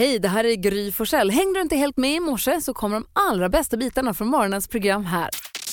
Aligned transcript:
Hej, 0.00 0.18
det 0.18 0.28
här 0.28 0.44
är 0.44 0.54
Gry 0.54 0.92
Forssell. 0.92 1.30
Hängde 1.30 1.58
du 1.58 1.62
inte 1.62 1.76
helt 1.76 1.96
med 1.96 2.14
i 2.14 2.20
morse 2.20 2.60
så 2.60 2.74
kommer 2.74 2.96
de 2.96 3.06
allra 3.12 3.48
bästa 3.48 3.76
bitarna 3.76 4.14
från 4.14 4.28
morgonens 4.28 4.68
program 4.68 5.04
här. 5.04 5.28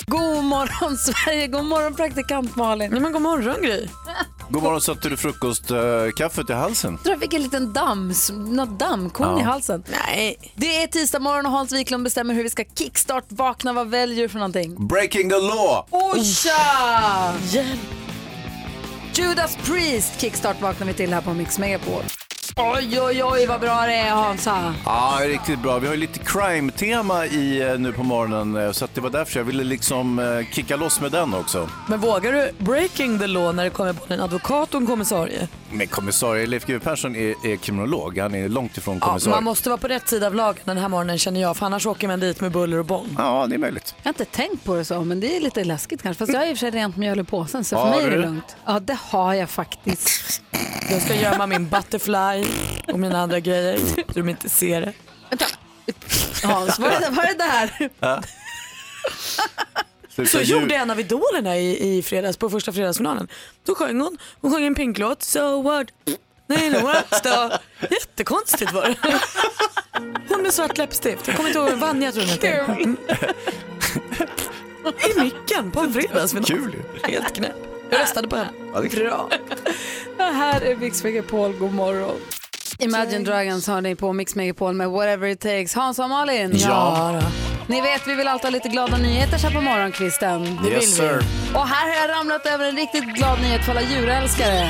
God 0.05 0.43
morgon 0.43 0.97
Sverige, 0.97 1.47
god 1.47 1.65
morgon 1.65 1.95
praktikant 1.95 2.55
Malin. 2.55 2.91
Nej, 2.91 2.99
men 3.01 3.11
god 3.11 3.21
morgon 3.21 3.61
Gry. 3.61 3.87
God 4.49 4.63
morgon, 4.63 4.81
satte 4.81 5.09
du 5.09 5.17
frukostkaffet 5.17 6.49
i 6.49 6.53
halsen? 6.53 6.91
Jag 6.93 7.03
tror 7.03 7.13
jag 7.13 7.21
fick 7.21 7.33
en 7.33 7.41
liten 7.43 7.73
damm, 7.73 8.13
något 8.31 8.79
dammkorn 8.79 9.27
Ja. 9.29 9.39
i 9.39 9.43
halsen. 9.43 9.83
Nej. 10.07 10.53
Det 10.55 10.83
är 10.83 10.87
tisdag 10.87 11.19
morgon 11.19 11.45
och 11.45 11.51
Hans 11.51 11.71
Wiklund 11.73 12.03
bestämmer 12.03 12.33
hur 12.33 12.43
vi 12.43 12.49
ska 12.49 12.63
kickstart 12.75 13.25
vakna. 13.27 13.73
Vad 13.73 13.87
väljer 13.89 14.21
du 14.23 14.29
för 14.29 14.39
någonting? 14.39 14.87
Breaking 14.87 15.29
the 15.29 15.35
law! 15.35 15.85
Osha! 15.89 17.33
Judas 19.13 19.57
Priest 19.65 20.21
kickstart 20.21 20.61
vaknar 20.61 20.87
vi 20.87 20.93
till 20.93 21.13
här 21.13 21.21
på 21.21 21.33
Mix 21.33 21.59
Megapol. 21.59 22.03
Oj, 22.59 23.01
oj, 23.01 23.23
oj 23.23 23.45
vad 23.45 23.59
bra 23.61 23.81
det 23.85 23.93
är 23.93 24.09
Hansa. 24.09 24.73
Ja, 24.85 25.19
riktigt 25.23 25.59
bra. 25.61 25.79
Vi 25.79 25.87
har 25.87 25.93
ju 25.93 25.99
lite 25.99 26.19
crime-tema 26.19 27.25
i 27.25 27.61
eh, 27.61 27.79
nu 27.79 27.93
på 27.93 28.03
morgonen 28.03 28.65
eh, 28.65 28.71
så 28.71 28.85
att 28.85 28.95
det 28.95 29.01
var 29.01 29.09
därför 29.09 29.39
jag 29.39 29.43
ville 29.45 29.63
liksom 29.63 30.19
eh, 30.19 30.47
kicka 30.51 30.75
loss 30.75 31.01
med 31.01 31.11
den 31.11 31.33
också. 31.33 31.69
Men 31.87 31.99
vågar 31.99 32.33
du 32.33 32.51
breaking 32.57 33.19
the 33.19 33.27
law 33.27 33.55
när 33.55 33.63
det 33.63 33.69
kommer 33.69 33.93
på 33.93 34.13
en 34.13 34.19
advokat 34.21 34.73
och 34.73 34.81
en 34.81 34.87
kommissarie? 34.87 35.47
Men 35.71 35.87
kommissarie 35.87 36.47
Leif 36.47 36.65
GW 36.65 36.79
Persson 36.79 37.15
är, 37.15 37.47
är 37.51 37.55
kriminolog. 37.55 38.17
Han 38.17 38.35
är 38.35 38.49
långt 38.49 38.77
ifrån 38.77 38.97
Ja, 39.01 39.07
kommissarie. 39.07 39.35
man 39.35 39.43
måste 39.43 39.69
vara 39.69 39.77
på 39.77 39.87
rätt 39.87 40.07
sida 40.09 40.27
av 40.27 40.35
lagen 40.35 40.61
den 40.65 40.77
här 40.77 40.87
morgonen 40.89 41.17
känner 41.17 41.41
jag 41.41 41.57
för 41.57 41.65
annars 41.65 41.85
åker 41.85 42.07
man 42.07 42.19
dit 42.19 42.41
med 42.41 42.51
buller 42.51 42.77
och 42.79 42.85
bång. 42.85 43.15
Ja, 43.17 43.45
det 43.49 43.55
är 43.55 43.59
möjligt. 43.59 43.95
Jag 43.97 44.03
har 44.09 44.09
inte 44.13 44.25
tänkt 44.25 44.63
på 44.63 44.75
det 44.75 44.85
så, 44.85 45.01
men 45.03 45.19
det 45.19 45.37
är 45.37 45.41
lite 45.41 45.63
läskigt 45.63 46.01
kanske. 46.03 46.19
Fast 46.19 46.33
jag 46.33 46.39
har 46.39 46.47
i 46.47 46.53
och 46.53 46.57
för 46.57 46.59
sig 46.59 46.71
rent 46.71 46.97
mjöl 46.97 47.19
i 47.19 47.23
påsen, 47.23 47.63
så 47.63 47.75
för 47.75 47.83
Har 47.83 47.89
mig 47.95 48.05
är 48.05 48.09
det 48.09 48.15
du? 48.15 48.21
lugnt. 48.21 48.55
Ja, 48.65 48.79
det 48.79 48.97
har 49.09 49.33
jag 49.33 49.49
faktiskt. 49.49 50.41
Jag 50.89 51.01
ska 51.01 51.15
gömma 51.15 51.47
min 51.47 51.67
butterfly 51.69 52.46
och 52.87 52.99
mina 52.99 53.19
andra 53.21 53.39
grejer 53.39 53.79
så 54.07 54.19
de 54.19 54.29
inte 54.29 54.49
ser 54.49 54.81
det. 54.81 54.93
Hans, 56.43 56.79
vad 56.79 56.91
är 56.91 56.99
det, 56.99 57.09
vad 57.09 57.25
är 57.25 57.29
det 57.29 57.37
där? 57.37 57.89
Sluta 60.09 60.31
Så 60.31 60.41
gjorde 60.41 60.75
en 60.75 60.91
av 60.91 60.99
idolerna 60.99 61.57
i, 61.57 61.97
i 61.97 62.03
fredags 62.03 62.37
på 62.37 62.49
första 62.49 62.73
fredagsfinalen. 62.73 63.27
Då 63.65 63.75
sjöng 63.75 64.01
hon, 64.01 64.17
hon 64.41 64.51
sjöng 64.51 64.63
en 64.65 64.75
pinklåt, 64.75 65.23
So 65.23 65.61
what? 65.61 65.87
Nej, 66.47 66.69
no, 66.69 66.79
what? 66.79 67.23
Då. 67.23 67.51
Jättekonstigt 67.89 68.73
var 68.73 68.81
det. 68.87 69.19
Hon 70.29 70.41
med 70.41 70.53
svart 70.53 70.77
läppstift, 70.77 71.27
jag 71.27 71.35
kommer 71.35 71.49
inte 71.49 71.59
ihåg, 71.59 71.71
Vanja 71.71 72.11
tror 72.11 72.25
jag 72.25 72.31
hette. 72.31 72.47
Mm. 72.47 72.97
I 74.85 75.19
micken 75.19 75.71
på 75.71 75.79
en 75.79 75.93
fredagsfinal. 75.93 76.45
Kul. 76.45 76.75
Helt 77.03 77.35
knäpp. 77.35 77.76
Jag 77.89 77.99
röstade 77.99 78.27
på 78.27 78.35
henne. 78.35 78.49
Ja, 78.73 78.79
det 78.81 78.97
är 78.97 79.03
Bra. 79.09 79.29
Det 80.17 80.23
här 80.23 80.61
är 80.61 80.75
Mix 80.75 81.03
Megapol, 81.03 81.53
god 81.53 81.73
morgon. 81.73 82.15
Imagine 82.79 83.23
Dragons 83.23 83.67
har 83.67 83.81
ni 83.81 83.95
på 83.95 84.13
Mix 84.13 84.35
Megapol 84.35 84.73
med 84.73 84.89
Whatever 84.89 85.27
It 85.27 85.39
Takes. 85.39 85.75
Hans 85.75 85.99
och 85.99 86.09
Malin. 86.09 86.51
Ja, 86.55 87.19
då. 87.21 87.27
Ni 87.73 87.81
vet, 87.81 88.07
vi 88.07 88.15
vill 88.15 88.27
alltid 88.27 88.43
ha 88.45 88.49
lite 88.49 88.69
glada 88.69 88.97
nyheter 88.97 89.37
så 89.37 89.47
här 89.47 89.55
på 89.55 89.61
morgonkvisten. 89.61 90.59
Det 90.63 90.69
Yes, 90.69 90.81
vill 90.81 90.91
sir. 90.93 91.19
vi. 91.19 91.57
Och 91.57 91.67
här 91.67 91.87
har 91.89 92.07
jag 92.07 92.17
ramlat 92.19 92.45
över 92.45 92.65
en 92.69 92.75
riktigt 92.75 93.03
glad 93.15 93.41
nyhet 93.41 93.65
för 93.65 93.71
alla 93.71 93.81
djurälskare. 93.81 94.69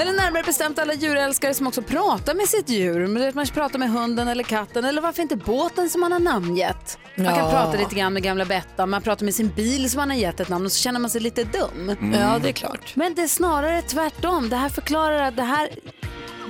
Eller 0.00 0.12
närmare 0.12 0.42
bestämt 0.42 0.78
alla 0.78 0.94
djurälskare 0.94 1.54
som 1.54 1.66
också 1.66 1.82
pratar 1.82 2.34
med 2.34 2.48
sitt 2.48 2.68
djur. 2.68 3.06
Man 3.34 3.46
pratar 3.46 3.78
med 3.78 3.90
hunden 3.90 4.28
eller 4.28 4.44
katten 4.44 4.84
eller 4.84 5.02
varför 5.02 5.22
inte 5.22 5.36
båten 5.36 5.90
som 5.90 6.00
man 6.00 6.12
har 6.12 6.18
namngett. 6.20 6.98
Man 7.14 7.26
kan 7.26 7.36
Ja. 7.38 7.50
prata 7.50 7.78
lite 7.78 7.94
grann 7.94 8.12
med 8.12 8.22
gamla 8.22 8.44
Bettan, 8.44 8.90
man 8.90 9.02
pratar 9.02 9.24
med 9.24 9.34
sin 9.34 9.48
bil 9.48 9.90
som 9.90 9.98
man 9.98 10.10
har 10.10 10.16
gett 10.16 10.40
ett 10.40 10.48
namn 10.48 10.64
och 10.66 10.72
så 10.72 10.78
känner 10.82 11.00
man 11.00 11.10
sig 11.10 11.20
lite 11.20 11.44
dum. 11.44 11.96
ja, 12.14 12.38
det 12.42 12.48
är 12.48 12.52
klart. 12.52 12.96
Men 12.96 13.14
det 13.14 13.22
är 13.22 13.28
snarare 13.28 13.82
tvärtom. 13.82 14.48
Det 14.48 14.56
här 14.56 14.68
förklarar 14.68 15.22
att 15.22 15.36
det 15.36 15.42
här 15.42 15.68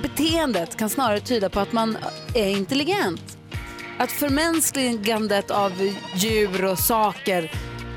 beteendet 0.01 0.77
kan 0.77 0.89
snarare 0.89 1.19
tyda 1.19 1.49
på 1.49 1.59
att 1.59 1.71
man 1.71 1.97
är 2.33 2.49
intelligent. 2.49 3.37
Att 3.97 4.11
förmänskligandet 4.11 5.51
av 5.51 5.71
djur 6.13 6.65
och 6.65 6.79
saker 6.79 7.51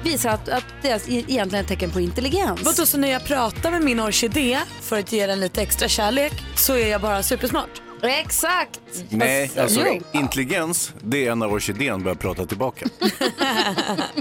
visar 0.05 0.31
att, 0.31 0.49
att 0.49 0.65
det 0.83 0.89
är 0.89 1.09
egentligen 1.09 1.65
ett 1.65 1.69
tecken 1.69 1.91
på 1.91 2.01
intelligens. 2.01 2.63
Vadå, 2.63 2.87
så 2.87 2.99
när 2.99 3.09
jag 3.09 3.25
pratar 3.25 3.71
med 3.71 3.83
min 3.83 4.01
orkidé 4.01 4.59
för 4.81 4.99
att 4.99 5.13
ge 5.13 5.27
den 5.27 5.41
lite 5.41 5.63
extra 5.63 5.89
kärlek 5.89 6.33
så 6.57 6.75
är 6.77 6.87
jag 6.87 7.01
bara 7.01 7.23
supersmart? 7.23 7.82
Exakt! 8.03 8.81
Nej, 9.09 9.51
alltså 9.59 9.81
jo. 9.87 10.01
intelligens, 10.13 10.93
det 11.03 11.27
är 11.27 11.35
när 11.35 11.53
orkidén 11.53 12.03
börjar 12.03 12.17
prata 12.17 12.47
tillbaka. 12.47 12.87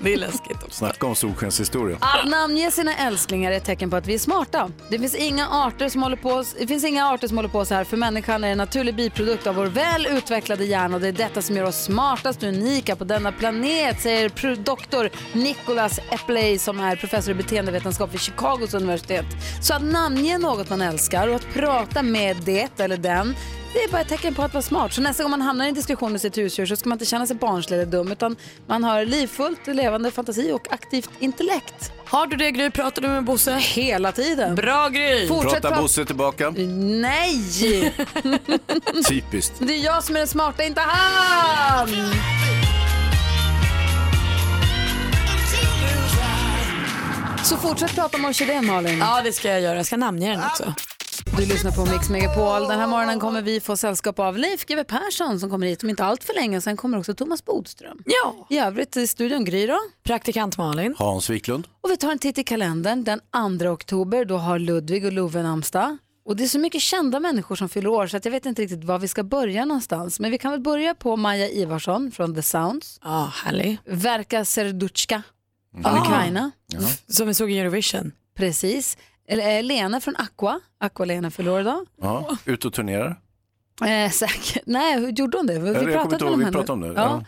Det 0.03 0.13
är 0.13 0.17
läskigt 0.17 0.63
också. 0.63 0.69
Snacka 0.71 1.05
om 1.07 1.15
solskenshistoria. 1.15 1.97
Att 2.01 2.29
namnge 2.29 2.71
sina 2.71 2.95
älsklingar 2.95 3.51
är 3.51 3.57
ett 3.57 3.65
tecken 3.65 3.89
på 3.89 3.95
att 3.95 4.07
vi 4.07 4.13
är 4.13 4.19
smarta. 4.19 4.69
Det 4.89 4.99
finns 4.99 5.15
inga 5.15 5.47
arter 5.49 5.89
som 5.89 6.03
håller 6.03 6.15
på, 6.17 6.43
det 6.59 6.67
finns 6.67 6.83
inga 6.83 7.07
arter 7.07 7.27
som 7.27 7.37
håller 7.37 7.49
på 7.49 7.65
så 7.65 7.73
här 7.75 7.83
för 7.83 7.97
människan 7.97 8.43
är 8.43 8.51
en 8.51 8.57
naturlig 8.57 8.95
biprodukt 8.95 9.47
av 9.47 9.55
vår 9.55 9.65
väl 9.65 10.07
utvecklade 10.07 10.65
hjärna 10.65 10.95
och 10.95 11.01
det 11.01 11.07
är 11.07 11.11
detta 11.11 11.41
som 11.41 11.55
gör 11.57 11.63
oss 11.63 11.83
smartast 11.83 12.43
och 12.43 12.49
unika 12.49 12.95
på 12.95 13.03
denna 13.03 13.31
planet 13.31 14.01
säger 14.01 14.29
pro- 14.29 14.55
doktor 14.55 15.09
Nicholas 15.33 15.99
Epley 16.11 16.57
som 16.57 16.79
är 16.79 16.95
professor 16.95 17.31
i 17.31 17.35
beteendevetenskap 17.35 18.13
vid 18.13 18.21
Chicagos 18.21 18.73
universitet. 18.73 19.25
Så 19.61 19.73
att 19.73 19.83
namnge 19.83 20.37
något 20.37 20.69
man 20.69 20.81
älskar 20.81 21.27
och 21.27 21.35
att 21.35 21.53
prata 21.53 22.03
med 22.03 22.37
det 22.45 22.79
eller 22.79 22.97
den 22.97 23.35
det 23.73 23.79
är 23.83 23.91
bara 23.91 24.01
ett 24.01 24.07
tecken 24.07 24.33
på 24.33 24.43
att 24.43 24.53
vara 24.53 24.61
smart. 24.61 24.93
Så 24.93 25.01
nästa 25.01 25.23
gång 25.23 25.31
man 25.31 25.41
hamnar 25.41 25.65
i 25.65 25.67
en 25.67 25.73
diskussion 25.73 26.11
med 26.11 26.21
sitt 26.21 26.37
husdjur 26.37 26.65
så 26.65 26.75
ska 26.75 26.89
man 26.89 26.95
inte 26.95 27.05
känna 27.05 27.27
sig 27.27 27.35
barnslig 27.35 27.77
eller 27.77 27.91
dum 27.91 28.11
utan 28.11 28.35
man 28.67 28.83
har 28.83 29.05
livfullt, 29.05 29.67
levande 29.67 30.11
fantasi 30.11 30.51
och 30.51 30.73
aktivt 30.73 31.09
intellekt. 31.19 31.91
Har 32.05 32.27
du 32.27 32.37
det 32.37 32.51
Gry? 32.51 32.69
Pratar 32.69 33.01
du 33.01 33.07
med 33.07 33.23
Bosse? 33.23 33.55
Hela 33.55 34.11
tiden. 34.11 34.55
Bra 34.55 34.89
Gry! 34.89 35.27
Fortsätt 35.27 35.51
Pratar 35.51 35.69
prata. 35.69 35.81
Bosse 35.81 36.05
tillbaka? 36.05 36.49
Nej! 36.49 37.93
Typiskt. 39.09 39.53
Det 39.59 39.73
är 39.73 39.85
jag 39.85 40.03
som 40.03 40.15
är 40.15 40.19
den 40.19 40.27
smarta, 40.27 40.63
inte 40.63 40.81
han! 40.81 41.89
Så 47.43 47.57
fortsätt 47.57 47.95
prata 47.95 48.17
om 48.17 48.25
orkidén 48.25 48.65
Malin. 48.65 48.99
Ja, 48.99 49.21
det 49.23 49.31
ska 49.33 49.49
jag 49.49 49.61
göra. 49.61 49.75
Jag 49.75 49.85
ska 49.85 49.97
namnge 49.97 50.29
den 50.29 50.43
också. 50.43 50.73
Du 51.25 51.45
lyssnar 51.45 51.71
på 51.71 51.85
Mix 51.85 52.09
Megapol. 52.09 52.67
Den 52.67 52.79
här 52.79 52.87
morgonen 52.87 53.19
kommer 53.19 53.41
vi 53.41 53.59
få 53.59 53.77
sällskap 53.77 54.19
av 54.19 54.37
Leif 54.37 54.65
GW 54.65 54.83
Persson 54.83 55.39
som 55.39 55.49
kommer 55.49 55.67
hit 55.67 55.83
om 55.83 55.89
inte 55.89 56.03
allt 56.05 56.23
för 56.23 56.33
länge. 56.33 56.61
Sen 56.61 56.77
kommer 56.77 56.97
också 56.99 57.13
Thomas 57.13 57.45
Bodström. 57.45 57.97
Ja. 58.05 58.47
I 58.49 58.57
övrigt 58.57 58.97
i 58.97 59.07
studion 59.07 59.45
Gry 59.45 59.67
då. 59.67 59.77
Praktikant 60.03 60.57
Malin. 60.57 60.95
Hans 60.97 61.29
Wiklund. 61.29 61.67
Och 61.81 61.91
vi 61.91 61.97
tar 61.97 62.11
en 62.11 62.19
titt 62.19 62.37
i 62.37 62.43
kalendern. 62.43 63.03
Den 63.03 63.19
2 63.59 63.65
oktober 63.69 64.25
då 64.25 64.37
har 64.37 64.59
Ludvig 64.59 65.05
och 65.05 65.11
Love 65.11 65.43
namnsdag. 65.43 65.97
Och 66.25 66.35
det 66.35 66.43
är 66.43 66.47
så 66.47 66.59
mycket 66.59 66.81
kända 66.81 67.19
människor 67.19 67.55
som 67.55 67.69
fyller 67.69 67.89
år 67.89 68.07
så 68.07 68.17
att 68.17 68.25
jag 68.25 68.31
vet 68.31 68.45
inte 68.45 68.61
riktigt 68.61 68.83
var 68.83 68.99
vi 68.99 69.07
ska 69.07 69.23
börja 69.23 69.65
någonstans. 69.65 70.19
Men 70.19 70.31
vi 70.31 70.37
kan 70.37 70.51
väl 70.51 70.61
börja 70.61 70.95
på 70.95 71.15
Maja 71.17 71.49
Ivarsson 71.49 72.11
från 72.11 72.35
The 72.35 72.41
Sounds. 72.41 72.99
Ja, 73.03 73.31
härlig. 73.43 73.77
Verka 73.85 74.45
Serduchka 74.45 75.23
från 75.83 75.85
Ah. 75.85 76.01
Ukraina. 76.01 76.51
Som 77.07 77.27
vi 77.27 77.33
såg 77.33 77.51
i 77.51 77.59
Eurovision. 77.59 78.11
Precis. 78.37 78.97
Eller, 79.31 79.57
eh, 79.57 79.63
Lena 79.63 80.01
från 80.01 80.15
Aqua. 80.15 80.59
Aqua-Lena 80.79 81.31
år 81.47 81.61
idag. 81.61 81.85
Ja, 82.01 82.37
ut 82.45 82.65
och 82.65 82.73
turnerar. 82.73 83.19
Eh, 83.85 84.11
säkert. 84.11 84.63
Nej, 84.65 84.99
hur 84.99 85.09
gjorde 85.11 85.37
hon 85.37 85.47
det? 85.47 85.59
Vi 85.59 85.67
jag 85.67 85.77
kommer 85.77 85.93
pratade 85.93 86.25
ihåg, 86.25 86.39
vi 86.39 86.51
pratade 86.51 86.71
om 86.71 86.81
det, 86.81 86.93
Ja. 87.01 87.25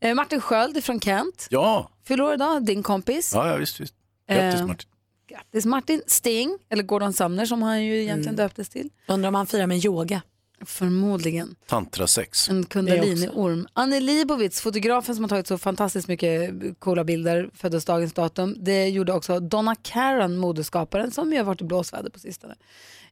Eh, 0.00 0.14
Martin 0.14 0.40
Sköld 0.40 0.84
från 0.84 1.00
Kent. 1.00 1.46
Ja, 1.50 1.90
Fyller 2.04 2.34
idag, 2.34 2.64
din 2.64 2.82
kompis. 2.82 3.32
ja, 3.34 3.48
ja 3.48 3.56
visst. 3.56 3.80
visst. 3.80 3.94
Grattis 4.28 4.60
Eh, 4.60 4.66
Martin. 4.66 4.88
Grattis 5.28 5.64
Martin. 5.66 6.02
Sting, 6.06 6.58
eller 6.68 6.82
Gordon 6.82 7.12
Sumner 7.12 7.46
som 7.46 7.62
han 7.62 7.84
ju 7.84 8.02
egentligen 8.02 8.34
Mm. 8.34 8.46
döptes 8.46 8.68
till. 8.68 8.90
Undrar 9.08 9.28
om 9.28 9.34
han 9.34 9.46
firar 9.46 9.66
med 9.66 9.84
yoga. 9.84 10.22
Förmodligen. 10.64 11.56
Tantrasex. 11.66 12.48
En 12.48 12.66
kundalini-orm. 12.66 13.68
Annie 13.72 14.00
Leibovitz, 14.00 14.60
fotografen 14.60 15.14
som 15.14 15.24
har 15.24 15.28
tagit 15.28 15.46
så 15.46 15.58
fantastiskt 15.58 16.08
mycket 16.08 16.50
coola 16.78 17.04
bilder, 17.04 17.50
föddes 17.54 17.84
dagens 17.84 18.12
datum. 18.12 18.56
Det 18.58 18.88
gjorde 18.88 19.12
också 19.12 19.40
Donna 19.40 19.74
Karan, 19.74 20.36
modeskaparen, 20.36 21.10
som 21.10 21.32
ju 21.32 21.38
har 21.38 21.44
varit 21.44 21.60
i 21.60 21.64
blåsväder 21.64 22.10
på 22.10 22.18
sistone. 22.18 22.54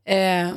Eh, 0.05 0.51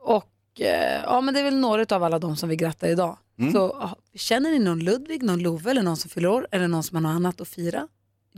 och 0.00 0.60
eh, 0.60 1.02
ja, 1.02 1.20
men 1.20 1.34
det 1.34 1.40
är 1.40 1.44
väl 1.44 1.56
några 1.56 1.96
av 1.96 2.02
alla 2.02 2.18
de 2.18 2.36
som 2.36 2.48
vi 2.48 2.56
grattar 2.56 2.88
idag. 2.88 3.18
Mm. 3.38 3.52
Så 3.52 3.66
ah, 3.66 3.96
känner 4.14 4.50
ni 4.50 4.58
någon 4.58 4.80
Ludvig, 4.80 5.22
någon 5.22 5.42
Love 5.42 5.70
eller 5.70 5.82
någon 5.82 5.96
som 5.96 6.10
fyller 6.10 6.28
år 6.28 6.48
eller 6.50 6.68
någon 6.68 6.82
som 6.82 6.96
har 6.96 7.02
något 7.02 7.16
annat 7.16 7.40
att 7.40 7.48
fira? 7.48 7.88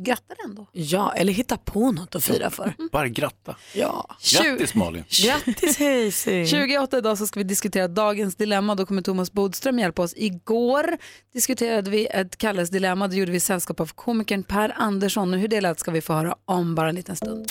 Grattar 0.01 0.37
ändå. 0.45 0.67
Ja, 0.73 1.13
eller 1.13 1.33
hitta 1.33 1.57
på 1.57 1.93
något 1.93 2.15
att 2.15 2.25
fira 2.25 2.51
för. 2.51 2.75
Bara 2.93 3.09
gratta. 3.09 3.57
Ja. 3.75 4.17
Grattis 4.33 4.75
Malin. 4.75 5.05
Grattis 5.09 5.79
Hayesy. 5.79 6.47
28 6.47 6.99
idag 6.99 7.19
så 7.19 7.27
ska 7.27 7.41
vi 7.41 7.45
diskutera 7.45 7.89
dagens 7.89 8.37
dilemma. 8.37 8.75
Då 8.75 8.87
kommer 8.87 9.03
Thomas 9.03 9.33
Bodström 9.33 9.79
hjälpa 9.79 10.03
oss. 10.03 10.15
Igår 10.17 10.97
diskuterade 11.33 11.91
vi 11.91 12.07
ett 12.07 12.37
Kalles 12.37 12.71
dilemma. 12.71 13.09
Då 13.09 13.15
gjorde 13.15 13.33
vi 13.33 13.41
sällskap 13.41 13.81
av 13.81 13.87
komikern 13.95 14.43
Per 14.43 14.75
Andersson. 14.77 15.35
Och 15.35 15.41
hur 15.41 15.49
det 15.49 15.61
lät 15.61 15.81
ska 15.81 15.91
vi 15.91 16.01
få 16.01 16.13
höra 16.13 16.37
om 16.45 16.75
bara 16.75 16.89
en 16.89 16.95
liten 16.95 17.17
stund. 17.17 17.51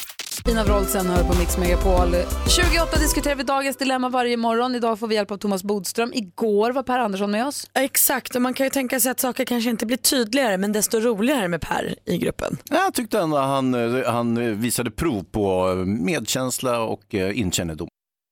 Ina 0.50 0.64
Wroldsen 0.64 1.08
hör 1.08 1.24
på 1.24 1.40
Mix 1.40 1.58
Megapol. 1.58 2.12
28 2.56 2.98
diskuterar 3.00 3.36
vi 3.36 3.44
dagens 3.44 3.78
dilemma 3.78 4.10
varje 4.10 4.38
morgon. 4.38 4.76
Idag 4.76 5.00
får 5.00 5.08
vi 5.08 5.16
hjälp 5.16 5.32
av 5.32 5.38
Thomas 5.38 5.64
Bodström. 5.64 6.12
Igår 6.14 6.72
var 6.72 6.84
Per 6.84 7.00
Andersson 7.00 7.32
med 7.32 7.48
oss. 7.48 7.70
Exakt, 7.74 8.36
och 8.36 8.42
man 8.42 8.54
kan 8.54 8.66
ju 8.66 8.70
tänka 8.70 9.00
sig 9.00 9.12
att 9.12 9.20
saker 9.20 9.46
kanske 9.46 9.70
inte 9.70 9.86
blir 9.86 9.98
tydligare 9.98 10.58
men 10.58 10.72
desto 10.72 11.00
roligare 11.00 11.48
med 11.48 11.62
Per 11.62 11.96
i 12.06 12.18
gruppen. 12.18 12.58
Jag 12.70 12.94
tyckte 12.94 13.20
ändå 13.20 13.38
han, 13.38 13.74
han 14.06 14.60
visade 14.62 14.92
prov 14.92 15.24
på 15.24 15.74
medkänsla 15.86 16.80
och 16.82 17.16
eh, 17.16 17.40
inkännedom. 17.40 17.88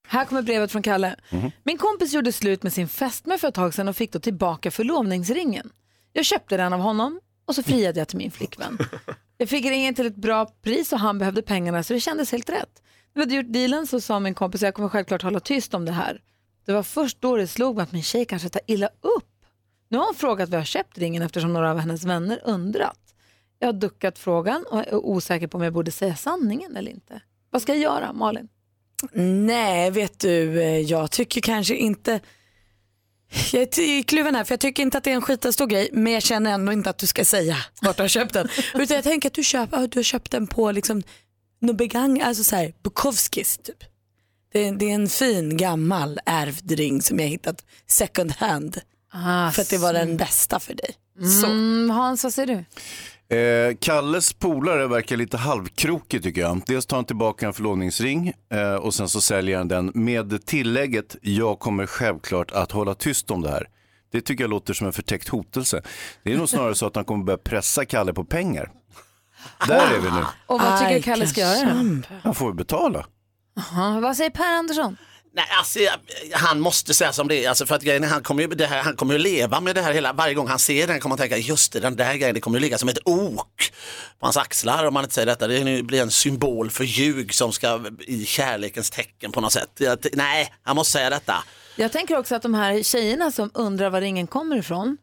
Här 0.08 0.26
kommer 0.26 0.42
brevet 0.42 0.72
från 0.72 0.82
Kalle. 0.82 1.16
Min 1.64 1.78
kompis 1.78 2.14
gjorde 2.14 2.32
slut 2.32 2.64
med 2.64 2.74
sin 2.74 2.88
fästmö 2.88 3.38
för 3.38 3.48
ett 3.48 3.54
tag 3.56 3.74
sedan 3.74 3.88
och 3.88 3.96
fick 3.96 4.12
då 4.12 4.20
tillbaka 4.20 4.72
förlovningsringen. 4.72 5.70
Jag 6.14 6.26
köpte 6.26 6.58
den 6.58 6.74
av 6.74 6.80
honom 6.80 7.20
och 7.46 7.56
så 7.56 7.64
friade 7.64 8.00
jag 8.00 8.08
till 8.08 8.18
min 8.18 8.32
flickvän. 8.32 8.78
Jag 9.44 9.50
fick 9.50 9.66
ringen 9.66 9.96
till 9.96 10.06
ett 10.06 10.16
bra 10.16 10.46
pris 10.46 10.94
och 10.94 11.00
han 11.00 11.20
behövde 11.20 11.42
pengarna 11.42 11.84
så 11.84 11.94
det 11.94 12.00
kändes 12.00 12.32
helt 12.32 12.50
rätt. 12.50 12.82
När 13.14 13.14
vi 13.14 13.22
hade 13.22 13.36
gjort 13.36 13.54
dealen 13.54 13.88
så 13.88 14.02
sa 14.02 14.20
min 14.20 14.34
kompis 14.34 14.62
jag 14.62 14.74
kommer 14.74 14.90
självklart 14.90 15.22
hålla 15.22 15.40
tyst 15.40 15.74
om 15.74 15.86
det 15.86 15.92
här. 15.92 16.22
Det 16.66 16.74
var 16.74 16.84
först 16.84 17.22
då 17.22 17.38
det 17.38 17.48
slog 17.48 17.76
mig 17.76 17.84
att 17.84 17.92
min 17.92 18.04
tjej 18.04 18.26
kanske 18.26 18.50
tar 18.50 18.62
illa 18.68 18.88
upp. 18.88 19.46
Nu 19.90 19.98
har 19.98 20.06
hon 20.06 20.16
frågat 20.16 20.50
var 20.50 20.58
jag 20.58 20.68
köpt 20.68 20.98
ringen 20.98 21.22
eftersom 21.22 21.54
några 21.54 21.72
av 21.72 21.78
hennes 21.78 22.04
vänner 22.04 22.42
undrat. 22.44 23.16
Jag 23.60 23.68
har 23.68 23.74
duckat 23.74 24.20
frågan 24.20 24.66
och 24.72 24.80
är 24.80 24.96
osäker 24.96 25.48
på 25.48 25.58
om 25.58 25.64
jag 25.64 25.74
borde 25.74 25.92
säga 25.92 26.16
sanningen 26.16 26.78
eller 26.78 26.92
inte. 26.92 27.22
Vad 27.50 27.62
ska 27.62 27.74
jag 27.74 27.82
göra, 27.82 28.14
Malin? 28.14 28.48
Nej, 29.46 29.92
vet 29.92 30.20
du, 30.20 30.62
eh, 30.62 30.80
jag 30.80 31.12
tycker 31.12 31.42
kanske 31.42 31.76
inte... 31.76 32.20
Jag 33.54 33.62
är 33.80 34.04
kluven 34.04 34.36
här 34.36 34.44
för 34.44 34.54
jag 34.54 34.60
tycker 34.60 34.84
inte 34.84 34.98
att 34.98 35.04
det 35.04 35.12
är 35.12 35.16
en 35.16 35.22
skitstor 35.22 35.68
grej 35.68 35.90
men 35.94 36.14
jag 36.14 36.24
känner 36.24 36.52
ändå 36.52 36.72
inte 36.72 36.90
att 36.90 36.98
du 36.98 37.08
ska 37.08 37.26
säga 37.26 37.58
vart 37.82 37.98
du 37.98 38.04
har 38.04 38.08
köpt 38.08 38.34
den. 38.34 38.48
Utan 38.74 38.96
jag 38.96 39.04
tänker 39.04 39.30
att 39.30 39.34
du, 39.34 39.44
köp, 39.44 39.70
du 39.72 40.00
har 40.00 40.04
köpt 40.04 40.32
den 40.32 40.48
på 40.48 40.72
liksom, 40.72 41.04
något 41.62 41.78
begagn, 41.78 42.22
alltså 42.22 42.44
så 42.44 42.56
här, 42.56 42.74
Bukowskis 42.84 43.58
typ. 43.58 43.78
Det, 44.54 44.68
är- 44.68 44.72
det 44.72 44.86
är 44.92 44.96
en 44.96 45.10
fin 45.10 45.58
gammal 45.58 46.20
ärvd 46.26 46.72
ring 46.72 47.02
som 47.02 47.20
jag 47.20 47.28
hittat 47.28 47.66
second 47.88 48.32
hand 48.32 48.82
Ah, 49.16 49.52
för 49.52 49.62
att 49.62 49.70
det 49.70 49.78
var 49.78 49.94
den 49.94 50.18
bästa 50.18 50.60
för 50.60 50.74
dig. 50.74 50.96
Så. 51.42 51.46
Mm, 51.48 51.90
Hans, 51.90 52.24
vad 52.24 52.34
säger 52.34 52.48
du? 52.48 52.66
Eh, 53.34 53.76
Kalles 53.80 54.34
polare 54.34 54.88
verkar 54.88 55.18
lite 55.18 55.38
halvkrokig 55.38 56.24
tycker 56.24 56.42
jag. 56.42 56.62
Dels 56.68 56.86
tar 56.86 56.98
han 56.98 57.06
tillbaka 57.06 57.48
en 57.48 57.54
förlovningsring 57.54 58.34
eh, 58.52 58.76
och 58.76 58.94
sen 58.94 59.10
så 59.10 59.22
säljer 59.22 59.58
han 59.58 59.68
den 59.68 59.92
med 59.94 60.46
tillägget 60.46 61.16
jag 61.22 61.60
kommer 61.60 61.86
självklart 61.86 62.52
att 62.52 62.72
hålla 62.72 62.96
tyst 62.96 63.32
om 63.32 63.42
det 63.42 63.50
här. 63.50 63.70
Det 64.12 64.22
tycker 64.22 64.44
jag 64.44 64.50
låter 64.50 64.74
som 64.74 64.88
en 64.88 64.94
förtäckt 64.94 65.30
hotelse. 65.30 65.82
Det 66.24 66.34
är 66.34 66.38
nog 66.38 66.50
snarare 66.50 66.76
så 66.76 66.86
att 66.86 66.96
han 66.96 67.06
kommer 67.06 67.24
börja 67.24 67.38
pressa 67.38 67.86
Kalle 67.86 68.14
på 68.14 68.26
pengar. 68.26 68.72
Där 69.68 69.96
är 69.96 70.00
vi 70.00 70.12
nu. 70.12 70.24
Och 70.46 70.62
vad 70.62 70.80
tycker 70.80 70.94
Aj, 70.94 71.02
Kalle 71.02 71.28
ska 71.28 71.42
göra? 71.42 72.02
Han 72.24 72.36
får 72.36 72.54
betala. 72.54 73.06
Ja, 73.56 74.00
vad 74.02 74.18
säger 74.18 74.30
Per 74.30 74.54
Andersson? 74.58 74.98
Nej, 75.36 75.46
alltså, 75.58 75.80
han 76.32 76.60
måste 76.60 76.94
säga 76.94 77.14
som 77.14 77.28
det 77.28 77.46
är. 77.46 77.50
Alltså, 77.50 77.66
för 77.66 77.76
att 77.76 77.82
grejen 77.82 78.04
är, 78.04 78.08
han 78.08 78.24
kommer 78.24 78.42
ju, 78.44 78.48
det 78.48 78.66
här, 78.66 78.84
han 78.84 78.96
kommer 78.96 79.14
ju 79.14 79.20
leva 79.20 79.60
med 79.60 79.76
det 79.76 79.82
här 79.82 79.94
hela, 79.94 80.14
varje 80.14 80.34
gång 80.34 80.48
han 80.48 80.60
ser 80.60 80.88
den 80.88 81.00
kommer 81.00 81.18
han 81.18 81.30
tänka, 81.30 81.38
just 81.38 81.74
det, 81.74 81.80
den 81.80 81.96
där 81.96 82.16
grejen, 82.16 82.34
det 82.36 82.42
kommer 82.42 82.58
ju 82.58 82.62
ligga 82.62 82.78
som 82.78 82.90
ett 82.90 82.98
ok 83.06 83.72
på 84.20 84.26
hans 84.26 84.38
axlar 84.38 84.86
om 84.86 84.94
man 84.94 85.04
inte 85.04 85.16
säger 85.16 85.26
detta. 85.26 85.48
Det 85.48 85.84
blir 85.84 86.02
en 86.02 86.12
symbol 86.12 86.70
för 86.70 86.84
ljug 86.84 87.34
som 87.34 87.52
ska 87.52 87.86
i 88.00 88.26
kärlekens 88.26 88.90
tecken 88.90 89.32
på 89.32 89.42
något 89.42 89.54
sätt. 89.54 89.70
Jag, 89.78 90.06
nej, 90.14 90.54
han 90.64 90.76
måste 90.76 90.92
säga 90.92 91.10
detta. 91.10 91.44
Jag 91.76 91.92
tänker 91.92 92.18
också 92.18 92.36
att 92.36 92.42
de 92.42 92.54
här 92.54 92.84
tjejerna 92.84 93.32
som 93.32 93.52
undrar 93.54 93.90
var 93.90 94.02
ringen 94.02 94.28
kommer 94.28 94.58
ifrån, 94.58 94.98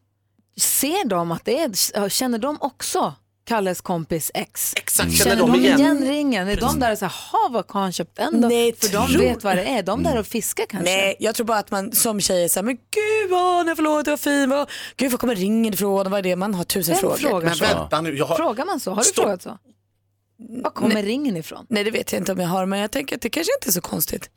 ser 0.57 1.05
de 1.07 1.31
att 1.31 1.45
det 1.45 1.59
är, 1.59 2.09
känner 2.09 2.37
de 2.37 2.57
också 2.61 3.13
Kalles 3.51 3.81
kompis 3.81 4.31
ex? 4.33 4.73
Exakt, 4.77 5.11
Känner 5.11 5.35
känner 5.35 5.35
de 5.35 5.51
de 5.51 5.59
igen. 5.59 5.79
igen 5.79 6.07
ringen? 6.07 6.47
Är 6.47 6.55
de 6.55 6.79
där 6.79 6.91
och 6.91 6.97
säger, 6.97 7.13
ha 7.31 7.49
vad 7.51 7.65
har 7.71 7.81
han 7.81 7.91
köpt 7.91 8.15
den 8.15 8.41
då? 8.41 8.47
Nej, 8.47 8.75
För 8.75 8.87
de 8.93 9.07
tror- 9.07 9.19
vet 9.21 9.43
vad 9.43 9.57
det 9.57 9.63
är. 9.63 9.83
De 9.83 10.03
där 10.03 10.17
och 10.19 10.27
fiskar 10.27 10.65
kanske. 10.69 10.91
Nej, 10.91 11.15
jag 11.19 11.35
tror 11.35 11.45
bara 11.45 11.57
att 11.57 11.71
man 11.71 11.91
som 11.91 12.21
tjej 12.21 12.43
är 12.43 12.47
såhär, 12.47 12.63
men 12.65 12.75
gud 12.75 13.29
vad 13.31 13.65
när 13.65 13.75
förlåt, 13.75 14.05
det 14.05 14.11
var 14.11 14.17
fin, 14.17 14.49
vad, 14.49 14.69
gud 14.97 15.11
var 15.11 15.17
kommer 15.17 15.35
ringen 15.35 15.73
ifrån, 15.73 16.11
vad 16.11 16.17
är 16.19 16.21
det, 16.21 16.35
man 16.35 16.53
har 16.53 16.63
tusen 16.63 16.93
Vem 16.93 16.99
frågor. 16.99 17.17
frågar 17.17 17.45
Men 17.47 17.55
så? 17.55 17.65
vänta 17.65 18.01
nu, 18.01 18.17
jag 18.17 18.25
har, 18.25 18.35
Frågar 18.35 18.65
man 18.65 18.79
så? 18.79 18.91
Har 18.91 18.97
du 18.97 19.03
Stopp. 19.03 19.23
frågat 19.23 19.41
så? 19.41 19.57
Var 20.63 20.69
kommer 20.71 21.03
ringen 21.03 21.37
ifrån? 21.37 21.65
Nej 21.69 21.83
det 21.83 21.91
vet 21.91 22.11
jag 22.11 22.21
inte 22.21 22.31
om 22.31 22.39
jag 22.39 22.47
har 22.47 22.65
men 22.65 22.79
jag 22.79 22.91
tänker 22.91 23.15
att 23.15 23.21
det 23.21 23.29
kanske 23.29 23.51
inte 23.59 23.69
är 23.69 23.73
så 23.73 23.81
konstigt. 23.81 24.29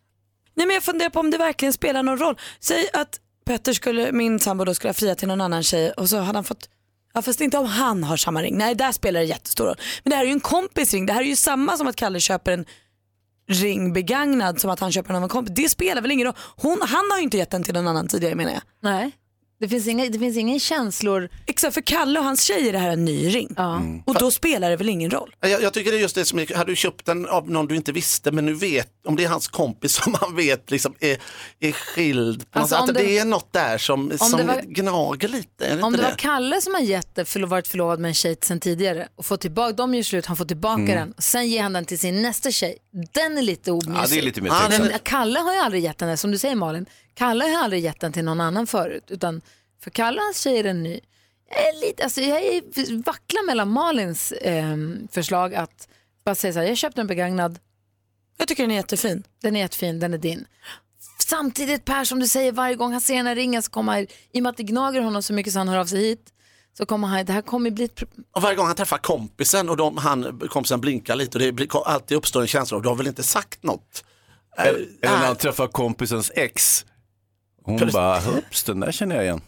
Nej 0.54 0.66
men 0.66 0.74
jag 0.74 0.82
funderar 0.82 1.10
på 1.10 1.20
om 1.20 1.30
det 1.30 1.38
verkligen 1.38 1.72
spelar 1.72 2.02
någon 2.02 2.18
roll. 2.18 2.38
Säg 2.60 2.88
att 2.92 3.20
Petter 3.46 3.72
skulle, 3.72 4.12
min 4.12 4.40
sambo 4.40 4.64
då 4.64 4.74
skulle 4.74 4.88
ha 4.88 4.94
friat 4.94 5.18
till 5.18 5.28
någon 5.28 5.40
annan 5.40 5.62
tjej 5.62 5.90
och 5.92 6.08
så 6.08 6.16
hade 6.18 6.36
han 6.38 6.44
fått 6.44 6.68
Ja 7.14 7.22
fast 7.22 7.40
inte 7.40 7.58
om 7.58 7.66
han 7.66 8.04
har 8.04 8.16
samma 8.16 8.42
ring. 8.42 8.58
Nej 8.58 8.74
där 8.74 8.92
spelar 8.92 9.20
det 9.20 9.26
jättestor 9.26 9.66
roll. 9.66 9.76
Men 10.02 10.10
det 10.10 10.16
här 10.16 10.22
är 10.22 10.26
ju 10.26 10.32
en 10.32 10.40
kompis 10.40 10.94
ring. 10.94 11.06
Det 11.06 11.12
här 11.12 11.20
är 11.20 11.26
ju 11.26 11.36
samma 11.36 11.76
som 11.76 11.86
att 11.86 11.96
Kalle 11.96 12.20
köper 12.20 12.52
en 12.52 12.64
ring 13.48 13.92
begagnad 13.92 14.60
som 14.60 14.70
att 14.70 14.80
han 14.80 14.92
köper 14.92 15.08
den 15.08 15.16
av 15.16 15.22
en 15.22 15.28
kompis. 15.28 15.54
Det 15.56 15.68
spelar 15.68 16.02
väl 16.02 16.10
ingen 16.10 16.26
roll. 16.26 16.36
Hon, 16.56 16.78
han 16.82 17.10
har 17.10 17.18
ju 17.18 17.24
inte 17.24 17.36
gett 17.36 17.50
den 17.50 17.62
till 17.62 17.74
någon 17.74 17.88
annan 17.88 18.08
tidigare 18.08 18.34
menar 18.34 18.52
jag. 18.52 18.62
Nej. 18.80 19.12
Det 19.64 19.68
finns 19.68 19.86
inga, 19.88 20.08
det 20.08 20.18
finns 20.18 20.36
inga 20.36 20.58
känslor. 20.58 21.28
Exakt 21.46 21.74
för 21.74 21.80
Kalle 21.80 22.18
och 22.18 22.24
hans 22.24 22.42
tjej 22.42 22.68
är 22.68 22.72
det 22.72 22.78
här 22.78 22.90
en 22.90 23.04
ny 23.04 23.28
ring. 23.34 23.54
Ja. 23.56 23.82
Och 24.06 24.14
då 24.14 24.30
spelar 24.30 24.70
det 24.70 24.76
väl 24.76 24.88
ingen 24.88 25.10
roll. 25.10 25.34
jag, 25.40 25.62
jag 25.62 25.72
tycker 25.72 25.90
det 25.90 25.96
är 25.96 26.00
just 26.00 26.14
det 26.14 26.24
som 26.24 26.38
är, 26.38 26.54
hade 26.56 26.72
du 26.72 26.76
köpt 26.76 27.06
den 27.06 27.26
av 27.26 27.50
någon 27.50 27.66
du 27.66 27.76
inte 27.76 27.92
visste 27.92 28.32
men 28.32 28.46
nu 28.46 28.54
vet, 28.54 28.88
om 29.06 29.16
det 29.16 29.24
är 29.24 29.28
hans 29.28 29.48
kompis 29.48 29.92
som 30.02 30.14
han 30.20 30.36
vet 30.36 30.70
liksom 30.70 30.94
är, 31.00 31.18
är 31.60 31.72
skild. 31.72 32.50
På 32.50 32.58
Alltså, 32.58 32.74
något 32.74 32.82
om 32.82 32.86
sätt. 32.88 32.96
det- 32.96 33.02
det, 33.04 33.18
är 33.18 33.24
något 33.24 33.52
där 33.52 33.78
som, 33.78 34.12
som 34.18 34.38
det 34.38 34.44
var- 34.44 34.62
gnager 34.62 35.28
lite. 35.28 35.48
Det 35.76 35.82
Om 35.82 35.92
det 35.92 35.98
inte 35.98 36.10
var 36.10 36.18
Kalle 36.18 36.60
som 36.60 36.74
har 36.74 36.80
gett 36.80 37.14
det, 37.14 37.24
förlo- 37.24 37.46
varit 37.46 37.68
förlovad 37.68 38.00
med 38.00 38.08
en 38.08 38.14
tjej 38.14 38.36
sen 38.42 38.60
tidigare 38.60 39.08
och 39.16 39.26
fått 39.26 39.40
tillbaka, 39.40 39.72
de 39.72 39.94
gör 39.94 40.02
slut, 40.02 40.26
han 40.26 40.36
får 40.36 40.44
tillbaka 40.44 40.82
den 40.82 41.12
och 41.12 41.22
sen 41.22 41.48
ger 41.48 41.62
han 41.62 41.72
den 41.72 41.84
till 41.84 41.98
sin 41.98 42.22
nästa 42.22 42.50
tjej. 42.50 42.76
Den 43.12 43.38
är 43.38 43.42
lite 43.42 43.72
omysig. 43.72 43.90
Ja, 43.92 44.06
det 44.08 44.18
är 44.18 44.22
lite 44.22 44.40
mer 44.40 44.50
Ja, 44.50 44.68
den- 44.70 44.98
Kalle 45.02 45.38
har 45.38 45.52
ju 45.54 45.58
aldrig 45.58 45.82
gett 45.84 45.98
den, 45.98 46.18
som 46.18 46.30
du 46.30 46.38
säger 46.38 46.54
Malin, 46.54 46.86
Kalle 47.14 47.44
har 47.44 47.50
ju 47.50 47.56
aldrig 47.56 47.82
gett 47.84 48.00
den 48.00 48.12
till 48.12 48.24
någon 48.24 48.40
annan 48.40 48.66
förut. 48.66 49.04
Utan 49.10 49.40
för 49.82 49.90
Kalle 49.90 50.18
och 50.18 50.24
hans 50.24 50.40
tjej 50.40 50.58
är 50.58 50.62
den 50.62 50.82
ny. 50.82 51.00
Jag, 51.50 51.68
är 51.68 51.80
lite, 51.86 52.04
alltså, 52.04 52.20
jag 52.20 52.42
är, 52.42 53.02
vacklar 53.04 53.46
mellan 53.46 53.70
Malins 53.70 54.32
ehm, 54.40 55.08
förslag 55.12 55.54
att 55.54 55.88
bara 56.24 56.34
säga 56.34 56.52
så 56.52 56.58
här, 56.58 56.66
jag 56.66 56.76
köpte 56.76 57.00
en 57.00 57.06
begagnad, 57.06 57.58
Jag 58.36 58.48
tycker 58.48 58.62
den 58.62 58.70
är 58.70 58.74
jättefin. 58.76 59.22
den 59.42 59.56
är 59.56 59.60
jättefin, 59.60 60.00
den 60.00 60.14
är 60.14 60.18
din. 60.18 60.46
Samtidigt 61.18 61.84
Per, 61.84 62.04
som 62.04 62.20
du 62.20 62.28
säger, 62.28 62.52
varje 62.52 62.74
gång 62.76 62.92
han 62.92 63.00
ser 63.00 63.16
den 63.16 63.26
här 63.26 63.34
ringen 63.34 63.62
så 63.62 63.70
kommer 63.70 64.00
i 64.32 64.38
och 64.38 64.42
med 64.42 64.50
att 64.50 64.56
det 64.56 64.62
gnager 64.62 65.00
honom 65.00 65.22
så 65.22 65.32
mycket 65.32 65.52
så 65.52 65.58
han 65.58 65.68
hör 65.68 65.78
av 65.78 65.86
sig 65.86 65.98
hit, 66.00 66.32
så 66.78 66.86
kommer 66.86 67.08
han, 67.08 67.24
det 67.24 67.32
här 67.32 67.42
kommer 67.42 67.70
bli 67.70 67.84
ett 67.84 67.94
pro- 67.94 68.06
Och 68.34 68.42
varje 68.42 68.56
gång 68.56 68.66
han 68.66 68.76
träffar 68.76 68.98
kompisen 68.98 69.68
och 69.68 69.76
de, 69.76 69.96
han, 69.96 70.40
kompisen 70.50 70.80
blinkar 70.80 71.16
lite 71.16 71.38
och 71.38 71.44
det 71.44 71.52
blir, 71.52 71.86
alltid 71.88 72.16
uppstår 72.16 72.40
en 72.40 72.46
känsla 72.46 72.76
av 72.76 72.82
du 72.82 72.88
har 72.88 72.96
väl 72.96 73.06
inte 73.06 73.22
sagt 73.22 73.62
något? 73.62 74.04
Eller 74.56 74.70
eller 74.74 74.88
när 75.02 75.08
Äh, 75.12 75.26
han 75.26 75.36
träffar 75.36 75.66
kompisens 75.66 76.32
ex. 76.34 76.86
Hon 77.64 77.78
Precis. 77.78 77.92
bara, 77.94 78.20
hups 78.20 78.62
den 78.64 78.80
där 78.80 78.92
känner 78.92 79.16
jag 79.16 79.24
igen. 79.24 79.40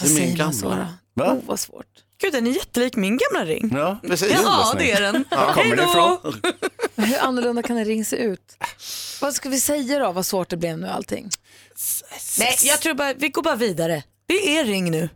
Det 0.00 0.04
är 0.06 0.08
Vad 0.08 0.18
min 0.20 0.30
säger 0.36 0.44
man 0.44 0.54
så 0.54 0.68
gamla. 0.68 0.88
då? 1.14 1.24
Va? 1.24 1.32
Oh, 1.32 1.38
vad 1.46 1.60
svårt. 1.60 1.86
Gud 2.20 2.32
den 2.32 2.46
är 2.46 2.50
jättelik 2.50 2.96
min 2.96 3.18
gamla 3.18 3.44
ring. 3.46 3.70
Ja, 3.74 3.98
Precis. 4.02 4.32
Ja 4.42 4.74
det 4.78 4.90
är 4.92 5.00
den. 5.00 5.24
Var 5.30 5.52
kommer 5.54 5.76
det 5.76 5.82
ifrån? 5.82 6.40
Men 6.94 7.04
hur 7.06 7.18
annorlunda 7.18 7.62
kan 7.62 7.76
en 7.78 7.84
ring 7.84 8.04
se 8.04 8.16
ut? 8.16 8.56
Vad 9.20 9.34
ska 9.34 9.48
vi 9.48 9.60
säga 9.60 9.98
då, 9.98 10.12
vad 10.12 10.26
svårt 10.26 10.48
det 10.48 10.56
blev 10.56 10.78
nu 10.78 10.86
allting? 10.88 11.30
Nej, 12.38 12.56
jag 12.62 12.80
tror 12.80 12.94
bara, 12.94 13.14
vi 13.14 13.28
går 13.28 13.42
bara 13.42 13.56
vidare. 13.56 14.02
Det 14.26 14.58
är 14.58 14.64
ring 14.64 14.90
nu. 14.90 15.08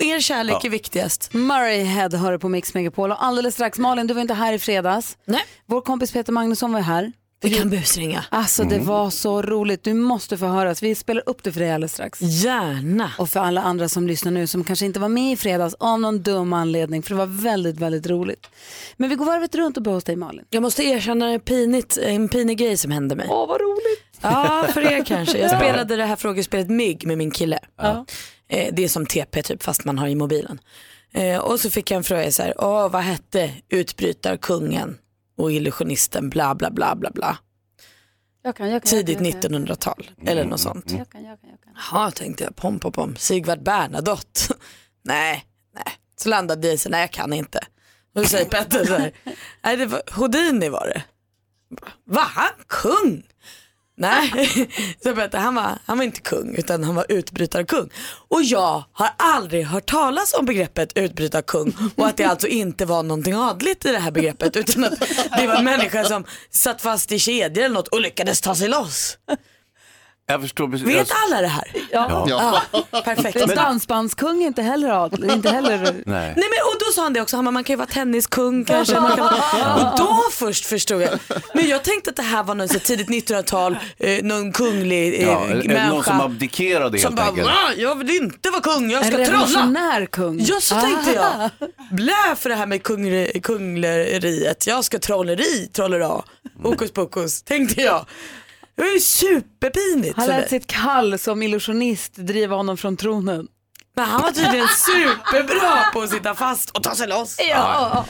Er 0.00 0.20
kärlek 0.20 0.56
Ja. 0.60 0.60
är 0.64 0.70
viktigast. 0.70 1.34
Murray 1.34 1.82
Head 1.82 2.08
hör 2.16 2.38
på 2.38 2.48
Mix 2.48 2.74
Megapol 2.74 3.10
och 3.12 3.24
alldeles 3.24 3.54
strax, 3.54 3.78
Malin 3.78 4.06
du 4.06 4.14
var 4.14 4.20
inte 4.20 4.34
här 4.34 4.52
i 4.52 4.58
fredags. 4.58 5.16
Nej. 5.24 5.40
Vår 5.66 5.80
kompis 5.80 6.12
Peter 6.12 6.32
Magnusson 6.32 6.72
var 6.72 6.80
här. 6.80 7.12
Vi 7.42 7.50
kan 7.50 7.70
busringa. 7.70 8.24
Alltså 8.30 8.64
det 8.64 8.78
var 8.78 9.10
så 9.10 9.42
roligt, 9.42 9.84
du 9.84 9.94
måste 9.94 10.38
få 10.38 10.46
höras. 10.46 10.82
Vi 10.82 10.94
spelar 10.94 11.22
upp 11.26 11.42
det 11.42 11.52
för 11.52 11.60
dig 11.60 11.72
alldeles 11.72 11.92
strax. 11.92 12.18
Gärna. 12.20 13.12
Och 13.18 13.28
för 13.30 13.40
alla 13.40 13.62
andra 13.62 13.88
som 13.88 14.06
lyssnar 14.06 14.32
nu 14.32 14.46
som 14.46 14.64
kanske 14.64 14.86
inte 14.86 15.00
var 15.00 15.08
med 15.08 15.32
i 15.32 15.36
fredags 15.36 15.74
av 15.74 16.00
någon 16.00 16.22
dum 16.22 16.52
anledning 16.52 17.02
för 17.02 17.10
det 17.10 17.16
var 17.16 17.26
väldigt, 17.42 17.76
väldigt 17.76 18.06
roligt. 18.06 18.46
Men 18.96 19.08
vi 19.10 19.16
går 19.16 19.24
varvet 19.24 19.54
runt 19.54 19.76
och 19.76 19.82
börjar 19.82 19.94
hos 19.94 20.04
dig 20.04 20.16
Malin. 20.16 20.44
Jag 20.50 20.62
måste 20.62 20.82
erkänna 20.84 21.28
en, 21.30 21.40
pinigt, 21.40 21.96
en 21.96 22.28
pinig 22.28 22.58
grej 22.58 22.76
som 22.76 22.90
hände 22.90 23.16
mig. 23.16 23.26
Åh 23.30 23.48
vad 23.48 23.60
roligt. 23.60 24.04
Ja, 24.20 24.66
för 24.74 24.92
er 24.92 25.04
kanske. 25.04 25.38
Jag 25.38 25.50
spelade 25.56 25.96
det 25.96 26.04
här 26.04 26.16
frågespelet 26.16 26.68
Mygg 26.70 27.06
med 27.06 27.18
min 27.18 27.30
kille. 27.30 27.58
Ja. 27.78 28.04
Eh, 28.50 28.74
det 28.74 28.84
är 28.84 28.88
som 28.88 29.06
TP 29.06 29.42
typ 29.42 29.62
fast 29.62 29.84
man 29.84 29.98
har 29.98 30.08
i 30.08 30.14
mobilen. 30.14 30.60
Eh, 31.12 31.38
och 31.38 31.60
så 31.60 31.70
fick 31.70 31.90
jag 31.90 31.96
en 31.96 32.04
fråga 32.04 32.32
så 32.32 32.42
här, 32.42 32.54
Åh, 32.58 32.90
vad 32.90 33.02
hette 33.02 33.52
utbrytarkungen 33.68 34.98
och 35.36 35.52
illusionisten 35.52 36.30
bla 36.30 36.54
bla 36.54 36.70
bla 36.70 36.96
bla 36.96 37.10
bla. 37.10 37.38
Jag 38.42 38.56
kan, 38.56 38.70
jag 38.70 38.82
kan, 38.82 38.90
Tidigt 38.90 39.20
jag 39.20 39.42
kan, 39.42 39.52
1900-tal 39.52 40.10
eller 40.26 40.44
något 40.44 40.60
sånt. 40.60 40.90
Jag 40.90 41.10
kan, 41.10 41.24
jag 41.24 41.40
kan, 41.40 41.50
jag 41.92 42.14
tänkte 42.14 42.44
jag, 42.44 42.56
pom 42.56 42.78
pom 42.78 42.92
pom, 42.92 43.16
Sigvard 43.16 43.62
Bernadotte. 43.62 44.40
nej, 45.02 45.44
nej. 45.74 45.92
Så 46.16 46.28
landade 46.28 46.68
det 46.68 46.86
i 46.86 46.88
nej 46.88 47.00
jag 47.00 47.10
kan 47.10 47.32
inte. 47.32 47.60
Då 48.14 48.24
säger 48.24 48.44
Petter 48.44 48.84
så 48.84 48.94
här, 48.94 49.12
nej 49.64 49.76
det 49.76 49.86
var, 49.86 50.02
Houdini 50.12 50.68
var 50.68 50.86
det. 50.86 51.02
Va, 52.04 52.20
han 52.20 52.52
kung? 52.66 53.22
Nej, 54.00 54.32
så 55.02 55.14
berättade, 55.14 55.42
han, 55.42 55.54
var, 55.54 55.78
han 55.84 55.98
var 55.98 56.04
inte 56.04 56.20
kung 56.20 56.54
utan 56.54 56.84
han 56.84 56.94
var 56.94 57.06
utbrytarkung. 57.08 57.90
Och 58.28 58.42
jag 58.42 58.84
har 58.92 59.10
aldrig 59.16 59.64
hört 59.66 59.86
talas 59.86 60.34
om 60.34 60.44
begreppet 60.44 60.92
utbrytarkung 60.94 61.76
och 61.96 62.06
att 62.06 62.16
det 62.16 62.24
alltså 62.24 62.46
inte 62.46 62.84
var 62.86 63.02
någonting 63.02 63.34
adligt 63.34 63.84
i 63.84 63.92
det 63.92 63.98
här 63.98 64.10
begreppet 64.10 64.56
utan 64.56 64.84
att 64.84 65.00
det 65.38 65.46
var 65.46 65.54
en 65.54 65.64
människa 65.64 66.04
som 66.04 66.24
satt 66.50 66.82
fast 66.82 67.12
i 67.12 67.18
kedjor 67.18 67.64
eller 67.64 67.74
något 67.74 67.88
och 67.88 68.00
lyckades 68.00 68.40
ta 68.40 68.54
sig 68.54 68.68
loss. 68.68 69.18
Jag 70.30 70.40
förstår 70.40 70.68
precis. 70.68 70.88
Vet 70.88 71.08
alla 71.26 71.40
det 71.40 71.46
här? 71.48 71.64
Ja. 71.92 72.26
Ja. 72.28 72.62
Ja, 72.92 73.00
perfekt. 73.04 73.40
För 73.40 73.56
dansbandskung 73.56 74.42
är 74.42 74.46
inte 74.46 74.62
heller 74.62 74.88
adel, 75.04 75.30
inte 75.30 75.50
heller... 75.50 75.78
Nej. 75.82 75.94
Nej 76.06 76.34
men 76.36 76.44
och 76.66 76.74
då 76.80 76.92
sa 76.94 77.02
han 77.02 77.12
det 77.12 77.20
också, 77.20 77.36
han 77.36 77.44
bara, 77.44 77.50
man 77.50 77.64
kan 77.64 77.72
ju 77.74 77.78
vara 77.78 77.86
tenniskung 77.88 78.64
kanske. 78.64 79.00
Man 79.00 79.16
kan. 79.16 79.28
Och 79.28 79.98
då 79.98 80.16
först 80.32 80.66
förstod 80.66 81.02
jag. 81.02 81.18
Men 81.54 81.68
jag 81.68 81.82
tänkte 81.82 82.10
att 82.10 82.16
det 82.16 82.22
här 82.22 82.42
var 82.42 82.54
någon 82.54 82.68
så 82.68 82.78
tidigt 82.78 83.08
1900-tal, 83.08 83.78
eh, 83.98 84.22
någon 84.24 84.52
kunglig 84.52 85.14
eh, 85.22 85.28
Ja, 85.28 85.40
människa. 85.40 85.88
någon 85.88 86.04
som 86.04 86.20
abdikerade 86.20 86.98
som 86.98 87.18
helt 87.18 87.36
bara, 87.36 87.46
enkelt? 87.46 87.78
Jag 87.82 87.94
vill 87.98 88.10
inte 88.10 88.50
vara 88.50 88.60
kung, 88.62 88.90
jag 88.90 89.02
En 89.02 89.08
ska 89.08 89.16
trolla. 89.16 89.32
revolutionär 89.32 90.06
kung. 90.06 90.40
Ja 90.44 90.56
så 90.60 90.74
tänkte 90.74 91.20
Ah. 91.22 91.50
jag. 91.60 91.68
Blä 91.90 92.34
för 92.36 92.48
det 92.48 92.54
här 92.54 92.66
med 92.66 92.82
kungre, 92.82 93.26
kungleriet, 93.40 94.66
jag 94.66 94.84
ska 94.84 94.98
trolleri, 94.98 95.68
trollera, 95.72 96.22
hokus 96.62 96.92
pokus, 96.92 97.42
tänkte 97.42 97.80
jag. 97.82 98.06
Det 98.80 98.86
var 98.86 98.92
ju 98.92 99.00
superpinigt 99.00 100.16
Han 100.16 100.28
lät 100.28 100.50
sitt 100.50 100.66
kall 100.66 101.18
som 101.18 101.42
illusionist 101.42 102.16
driva 102.16 102.56
honom 102.56 102.76
från 102.76 102.96
tronen. 102.96 103.48
Men 103.96 104.04
han 104.04 104.22
var 104.22 104.30
tydligen 104.30 104.68
superbra 104.76 105.84
på 105.92 106.00
att 106.02 106.10
sitta 106.10 106.34
fast 106.34 106.70
och 106.70 106.82
ta 106.82 106.94
sig 106.94 107.08
loss. 107.08 107.36
Ja, 107.50 108.04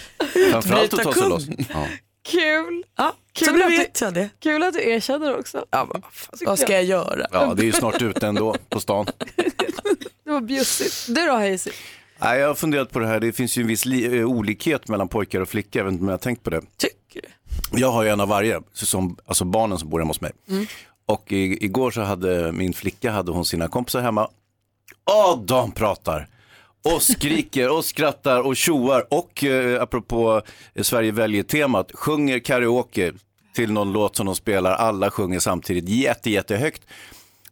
Framförallt 0.51 0.95
att 0.95 1.03
ta 1.03 1.13
sig 1.13 1.29
loss. 1.29 1.45
Ja. 1.73 1.87
kul. 2.29 2.85
Ja, 2.97 3.13
Kul 3.33 3.47
så 3.49 3.55
nu 3.55 3.63
att 3.63 3.71
du- 3.71 3.77
vet 3.79 4.01
jag 4.01 4.15
det. 4.15 4.29
Kul 4.41 4.63
att 4.63 4.75
du 4.75 4.91
erkänner 4.91 5.39
också. 5.39 5.65
Ja, 5.71 5.85
vad, 5.91 6.03
vad 6.47 6.59
ska 6.59 6.73
jag 6.73 6.85
göra? 6.85 7.27
ja, 7.33 7.55
det 7.57 7.63
är 7.63 7.67
ju 7.67 7.73
snart 7.73 8.03
ute 8.03 8.27
ändå 8.27 8.57
på 8.69 8.81
stan. 8.81 9.07
Det 10.25 10.31
var 10.31 10.41
bjussigt. 10.41 11.07
Du 11.09 11.27
då 11.27 11.33
Hayes? 11.33 11.69
Nej, 12.19 12.41
jag 12.41 12.49
har 12.49 12.55
funderat 12.55 12.91
på 12.91 12.99
det 12.99 13.07
här. 13.07 13.21
Det 13.21 13.33
finns 13.33 13.57
ju 13.59 13.63
en 13.63 13.69
viss 13.69 13.87
eh, 13.87 14.13
olikhet 14.13 14.89
mellan 14.89 15.09
pojkar 15.09 15.41
och 15.41 15.49
flickor. 15.49 15.81
Jag 15.81 15.85
vet 15.85 15.93
inte 15.93 16.03
om 16.03 16.09
jag 16.09 16.13
har 16.13 16.19
tänkt 16.19 16.43
på 16.45 16.51
det. 16.51 16.61
Du? 16.61 16.89
Jag 17.73 17.93
har 17.93 18.03
ju 18.03 18.09
en 18.09 18.21
av 18.21 18.29
varje, 18.29 18.61
som, 18.73 19.17
alltså 19.27 19.45
barnen 19.45 19.79
som 19.79 19.89
bor 19.89 19.99
hemma 19.99 20.11
hos 20.11 20.21
mig. 20.21 20.33
Och 21.07 21.33
i, 21.33 21.65
igår 21.65 21.91
så 21.91 22.01
hade 22.01 22.53
min 22.53 22.73
flicka 22.73 23.11
hade 23.11 23.33
hon 23.33 23.45
sina 23.45 23.69
kompisar 23.69 24.01
hemma. 24.01 24.29
Åh, 25.11 25.41
de 25.45 25.73
pratar! 25.73 26.29
Och 26.85 27.03
skriker 27.03 27.71
och 27.71 27.85
skrattar 27.85 28.41
och 28.41 28.57
tjoar 28.57 29.07
och 29.11 29.45
eh, 29.45 29.83
apropå 29.83 30.43
eh, 30.75 30.83
Sverige 30.83 31.13
väljer-temat, 31.13 31.91
sjunger 31.95 32.39
karaoke 32.39 33.13
till 33.55 33.73
någon 33.73 33.93
låt 33.93 34.17
som 34.17 34.27
de 34.27 34.35
spelar. 34.37 34.73
Alla 34.73 35.11
sjunger 35.11 35.39
samtidigt 35.39 35.89
jätte, 35.89 36.31
jättehögt. 36.31 36.83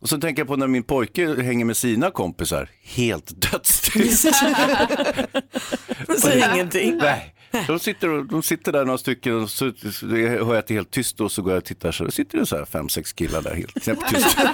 Och 0.01 0.09
så 0.09 0.19
tänker 0.21 0.41
jag 0.41 0.49
på 0.49 0.57
när 0.57 0.67
min 0.67 0.83
pojke 0.83 1.43
hänger 1.43 1.65
med 1.65 1.77
sina 1.77 2.11
kompisar, 2.11 2.71
helt 2.83 3.51
dödstyst. 3.51 4.35
Säg 6.19 6.45
ingenting. 6.55 6.97
Nej. 6.97 7.35
De 7.67 7.79
sitter, 7.79 8.25
de 8.31 8.43
sitter 8.43 8.73
där 8.73 8.85
några 8.85 8.99
stycken 8.99 9.43
och 9.43 9.51
så 9.51 9.65
hör 9.65 10.55
jag 10.55 10.57
att 10.57 10.67
det 10.67 10.75
är 10.75 10.77
helt 10.77 10.91
tyst 10.91 11.21
och 11.21 11.33
så 11.33 11.43
går 11.43 11.53
jag 11.53 11.59
och 11.59 11.65
tittar 11.65 11.93
så 11.93 12.11
sitter 12.11 12.39
det 12.39 12.47
så 12.47 12.57
här 12.57 12.65
fem, 12.65 12.89
sex 12.89 13.13
killar 13.13 13.43
där 13.43 13.55
helt 13.55 13.83
knäpptyst. 13.83 14.39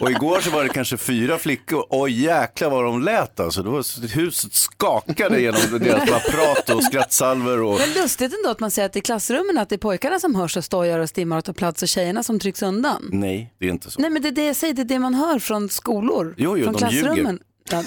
Och 0.00 0.10
igår 0.10 0.40
så 0.40 0.50
var 0.50 0.62
det 0.62 0.68
kanske 0.68 0.96
fyra 0.96 1.38
flickor 1.38 1.86
och 1.88 2.10
jäklar 2.10 2.70
vad 2.70 2.84
de 2.84 3.02
lät 3.02 3.40
alltså. 3.40 3.62
Det 3.62 3.70
var, 3.70 4.14
huset 4.14 4.54
skakade 4.54 5.40
genom 5.40 5.60
deras 5.78 6.24
prat 6.30 6.70
och 6.70 6.84
skrattsalver 6.84 7.62
och 7.62 7.78
Men 7.78 8.02
lustigt 8.02 8.34
ändå 8.34 8.50
att 8.50 8.60
man 8.60 8.70
säger 8.70 8.86
att 8.88 8.96
i 8.96 9.00
klassrummen 9.00 9.58
att 9.58 9.68
det 9.68 9.74
är 9.74 9.78
pojkarna 9.78 10.20
som 10.20 10.34
hörs 10.34 10.56
och 10.56 10.64
stojar 10.64 10.98
och 10.98 11.08
stimmar 11.08 11.38
och 11.38 11.44
tar 11.44 11.52
plats 11.52 11.82
och 11.82 11.88
tjejerna 11.88 12.22
som 12.22 12.40
trycks 12.40 12.62
undan. 12.62 13.08
nej, 13.12 13.54
det 13.58 13.66
är 13.66 13.70
inte 13.70 13.90
så. 13.90 14.00
Nej 14.00 14.10
men 14.10 14.22
det 14.22 14.28
är 14.28 14.32
det 14.32 14.46
jag 14.46 14.56
säger, 14.56 14.74
det 14.74 14.82
är 14.82 14.84
det 14.84 14.98
man 14.98 15.14
hör 15.14 15.38
från 15.38 15.68
skolor. 15.68 16.34
Jo, 16.38 16.58
jo, 16.58 16.64
från 16.64 16.72
de 16.72 16.78
klassrummen. 16.78 17.40
Ja. 17.70 17.82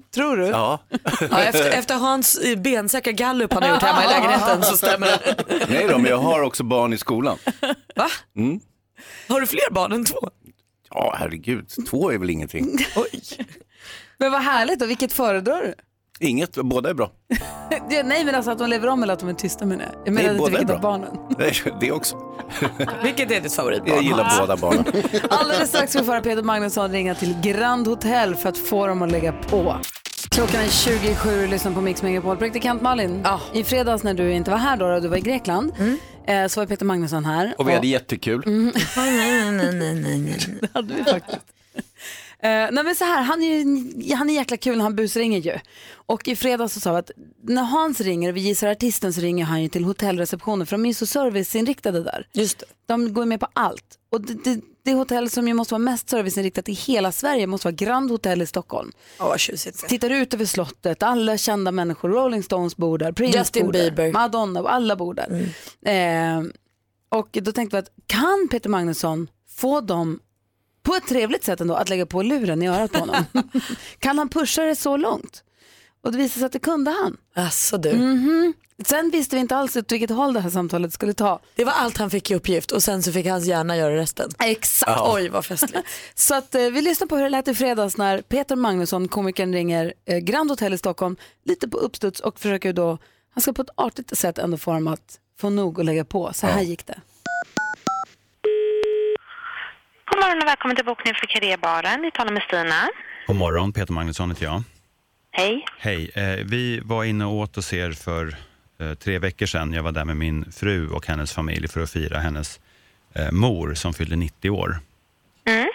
Tror 0.14 0.36
du? 0.36 0.46
Ja, 0.46 0.78
Ja, 1.30 1.40
efter, 1.42 1.70
efter 1.70 1.94
Hans 1.94 2.40
bensäkra 2.56 3.12
gallup 3.12 3.52
han 3.52 3.62
har 3.62 3.70
gjort 3.70 3.82
hemma 3.82 4.04
i 4.04 4.08
lägenheten 4.08 4.62
så 4.62 4.76
stämmer 4.76 5.06
det. 5.06 5.44
nej 5.68 5.86
då, 5.88 5.98
men 5.98 6.10
jag 6.10 6.18
har 6.18 6.42
också 6.42 6.62
barn 6.64 6.92
i 6.92 6.98
skolan. 6.98 7.38
Va? 7.96 8.08
Mm. 8.36 8.60
Har 9.28 9.40
du 9.40 9.46
fler 9.46 9.70
barn 9.70 9.92
än 9.92 10.04
två? 10.04 10.30
Ja, 10.90 11.14
herregud, 11.18 11.70
två 11.90 12.10
är 12.10 12.18
väl 12.18 12.30
ingenting. 12.30 12.78
Oj. 12.96 13.20
Men 14.18 14.32
vad 14.32 14.40
härligt 14.42 14.82
och 14.82 14.90
vilket 14.90 15.12
föredrar 15.12 15.62
du? 15.62 15.74
Inget, 16.26 16.54
båda 16.56 16.90
är 16.90 16.94
bra. 16.94 17.12
Nej 18.04 18.24
men 18.24 18.34
alltså 18.34 18.50
att 18.50 18.58
de 18.58 18.68
lever 18.70 18.88
om 18.88 19.02
eller 19.02 19.12
att 19.12 19.20
de 19.20 19.28
är 19.28 19.34
tysta 19.34 19.66
med 19.66 19.78
det. 19.78 19.88
Jag 20.04 20.14
menar 20.14 20.30
inte 20.34 20.50
vilket 20.50 20.70
av 20.70 20.80
barnen. 20.80 21.10
Nej, 21.38 21.52
Det 21.80 21.92
också. 21.92 22.16
Vilket 23.04 23.30
är 23.30 23.40
ditt 23.40 23.52
favoritbarn? 23.54 23.94
Jag 23.94 24.02
gillar 24.02 24.32
båda 24.40 24.56
barnen. 24.56 24.84
Alldeles 25.30 25.68
strax 25.68 25.92
ska 25.92 25.98
vi 26.00 26.06
få 26.06 26.12
höra 26.12 26.22
Peter 26.22 26.42
Magnusson 26.42 26.90
ringa 26.92 27.14
till 27.14 27.40
Grand 27.42 27.86
Hotel 27.86 28.36
för 28.36 28.48
att 28.48 28.58
få 28.58 28.86
dem 28.86 29.02
att 29.02 29.10
lägga 29.12 29.32
på. 29.32 29.76
Klockan 30.30 30.60
är 30.60 30.68
27 30.68 31.42
och 31.42 31.48
lyssnar 31.48 31.72
på 31.72 31.80
Mix 31.80 32.02
Megapol. 32.02 32.36
Praktikant 32.36 32.82
Malin, 32.82 33.20
Ja. 33.24 33.40
i 33.52 33.64
fredags 33.64 34.02
när 34.02 34.14
du 34.14 34.32
inte 34.32 34.50
var 34.50 34.58
här 34.58 34.76
då, 34.76 34.88
då 34.88 35.00
du 35.00 35.08
var 35.08 35.16
i 35.16 35.20
Grekland, 35.20 35.72
eh, 36.26 36.46
så 36.46 36.60
var 36.60 36.66
Peter 36.66 36.84
Magnusson 36.84 37.24
här. 37.24 37.54
Och 37.58 37.68
vi 37.68 37.72
hade 37.72 37.86
jättekul. 37.86 38.42
Det 40.60 40.68
hade 40.74 40.94
vi 40.94 41.04
faktiskt. 41.04 41.38
Eh, 42.42 42.68
nej 42.72 42.84
men 42.84 42.94
så 42.94 43.04
här, 43.04 43.22
han 43.22 43.42
är, 43.42 44.14
han 44.16 44.30
är 44.30 44.34
jäkla 44.34 44.56
kul 44.56 44.76
när 44.76 44.82
han 44.82 44.96
busringer 44.96 45.38
ju. 45.38 45.58
Och 45.92 46.28
i 46.28 46.36
fredags 46.36 46.74
så 46.74 46.80
sa 46.80 46.92
vi 46.92 46.98
att 46.98 47.10
när 47.42 47.62
Hans 47.62 48.00
ringer 48.00 48.28
och 48.28 48.36
vi 48.36 48.40
gissar 48.40 48.68
artisten 48.68 49.12
så 49.12 49.20
ringer 49.20 49.44
han 49.44 49.62
ju 49.62 49.68
till 49.68 49.84
hotellreceptionen 49.84 50.66
för 50.66 50.76
de 50.76 50.84
är 50.84 50.88
ju 50.88 50.94
så 50.94 51.06
serviceinriktade 51.06 52.02
där. 52.02 52.26
Just 52.32 52.58
det. 52.58 52.66
De 52.86 53.12
går 53.12 53.24
med 53.24 53.40
på 53.40 53.48
allt. 53.52 53.84
Och 54.10 54.20
det, 54.20 54.44
det, 54.44 54.60
det 54.82 54.92
hotell 54.92 55.30
som 55.30 55.48
ju 55.48 55.54
måste 55.54 55.74
vara 55.74 55.78
mest 55.78 56.08
serviceinriktat 56.08 56.68
i 56.68 56.72
hela 56.72 57.12
Sverige 57.12 57.46
måste 57.46 57.66
vara 57.66 57.74
Grand 57.74 58.10
Hotel 58.10 58.42
i 58.42 58.46
Stockholm. 58.46 58.92
Ja, 59.18 59.28
vad 59.28 59.40
tjusigt. 59.40 59.88
Tittar 59.88 60.10
ut 60.10 60.34
över 60.34 60.44
slottet, 60.44 61.02
alla 61.02 61.36
kända 61.36 61.72
människor, 61.72 62.08
Rolling 62.08 62.42
Stones 62.42 62.76
bor 62.76 62.98
där, 62.98 63.12
Prince 63.12 63.38
Justin 63.38 63.66
bor 63.66 63.72
där, 63.72 63.90
Bieber. 63.90 64.12
Madonna, 64.12 64.60
alla 64.60 64.96
bor 64.96 65.14
där. 65.14 65.48
Eh, 65.82 66.42
och 67.08 67.38
då 67.42 67.52
tänkte 67.52 67.76
vi 67.76 67.78
att 67.78 67.90
kan 68.06 68.48
Peter 68.50 68.70
Magnusson 68.70 69.28
få 69.48 69.80
dem 69.80 70.20
på 70.82 70.94
ett 70.94 71.06
trevligt 71.08 71.44
sätt 71.44 71.60
ändå 71.60 71.74
att 71.74 71.88
lägga 71.88 72.06
på 72.06 72.22
luren 72.22 72.62
i 72.62 72.68
örat 72.68 72.92
på 72.92 72.98
honom? 72.98 73.24
kan 73.98 74.18
han 74.18 74.28
pusha 74.28 74.62
det 74.62 74.76
så 74.76 74.96
långt? 74.96 75.42
Och 76.02 76.12
det 76.12 76.18
visade 76.18 76.38
sig 76.38 76.46
att 76.46 76.52
det 76.52 76.58
kunde 76.58 76.90
han. 76.90 77.16
Alltså 77.34 77.78
du. 77.78 77.90
Mm. 77.90 78.54
Sen 78.84 79.10
visste 79.10 79.36
vi 79.36 79.40
inte 79.40 79.56
alls 79.56 79.76
åt 79.76 79.92
vilket 79.92 80.10
håll 80.10 80.32
det 80.32 80.40
här 80.40 80.50
samtalet 80.50 80.92
skulle 80.92 81.14
ta. 81.14 81.40
Det 81.54 81.64
var 81.64 81.72
allt 81.72 81.96
han 81.96 82.10
fick 82.10 82.30
i 82.30 82.34
uppgift 82.34 82.70
och 82.70 82.82
sen 82.82 83.02
så 83.02 83.12
fick 83.12 83.26
hans 83.26 83.46
hjärna 83.46 83.76
göra 83.76 83.96
resten. 83.96 84.30
Exakt. 84.38 85.00
Oj 85.04 85.28
vad 85.28 85.44
festligt. 85.44 85.88
Så 86.14 86.34
att, 86.34 86.54
eh, 86.54 86.62
vi 86.62 86.82
lyssnar 86.82 87.06
på 87.06 87.16
hur 87.16 87.22
det 87.22 87.28
lät 87.28 87.48
i 87.48 87.54
fredags 87.54 87.96
när 87.96 88.22
Peter 88.22 88.56
Magnusson, 88.56 89.08
komikern, 89.08 89.52
ringer 89.52 89.94
eh, 90.04 90.18
Grand 90.18 90.50
Hotel 90.50 90.74
i 90.74 90.78
Stockholm 90.78 91.16
lite 91.44 91.68
på 91.68 91.78
uppstuds 91.78 92.20
och 92.20 92.40
försöker 92.40 92.72
då, 92.72 92.98
han 93.34 93.42
ska 93.42 93.52
på 93.52 93.62
ett 93.62 93.70
artigt 93.74 94.18
sätt 94.18 94.38
ändå 94.38 94.56
få 94.56 94.72
dem 94.72 94.86
att 94.86 95.18
få 95.38 95.50
nog 95.50 95.78
och 95.78 95.84
lägga 95.84 96.04
på. 96.04 96.32
Så 96.34 96.46
här 96.46 96.62
gick 96.62 96.86
det. 96.86 97.00
God 100.10 100.18
morgon 100.18 100.42
och 100.42 100.48
välkommen 100.48 100.76
till 100.76 100.84
bokning 100.84 101.14
för 101.14 101.26
Karébaren. 101.26 102.02
Ni 102.02 102.10
talar 102.10 102.32
med 102.32 102.42
Stina. 102.42 102.88
God 103.26 103.36
morgon, 103.36 103.72
Peter 103.72 103.92
Magnusson 103.92 104.30
heter 104.30 104.44
jag. 104.44 104.62
Hej. 105.30 105.64
Hej, 105.78 106.10
eh, 106.14 106.44
vi 106.44 106.80
var 106.80 107.04
inne 107.04 107.24
och 107.24 107.34
åt 107.34 107.56
hos 107.56 107.72
er 107.72 107.92
för 107.92 108.36
eh, 108.78 108.94
tre 108.94 109.18
veckor 109.18 109.46
sedan. 109.46 109.72
Jag 109.72 109.82
var 109.82 109.92
där 109.92 110.04
med 110.04 110.16
min 110.16 110.52
fru 110.52 110.88
och 110.88 111.06
hennes 111.06 111.32
familj 111.32 111.68
för 111.68 111.80
att 111.80 111.90
fira 111.90 112.18
hennes 112.18 112.60
eh, 113.12 113.30
mor 113.32 113.74
som 113.74 113.94
fyllde 113.94 114.16
90 114.16 114.50
år. 114.50 114.78
Mm. 115.44 115.68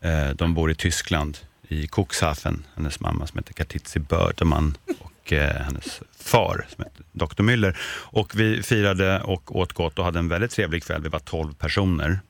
Eh, 0.00 0.34
de 0.34 0.54
bor 0.54 0.70
i 0.70 0.74
Tyskland, 0.74 1.38
i 1.68 1.86
Cuxhaven. 1.86 2.64
Hennes 2.76 3.00
mamma 3.00 3.26
som 3.26 3.38
heter 3.38 3.52
Katitzi 3.52 3.98
Bördeman 3.98 4.76
och 4.98 5.32
eh, 5.32 5.62
hennes 5.62 6.00
far 6.20 6.66
som 6.68 6.84
heter 6.84 7.04
Dr. 7.12 7.42
Müller. 7.42 7.76
Och 8.10 8.40
vi 8.40 8.62
firade 8.62 9.20
och 9.20 9.56
åt 9.56 9.72
gott 9.72 9.98
och 9.98 10.04
hade 10.04 10.18
en 10.18 10.28
väldigt 10.28 10.50
trevlig 10.50 10.84
kväll. 10.84 11.02
Vi 11.02 11.08
var 11.08 11.18
12 11.18 11.54
personer. 11.54 12.20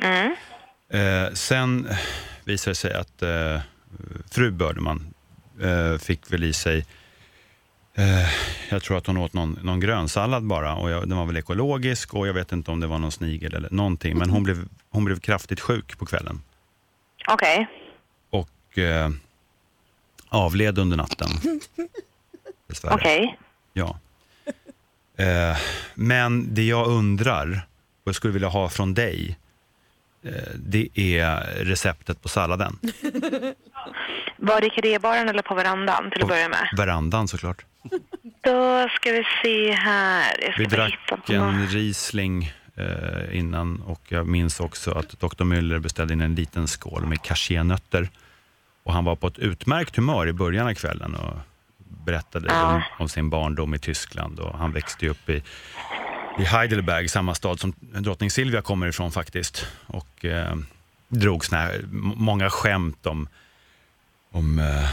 Mm. 0.00 0.36
Eh, 0.90 1.32
sen 1.32 1.88
visade 2.44 2.70
det 2.70 2.74
sig 2.74 2.92
att 2.92 3.22
eh, 3.22 3.60
fru 4.30 4.50
Bördeman 4.50 5.14
eh, 5.62 5.98
fick 5.98 6.32
väl 6.32 6.44
i 6.44 6.52
sig, 6.52 6.86
eh, 7.94 8.28
jag 8.68 8.82
tror 8.82 8.98
att 8.98 9.06
hon 9.06 9.16
åt 9.16 9.32
någon, 9.32 9.58
någon 9.62 9.80
grönsallad 9.80 10.46
bara 10.46 10.74
och 10.74 10.90
jag, 10.90 11.08
den 11.08 11.18
var 11.18 11.26
väl 11.26 11.36
ekologisk 11.36 12.14
och 12.14 12.28
jag 12.28 12.34
vet 12.34 12.52
inte 12.52 12.70
om 12.70 12.80
det 12.80 12.86
var 12.86 12.98
någon 12.98 13.12
snigel 13.12 13.54
eller 13.54 13.70
någonting, 13.70 14.18
men 14.18 14.30
hon 14.30 14.42
blev, 14.42 14.68
hon 14.90 15.04
blev 15.04 15.20
kraftigt 15.20 15.60
sjuk 15.60 15.98
på 15.98 16.06
kvällen 16.06 16.42
Okej. 17.28 17.66
och 18.30 18.78
eh, 18.78 19.10
avled 20.28 20.78
under 20.78 20.96
natten. 20.96 21.28
Okej. 22.90 23.38
Ja. 23.72 23.98
Eh, 25.16 25.56
men 25.94 26.54
det 26.54 26.62
jag 26.62 26.86
undrar, 26.86 27.66
och 28.04 28.08
jag 28.08 28.14
skulle 28.14 28.32
vilja 28.32 28.48
ha 28.48 28.68
från 28.68 28.94
dig, 28.94 29.38
det 30.54 30.88
är 30.94 31.64
receptet 31.64 32.22
på 32.22 32.28
salladen. 32.28 32.78
Var 34.36 34.60
det 34.60 34.66
i 34.66 34.70
Karébaren 34.70 35.28
eller 35.28 35.42
på 35.42 35.54
verandan 35.54 36.10
till 36.10 36.22
att 36.22 36.28
börja 36.28 36.48
med? 36.48 36.68
Verandan 36.76 37.28
såklart. 37.28 37.64
Då 38.40 38.88
ska 38.88 39.12
vi 39.12 39.24
se 39.42 39.72
här. 39.72 40.54
Vi 40.58 40.64
drack 40.64 40.98
på 41.08 41.32
en. 41.32 41.66
Riesling 41.66 42.52
eh, 42.76 43.38
innan 43.38 43.82
och 43.82 44.00
jag 44.08 44.26
minns 44.26 44.60
också 44.60 44.90
att 44.90 45.20
Dr. 45.20 45.44
Müller 45.44 45.78
beställde 45.78 46.14
in 46.14 46.20
en 46.20 46.34
liten 46.34 46.68
skål 46.68 47.06
med 47.06 47.22
cashewnötter. 47.22 48.08
Och 48.82 48.92
han 48.92 49.04
var 49.04 49.16
på 49.16 49.26
ett 49.26 49.38
utmärkt 49.38 49.96
humör 49.96 50.28
i 50.28 50.32
början 50.32 50.68
av 50.68 50.74
kvällen 50.74 51.14
och 51.14 51.34
berättade 51.78 52.62
om, 52.62 52.82
om 52.98 53.08
sin 53.08 53.30
barndom 53.30 53.74
i 53.74 53.78
Tyskland 53.78 54.40
och 54.40 54.58
han 54.58 54.72
växte 54.72 55.08
upp 55.08 55.28
i, 55.28 55.42
i 56.38 56.44
Heidelberg, 56.44 57.08
samma 57.08 57.34
stad 57.34 57.60
som 57.60 57.72
drottning 57.80 58.30
Silvia 58.30 58.62
kommer 58.62 58.86
ifrån 58.86 59.12
faktiskt. 59.12 59.66
Och 59.86 60.24
eh, 60.24 60.56
drog 61.08 61.44
såna 61.44 61.60
här, 61.60 61.84
många 62.16 62.50
skämt 62.50 63.06
om, 63.06 63.28
om 64.30 64.58
eh, 64.58 64.90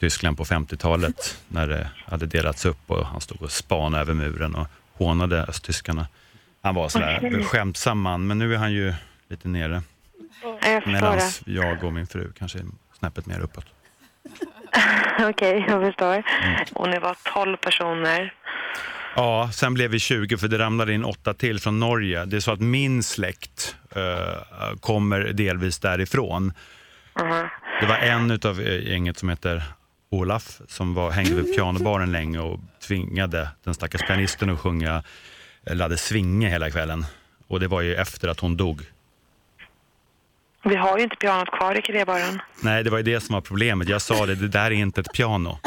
Tyskland 0.00 0.36
på 0.36 0.44
50-talet 0.44 1.38
när 1.48 1.66
det 1.66 1.90
hade 2.06 2.26
delats 2.26 2.64
upp 2.64 2.90
och 2.90 3.06
han 3.06 3.20
stod 3.20 3.42
och 3.42 3.52
spanade 3.52 4.00
över 4.00 4.14
muren 4.14 4.54
och 4.54 4.66
hånade 4.92 5.42
östtyskarna. 5.42 6.06
Han 6.62 6.74
var 6.74 6.88
sådär 6.88 7.18
Okej. 7.22 7.44
skämtsam 7.44 8.00
man, 8.00 8.26
men 8.26 8.38
nu 8.38 8.54
är 8.54 8.58
han 8.58 8.72
ju 8.72 8.94
lite 9.28 9.48
nere. 9.48 9.82
Ja, 10.42 10.58
Jag 10.62 10.86
Medan 10.86 11.20
jag 11.46 11.84
och 11.84 11.92
min 11.92 12.06
fru 12.06 12.32
kanske 12.38 12.58
är 12.58 12.64
snäppet 12.98 13.26
mer 13.26 13.40
uppåt. 13.40 13.64
Okej, 15.30 15.64
jag 15.68 15.82
förstår. 15.82 16.22
Mm. 16.42 16.64
Och 16.74 16.88
ni 16.88 16.98
var 16.98 17.16
12 17.34 17.56
personer. 17.56 18.34
Ja, 19.16 19.50
sen 19.52 19.74
blev 19.74 19.90
vi 19.90 19.98
20 19.98 20.36
för 20.36 20.48
det 20.48 20.58
ramlade 20.58 20.92
in 20.94 21.04
åtta 21.04 21.34
till 21.34 21.60
från 21.60 21.80
Norge. 21.80 22.24
Det 22.24 22.36
är 22.36 22.40
så 22.40 22.52
att 22.52 22.60
min 22.60 23.02
släkt 23.02 23.76
eh, 23.96 24.76
kommer 24.80 25.20
delvis 25.20 25.78
därifrån. 25.78 26.52
Mhm. 27.20 27.46
Det 27.80 27.86
var 27.86 27.96
en 27.96 28.30
av 28.44 28.62
gänget 28.62 29.18
som 29.18 29.28
heter 29.28 29.62
Olaf 30.10 30.60
som 30.68 30.94
var, 30.94 31.10
hängde 31.10 31.34
vid 31.34 31.56
pianobaren 31.56 32.12
länge 32.12 32.38
och 32.38 32.60
tvingade 32.86 33.48
den 33.64 33.74
stackars 33.74 34.00
pianisten 34.00 34.50
att 34.50 34.60
sjunga 34.60 35.02
Ladde 35.70 35.96
Svinge 35.96 36.48
hela 36.48 36.70
kvällen. 36.70 37.06
Och 37.48 37.60
det 37.60 37.68
var 37.68 37.80
ju 37.80 37.94
efter 37.94 38.28
att 38.28 38.40
hon 38.40 38.56
dog. 38.56 38.82
Vi 40.64 40.76
har 40.76 40.98
ju 40.98 41.04
inte 41.04 41.16
pianot 41.16 41.50
kvar 41.50 41.78
i 41.78 41.82
krébaren. 41.82 42.40
Nej, 42.62 42.84
det 42.84 42.90
var 42.90 42.98
ju 42.98 43.02
det 43.04 43.20
som 43.20 43.32
var 43.32 43.40
problemet. 43.40 43.88
Jag 43.88 44.02
sa 44.02 44.26
det, 44.26 44.34
det 44.34 44.48
där 44.48 44.64
är 44.66 44.70
inte 44.70 45.00
ett 45.00 45.12
piano. 45.12 45.58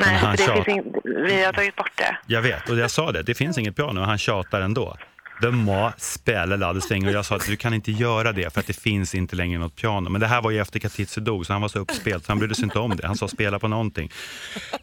Nej, 0.00 0.16
han 0.16 0.36
det 0.36 0.42
tjat- 0.42 0.68
ing... 0.68 0.82
vi 1.04 1.44
har 1.44 1.52
tagit 1.52 1.76
bort 1.76 1.92
det. 1.94 2.16
Jag 2.26 2.42
vet, 2.42 2.70
och 2.70 2.78
jag 2.78 2.90
sa 2.90 3.12
det, 3.12 3.22
det 3.22 3.34
finns 3.34 3.58
inget 3.58 3.76
piano, 3.76 4.00
och 4.00 4.06
han 4.06 4.18
tjatar 4.18 4.60
ändå. 4.60 4.96
De 5.40 5.56
må 5.56 5.92
spela 5.96 6.56
Ladde 6.56 6.80
Svinge 6.80 7.08
och 7.08 7.12
jag 7.12 7.26
sa 7.26 7.36
att 7.36 7.46
du 7.46 7.56
kan 7.56 7.74
inte 7.74 7.92
göra 7.92 8.32
det 8.32 8.52
för 8.52 8.60
att 8.60 8.66
det 8.66 8.80
finns 8.80 9.14
inte 9.14 9.36
längre 9.36 9.58
något 9.58 9.76
piano. 9.76 10.10
Men 10.10 10.20
det 10.20 10.26
här 10.26 10.42
var 10.42 10.50
ju 10.50 10.60
efter 10.60 10.78
Katitze 10.78 11.20
dog 11.20 11.46
så 11.46 11.52
han 11.52 11.62
var 11.62 11.68
så 11.68 11.78
uppspelt 11.78 12.24
så 12.24 12.32
han 12.32 12.38
brydde 12.38 12.54
sig 12.54 12.64
inte 12.64 12.78
om 12.78 12.96
det. 12.96 13.06
Han 13.06 13.16
sa 13.16 13.28
spela 13.28 13.58
på 13.58 13.68
någonting. 13.68 14.10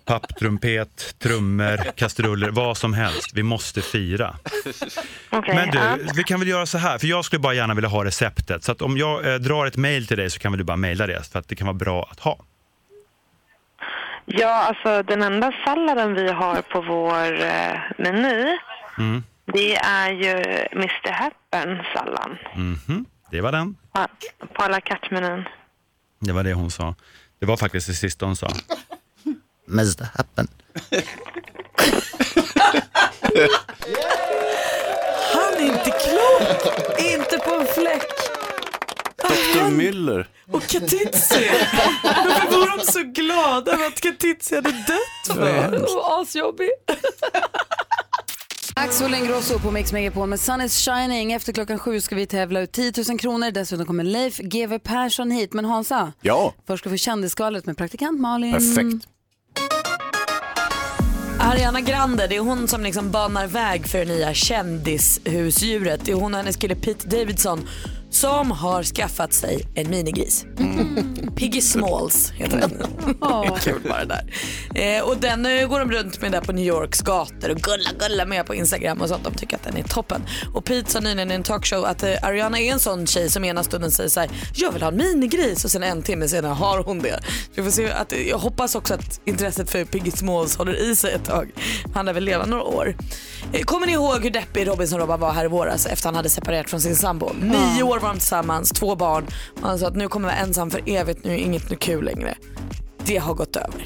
Papptrumpet, 0.05 1.15
trummor, 1.19 1.91
kastruller, 1.95 2.49
vad 2.49 2.77
som 2.77 2.93
helst. 2.93 3.31
Vi 3.33 3.43
måste 3.43 3.81
fira. 3.81 4.35
Okej. 5.29 5.55
Men 5.55 5.69
ja. 5.73 5.97
du, 5.97 6.07
vi 6.15 6.23
kan 6.23 6.39
väl 6.39 6.49
göra 6.49 6.65
så 6.65 6.77
här, 6.77 6.97
för 6.97 7.07
jag 7.07 7.25
skulle 7.25 7.39
bara 7.39 7.53
gärna 7.53 7.73
vilja 7.73 7.89
ha 7.89 8.05
receptet. 8.05 8.63
Så 8.63 8.73
om 8.73 8.97
jag 8.97 9.33
eh, 9.33 9.35
drar 9.35 9.65
ett 9.65 9.77
mail 9.77 10.07
till 10.07 10.17
dig 10.17 10.29
så 10.29 10.39
kan 10.39 10.51
väl 10.51 10.57
du 10.57 10.63
bara 10.63 10.77
mejla 10.77 11.07
det, 11.07 11.31
för 11.31 11.39
att 11.39 11.47
det 11.47 11.55
kan 11.55 11.67
vara 11.67 11.77
bra 11.77 12.07
att 12.11 12.19
ha. 12.19 12.39
Ja, 14.29 14.49
alltså 14.49 15.03
den 15.03 15.23
enda 15.23 15.51
salladen 15.65 16.13
vi 16.13 16.31
har 16.31 16.61
på 16.61 16.81
vår 16.81 17.41
eh, 17.43 17.79
meny, 17.97 18.57
Mm. 18.97 19.23
det 19.53 19.75
är 19.75 20.09
ju 20.11 20.31
Mr 20.71 21.11
Happen-sallad. 21.11 22.37
Mhm, 22.55 23.05
Det 23.31 23.41
var 23.41 23.51
den. 23.51 23.75
Ja, 23.93 24.07
På 24.53 24.63
alla 24.63 24.81
kattmenyn. 24.81 25.43
Det 26.19 26.31
var 26.33 26.43
det 26.43 26.53
hon 26.53 26.71
sa. 26.71 26.95
Det 27.39 27.45
var 27.45 27.57
faktiskt 27.57 27.87
det 27.87 27.93
sista 27.93 28.25
hon 28.25 28.35
sa. 28.35 28.47
Mr 29.69 30.07
Happen. 30.17 30.47
Han 35.33 35.53
är 35.53 35.61
inte 35.61 35.91
klok! 35.91 36.99
Inte 36.99 37.37
på 37.37 37.55
en 37.55 37.67
fläck. 37.67 38.03
Dr. 39.29 39.69
Müller. 39.71 40.27
Och 40.51 40.63
Katitzi, 40.63 41.49
varför 42.03 42.57
var 42.59 42.77
de 42.77 42.83
så 42.91 43.03
glada 43.03 43.71
över 43.71 43.85
att 43.87 44.01
Katitzi 44.01 44.55
hade 44.55 44.69
dött 44.71 45.35
för? 45.37 45.77
Oh, 45.77 46.21
asjobbig. 46.21 46.69
Axel 48.75 49.13
Ingrosso 49.13 49.59
på 49.59 49.71
Mix 49.71 49.93
Megapol 49.93 50.29
med 50.29 50.39
Sun 50.39 50.61
is 50.61 50.85
shining. 50.85 51.33
Efter 51.33 51.53
klockan 51.53 51.79
sju 51.79 52.01
ska 52.01 52.15
vi 52.15 52.25
tävla 52.27 52.59
ut 52.61 52.71
10 52.71 52.93
000 53.09 53.19
kronor. 53.19 53.51
Dessutom 53.51 53.85
kommer 53.85 54.03
Leif 54.03 54.37
GW 54.37 54.79
Persson 54.79 55.31
hit. 55.31 55.53
Men 55.53 55.65
Hansa, 55.65 56.13
Ja, 56.21 56.53
först 56.67 56.81
ska 56.83 56.89
vi 56.89 56.97
få 56.97 57.03
kändisskvallret 57.03 57.65
med 57.65 57.77
praktikant 57.77 58.19
Malin. 58.19 58.53
perfekt. 58.53 59.07
Ariana 61.39 61.81
Grande, 61.81 62.27
det 62.27 62.35
är 62.35 62.39
hon 62.39 62.67
som 62.67 62.83
liksom 62.83 63.11
banar 63.11 63.47
väg 63.47 63.87
för 63.87 63.99
det 63.99 64.05
nya 64.05 64.33
kändishusdjuret. 64.33 66.01
Det 66.05 66.11
är 66.11 66.15
hon 66.15 66.33
och 66.33 66.37
hennes 66.39 66.57
kille 66.57 66.75
Pete 66.75 67.07
Davidson 67.07 67.67
som 68.09 68.51
har 68.51 68.83
skaffat 68.83 69.33
sig 69.33 69.67
en 69.75 69.89
minigris. 69.89 70.45
Piggy 71.35 71.61
Smalls 71.61 72.31
heter 72.31 72.57
den. 72.57 72.71
Kul 73.59 73.81
bara 73.89 74.05
där. 74.05 74.33
Eh, 74.75 75.03
och 75.03 75.17
den 75.17 75.45
eh, 75.45 75.67
går 75.67 75.79
de 75.79 75.91
runt 75.91 76.21
med 76.21 76.31
där 76.31 76.41
på 76.41 76.51
New 76.51 76.65
Yorks 76.65 77.01
gator 77.01 77.49
och 77.49 77.57
gulla 77.57 77.89
gulla 77.99 78.25
med 78.25 78.45
på 78.45 78.55
Instagram 78.55 79.01
och 79.01 79.09
sånt. 79.09 79.23
De 79.23 79.33
tycker 79.33 79.55
att 79.55 79.63
den 79.63 79.77
är 79.77 79.83
toppen. 79.83 80.21
Och 80.53 80.65
Pete 80.65 80.91
sa 80.91 80.99
nyligen 80.99 81.31
i 81.31 81.33
en 81.33 81.43
talkshow 81.43 81.85
att 81.85 82.03
eh, 82.03 82.13
Ariana 82.23 82.59
är 82.59 82.71
en 82.71 82.79
sån 82.79 83.07
tjej 83.07 83.29
som 83.29 83.43
ena 83.45 83.63
stunden 83.63 83.91
säger 83.91 84.09
så 84.09 84.19
här, 84.19 84.29
jag 84.55 84.71
vill 84.71 84.81
ha 84.81 84.89
en 84.89 84.97
minigris 84.97 85.65
och 85.65 85.71
sen 85.71 85.83
en 85.83 86.01
timme 86.03 86.27
senare 86.27 86.53
har 86.53 86.83
hon 86.83 86.99
det. 86.99 87.19
Vi 87.55 87.63
får 87.63 87.71
se 87.71 87.91
att, 87.91 88.13
jag 88.27 88.37
hoppas 88.37 88.75
också 88.75 88.93
att 88.93 89.19
intresset 89.25 89.69
för 89.69 89.85
Piggy 89.85 90.11
Smalls 90.11 90.57
håller 90.57 90.89
i 90.91 90.95
sig 90.95 91.13
ett 91.13 91.25
tag. 91.25 91.49
Han 91.93 92.05
lär 92.05 92.13
väl 92.13 92.23
leva 92.23 92.45
några 92.45 92.63
år. 92.63 92.95
Eh, 93.53 93.61
Kommer 93.61 93.87
ni 93.87 93.93
ihåg 93.93 94.23
hur 94.23 94.29
deppig 94.29 94.67
Robinson-Robban 94.67 95.19
var 95.19 95.31
här 95.31 95.45
i 95.45 95.47
våras 95.47 95.85
efter 95.85 96.05
han 96.07 96.15
hade 96.15 96.29
separerat 96.29 96.69
från 96.69 96.81
sin 96.81 96.95
sambo? 96.95 97.31
Nio 97.41 97.83
år 97.83 97.96
var 97.99 98.09
de 98.09 98.19
tillsammans, 98.19 98.69
två 98.71 98.95
barn. 98.95 99.27
Och 99.61 99.67
han 99.67 99.79
sa 99.79 99.87
att 99.87 99.95
nu 99.95 100.07
kommer 100.07 100.29
jag 100.29 100.35
vara 100.35 100.45
ensam 100.45 100.71
för 100.71 100.81
evigt, 100.85 101.23
nu 101.23 101.33
är 101.33 101.37
inget 101.37 101.69
nu 101.69 101.75
kul 101.75 102.05
längre. 102.05 102.35
Det 103.05 103.17
har 103.17 103.33
gått 103.33 103.55
över. 103.55 103.85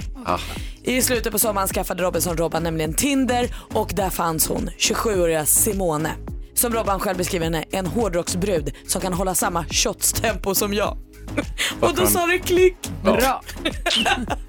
I 0.84 1.02
slutet 1.02 1.32
på 1.32 1.39
sommaren 1.39 1.67
skaffade 1.67 2.04
Robinson-Robban 2.04 2.63
nämligen 2.63 2.93
Tinder 2.93 3.56
och 3.74 3.91
där 3.95 4.10
fanns 4.10 4.47
hon, 4.47 4.69
27-åriga 4.80 5.45
Simone. 5.45 6.12
Som 6.54 6.74
Robban 6.74 7.00
själv 7.00 7.17
beskriver 7.17 7.45
henne, 7.45 7.63
en 7.71 7.86
hårdrocksbrud 7.86 8.74
som 8.88 9.02
kan 9.02 9.13
hålla 9.13 9.36
samma 9.36 9.65
shots-tempo 9.65 10.54
som 10.56 10.74
jag. 10.74 10.97
Och 11.80 11.96
då 11.96 12.08
sa 12.08 12.26
det 12.26 12.39
klick. 12.39 12.76
Bra. 13.04 13.41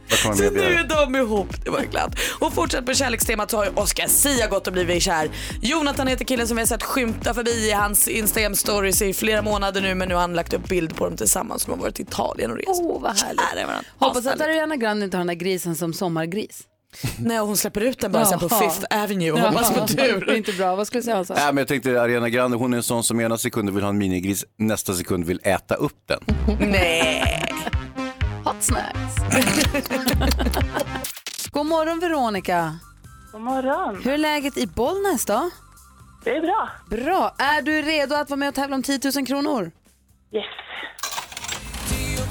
Så 0.09 0.33
nu 0.33 0.63
är 0.63 0.89
de 0.89 1.17
ihop, 1.17 1.65
det 1.65 1.71
var 1.71 1.81
ju 1.81 1.87
glatt. 1.87 2.15
Och 2.41 2.53
fortsatt 2.53 2.87
på 2.87 2.95
kärlekstemat 2.95 3.51
så 3.51 3.57
har 3.57 3.65
ju 3.65 3.71
Oscar 3.75 4.07
Sia 4.07 4.47
gått 4.47 4.67
och 4.67 4.73
blivit 4.73 5.03
kär. 5.03 5.31
Jonathan 5.61 6.07
heter 6.07 6.25
killen 6.25 6.49
som 6.49 6.57
vi 6.57 6.61
har 6.61 6.67
sett 6.67 6.83
skymta 6.83 7.35
förbi 7.35 7.69
i 7.69 7.71
hans 7.73 8.09
Instagram 8.09 8.55
stories 8.55 9.03
i 9.03 9.15
flera 9.15 9.43
månader 9.43 9.81
nu 9.81 9.95
men 9.95 10.09
nu 10.09 10.15
har 10.15 10.21
han 10.21 10.35
lagt 10.35 10.53
upp 10.53 10.69
bild 10.69 10.97
på 10.97 11.05
dem 11.05 11.17
tillsammans 11.17 11.63
som 11.63 11.73
har 11.73 11.81
varit 11.81 12.01
i 12.01 12.03
Italien 12.03 12.51
och 12.51 12.57
rest. 12.57 12.69
Åh, 12.69 13.03
vad 13.03 13.19
härligt. 13.19 13.87
Hoppas 13.99 14.27
att. 14.27 14.41
Ariana 14.41 14.77
Grande 14.77 15.05
inte 15.05 15.17
har 15.17 15.21
den 15.21 15.27
där 15.27 15.35
grisen 15.35 15.77
som 15.77 15.93
sommargris. 15.93 16.63
Nej, 17.19 17.39
hon 17.39 17.57
släpper 17.57 17.81
ut 17.81 17.99
den 18.01 18.13
bara 18.13 18.25
sen 18.25 18.39
på. 18.39 18.49
Fifth 18.49 18.85
Avenue 18.91 19.33
och 19.33 19.39
hoppas 19.41 19.71
på 19.73 19.87
Det 19.97 20.03
är 20.03 20.21
tur. 20.21 20.33
inte 20.37 20.53
bra. 20.53 20.77
Vad 20.77 20.87
skulle 20.87 21.01
du 21.01 21.05
säga 21.05 21.17
Hansa? 21.17 21.35
Nej, 21.35 21.47
men 21.47 21.57
jag 21.57 21.69
tänkte 21.69 22.03
Ariana 22.03 22.29
Grande, 22.29 22.57
hon 22.57 22.73
är 22.73 22.77
en 22.77 22.83
sån 22.83 23.05
som 23.05 23.21
ena 23.21 23.39
sekunden 23.39 23.75
vill 23.75 23.85
ha 23.85 23.91
en 23.91 23.99
minigris, 23.99 24.45
nästa 24.59 24.95
sekund 24.95 25.25
vill 25.25 25.41
äta 25.43 25.75
upp 25.75 25.97
den. 26.07 26.21
Nej. 26.71 27.49
Hot 28.45 28.57
snacks. 28.61 29.17
God 31.51 31.67
morgon 31.67 31.99
Veronica. 32.01 32.79
God 33.33 33.41
morgon. 33.41 34.01
Hur 34.05 34.13
är 34.13 34.19
läget 34.19 34.57
i 34.59 34.67
Bollnäs 34.67 35.25
då? 35.27 35.51
Det 36.25 36.31
är 36.31 36.41
bra. 36.41 36.71
Bra. 36.91 37.35
Är 37.39 37.63
du 37.63 37.83
redo 37.83 38.15
att 38.15 38.31
vara 38.31 38.39
med 38.39 38.49
och 38.49 38.55
tävla 38.55 38.77
om 38.77 38.83
10 38.83 39.01
000 39.17 39.27
kronor? 39.27 39.71
Yes. 40.33 40.45
10 41.89 42.17
000 42.19 42.25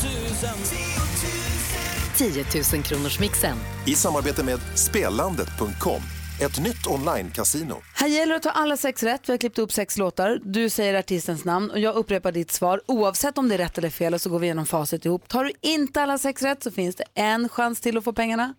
kronors 2.84 3.19
mixen. 3.19 3.57
I 3.88 3.95
samarbete 3.95 4.43
med 4.43 4.60
Spelandet.com, 4.75 6.01
ett 6.41 6.60
nytt 6.60 6.88
online-casino. 6.88 7.75
Här 7.95 8.07
gäller 8.07 8.29
det 8.29 8.36
att 8.36 8.43
ta 8.43 8.49
alla 8.49 8.77
sex 8.77 9.03
rätt. 9.03 9.29
Vi 9.29 9.34
har 9.34 9.38
klippt 9.38 9.60
upp 9.60 9.71
sex 9.71 9.97
låtar. 9.97 10.39
Du 10.43 10.69
säger 10.69 10.93
artistens 10.93 11.45
namn 11.45 11.71
och 11.71 11.79
jag 11.79 11.95
upprepar 11.95 12.31
ditt 12.31 12.51
svar 12.51 12.81
oavsett 12.86 13.38
om 13.38 13.49
det 13.49 13.55
är 13.55 13.57
rätt 13.57 13.77
eller 13.77 13.89
fel 13.89 14.13
och 14.13 14.21
så 14.21 14.29
går 14.29 14.39
vi 14.39 14.45
igenom 14.45 14.65
facit 14.65 15.05
ihop. 15.05 15.27
Tar 15.27 15.43
du 15.43 15.51
inte 15.62 16.01
alla 16.01 16.17
sex 16.17 16.41
rätt 16.41 16.63
så 16.63 16.71
finns 16.71 16.95
det 16.95 17.03
en 17.13 17.49
chans 17.49 17.81
till 17.81 17.97
att 17.97 18.03
få 18.03 18.13
pengarna. 18.13 18.53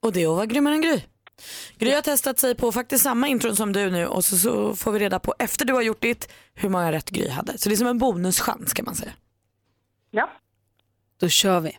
Och 0.00 0.12
det 0.12 0.22
är 0.22 0.28
att 0.28 0.36
vara 0.36 0.46
grymmare 0.46 0.74
än 0.74 0.80
Gry. 0.80 1.00
Gry 1.78 1.92
har 1.92 2.02
testat 2.02 2.38
sig 2.38 2.54
på 2.54 2.72
faktiskt 2.72 3.04
samma 3.04 3.28
intron 3.28 3.56
som 3.56 3.72
du 3.72 3.90
nu 3.90 4.06
och 4.06 4.24
så, 4.24 4.36
så 4.36 4.76
får 4.76 4.92
vi 4.92 4.98
reda 4.98 5.18
på 5.18 5.34
efter 5.38 5.64
du 5.64 5.72
har 5.72 5.82
gjort 5.82 6.02
ditt 6.02 6.28
hur 6.54 6.68
många 6.68 6.92
rätt 6.92 7.10
Gry 7.10 7.28
hade. 7.28 7.58
Så 7.58 7.68
det 7.68 7.74
är 7.74 7.76
som 7.76 7.86
en 7.86 7.98
bonuschans 7.98 8.72
kan 8.72 8.84
man 8.84 8.94
säga. 8.94 9.12
Ja. 10.10 10.30
Då 11.20 11.28
kör 11.28 11.60
vi. 11.60 11.78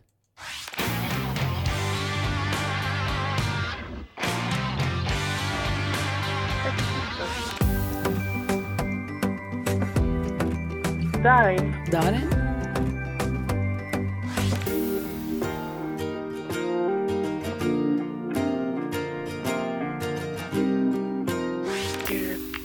Darin. 11.26 11.74
Darin. 11.92 12.30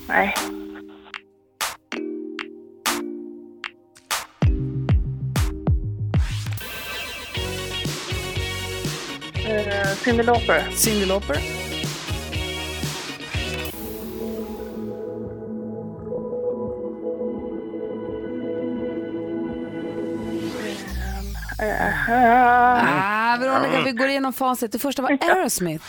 Nej. 0.08 0.34
Cyndi 9.96 10.22
Lauper. 10.22 10.64
Cyndi 10.76 11.06
Lauper. 11.06 11.36
Ah, 22.08 23.36
Veronica, 23.40 23.82
vi 23.84 23.92
går 23.92 24.08
igenom 24.08 24.32
facit. 24.32 24.72
Det 24.72 24.78
första 24.78 25.02
var 25.02 25.10
Aerosmith. 25.20 25.84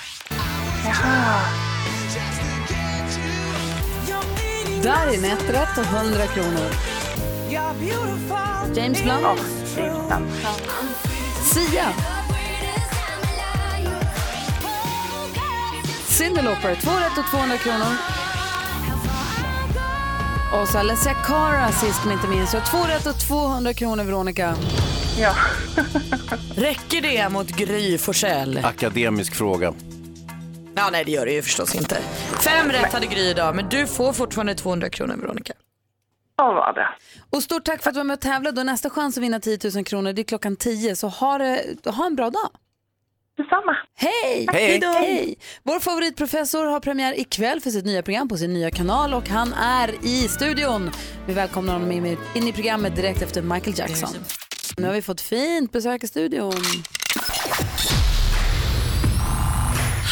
Darin, 4.83 5.25
ett 5.25 5.49
rätt 5.49 5.77
och 5.77 5.85
100 5.85 6.27
kronor. 6.27 6.71
James 8.75 9.03
Blunt. 9.03 9.39
Sia. 11.43 11.85
Cyndi 16.21 16.41
Lauper, 16.41 16.75
två 16.75 16.91
rätt 16.91 17.17
och 17.17 17.31
200 17.31 17.57
kronor. 17.57 17.93
Och 20.53 20.67
så 20.67 20.77
Alessia 20.77 21.13
Cara 21.13 21.71
sist 21.71 22.05
men 22.05 22.13
inte 22.13 22.27
minst. 22.27 22.51
Så 22.51 22.59
två 22.59 22.77
rätt 22.77 23.05
och 23.05 23.19
200 23.19 23.73
kronor, 23.73 24.03
Veronica. 24.03 24.55
Ja. 25.19 25.33
Räcker 26.55 27.01
det 27.01 27.29
mot 27.29 27.47
Gry 27.47 27.97
Forssell? 27.97 28.59
Akademisk 28.63 29.35
fråga. 29.35 29.73
Ja, 30.75 30.89
nej 30.91 31.05
det 31.05 31.11
gör 31.11 31.25
det 31.25 31.31
ju 31.31 31.41
förstås 31.41 31.75
inte. 31.75 31.97
Fem 32.39 32.71
rätt 32.71 32.93
hade 32.93 33.05
Gry 33.05 33.29
idag, 33.29 33.55
men 33.55 33.69
du 33.69 33.87
får 33.87 34.13
fortfarande 34.13 34.55
200 34.55 34.89
kronor 34.89 35.15
Veronica. 35.15 35.53
Ja, 36.37 36.53
vad 36.53 36.75
det. 36.75 36.87
Och 37.29 37.43
stort 37.43 37.65
tack 37.65 37.83
för 37.83 37.89
att 37.89 37.93
du 37.93 37.99
var 37.99 38.05
med 38.05 38.13
och 38.13 38.21
tävlade. 38.21 38.59
Och 38.61 38.65
nästa 38.65 38.89
chans 38.89 39.17
att 39.17 39.23
vinna 39.23 39.39
10 39.39 39.59
000 39.75 39.85
kronor 39.85 40.13
det 40.13 40.21
är 40.21 40.23
klockan 40.23 40.55
10. 40.55 40.95
Så 40.95 41.07
ha, 41.07 41.37
det, 41.37 41.75
ha 41.85 42.05
en 42.05 42.15
bra 42.15 42.29
dag. 42.29 42.49
Detsamma. 43.41 43.77
Hej! 43.95 44.47
Hej. 44.51 44.79
då! 44.79 44.87
Hej! 44.87 45.37
Vår 45.63 45.79
favoritprofessor 45.79 46.65
har 46.65 46.79
premiär 46.79 47.19
ikväll 47.19 47.61
för 47.61 47.69
sitt 47.69 47.85
nya 47.85 48.03
program 48.03 48.27
på 48.27 48.37
sin 48.37 48.53
nya 48.53 48.71
kanal 48.71 49.13
och 49.13 49.29
han 49.29 49.53
är 49.53 50.05
i 50.05 50.27
studion. 50.27 50.91
Vi 51.27 51.33
välkomnar 51.33 51.73
honom 51.73 51.91
in 51.91 52.05
i, 52.05 52.17
in 52.35 52.47
i 52.47 52.53
programmet 52.53 52.95
direkt 52.95 53.21
efter 53.21 53.41
Michael 53.41 53.79
Jackson. 53.79 54.09
Nu 54.77 54.87
har 54.87 54.93
vi 54.93 55.01
fått 55.01 55.21
fint 55.21 55.71
besök 55.71 56.03
i 56.03 56.07
studion. 56.07 56.53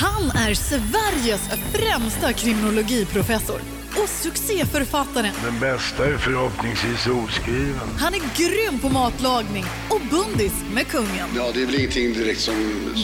Han 0.02 0.24
är 0.50 0.54
Sveriges 0.54 1.50
främsta 1.74 2.34
kriminologiprofessor 2.34 3.79
och 4.04 4.10
succéförfattaren. 4.10 5.34
Den 5.44 5.60
bästa 5.60 6.06
är 6.06 6.18
förhoppningsvis 6.18 7.08
oskriven. 7.08 7.90
Han 7.98 8.14
är 8.14 8.22
grym 8.36 8.80
på 8.80 8.90
matlagning 8.90 9.66
och 9.90 10.02
bundis 10.12 10.54
med 10.74 10.88
kungen. 10.88 11.30
Ja, 11.36 11.52
det 11.54 11.62
är 11.62 11.66
väl 11.66 11.76
ingenting 11.76 12.14
direkt 12.14 12.42
som... 12.42 12.56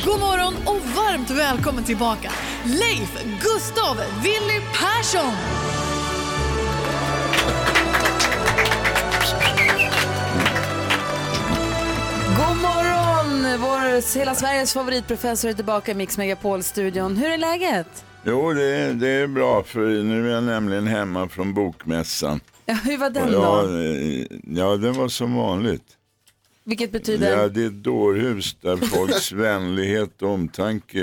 God 0.06 0.20
morgon 0.20 0.54
och 0.66 0.82
varmt 0.96 1.30
välkommen 1.30 1.84
tillbaka 1.84 2.32
Leif 2.66 3.24
Gustav 3.42 3.98
Willy 4.24 4.62
Persson! 4.74 5.34
God 12.38 12.58
morgon! 12.62 13.60
Vår, 13.60 14.18
hela 14.18 14.36
Sveriges 14.36 14.74
favoritprofessor 14.74 15.50
är 15.50 15.54
tillbaka 15.54 15.92
i 15.92 15.96
Mix 15.96 16.18
Megapol-studion. 16.18 17.18
Hur 17.18 17.30
är 17.30 17.38
läget? 17.38 18.05
Jo, 18.26 18.54
det 18.54 18.64
är, 18.64 18.94
det 18.94 19.08
är 19.10 19.28
bra 19.28 19.64
för 19.64 20.04
nu 20.04 20.28
är 20.30 20.34
jag 20.34 20.44
nämligen 20.44 20.88
hemma 20.88 21.28
från 21.30 21.54
bokmässan. 21.54 22.40
Ja, 22.66 22.74
hur 22.74 22.98
var 22.98 23.10
den 23.10 23.32
då? 23.32 23.70
eh, 23.70 24.40
ja, 24.58 24.78
det 24.78 24.92
var 24.92 25.08
som 25.08 25.36
vanligt. 25.36 25.84
Vilket 26.64 26.92
betyder? 26.92 27.38
Ja, 27.38 27.48
det 27.48 27.62
är 27.64 27.68
ett 27.68 27.84
dårhus 27.84 28.54
där 28.62 28.78
folks 28.78 29.32
vänlighet 29.32 30.22
och 30.22 30.30
omtanke 30.30 31.00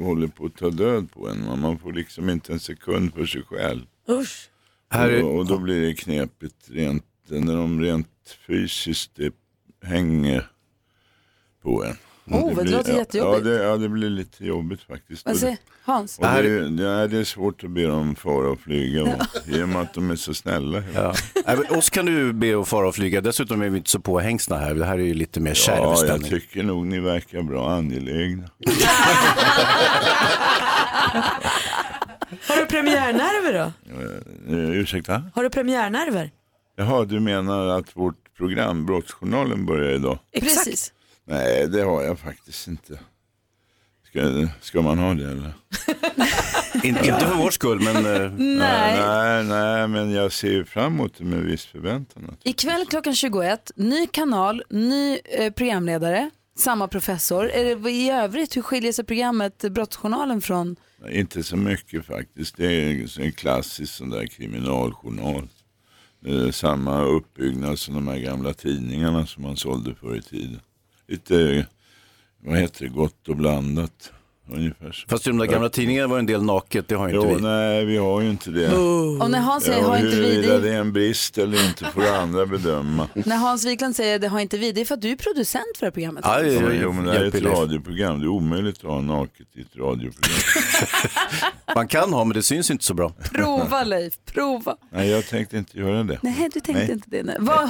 håller 0.00 0.26
på 0.26 0.46
att 0.46 0.56
ta 0.56 0.70
död 0.70 1.12
på 1.12 1.28
en. 1.28 1.60
Man 1.60 1.78
får 1.78 1.92
liksom 1.92 2.30
inte 2.30 2.52
en 2.52 2.60
sekund 2.60 3.14
för 3.14 3.26
sig 3.26 3.42
själv. 3.42 3.82
Usch. 4.08 4.48
Är- 4.90 5.24
Och, 5.24 5.36
och 5.38 5.46
då 5.46 5.58
blir 5.58 5.86
det 5.86 5.94
knepigt 5.94 6.70
rent, 6.70 7.04
när 7.28 7.56
de 7.56 7.80
rent 7.80 8.08
fysiskt 8.46 9.18
hänger 9.82 10.50
på 11.62 11.84
en. 11.84 11.96
Oh, 12.26 12.56
det 12.64 12.70
låter 12.70 12.92
ja, 12.92 12.98
jättejobbigt. 12.98 13.46
Ja 13.46 13.50
det, 13.52 13.62
ja, 13.64 13.76
det 13.76 13.88
blir 13.88 14.10
lite 14.10 14.44
jobbigt 14.46 14.82
faktiskt. 14.82 15.26
Vad 15.26 15.36
säger 15.36 15.56
Hans? 15.84 16.18
Och 16.18 16.24
det, 16.24 16.30
är- 16.30 16.82
ja, 17.00 17.06
det 17.06 17.18
är 17.18 17.24
svårt 17.24 17.64
att 17.64 17.70
be 17.70 17.82
dem 17.86 18.14
fara 18.16 18.50
och 18.50 18.60
flyga 18.60 19.02
och, 19.02 19.08
i 19.48 19.62
och 19.62 19.68
med 19.68 19.82
att 19.82 19.94
de 19.94 20.10
är 20.10 20.16
så 20.16 20.34
snälla. 20.34 20.82
Ja. 20.94 21.14
Men 21.46 21.66
oss 21.78 21.90
kan 21.90 22.06
du 22.06 22.32
be 22.32 22.60
att 22.60 22.68
fara 22.68 22.88
och 22.88 22.94
flyga. 22.94 23.20
Dessutom 23.20 23.62
är 23.62 23.68
vi 23.68 23.78
inte 23.78 23.90
så 23.90 24.00
påhängsna 24.00 24.56
här. 24.58 24.74
Det 24.74 24.84
här 24.84 24.98
är 24.98 25.02
ju 25.02 25.14
lite 25.14 25.40
mer 25.40 25.54
kärv 25.54 25.78
Ja, 25.78 26.06
jag 26.06 26.24
tycker 26.24 26.62
nog 26.62 26.86
ni 26.86 27.00
verkar 27.00 27.42
bra 27.42 27.70
angelägna. 27.70 28.50
Har 32.48 32.56
du 32.60 32.66
premiärnerver 32.66 33.52
då? 33.52 33.92
Uh, 34.54 34.70
ursäkta? 34.70 35.22
Har 35.34 35.42
du 35.42 35.50
premiärnerver? 35.50 36.30
Jaha, 36.76 37.04
du 37.04 37.20
menar 37.20 37.66
att 37.66 37.96
vårt 37.96 38.36
program 38.36 38.86
Brottsjournalen 38.86 39.66
börjar 39.66 39.90
idag? 39.94 40.18
Precis. 40.40 40.92
Nej, 41.26 41.68
det 41.68 41.82
har 41.82 42.02
jag 42.02 42.18
faktiskt 42.18 42.68
inte. 42.68 42.98
Ska, 44.06 44.48
ska 44.60 44.82
man 44.82 44.98
ha 44.98 45.14
det 45.14 45.30
eller? 45.30 45.52
In, 46.82 46.96
inte 46.96 47.26
för 47.26 47.34
vår 47.36 47.50
skull, 47.50 47.80
men 47.80 47.96
eh, 47.96 48.32
Nej. 48.32 48.98
Nej, 48.98 49.44
nej, 49.44 49.88
men 49.88 50.10
jag 50.10 50.32
ser 50.32 50.50
ju 50.50 50.64
fram 50.64 50.94
emot 50.94 51.14
det 51.18 51.24
med 51.24 51.40
viss 51.40 51.64
förväntan. 51.64 52.36
Ikväll 52.42 52.86
klockan 52.86 53.14
21, 53.14 53.72
ny 53.76 54.06
kanal, 54.06 54.62
ny 54.70 55.18
eh, 55.24 55.52
programledare, 55.52 56.30
samma 56.58 56.88
professor. 56.88 57.50
Är 57.50 57.76
det, 57.76 57.90
I 57.90 58.10
övrigt, 58.10 58.56
hur 58.56 58.62
skiljer 58.62 58.92
sig 58.92 59.04
programmet 59.04 59.64
Brottsjournalen 59.70 60.40
från? 60.40 60.76
Inte 61.10 61.42
så 61.42 61.56
mycket 61.56 62.06
faktiskt. 62.06 62.56
Det 62.56 62.66
är 62.66 63.20
en 63.20 63.32
klassisk 63.32 63.94
sån 63.94 64.10
där 64.10 64.26
kriminaljournal. 64.26 65.48
Eh, 66.26 66.50
samma 66.50 67.02
uppbyggnad 67.02 67.78
som 67.78 67.94
de 67.94 68.08
här 68.08 68.18
gamla 68.18 68.54
tidningarna 68.54 69.26
som 69.26 69.42
man 69.42 69.56
sålde 69.56 69.94
förr 69.94 70.16
i 70.16 70.22
tiden. 70.22 70.60
Lite, 71.08 71.66
vad 72.38 72.58
heter 72.58 72.84
det, 72.84 72.90
gott 72.90 73.28
och 73.28 73.36
blandat. 73.36 74.12
Ungefär 74.48 74.92
så. 74.92 75.08
fast 75.08 75.26
i 75.26 75.30
de 75.30 75.38
där 75.38 75.46
gamla 75.46 75.68
tidningarna 75.68 76.08
var 76.08 76.18
en 76.18 76.26
del 76.26 76.42
naket. 76.42 76.88
Det 76.88 76.94
har 76.94 77.08
ju 77.08 77.14
inte 77.14 77.28
Jo, 77.28 77.34
vi. 77.36 77.42
nej, 77.42 77.84
vi 77.84 77.96
har 77.96 78.20
ju 78.20 78.30
inte 78.30 78.50
det. 78.50 78.72
Och 79.22 79.30
när 79.30 79.40
Hans 79.40 79.64
säger 79.64 79.78
Ja, 79.82 79.86
har 79.88 79.96
inte 79.96 80.20
vi 80.20 80.42
det 80.42 80.58
det, 80.60 80.70
är 80.74 80.80
en 80.80 80.92
brist 80.92 81.38
eller 81.38 81.66
inte 81.68 81.84
får 81.84 82.06
andra 82.06 82.46
bedöma. 82.46 83.08
när 83.14 83.36
Hans 83.36 83.66
Wiklund 83.66 83.96
säger 83.96 84.18
det 84.18 84.28
har 84.28 84.40
inte 84.40 84.58
vi, 84.58 84.72
det 84.72 84.80
är 84.80 84.84
för 84.84 84.94
att 84.94 85.00
du 85.02 85.10
är 85.10 85.16
producent 85.16 85.64
för 85.76 85.80
det 85.80 85.86
här 85.86 85.90
programmet. 85.90 86.24
Ja, 86.26 86.42
det 86.42 86.78
Jo, 86.82 86.92
men 86.92 87.04
det 87.04 87.12
här 87.12 87.20
är 87.20 87.26
ett 87.28 87.42
radioprogram. 87.42 88.20
Det 88.20 88.24
är 88.26 88.28
omöjligt 88.28 88.76
att 88.76 88.82
ha 88.82 89.00
naket 89.00 89.46
i 89.54 89.60
ett 89.60 89.76
radioprogram. 89.76 90.38
Man 91.74 91.88
kan 91.88 92.12
ha, 92.12 92.24
men 92.24 92.34
det 92.34 92.42
syns 92.42 92.70
inte 92.70 92.84
så 92.84 92.94
bra. 92.94 93.12
Prova 93.32 93.84
Leif, 93.84 94.14
prova. 94.24 94.76
Nej, 94.90 95.08
jag 95.10 95.26
tänkte 95.26 95.56
inte 95.58 95.78
göra 95.78 96.02
det. 96.02 96.18
Nej, 96.22 96.34
du 96.54 96.60
tänkte 96.60 96.72
Nej. 96.72 96.92
inte 96.92 97.10
det. 97.10 97.22
Nej. 97.22 97.36
Vad, 97.40 97.68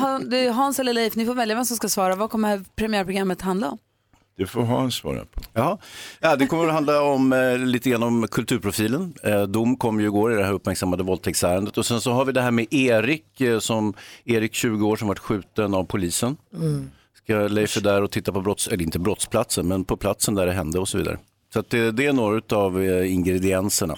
Hans 0.55 0.79
eller 0.79 0.93
Leif, 0.93 1.17
ni 1.17 1.27
får 1.27 1.35
välja 1.35 1.55
vem 1.55 1.65
som 1.65 1.77
ska 1.77 1.89
svara. 1.89 2.15
Vad 2.17 2.31
kommer 2.31 2.65
premiärprogrammet 2.77 3.43
handla 3.43 3.69
om? 3.71 3.79
Det 4.37 4.47
får 4.47 4.63
Hans 4.63 4.95
svara 4.95 5.25
på. 5.25 5.41
Ja. 5.53 5.79
ja, 6.21 6.37
det 6.37 6.47
kommer 6.47 6.67
att 6.67 6.73
handla 6.73 7.03
om 7.03 7.33
eh, 7.33 7.59
lite 7.59 7.91
grann 7.91 8.03
om 8.03 8.29
kulturprofilen. 8.31 9.15
Eh, 9.23 9.43
dom 9.43 9.77
kom 9.77 10.01
ju 10.01 10.07
igår 10.07 10.33
i 10.33 10.37
det 10.37 10.45
här 10.45 10.53
uppmärksammade 10.53 11.03
våldtäktsärendet. 11.03 11.79
Och 11.79 11.87
sen 11.87 12.01
så 12.01 12.13
har 12.13 12.25
vi 12.25 12.33
det 12.33 12.41
här 12.41 12.51
med 12.51 12.67
Erik, 12.75 13.41
eh, 13.41 13.59
som, 13.59 13.95
Erik 14.25 14.55
20 14.55 14.87
år 14.87 14.97
som 14.97 15.09
varit 15.09 15.19
skjuten 15.19 15.75
av 15.75 15.85
polisen. 15.85 16.37
Ska 17.25 17.49
Leif 17.49 17.77
är 17.77 17.81
där 17.81 18.03
och 18.03 18.11
titta 18.11 18.33
på 18.33 18.41
brotts, 18.41 18.69
eller 18.69 18.83
inte 18.83 18.99
brottsplatsen, 18.99 19.69
men 19.69 19.85
på 19.85 19.97
platsen 19.97 20.35
där 20.35 20.47
det 20.47 20.53
hände 20.53 20.79
och 20.79 20.89
så 20.89 20.99
vidare. 20.99 21.19
Så 21.53 21.61
att 21.61 21.71
det, 21.71 21.91
det 21.91 22.07
är 22.07 22.13
några 22.13 22.57
av 22.57 22.83
eh, 22.83 23.13
ingredienserna. 23.13 23.95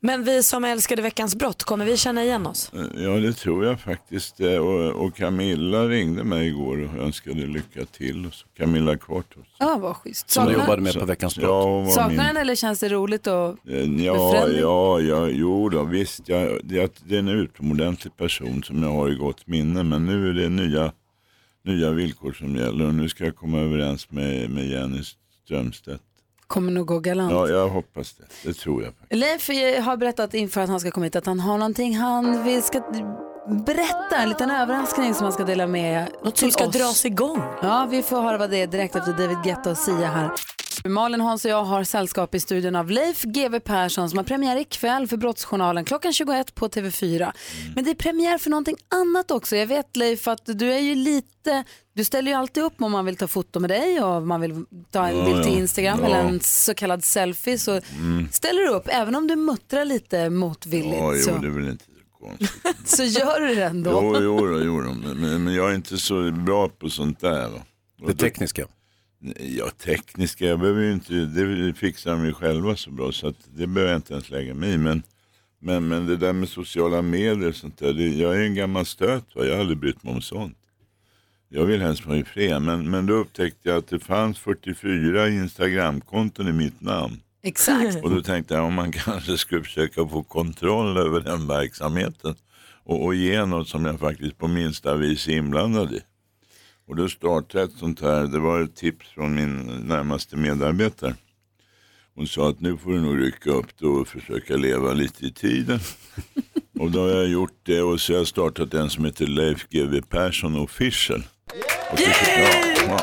Men 0.00 0.24
vi 0.24 0.42
som 0.42 0.64
älskade 0.64 1.02
Veckans 1.02 1.36
brott, 1.36 1.64
kommer 1.64 1.84
vi 1.84 1.96
känna 1.96 2.24
igen 2.24 2.46
oss? 2.46 2.72
Ja, 2.96 3.10
det 3.10 3.32
tror 3.32 3.64
jag 3.64 3.80
faktiskt. 3.80 4.40
Eh, 4.40 4.56
Och, 4.56 5.04
och 5.06 5.16
Camilla 5.16 5.88
ringde 5.88 6.24
mig 6.24 6.46
igår 6.48 6.84
och 6.84 7.02
önskade 7.02 7.46
lycka 7.46 7.84
till. 7.84 8.26
Och 8.26 8.34
så 8.34 8.46
Camilla 8.56 8.96
Kvartos. 8.98 9.46
Ja, 9.58 9.78
vad 9.78 9.96
schysst. 9.96 10.30
Som 10.30 10.44
du 10.44 10.50
Saknar, 10.50 10.64
jobbade 10.64 10.82
med 10.82 10.94
på 10.94 11.04
Veckans 11.04 11.36
brott. 11.36 11.48
Ja, 11.86 11.90
saknar 11.94 12.08
min... 12.08 12.16
den 12.18 12.36
eller 12.36 12.54
känns 12.54 12.80
det 12.80 12.88
roligt? 12.88 13.26
Och... 13.26 13.48
Eh, 13.68 14.04
Ja, 14.04 14.48
ja, 14.48 15.00
ja, 15.00 15.28
jo 15.28 15.68
då, 15.68 15.84
visst. 15.84 16.28
Jag, 16.28 16.60
det, 16.64 16.92
det 17.04 17.14
är 17.14 17.18
en 17.18 17.28
utomordentlig 17.28 18.16
person 18.16 18.62
som 18.62 18.82
jag 18.82 18.90
har 18.90 19.10
i 19.10 19.14
gott 19.14 19.46
minne. 19.46 19.82
Men 19.82 20.06
nu 20.06 20.28
är 20.28 20.32
det 20.34 20.48
nya, 20.48 20.92
nya 21.64 21.90
villkor 21.90 22.32
som 22.32 22.56
gäller. 22.56 22.86
Och 22.86 22.94
nu 22.94 23.08
ska 23.08 23.24
jag 23.24 23.36
komma 23.36 23.58
överens 23.60 24.10
med, 24.10 24.50
med 24.50 24.66
Jenny 24.70 25.02
Strömstedt. 25.44 26.02
Kommer 26.46 26.72
nog 26.72 26.86
gå 26.86 26.98
galant. 26.98 27.32
Ja, 27.32 27.48
jag 27.48 27.68
hoppas 27.68 28.12
det. 28.12 28.24
Det 28.48 28.54
tror 28.54 28.82
jag. 28.82 28.92
faktiskt. 28.94 29.20
Leif 29.48 29.48
har 29.84 29.96
berättat 29.96 30.34
inför 30.34 30.60
att 30.60 30.68
han 30.68 30.80
ska 30.80 30.90
komma 30.90 31.04
hit 31.04 31.16
att 31.16 31.26
han 31.26 31.40
har 31.40 31.58
någonting 31.58 31.96
han 31.96 32.44
vill 32.44 32.62
ska 32.62 32.80
berätta, 33.66 34.16
en 34.16 34.28
liten 34.28 34.50
överraskning 34.50 35.14
som 35.14 35.24
han 35.24 35.32
ska 35.32 35.44
dela 35.44 35.66
med 35.66 36.06
Något 36.24 36.38
som 36.38 36.50
ska 36.50 36.66
oss. 36.66 36.72
dras 36.76 37.04
igång. 37.04 37.42
Ja, 37.62 37.88
vi 37.90 38.02
får 38.02 38.22
höra 38.22 38.38
vad 38.38 38.50
det 38.50 38.62
är 38.62 38.66
direkt 38.66 38.96
efter 38.96 39.12
David 39.12 39.36
Guetta 39.44 39.70
och 39.70 39.78
Sia 39.78 40.06
här. 40.06 40.30
Malin, 40.88 41.20
Hans 41.20 41.44
och 41.44 41.50
jag 41.50 41.64
har 41.64 41.84
sällskap 41.84 42.34
i 42.34 42.40
studion 42.40 42.76
av 42.76 42.90
Leif 42.90 43.22
GW 43.22 43.60
Persson 43.60 44.10
som 44.10 44.16
har 44.16 44.24
premiär 44.24 44.56
ikväll 44.56 45.08
för 45.08 45.16
Brottsjournalen 45.16 45.84
klockan 45.84 46.12
21 46.12 46.54
på 46.54 46.68
TV4. 46.68 47.32
Men 47.74 47.84
det 47.84 47.90
är 47.90 47.94
premiär 47.94 48.38
för 48.38 48.50
någonting 48.50 48.76
annat 48.88 49.30
också. 49.30 49.56
Jag 49.56 49.66
vet 49.66 49.96
Leif 49.96 50.28
att 50.28 50.40
du 50.44 50.72
är 50.72 50.78
ju 50.78 50.94
lite, 50.94 51.64
du 51.94 52.04
ställer 52.04 52.30
ju 52.30 52.36
alltid 52.36 52.62
upp 52.62 52.82
om 52.82 52.92
man 52.92 53.04
vill 53.04 53.16
ta 53.16 53.28
foto 53.28 53.60
med 53.60 53.70
dig 53.70 54.00
och 54.02 54.10
om 54.10 54.28
man 54.28 54.40
vill 54.40 54.64
ta 54.90 55.06
en 55.08 55.24
bild 55.24 55.42
till. 55.44 55.58
Instagram 55.58 55.98
Ja. 56.00 56.06
eller 56.06 56.18
en 56.28 56.40
så 56.40 56.74
kallad 56.74 57.04
selfie 57.04 57.58
så 57.58 57.80
Mm. 57.98 58.28
ställer 58.32 58.62
du 58.62 58.68
upp 58.68 58.88
även 58.88 59.14
om 59.14 59.26
du 59.26 59.36
muttrar 59.36 59.84
lite 59.84 60.30
motvilligt. 60.30 60.96
Ja, 60.98 61.14
jo, 61.14 61.22
så, 61.22 61.30
det 61.38 61.46
är 61.46 61.50
väl 61.50 61.68
inte 61.68 61.84
så 62.84 63.02
gör 63.04 63.40
du 63.40 63.54
det 63.54 63.64
ändå. 63.64 63.90
Jo, 63.90 64.20
jo, 64.22 64.60
jo 64.64 64.80
då. 64.80 64.92
Men, 64.92 65.44
men, 65.44 65.54
jag 65.54 65.70
är 65.70 65.74
inte 65.74 65.98
så 65.98 66.30
bra 66.30 66.68
på 66.68 66.88
sånt 66.90 67.20
där. 67.20 67.50
Det 68.06 68.14
tekniska. 68.14 68.66
Ja, 69.40 69.70
tekniska, 69.70 70.46
jag 70.46 70.60
behöver 70.60 70.82
ju 70.82 70.92
inte, 70.92 71.14
det 71.14 71.74
fixar 71.74 72.10
de 72.10 72.24
ju 72.26 72.32
själva 72.32 72.76
så 72.76 72.90
bra 72.90 73.12
så 73.12 73.28
att 73.28 73.36
det 73.54 73.66
behöver 73.66 73.92
jag 73.92 73.98
inte 73.98 74.12
ens 74.12 74.30
lägga 74.30 74.54
mig 74.54 74.72
i. 74.72 74.78
Men, 74.78 75.02
men, 75.58 75.88
men 75.88 76.06
det 76.06 76.16
där 76.16 76.32
med 76.32 76.48
sociala 76.48 77.02
medier 77.02 77.48
och 77.48 77.54
sånt 77.54 77.78
där, 77.78 77.92
det, 77.92 78.08
jag 78.08 78.36
är 78.36 78.40
en 78.40 78.54
gammal 78.54 78.86
stöt 78.86 79.34
va? 79.34 79.44
jag 79.44 79.52
har 79.52 79.60
aldrig 79.60 79.78
brytt 79.78 80.02
mig 80.02 80.14
om 80.14 80.22
sånt. 80.22 80.58
Jag 81.48 81.64
vill 81.64 81.82
helst 81.82 82.06
vara 82.06 82.24
fred, 82.24 82.62
men, 82.62 82.90
men 82.90 83.06
då 83.06 83.14
upptäckte 83.14 83.68
jag 83.68 83.78
att 83.78 83.88
det 83.88 83.98
fanns 83.98 84.38
44 84.38 85.28
Instagramkonton 85.28 86.48
i 86.48 86.52
mitt 86.52 86.80
namn. 86.80 87.20
Exakt. 87.42 88.04
Och 88.04 88.10
då 88.10 88.22
tänkte 88.22 88.54
jag 88.54 88.64
om 88.64 88.74
man 88.74 88.92
kanske 88.92 89.38
skulle 89.38 89.62
försöka 89.62 90.08
få 90.08 90.22
kontroll 90.22 90.96
över 90.96 91.20
den 91.20 91.46
verksamheten 91.46 92.34
och, 92.84 93.04
och 93.04 93.14
ge 93.14 93.44
något 93.44 93.68
som 93.68 93.84
jag 93.84 94.00
faktiskt 94.00 94.38
på 94.38 94.48
minsta 94.48 94.94
vis 94.94 95.28
är 95.28 95.32
inblandad 95.32 95.92
i. 95.92 96.00
Och 96.88 96.96
då 96.96 97.08
startade 97.08 97.64
ett 97.64 97.72
sånt 97.78 98.00
här, 98.00 98.22
det 98.26 98.38
var 98.38 98.60
ett 98.60 98.76
tips 98.76 99.06
från 99.08 99.34
min 99.34 99.56
närmaste 99.88 100.36
medarbetare. 100.36 101.14
Hon 102.14 102.26
sa 102.26 102.48
att 102.48 102.60
nu 102.60 102.76
får 102.76 102.92
du 102.92 103.00
nog 103.00 103.20
rycka 103.22 103.50
upp 103.50 103.66
det 103.78 103.86
och 103.86 104.08
försöka 104.08 104.56
leva 104.56 104.92
lite 104.92 105.26
i 105.26 105.32
tiden. 105.32 105.80
och 106.80 106.90
då 106.90 107.00
har 107.00 107.08
jag 107.08 107.28
gjort 107.28 107.58
det 107.62 107.82
och 107.82 108.00
så 108.00 108.12
har 108.12 108.18
jag 108.18 108.26
startat 108.26 108.74
en 108.74 108.90
som 108.90 109.04
heter 109.04 109.26
Leif 109.26 109.68
GW 109.68 110.00
Persson 110.08 110.56
Official. 110.56 111.22
Och 111.92 112.00
ja, 112.00 113.00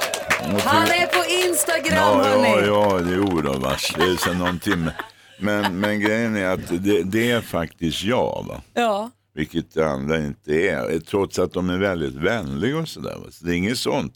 Han 0.65 0.87
är 0.87 1.07
på 1.07 1.47
Instagram 1.49 1.97
Ja, 1.97 2.23
hörni. 2.23 2.67
ja, 2.67 2.97
ja, 2.97 3.01
det 3.01 3.13
är 3.13 3.19
oravars. 3.19 3.93
Det 3.97 4.03
är 4.03 4.15
sedan 4.15 4.37
någon 4.37 4.59
timme. 4.59 4.93
Men, 5.39 5.79
men 5.79 5.99
grejen 5.99 6.35
är 6.35 6.45
att 6.45 6.83
det, 6.83 7.03
det 7.03 7.31
är 7.31 7.41
faktiskt 7.41 8.03
jag, 8.03 8.45
va? 8.47 8.61
Ja. 8.73 9.11
Vilket 9.35 9.77
andra 9.77 10.17
inte 10.19 10.53
är. 10.53 10.99
Trots 10.99 11.39
att 11.39 11.53
de 11.53 11.69
är 11.69 11.77
väldigt 11.77 12.15
vänliga 12.15 12.77
och 12.77 12.87
sådär. 12.87 13.17
Så 13.31 13.45
det 13.45 13.51
är 13.51 13.55
inget 13.55 13.77
sånt. 13.77 14.13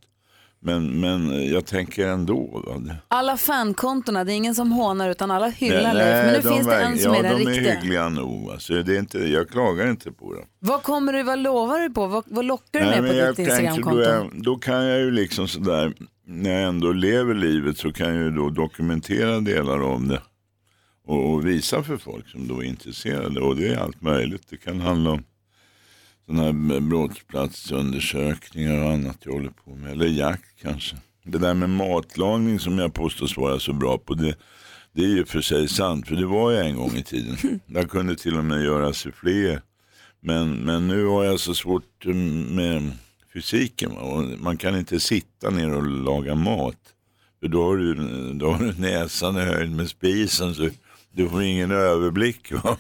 Men, 0.60 1.00
men 1.00 1.48
jag 1.50 1.66
tänker 1.66 2.08
ändå. 2.08 2.64
Alla 3.08 3.38
fankontona, 3.38 4.24
det 4.24 4.34
är 4.34 4.36
ingen 4.36 4.56
som 4.56 4.72
hånar 4.72 5.10
utan 5.10 5.32
alla 5.32 5.48
hyllar 5.48 5.94
Nej, 5.94 5.96
Leif. 5.96 6.26
Men 6.26 6.34
nu 6.34 6.42
de 6.42 6.56
finns 6.56 6.68
det 6.68 6.82
en 6.82 6.98
som 6.98 7.14
ja, 7.14 7.20
är 7.20 7.24
den 7.24 7.40
de 7.40 7.46
riktiga. 7.46 7.72
är 7.72 7.76
hyggliga 7.82 8.10
nog. 8.10 8.48
Va? 8.48 8.60
Så 8.60 8.74
det 8.74 8.96
är 8.96 9.00
inte, 9.00 9.18
jag 9.20 9.50
klagar 9.50 9.90
inte 9.90 10.12
på 10.12 10.34
det. 10.34 10.42
Vad 10.60 10.84
kommer 10.84 11.14
du, 11.14 11.24
vad 11.24 11.40
lovar 11.40 11.80
du 11.80 11.90
på? 11.90 12.08
Vad, 12.08 12.24
vad 12.28 12.46
lockar 12.46 12.80
du 12.80 12.86
Nej, 12.86 13.02
med 13.02 13.12
på 13.12 13.30
ditt 13.30 13.40
Instagramkonto? 13.40 14.00
då, 14.00 14.30
då 14.34 14.56
kan 14.56 14.86
jag 14.86 15.00
ju 15.00 15.12
liksom 15.12 15.48
sådär, 15.48 15.94
när 16.26 16.50
jag 16.54 16.64
ändå 16.64 16.92
lever 16.92 17.34
livet 17.34 17.78
så 17.78 17.92
kan 17.92 18.08
jag 18.08 18.24
ju 18.24 18.32
då 18.32 18.50
dokumentera 18.50 19.40
delar 19.40 19.82
om 19.82 20.08
det. 20.08 20.22
Och, 21.08 21.34
och 21.34 21.48
visa 21.48 21.84
för 21.84 21.98
folk 21.98 22.30
som 22.30 22.48
då 22.48 22.64
är 22.64 22.68
intresserade. 22.68 23.42
Och 23.42 23.56
det 23.56 23.68
är 23.68 23.78
allt 23.78 24.02
möjligt. 24.02 24.44
Det 24.50 24.58
kan 24.58 24.82
handla 24.82 25.12
om 25.12 25.24
sådana 26.26 26.44
här 26.44 26.80
brottsplatsundersökningar 26.80 28.84
och 28.84 28.92
annat 28.92 29.18
jag 29.24 29.32
håller 29.32 29.50
på 29.50 29.76
med. 29.76 29.92
Eller 29.92 30.06
jakt 30.06 30.62
kanske. 30.62 30.96
Det 31.24 31.38
där 31.38 31.54
med 31.54 31.70
matlagning 31.70 32.60
som 32.60 32.80
jag 32.80 32.94
påstås 32.94 33.38
vara 33.38 33.60
så 33.60 33.74
bra 33.74 33.98
på. 33.98 34.14
Det, 34.14 34.36
det 34.92 35.02
är 35.02 35.08
ju 35.08 35.26
för 35.26 35.42
sig 35.42 35.68
sant. 35.68 36.08
För 36.08 36.16
det 36.16 36.26
var 36.26 36.52
jag 36.52 36.66
en 36.66 36.76
gång 36.76 36.96
i 36.96 37.04
tiden. 37.04 37.60
Jag 37.66 37.90
kunde 37.90 38.16
till 38.16 38.38
och 38.38 38.46
med 38.46 38.64
göra 38.64 38.94
sufflé. 38.94 39.60
Men, 40.20 40.52
men 40.52 40.88
nu 40.88 41.06
har 41.06 41.24
jag 41.24 41.40
så 41.40 41.54
svårt 41.54 42.06
med 42.50 42.92
fysiken. 43.34 43.92
man 44.40 44.58
kan 44.58 44.78
inte 44.78 45.00
sitta 45.00 45.50
ner 45.50 45.74
och 45.74 45.88
laga 45.88 46.36
mat. 46.36 46.78
För 47.40 47.48
då 47.48 47.64
har 47.64 47.78
du, 47.78 47.94
då 48.34 48.52
har 48.52 48.60
du 48.60 48.82
näsan 48.82 49.38
i 49.38 49.42
höjd 49.42 49.72
med 49.72 49.90
spisen. 49.90 50.56
Så 50.56 50.70
du 51.18 51.30
får 51.30 51.44
ingen 51.44 51.72
överblick. 51.72 52.52
Va? 52.52 52.78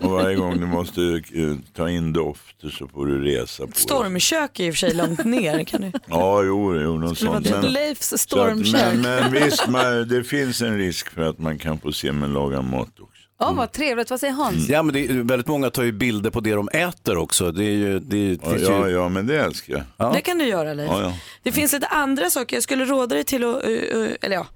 Och 0.00 0.10
varje 0.10 0.36
gång 0.36 0.60
du 0.60 0.66
måste 0.66 1.02
eh, 1.02 1.54
ta 1.76 1.90
in 1.90 2.12
dofter 2.12 2.68
så 2.68 2.88
får 2.88 3.06
du 3.06 3.24
resa 3.24 3.66
på. 3.66 3.72
Stormkök 3.74 4.60
är 4.60 4.64
i 4.64 4.70
och 4.70 4.74
för 4.74 4.78
sig 4.78 4.94
långt 4.94 5.24
ner. 5.24 5.64
Kan 5.64 5.80
du? 5.80 5.92
Ja, 6.06 6.42
jo, 6.42 6.80
jo 6.80 6.98
något 6.98 7.18
sånt. 7.18 7.46
typ 7.46 7.62
Leifs 7.62 8.08
så 8.08 8.14
att- 8.14 8.20
stormkök. 8.20 8.74
Men, 8.74 9.00
men 9.02 9.32
visst, 9.32 9.68
man, 9.68 10.08
det 10.08 10.24
finns 10.24 10.62
en 10.62 10.78
risk 10.78 11.10
för 11.10 11.22
att 11.22 11.38
man 11.38 11.58
kan 11.58 11.78
få 11.78 11.92
se 11.92 12.12
mig 12.12 12.28
laga 12.28 12.62
mat 12.62 13.00
också. 13.00 13.22
Ja, 13.40 13.52
vad 13.52 13.72
trevligt. 13.72 14.10
Vad 14.10 14.20
säger 14.20 14.32
Hans? 14.32 14.68
Ja, 14.68 14.82
men 14.82 14.92
det 14.92 15.06
är, 15.06 15.12
väldigt 15.12 15.46
många 15.46 15.70
tar 15.70 15.82
ju 15.82 15.92
bilder 15.92 16.30
på 16.30 16.40
det 16.40 16.52
de 16.54 16.68
äter 16.68 17.16
också. 17.16 17.52
Det 17.52 17.64
är 17.64 17.76
ju, 17.76 17.98
det 18.00 18.16
är, 18.16 18.38
Ja, 18.42 18.50
finns 18.50 18.62
ja, 18.68 18.88
ju... 18.88 18.94
ja, 18.94 19.08
men 19.08 19.26
det 19.26 19.40
älskar 19.40 19.74
jag. 19.74 19.82
Ja. 19.96 20.12
Det 20.14 20.20
kan 20.20 20.38
du 20.38 20.44
göra 20.44 20.74
Leif. 20.74 20.90
Ja, 20.90 21.02
ja. 21.02 21.12
Det 21.42 21.52
finns 21.52 21.72
lite 21.72 21.86
andra 21.86 22.30
saker. 22.30 22.56
Jag 22.56 22.62
skulle 22.62 22.84
råda 22.84 23.14
dig 23.14 23.24
till 23.24 23.44
att, 23.44 23.64
uh, 23.64 23.70
uh, 23.70 24.08
eller 24.20 24.36
ja, 24.36 24.46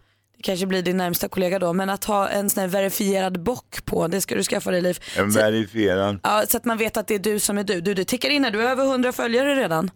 kanske 0.43 0.67
blir 0.67 0.83
din 0.83 0.97
närmsta 0.97 1.29
kollega 1.29 1.59
då, 1.59 1.73
men 1.73 1.91
att 1.91 2.05
ha 2.05 2.29
en 2.29 2.51
sån 2.51 2.61
här 2.61 2.69
verifierad 2.69 3.43
bock 3.43 3.85
på. 3.85 4.09
Det 4.09 4.21
ska 4.21 4.35
du 4.35 4.43
skaffa 4.43 4.71
dig 4.71 4.81
Leif. 4.81 5.19
En 5.19 5.33
Så, 5.33 5.39
verifierad. 5.39 6.21
ja, 6.23 6.43
så 6.49 6.57
att 6.57 6.65
man 6.65 6.79
vet 6.79 6.97
att 6.97 7.07
det 7.07 7.15
är 7.15 7.19
du 7.19 7.39
som 7.39 7.59
är 7.59 7.65
du. 7.65 7.81
Du, 7.81 7.95
du 7.95 8.05
tickar 8.05 8.29
in 8.31 8.45
här, 8.45 8.51
du 8.51 8.59
har 8.59 8.67
över 8.71 8.85
100 8.85 9.13
följare 9.13 9.55
redan. 9.55 9.91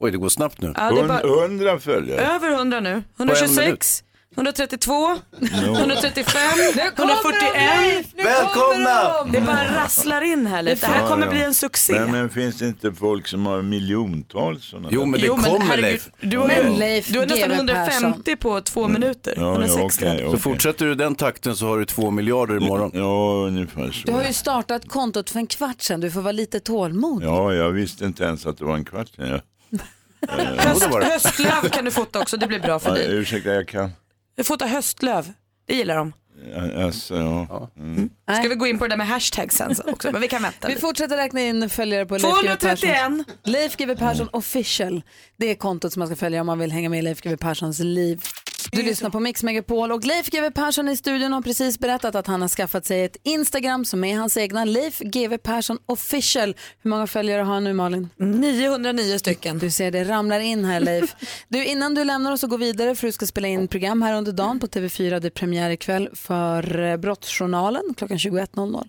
Oj, 0.00 0.10
det 0.10 0.18
går 0.18 0.28
snabbt 0.28 0.60
nu. 0.60 0.72
Ja, 0.76 0.90
det 0.90 1.08
bara, 1.08 1.18
Hund- 1.20 1.40
Hundra 1.40 1.78
följare. 1.78 2.20
över 2.20 2.50
100 2.50 2.80
nu. 2.80 3.02
På 3.16 3.22
en 3.22 3.28
126, 3.28 4.03
132, 4.36 5.16
135, 5.40 6.34
141. 6.96 8.06
Välkomna! 8.24 9.24
Det 9.32 9.40
bara 9.40 9.74
rasslar 9.84 10.22
in 10.22 10.46
här 10.46 10.62
Leif. 10.62 10.80
Det 10.80 10.86
här 10.86 11.08
kommer 11.08 11.26
bli 11.28 11.42
en 11.42 11.54
succé. 11.54 11.92
Men, 12.00 12.10
men 12.10 12.30
finns 12.30 12.56
det 12.58 12.66
inte 12.66 12.92
folk 12.92 13.26
som 13.26 13.46
har 13.46 13.62
miljontals 13.62 14.64
sådana 14.64 14.88
Jo, 14.92 15.04
men 15.04 15.20
det 15.20 15.26
Jo, 15.26 15.36
men 15.36 15.44
kommer 15.44 15.66
herregud, 15.66 15.82
Leif. 15.84 16.08
Du 16.20 16.38
har, 16.38 16.46
Men 16.46 16.74
Leif 16.74 17.08
du 17.08 17.18
har 17.18 17.26
nästan 17.26 17.48
GW 17.50 17.54
150 17.54 18.36
på 18.36 18.60
två 18.60 18.88
minuter. 18.88 19.34
Ja, 19.36 19.42
ja, 19.42 19.54
160. 19.54 20.04
okej, 20.04 20.18
Så 20.18 20.26
okej. 20.26 20.40
fortsätter 20.40 20.86
du 20.86 20.94
den 20.94 21.14
takten 21.14 21.56
så 21.56 21.66
har 21.66 21.78
du 21.78 21.84
två 21.84 22.10
miljarder 22.10 22.56
imorgon. 22.56 22.90
Ja, 22.94 23.46
ungefär 23.46 23.90
så. 23.90 24.06
Du 24.06 24.12
har 24.12 24.24
ju 24.24 24.32
startat 24.32 24.88
kontot 24.88 25.30
för 25.30 25.38
en 25.38 25.46
kvart 25.46 25.82
sedan. 25.82 26.00
Du 26.00 26.10
får 26.10 26.20
vara 26.20 26.32
lite 26.32 26.60
tålmodig. 26.60 27.26
Ja, 27.26 27.54
jag 27.54 27.70
visste 27.70 28.04
inte 28.04 28.24
ens 28.24 28.46
att 28.46 28.58
det 28.58 28.64
var 28.64 28.74
en 28.74 28.84
kvart 28.84 29.08
sedan. 29.16 29.28
Jag... 29.28 29.40
Höst, 30.58 30.84
höstlöv 31.02 31.68
kan 31.70 31.84
du 31.84 31.90
fota 31.90 32.20
också, 32.20 32.36
det 32.36 32.46
blir 32.46 32.60
bra 32.60 32.78
för 32.78 32.88
Ja, 32.90 32.94
dig. 32.94 33.06
ursäkta, 33.16 33.50
jag 33.50 33.68
kan. 33.68 33.90
Du 34.36 34.44
fotar 34.44 34.66
höstlöv, 34.66 35.32
det 35.66 35.74
gillar 35.74 35.96
de. 35.96 36.12
Ja, 36.54 36.84
Alltså, 36.84 37.14
ja. 37.16 37.70
Mm. 37.76 38.10
Ska 38.38 38.48
vi 38.48 38.54
gå 38.54 38.66
in 38.66 38.78
på 38.78 38.84
det 38.84 38.88
där 38.88 38.96
med 38.96 39.06
hashtag 39.06 39.52
sen 39.52 39.74
också, 39.86 40.12
men 40.12 40.20
vi 40.20 40.28
kan 40.28 40.42
vänta 40.42 40.66
Vi 40.68 40.74
lite. 40.74 40.80
fortsätter 40.80 41.16
räkna 41.16 41.40
in 41.40 41.70
följare 41.70 42.06
på 42.06 42.14
Leif 42.14 42.24
GW 42.42 42.56
Persson. 42.56 42.76
231. 43.24 43.36
Leif 43.44 43.76
GW 43.76 43.94
Persson 43.96 44.28
official. 44.32 45.02
Det 45.36 45.50
är 45.50 45.54
kontot 45.54 45.92
som 45.92 46.00
man 46.00 46.08
ska 46.08 46.16
följa 46.16 46.40
om 46.40 46.46
man 46.46 46.58
vill 46.58 46.72
hänga 46.72 46.88
med 46.88 46.98
i 46.98 47.02
Leif 47.02 47.20
GW 47.20 47.36
Perssons 47.36 47.78
liv. 47.78 48.20
Du 48.74 48.82
lyssnar 48.82 49.10
på 49.10 49.20
Mix 49.20 49.42
Megapol 49.42 49.92
och 49.92 50.04
Leif 50.04 50.30
GW 50.30 50.50
Persson 50.50 50.88
i 50.88 50.96
studion 50.96 51.32
har 51.32 51.42
precis 51.42 51.78
berättat 51.78 52.14
att 52.14 52.26
han 52.26 52.40
har 52.40 52.48
skaffat 52.48 52.86
sig 52.86 53.04
ett 53.04 53.16
Instagram 53.22 53.84
som 53.84 54.04
är 54.04 54.16
hans 54.16 54.36
egna 54.36 54.64
Leif 54.64 54.98
GW 54.98 55.38
Persson 55.38 55.78
official. 55.86 56.56
Hur 56.82 56.90
många 56.90 57.06
följare 57.06 57.42
har 57.42 57.54
han 57.54 57.64
nu 57.64 57.72
Malin? 57.72 58.08
909 58.16 59.18
stycken. 59.18 59.58
Du 59.58 59.70
ser 59.70 59.90
det 59.90 60.04
ramlar 60.04 60.40
in 60.40 60.64
här 60.64 60.80
Leif. 60.80 61.14
Du, 61.48 61.64
innan 61.64 61.94
du 61.94 62.04
lämnar 62.04 62.32
oss 62.32 62.42
och 62.42 62.50
går 62.50 62.58
vidare 62.58 62.94
för 62.94 63.06
du 63.06 63.12
ska 63.12 63.26
spela 63.26 63.48
in 63.48 63.68
program 63.68 64.02
här 64.02 64.14
under 64.14 64.32
dagen 64.32 64.60
på 64.60 64.66
TV4. 64.66 65.20
Det 65.20 65.28
är 65.28 65.30
premiär 65.30 65.70
ikväll 65.70 66.08
för 66.12 66.78
eh, 66.78 66.96
Brottsjournalen 66.96 67.82
klockan 67.96 68.16
21.00. 68.16 68.88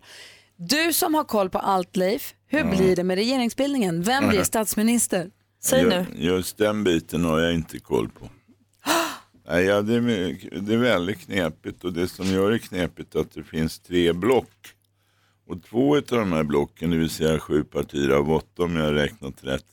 Du 0.57 0.93
som 0.93 1.15
har 1.15 1.23
koll 1.23 1.49
på 1.49 1.59
allt 1.59 1.95
Leif, 1.95 2.33
hur 2.47 2.63
blir 2.63 2.95
det 2.95 3.03
med 3.03 3.15
regeringsbildningen? 3.15 4.03
Vem 4.03 4.29
blir 4.29 4.43
statsminister? 4.43 5.29
Säg 5.63 5.85
nu. 5.85 6.05
Just 6.15 6.57
den 6.57 6.83
biten 6.83 7.25
har 7.25 7.39
jag 7.39 7.53
inte 7.53 7.79
koll 7.79 8.09
på. 8.09 8.29
Nej, 9.47 9.63
ja, 9.65 9.81
det, 9.81 9.95
är, 9.95 10.59
det 10.61 10.73
är 10.73 10.77
väldigt 10.77 11.19
knepigt 11.19 11.83
och 11.83 11.93
det 11.93 12.07
som 12.07 12.25
gör 12.25 12.51
det 12.51 12.59
knepigt 12.59 13.15
är 13.15 13.19
att 13.19 13.31
det 13.31 13.43
finns 13.43 13.79
tre 13.79 14.13
block. 14.13 14.51
Och 15.47 15.63
två 15.63 15.95
av 15.97 16.03
de 16.09 16.31
här 16.31 16.43
blocken, 16.43 16.89
det 16.89 16.97
vill 16.97 17.09
säga 17.09 17.39
sju 17.39 17.63
partier 17.63 18.09
av 18.09 18.31
åtta 18.31 18.63
om 18.63 18.75
jag 18.75 18.83
har 18.83 18.93
räknat 18.93 19.43
rätt, 19.43 19.65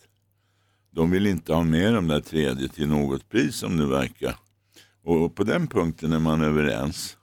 de 0.90 1.10
vill 1.10 1.26
inte 1.26 1.54
ha 1.54 1.64
med 1.64 1.94
de 1.94 2.08
där 2.08 2.20
tredje 2.20 2.68
till 2.68 2.88
något 2.88 3.28
pris 3.28 3.56
som 3.56 3.76
det 3.76 3.86
verkar. 3.86 4.36
Och 5.04 5.34
på 5.34 5.44
den 5.44 5.66
punkten 5.66 6.12
är 6.12 6.18
man 6.18 6.42
överens. 6.42 7.16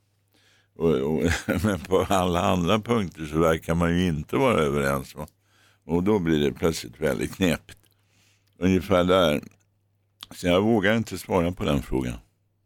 Och, 0.75 0.95
och, 0.95 1.23
men 1.63 1.79
på 1.79 2.05
alla 2.09 2.41
andra 2.41 2.79
punkter 2.79 3.25
så 3.25 3.39
verkar 3.39 3.75
man 3.75 3.97
ju 3.97 4.07
inte 4.07 4.35
vara 4.35 4.59
överens. 4.59 5.15
Va? 5.15 5.27
Och 5.85 6.03
då 6.03 6.19
blir 6.19 6.39
det 6.39 6.51
plötsligt 6.51 7.01
väldigt 7.01 7.35
knepigt. 7.35 7.79
Ungefär 8.57 9.03
där. 9.03 9.41
Så 10.35 10.47
jag 10.47 10.62
vågar 10.62 10.97
inte 10.97 11.17
svara 11.17 11.51
på 11.51 11.63
den 11.63 11.81
frågan. 11.81 12.17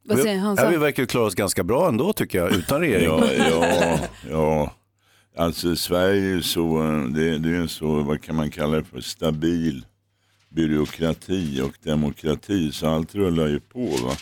Vad 0.03 0.19
säger 0.19 0.39
han? 0.39 0.55
Ja, 0.59 0.69
vi 0.69 0.77
verkar 0.77 1.05
klara 1.05 1.25
oss 1.25 1.35
ganska 1.35 1.63
bra 1.63 1.87
ändå 1.87 2.13
tycker 2.13 2.37
jag, 2.37 2.51
utan 2.51 2.79
regering. 2.79 3.05
Ja, 3.05 3.31
ja, 3.37 3.99
ja. 4.29 4.73
Alltså 5.37 5.75
Sverige 5.75 6.21
är 6.21 6.35
ju 6.35 6.41
så, 6.41 6.81
det, 7.15 7.37
det 7.37 7.49
är 7.49 7.61
ju 7.61 7.67
så, 7.67 8.01
vad 8.01 8.21
kan 8.21 8.35
man 8.35 8.51
kalla 8.51 8.77
det 8.77 8.83
för, 8.83 9.01
stabil 9.01 9.85
byråkrati 10.49 11.61
och 11.61 11.73
demokrati. 11.83 12.71
Så 12.71 12.87
allt 12.87 13.15
rullar 13.15 13.47
ju 13.47 13.59
på. 13.59 13.85
Va? 13.85 14.15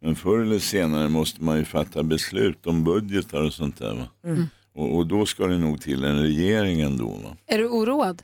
Men 0.00 0.16
förr 0.16 0.38
eller 0.38 0.58
senare 0.58 1.08
måste 1.08 1.42
man 1.42 1.58
ju 1.58 1.64
fatta 1.64 2.02
beslut 2.02 2.66
om 2.66 2.84
budgetar 2.84 3.42
och 3.42 3.52
sånt 3.52 3.78
där. 3.78 3.94
Va? 3.94 4.08
Mm. 4.24 4.44
Och, 4.74 4.96
och 4.96 5.06
då 5.06 5.26
ska 5.26 5.46
det 5.46 5.58
nog 5.58 5.80
till 5.80 6.04
en 6.04 6.22
regering 6.22 6.80
ändå. 6.80 7.08
Va? 7.08 7.36
Är 7.46 7.58
du 7.58 7.68
oroad? 7.68 8.22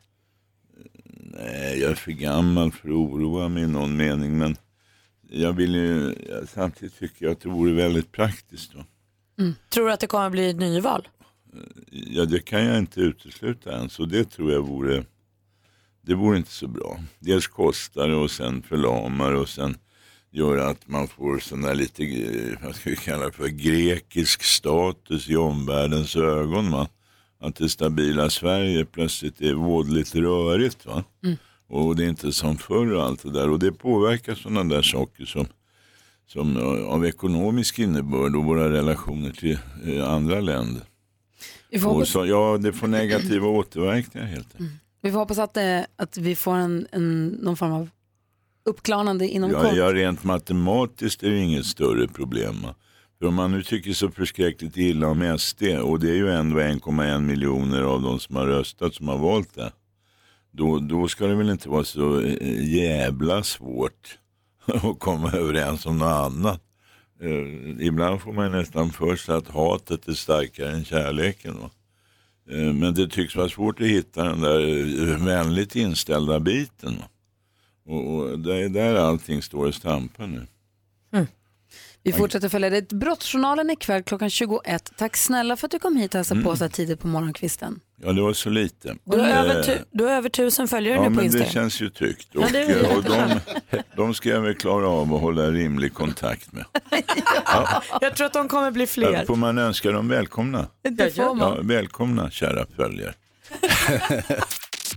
Nej, 1.21 1.81
jag 1.81 1.91
är 1.91 1.95
för 1.95 2.13
gammal 2.13 2.73
för 2.73 2.89
att 2.89 2.95
oroa 2.95 3.49
mig 3.49 3.63
i 3.63 3.67
någon 3.67 3.97
mening. 3.97 4.39
Men 4.39 4.57
jag 5.33 5.53
vill 5.53 5.75
ju, 5.75 6.15
samtidigt 6.49 6.99
tycker 6.99 7.25
jag 7.25 7.33
att 7.33 7.41
det 7.41 7.49
vore 7.49 7.73
väldigt 7.73 8.13
praktiskt. 8.13 8.75
Va? 8.75 8.85
Tror 9.69 9.87
du 9.87 9.93
att 9.93 10.01
det 10.01 10.07
kommer 10.07 10.27
att 10.27 10.33
bli 10.33 10.51
ett 10.51 10.57
nyval? 10.57 11.09
Ja, 11.91 12.25
det 12.25 12.45
kan 12.45 12.65
jag 12.65 12.79
inte 12.79 13.01
utesluta 13.01 13.73
ens 13.73 13.99
och 13.99 14.09
det 14.09 14.31
tror 14.31 14.53
jag 14.53 14.63
vore, 14.63 15.05
det 16.03 16.15
vore 16.15 16.37
inte 16.37 16.51
så 16.51 16.69
bra. 16.69 17.01
Dels 17.19 17.47
kostar 17.47 18.09
det 18.09 18.15
och 18.15 18.31
sen 18.31 18.63
förlamar 18.63 19.33
och 19.33 19.49
sen 19.49 19.77
gör 20.31 20.57
att 20.57 20.89
man 20.89 21.09
får 21.09 21.39
sån 21.39 21.63
där 21.63 21.75
lite, 21.75 22.05
eh, 22.05 22.65
vad 22.65 22.75
ska 22.75 22.91
vi 22.91 22.97
kalla 22.97 23.27
det 23.27 23.33
för, 23.33 23.49
grekisk 23.49 24.43
status 24.43 25.29
i 25.29 25.37
omvärldens 25.37 26.17
ögon. 26.17 26.71
Va? 26.71 26.89
Att 27.41 27.57
det 27.57 27.69
stabila 27.69 28.31
Sverige 28.31 28.85
plötsligt 28.85 29.41
är 29.41 29.55
vådligt 29.55 30.15
rörigt. 30.15 30.87
Va? 30.87 31.05
Och 31.71 31.97
det 31.97 32.05
är 32.05 32.09
inte 32.09 32.33
som 32.33 32.57
förr 32.59 32.93
och 32.93 33.03
allt 33.03 33.23
det 33.23 33.31
där. 33.31 33.51
Och 33.51 33.59
det 33.59 33.73
påverkar 33.73 34.35
sådana 34.35 34.75
där 34.75 34.83
saker 34.83 35.25
som, 35.25 35.47
som 36.27 36.57
eh, 36.57 36.93
av 36.95 37.07
ekonomisk 37.07 37.79
innebörd 37.79 38.37
och 38.37 38.45
våra 38.45 38.73
relationer 38.73 39.31
till 39.31 39.59
eh, 39.87 40.11
andra 40.11 40.41
länder. 40.41 40.83
Och 41.87 42.09
så, 42.09 42.27
ja, 42.27 42.59
det 42.61 42.73
får 42.73 42.87
negativa 42.87 43.47
återverkningar 43.47 44.27
helt 44.27 44.55
enkelt. 44.55 44.81
vi 45.03 45.13
får 45.13 45.19
hoppas 45.19 45.39
att, 45.39 45.55
det, 45.55 45.87
att 45.97 46.17
vi 46.17 46.37
får 46.37 46.55
en, 46.55 46.87
en, 46.93 47.27
någon 47.27 47.57
form 47.57 47.73
av 47.73 47.89
uppklarande 48.65 49.29
inom 49.29 49.51
Ja, 49.51 49.63
kort. 49.63 49.77
ja, 49.77 49.95
rent 49.95 50.25
matematiskt 50.25 51.23
är 51.23 51.31
det 51.31 51.39
inget 51.39 51.67
större 51.67 52.09
problem. 52.09 52.67
För 53.19 53.27
om 53.27 53.35
man 53.35 53.53
nu 53.53 53.63
tycker 53.63 53.93
så 53.93 54.11
förskräckligt 54.11 54.77
illa 54.77 55.07
om 55.07 55.39
SD 55.39 55.63
och 55.63 56.01
det 56.01 56.11
är 56.11 56.15
ju 56.15 56.31
ändå 56.31 56.59
1,1 56.59 57.21
miljoner 57.21 57.83
av 57.83 58.03
de 58.03 58.21
som 58.21 58.37
har 58.37 58.47
röstat 58.47 58.95
som 58.95 59.09
har 59.09 59.19
valt 59.19 59.55
det. 59.55 59.73
Då, 60.51 60.79
då 60.79 61.09
ska 61.09 61.27
det 61.27 61.35
väl 61.35 61.51
inte 61.51 61.69
vara 61.69 61.85
så 61.85 62.21
eh, 62.21 62.75
jävla 62.75 63.43
svårt 63.43 64.19
att 64.67 64.99
komma 64.99 65.33
överens 65.33 65.87
om 65.87 65.99
något 65.99 66.33
annat. 66.33 66.63
Eh, 67.21 67.87
ibland 67.87 68.21
får 68.21 68.33
man 68.33 68.53
nästan 68.53 68.91
för 68.91 69.17
sig 69.17 69.35
att 69.35 69.49
hatet 69.49 70.09
är 70.09 70.13
starkare 70.13 70.71
än 70.71 70.85
kärleken. 70.85 71.57
Eh, 72.51 72.73
men 72.73 72.95
det 72.95 73.09
tycks 73.09 73.37
vara 73.37 73.49
svårt 73.49 73.81
att 73.81 73.87
hitta 73.87 74.25
den 74.25 74.41
där 74.41 74.61
eh, 75.11 75.25
vänligt 75.25 75.77
inställda 75.77 76.41
biten. 76.41 77.03
Och, 77.87 78.15
och 78.15 78.39
det 78.39 78.57
är 78.57 78.69
där 78.69 78.95
allting 78.95 79.43
står 79.43 79.67
och 79.67 79.75
stampar 79.75 80.27
nu. 80.27 80.47
Vi 82.03 82.13
fortsätter 82.13 82.49
följa 82.49 82.71
det. 82.71 82.89
Brottsjournalen 82.89 83.71
ikväll 83.71 84.03
klockan 84.03 84.31
21. 84.31 84.93
Tack 84.97 85.17
snälla 85.17 85.57
för 85.57 85.67
att 85.67 85.71
du 85.71 85.79
kom 85.79 85.97
hit 85.97 86.15
och 86.15 86.19
hälsade 86.19 86.43
på 86.43 86.57
så 86.57 86.65
här 86.65 86.69
tidigt 86.71 87.01
på 87.01 87.07
morgonkvisten. 87.09 87.81
Ja, 88.03 88.13
det 88.13 88.23
var 88.23 88.33
så 88.33 88.51
lite. 88.51 88.95
Du 89.05 89.19
har, 89.19 89.29
Eh, 89.29 89.39
över, 89.41 89.63
tu- 89.63 89.85
du 89.91 90.05
har 90.05 90.11
över 90.11 90.29
tusen 90.29 90.69
följare 90.69 90.95
Ja, 90.95 91.01
nu 91.03 91.09
på 91.09 91.11
men 91.15 91.25
Instagram. 91.25 91.47
det 91.49 91.53
känns 91.53 91.81
ju 91.81 91.91
tryggt. 91.91 92.35
Och, 92.37 92.45
Ja, 92.53 92.59
eh, 92.59 92.97
och 92.97 93.03
de, 93.05 93.41
de 93.97 94.15
ska 94.15 94.29
jag 94.29 94.41
väl 94.41 94.55
klara 94.55 94.89
av 94.89 95.15
att 95.15 95.21
hålla 95.21 95.51
rimlig 95.51 95.95
kontakt 95.95 96.53
med. 96.53 96.65
Jag 98.01 98.17
tror 98.17 98.27
att 98.27 98.33
de 98.33 98.49
kommer 98.49 98.71
bli 98.71 98.87
fler. 98.87 99.13
Ja, 99.13 99.25
Får 99.27 99.37
man 99.37 99.59
önska 99.59 99.91
dem 99.91 100.09
välkomna? 100.09 100.67
Det 100.83 101.15
får 101.17 101.35
man. 101.35 101.39
Ja, 101.57 101.63
välkomna 101.63 102.31
kära 102.31 102.67
följare. 102.77 103.15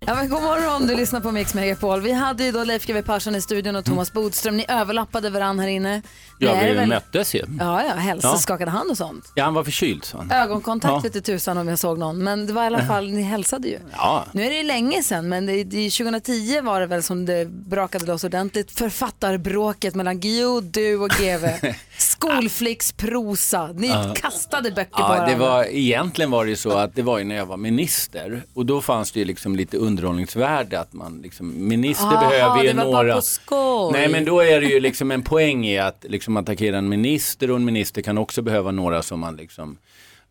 Ja, 0.07 0.15
men 0.15 0.29
god 0.29 0.41
morgon, 0.43 0.87
du 0.87 0.95
lyssnar 0.95 1.19
på 1.19 1.31
Mix 1.31 1.53
Megapol. 1.53 2.01
Vi 2.01 2.11
hade 2.11 2.43
ju 2.43 2.51
då 2.51 2.63
Leif 2.63 2.85
GW 2.85 3.01
Persson 3.01 3.35
i 3.35 3.41
studion 3.41 3.75
och 3.75 3.85
Thomas 3.85 4.13
Bodström. 4.13 4.57
Ni 4.57 4.65
överlappade 4.67 5.29
varandra 5.29 5.61
här 5.63 5.69
inne. 5.69 6.01
Ja, 6.39 6.51
är 6.51 6.69
vi 6.69 6.73
väl- 6.75 6.89
möttes 6.89 7.35
ju. 7.35 7.39
Ja, 7.59 7.83
ja, 7.83 7.93
hälsa, 7.93 8.27
Ja. 8.27 8.37
skakade 8.37 8.71
hand 8.71 8.91
och 8.91 8.97
sånt. 8.97 9.31
Ja, 9.35 9.43
han 9.43 9.53
var 9.53 9.63
förkyld 9.63 10.05
sa 10.05 10.17
han. 10.17 10.31
Ögonkontakt 10.31 10.91
Ja. 10.91 10.99
vete 10.99 11.21
tusan 11.21 11.57
om 11.57 11.67
jag 11.67 11.79
såg 11.79 11.97
någon, 11.99 12.23
men 12.23 12.47
det 12.47 12.53
var 12.53 12.63
i 12.63 12.67
alla 12.67 12.85
fall, 12.85 13.11
ni 13.11 13.21
hälsade 13.21 13.67
ju. 13.67 13.79
Ja. 13.91 14.25
Nu 14.31 14.43
är 14.45 14.49
det 14.49 14.55
ju 14.55 14.63
länge 14.63 15.03
sedan, 15.03 15.29
men 15.29 15.45
det, 15.45 15.63
det, 15.63 15.89
2010 15.89 16.61
var 16.61 16.79
det 16.79 16.85
väl 16.85 17.03
som 17.03 17.25
det 17.25 17.45
brakade 17.49 18.05
loss 18.05 18.23
ordentligt. 18.23 18.71
Författarbråket 18.71 19.95
mellan 19.95 20.19
Gio, 20.19 20.61
du 20.61 20.97
och 20.97 21.09
GV. 21.09 21.47
Skolflicksprosa. 21.97 23.67
Ni 23.67 23.91
kastade 24.15 24.71
böcker 24.71 24.91
på 24.91 25.01
Ja, 25.01 25.07
varandra. 25.07 25.27
det 25.27 25.35
var, 25.35 25.63
egentligen 25.63 26.31
var 26.31 26.43
det 26.45 26.49
ju 26.49 26.55
så 26.55 26.71
att 26.71 26.95
det 26.95 27.01
var 27.01 27.17
ju 27.17 27.23
när 27.23 27.35
jag 27.35 27.45
var 27.45 27.57
minister 27.57 28.43
och 28.53 28.65
då 28.65 28.81
fanns 28.81 29.11
det 29.11 29.19
ju 29.19 29.25
liksom 29.25 29.55
lite 29.55 29.77
underhållningsvärde 29.93 30.79
att 30.79 30.93
man 30.93 31.21
liksom, 31.23 31.67
minister 31.67 32.05
Aha, 32.05 32.29
behöver 32.29 32.63
ju 32.63 32.73
några... 32.73 33.21
Nej 33.91 34.09
men 34.09 34.25
då 34.25 34.39
är 34.39 34.61
det 34.61 34.67
ju 34.67 34.79
liksom 34.79 35.11
en 35.11 35.23
poäng 35.23 35.65
i 35.65 35.79
att 35.79 36.05
liksom 36.09 36.37
attackera 36.37 36.77
en 36.77 36.89
minister 36.89 37.51
och 37.51 37.55
en 37.55 37.65
minister 37.65 38.01
kan 38.01 38.17
också 38.17 38.41
behöva 38.41 38.71
några 38.71 39.01
som 39.01 39.19
man 39.19 39.35
liksom 39.35 39.77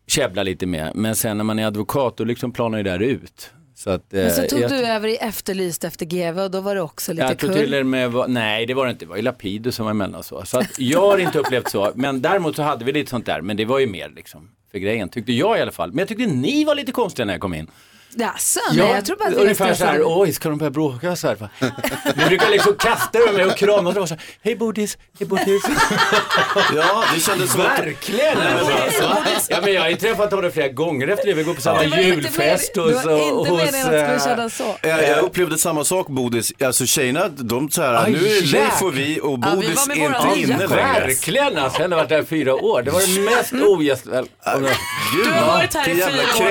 käbblar 0.07 0.43
lite 0.43 0.65
med. 0.65 0.91
Men 0.95 1.15
sen 1.15 1.37
när 1.37 1.43
man 1.43 1.59
är 1.59 1.65
advokat 1.65 2.17
då 2.17 2.23
liksom 2.23 2.51
planar 2.51 2.77
ju 2.77 2.83
det 2.83 2.91
här 2.91 3.01
ut. 3.01 3.51
Så 3.75 3.89
att, 3.89 4.05
Men 4.09 4.31
så 4.31 4.41
eh, 4.41 4.47
tog 4.47 4.59
jag- 4.59 4.71
du 4.71 4.75
över 4.75 5.07
i 5.07 5.15
Efterlyst 5.15 5.83
efter 5.83 6.05
GV 6.05 6.39
och 6.39 6.51
då 6.51 6.61
var 6.61 6.75
det 6.75 6.81
också 6.81 7.13
lite 7.13 7.35
kul. 7.35 7.53
till 7.53 7.83
med, 7.83 8.11
var, 8.11 8.27
nej 8.27 8.65
det 8.65 8.73
var 8.73 8.85
det 8.85 8.91
inte, 8.91 9.05
det 9.05 9.09
var 9.09 9.15
ju 9.15 9.21
Lapidus 9.21 9.75
som 9.75 9.85
var 9.85 9.91
emellan 9.91 10.23
så. 10.23 10.45
Så 10.45 10.59
att 10.59 10.79
jag 10.79 11.01
har 11.01 11.17
inte 11.17 11.39
upplevt 11.39 11.69
så, 11.69 11.91
men 11.95 12.21
däremot 12.21 12.55
så 12.55 12.61
hade 12.61 12.85
vi 12.85 12.91
lite 12.91 13.09
sånt 13.09 13.25
där, 13.25 13.41
men 13.41 13.57
det 13.57 13.65
var 13.65 13.79
ju 13.79 13.87
mer 13.87 14.09
liksom 14.15 14.49
för 14.71 14.79
grejen, 14.79 15.09
tyckte 15.09 15.33
jag 15.33 15.57
i 15.57 15.61
alla 15.61 15.71
fall. 15.71 15.89
Men 15.89 15.99
jag 15.99 16.07
tyckte 16.07 16.25
ni 16.25 16.63
var 16.65 16.75
lite 16.75 16.91
konstiga 16.91 17.25
när 17.25 17.33
jag 17.33 17.41
kom 17.41 17.53
in. 17.53 17.67
Jaså, 18.15 18.59
nej 18.71 18.91
jag 18.91 19.05
tror 19.05 19.15
bara 19.17 19.27
att 19.27 19.33
vi 19.33 19.37
ungefär 19.37 19.69
är 19.69 19.73
så 19.73 19.85
här, 19.85 20.01
oj 20.05 20.33
ska 20.33 20.49
de 20.49 20.57
börja 20.57 20.69
bråka 20.69 21.15
så 21.15 21.27
här? 21.27 21.35
va? 21.35 21.49
Ni 22.15 22.25
brukar 22.25 22.49
liksom 22.49 22.75
kasta 22.75 23.19
över 23.19 23.33
mig 23.33 23.45
och 23.45 23.57
krama 23.57 23.89
och 23.89 24.07
så 24.09 24.15
här, 24.15 24.23
hej 24.43 24.55
Bodis, 24.55 24.97
hej 25.19 25.27
Bodis. 25.27 25.63
Ja, 26.75 27.03
det 27.15 27.19
kändes 27.19 27.51
som. 27.51 27.61
Verkligen 27.61 28.37
alltså. 28.37 29.17
Ja 29.49 29.57
men 29.63 29.73
jag 29.73 29.81
har 29.81 29.89
ju 29.89 29.95
träffat 29.95 30.31
honom 30.31 30.51
flera 30.51 30.67
gånger 30.67 31.07
efter 31.07 31.27
det, 31.27 31.33
vi 31.33 31.43
går 31.43 31.53
på 31.53 31.61
samma 31.61 31.83
julfest 31.85 32.75
med- 32.75 32.85
hos, 32.85 33.03
Det 33.03 33.09
var 33.09 33.39
inte 33.39 33.51
meningen 33.51 33.85
att 33.85 33.91
det 33.91 34.19
skulle 34.19 34.35
kännas 34.35 34.57
så. 34.57 34.75
Jag, 34.81 35.03
jag 35.09 35.19
upplevde 35.23 35.57
samma 35.57 35.83
sak 35.83 36.07
Bodis, 36.07 36.53
alltså 36.63 36.85
tjejerna, 36.85 37.27
de 37.29 37.69
så 37.71 37.81
här, 37.81 38.03
Aj, 38.05 38.11
nu 38.11 38.17
är 38.17 38.41
Leif 38.41 38.81
och 38.81 38.97
vi 38.97 39.19
och 39.23 39.39
Ja, 39.41 39.49
vi 39.49 39.55
Bodis 39.55 39.87
är 39.87 39.99
våra 40.09 40.35
inte 40.35 40.39
inne 40.39 40.57
längre. 40.67 40.75
Verkligen 40.75 41.57
alltså, 41.57 41.81
jag 41.81 41.89
har 41.89 41.95
varit 41.95 42.09
där 42.09 42.21
i 42.21 42.25
fyra 42.25 42.55
år. 42.55 42.81
Det 42.81 42.91
var 42.91 43.01
det 43.15 43.35
mest 43.35 43.53
ogästvälkomna. 43.67 44.67
Gud, 45.15 45.25
Du 45.25 45.31
har 45.31 45.47
varit 45.47 45.73
här 45.75 45.89
i 45.89 45.95
fyra 45.95 46.05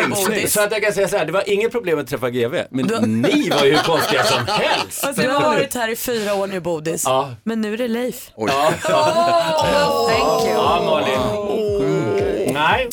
år. 0.04 0.08
Bodis. 0.26 0.52
Så 0.52 0.60
att 0.60 0.72
jag 0.72 0.82
kan 0.82 0.92
säga 0.92 1.08
så 1.08 1.16
här, 1.16 1.24
det 1.26 1.32
var 1.32 1.50
inget 1.52 1.72
problem 1.72 1.98
att 1.98 2.06
träffa 2.08 2.30
GV, 2.30 2.54
men 2.70 2.86
ni 3.22 3.50
var 3.50 3.64
ju 3.64 3.76
konstiga 3.78 4.24
som 4.24 4.46
helst. 4.48 5.04
Alltså, 5.04 5.22
du 5.22 5.28
har 5.28 5.40
varit 5.40 5.74
här 5.74 5.88
i 5.88 5.96
fyra 5.96 6.34
år 6.34 6.46
nu 6.46 6.60
Bodis. 6.60 7.04
Ja. 7.04 7.34
Men 7.44 7.60
nu 7.60 7.74
är 7.74 7.78
det 7.78 7.88
Leif. 7.88 8.30
Ja, 8.36 8.72
Thank 8.82 10.44
you. 10.44 10.54
ja 10.54 10.82
Malin. 10.84 11.20
Mm. 11.80 12.54
Nej. 12.54 12.88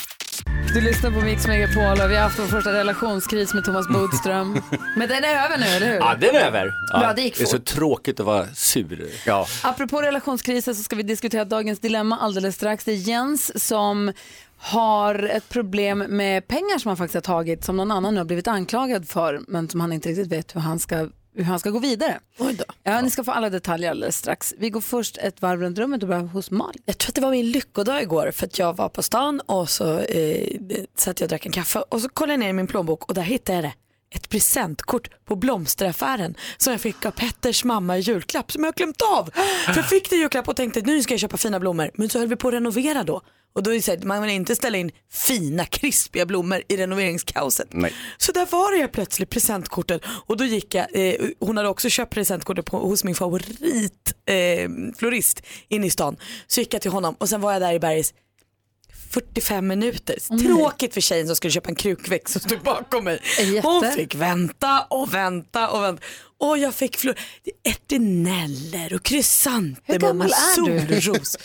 Du 0.74 0.82
lyssnar 0.82 1.12
på 1.12 1.22
Mix 1.22 1.48
Megapol 1.48 2.06
och 2.06 2.12
vi 2.12 2.15
har 2.15 2.24
haft 2.24 2.39
vår 2.39 2.45
första 2.45 2.74
relationskris 2.74 3.54
med 3.54 3.65
Thomas 3.65 3.88
Bodström. 3.88 4.62
Men 4.98 5.08
den 5.10 5.24
är 5.24 5.45
över 5.45 5.58
nu, 5.58 5.65
eller 5.65 5.88
hur? 5.88 5.95
Ja, 5.95 6.15
den 6.19 6.36
är 6.36 6.39
över. 6.39 6.74
Bra, 7.00 7.13
det 7.15 7.22
gick 7.22 7.38
det 7.38 7.43
är 7.43 7.45
så 7.45 7.60
tråkigt 7.60 8.19
att 8.19 8.26
vara 8.26 8.45
sur. 8.54 9.08
Ja. 9.26 9.48
Apropå 9.63 10.02
relationskriser 10.02 10.74
så 10.74 10.84
ska 10.84 10.95
vi 10.95 11.04
diskutera 11.04 11.45
dagens 11.45 11.80
dilemma 11.80 12.17
alldeles 12.17 12.56
strax. 12.56 12.84
Det 12.84 12.91
är 12.91 12.95
Jens 12.95 13.65
som 13.67 14.13
har 14.60 15.24
ett 15.24 15.50
problem 15.50 15.98
med 15.98 16.48
pengar 16.48 16.78
som 16.78 16.89
han 16.89 16.98
faktiskt 16.98 17.15
har 17.15 17.36
tagit 17.36 17.63
som 17.63 17.78
någon 17.78 17.91
annan 17.91 18.13
nu 18.13 18.19
har 18.19 18.26
blivit 18.26 18.48
anklagad 18.48 19.08
för 19.08 19.41
men 19.48 19.69
som 19.69 19.82
han 19.82 19.93
inte 19.93 20.10
riktigt 20.10 20.28
vet 20.28 20.56
hur 20.56 20.62
han 20.62 20.80
ska, 20.80 21.08
hur 21.36 21.43
han 21.43 21.60
ska 21.60 21.69
gå 21.69 21.80
vidare. 21.80 22.19
Oj 22.38 22.54
då. 22.54 22.63
Ja, 22.84 23.02
ni 23.02 23.10
ska 23.10 23.24
få 23.24 23.32
alla 23.32 23.50
detaljer 23.50 23.91
alldeles 23.91 24.17
strax. 24.17 24.54
Vi 24.58 24.69
går 24.69 24.82
först 24.82 25.17
ett 25.17 25.41
varv 25.41 25.62
runt 25.62 25.78
rummet 25.78 26.04
och 26.04 26.10
börjar 26.10 26.24
hos 26.24 26.52
Malin. 26.52 26.82
Jag 26.86 26.98
tror 26.98 27.12
att 27.12 27.15
det 27.15 27.22
var 27.22 27.32
min 27.32 27.52
lyckodag 27.52 28.02
igår 28.02 28.32
för 28.32 28.45
att 28.45 28.60
jag 28.60 28.78
var 28.78 28.89
på 28.89 29.04
stan 29.04 29.41
och 29.45 29.69
så 29.69 30.00
eh, 30.00 30.58
satt 30.98 31.19
jag 31.19 31.26
och 31.26 31.30
drack 31.30 31.45
en 31.45 31.52
kaffe 31.52 31.80
och 31.80 32.02
så 32.02 32.10
kollade 32.10 32.34
jag 32.34 32.39
ner 32.39 32.50
i 32.50 32.54
min 32.54 32.67
plånbok 32.67 33.06
och 33.06 33.13
där 33.13 33.22
hittade 33.22 33.56
jag 33.56 33.63
det. 33.63 33.74
Ett 34.12 34.30
presentkort 34.30 35.10
på 35.26 35.36
blomsteraffären 35.36 36.36
som 36.58 36.72
jag 36.72 36.82
fick 36.82 37.06
av 37.06 37.12
Petters 37.12 37.63
mamma 37.63 37.98
i 37.98 38.02
julklapp 38.02 38.52
som 38.52 38.63
jag 38.63 38.76
glömt 38.76 39.02
av. 39.02 39.30
För 39.65 39.76
jag 39.76 39.89
fick 39.89 40.10
det 40.10 40.15
i 40.15 40.19
julklapp 40.19 40.48
och 40.48 40.56
tänkte 40.56 40.82
nu 40.82 41.04
ska 41.04 41.13
jag 41.13 41.22
köpa 41.22 41.38
fina 41.38 41.60
blommor 41.60 41.91
men 41.93 42.10
så 42.10 42.19
höll 42.19 42.28
vi 42.28 42.36
på 42.36 42.48
att 42.48 42.54
renovera 42.54 43.04
då. 43.04 43.22
Och 43.54 43.64
då 43.64 43.72
är 43.72 43.76
det 43.76 43.82
så 43.82 43.92
här, 43.92 44.00
man 44.00 44.22
vill 44.22 44.32
inte 44.32 44.56
ställa 44.56 44.78
in 44.78 44.92
fina 45.12 45.66
krispiga 45.66 46.26
blommor 46.26 46.64
i 46.68 46.78
renoveringskaoset. 46.78 47.68
Nej. 47.72 47.94
Så 48.18 48.32
där 48.32 48.46
var 48.46 48.74
jag 48.74 48.92
plötsligt 48.92 49.30
presentkortet 49.30 50.02
och 50.26 50.38
då 50.38 50.46
gick 50.46 50.76
jag, 50.76 50.88
eh, 50.94 51.16
hon 51.40 51.58
hade 51.58 51.70
också 51.70 51.90
köpt 51.90 52.14
presentkortet 52.14 52.66
på, 52.66 52.78
hos 52.78 53.04
min 53.04 53.16
favorit 53.16 54.14
eh, 54.26 54.70
florist 54.98 55.42
inne 55.68 55.88
i 55.88 55.90
stan. 55.90 56.18
Så 56.48 56.60
gick 56.60 56.74
jag 56.74 56.82
till 56.82 56.92
honom 56.92 57.16
och 57.18 57.30
sen 57.30 57.42
var 57.42 57.54
jag 57.54 57.62
där 57.62 57.74
i 57.74 57.80
Bergis 57.80 58.14
45 59.12 59.68
minuter. 59.68 60.38
Tråkigt 60.44 60.94
för 60.94 61.02
tjejen 61.02 61.28
som 61.28 61.36
skulle 61.36 61.52
köpa 61.52 61.70
en 61.70 61.76
krukväxt 61.76 62.34
som 62.34 62.42
stod 62.42 62.62
bakom 62.62 63.04
mig. 63.04 63.22
Jätte. 63.40 63.68
Hon 63.68 63.92
fick 63.92 64.16
vänta 64.16 64.86
och 64.90 65.14
vänta 65.14 65.70
och 65.70 65.84
vänta. 65.84 66.04
Och 66.38 66.58
jag 66.58 66.76
fick 66.76 66.98
flor, 66.98 67.16
ärtineller 67.64 68.94
och 68.94 69.04
krysantemum 69.04 69.76
Hur 69.86 70.00
gammal 70.00 70.28
och 70.28 70.70
är 70.70 70.88
du? 70.88 71.02
solros. 71.02 71.38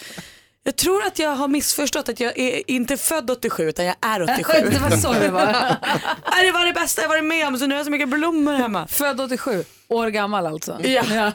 Jag 0.66 0.76
tror 0.76 1.06
att 1.06 1.18
jag 1.18 1.30
har 1.30 1.48
missförstått 1.48 2.08
att 2.08 2.20
jag 2.20 2.38
är 2.38 2.70
inte 2.70 2.96
född 2.96 3.30
87 3.30 3.68
utan 3.68 3.84
jag 3.84 3.96
är 4.00 4.22
87. 4.22 4.52
Det 4.70 4.78
var 4.78 4.90
så 4.90 5.12
det 5.12 5.28
var. 5.28 5.46
Det 6.42 6.52
var 6.52 6.66
det 6.66 6.72
bästa 6.72 7.02
jag 7.02 7.08
varit 7.08 7.24
med 7.24 7.48
om 7.48 7.58
så 7.58 7.66
nu 7.66 7.74
har 7.74 7.78
jag 7.78 7.84
så 7.86 7.90
mycket 7.90 8.08
blommor 8.08 8.52
hemma. 8.52 8.86
Född 8.86 9.20
87, 9.20 9.64
år 9.88 10.08
gammal 10.08 10.46
alltså. 10.46 10.78
Ja. 10.82 11.32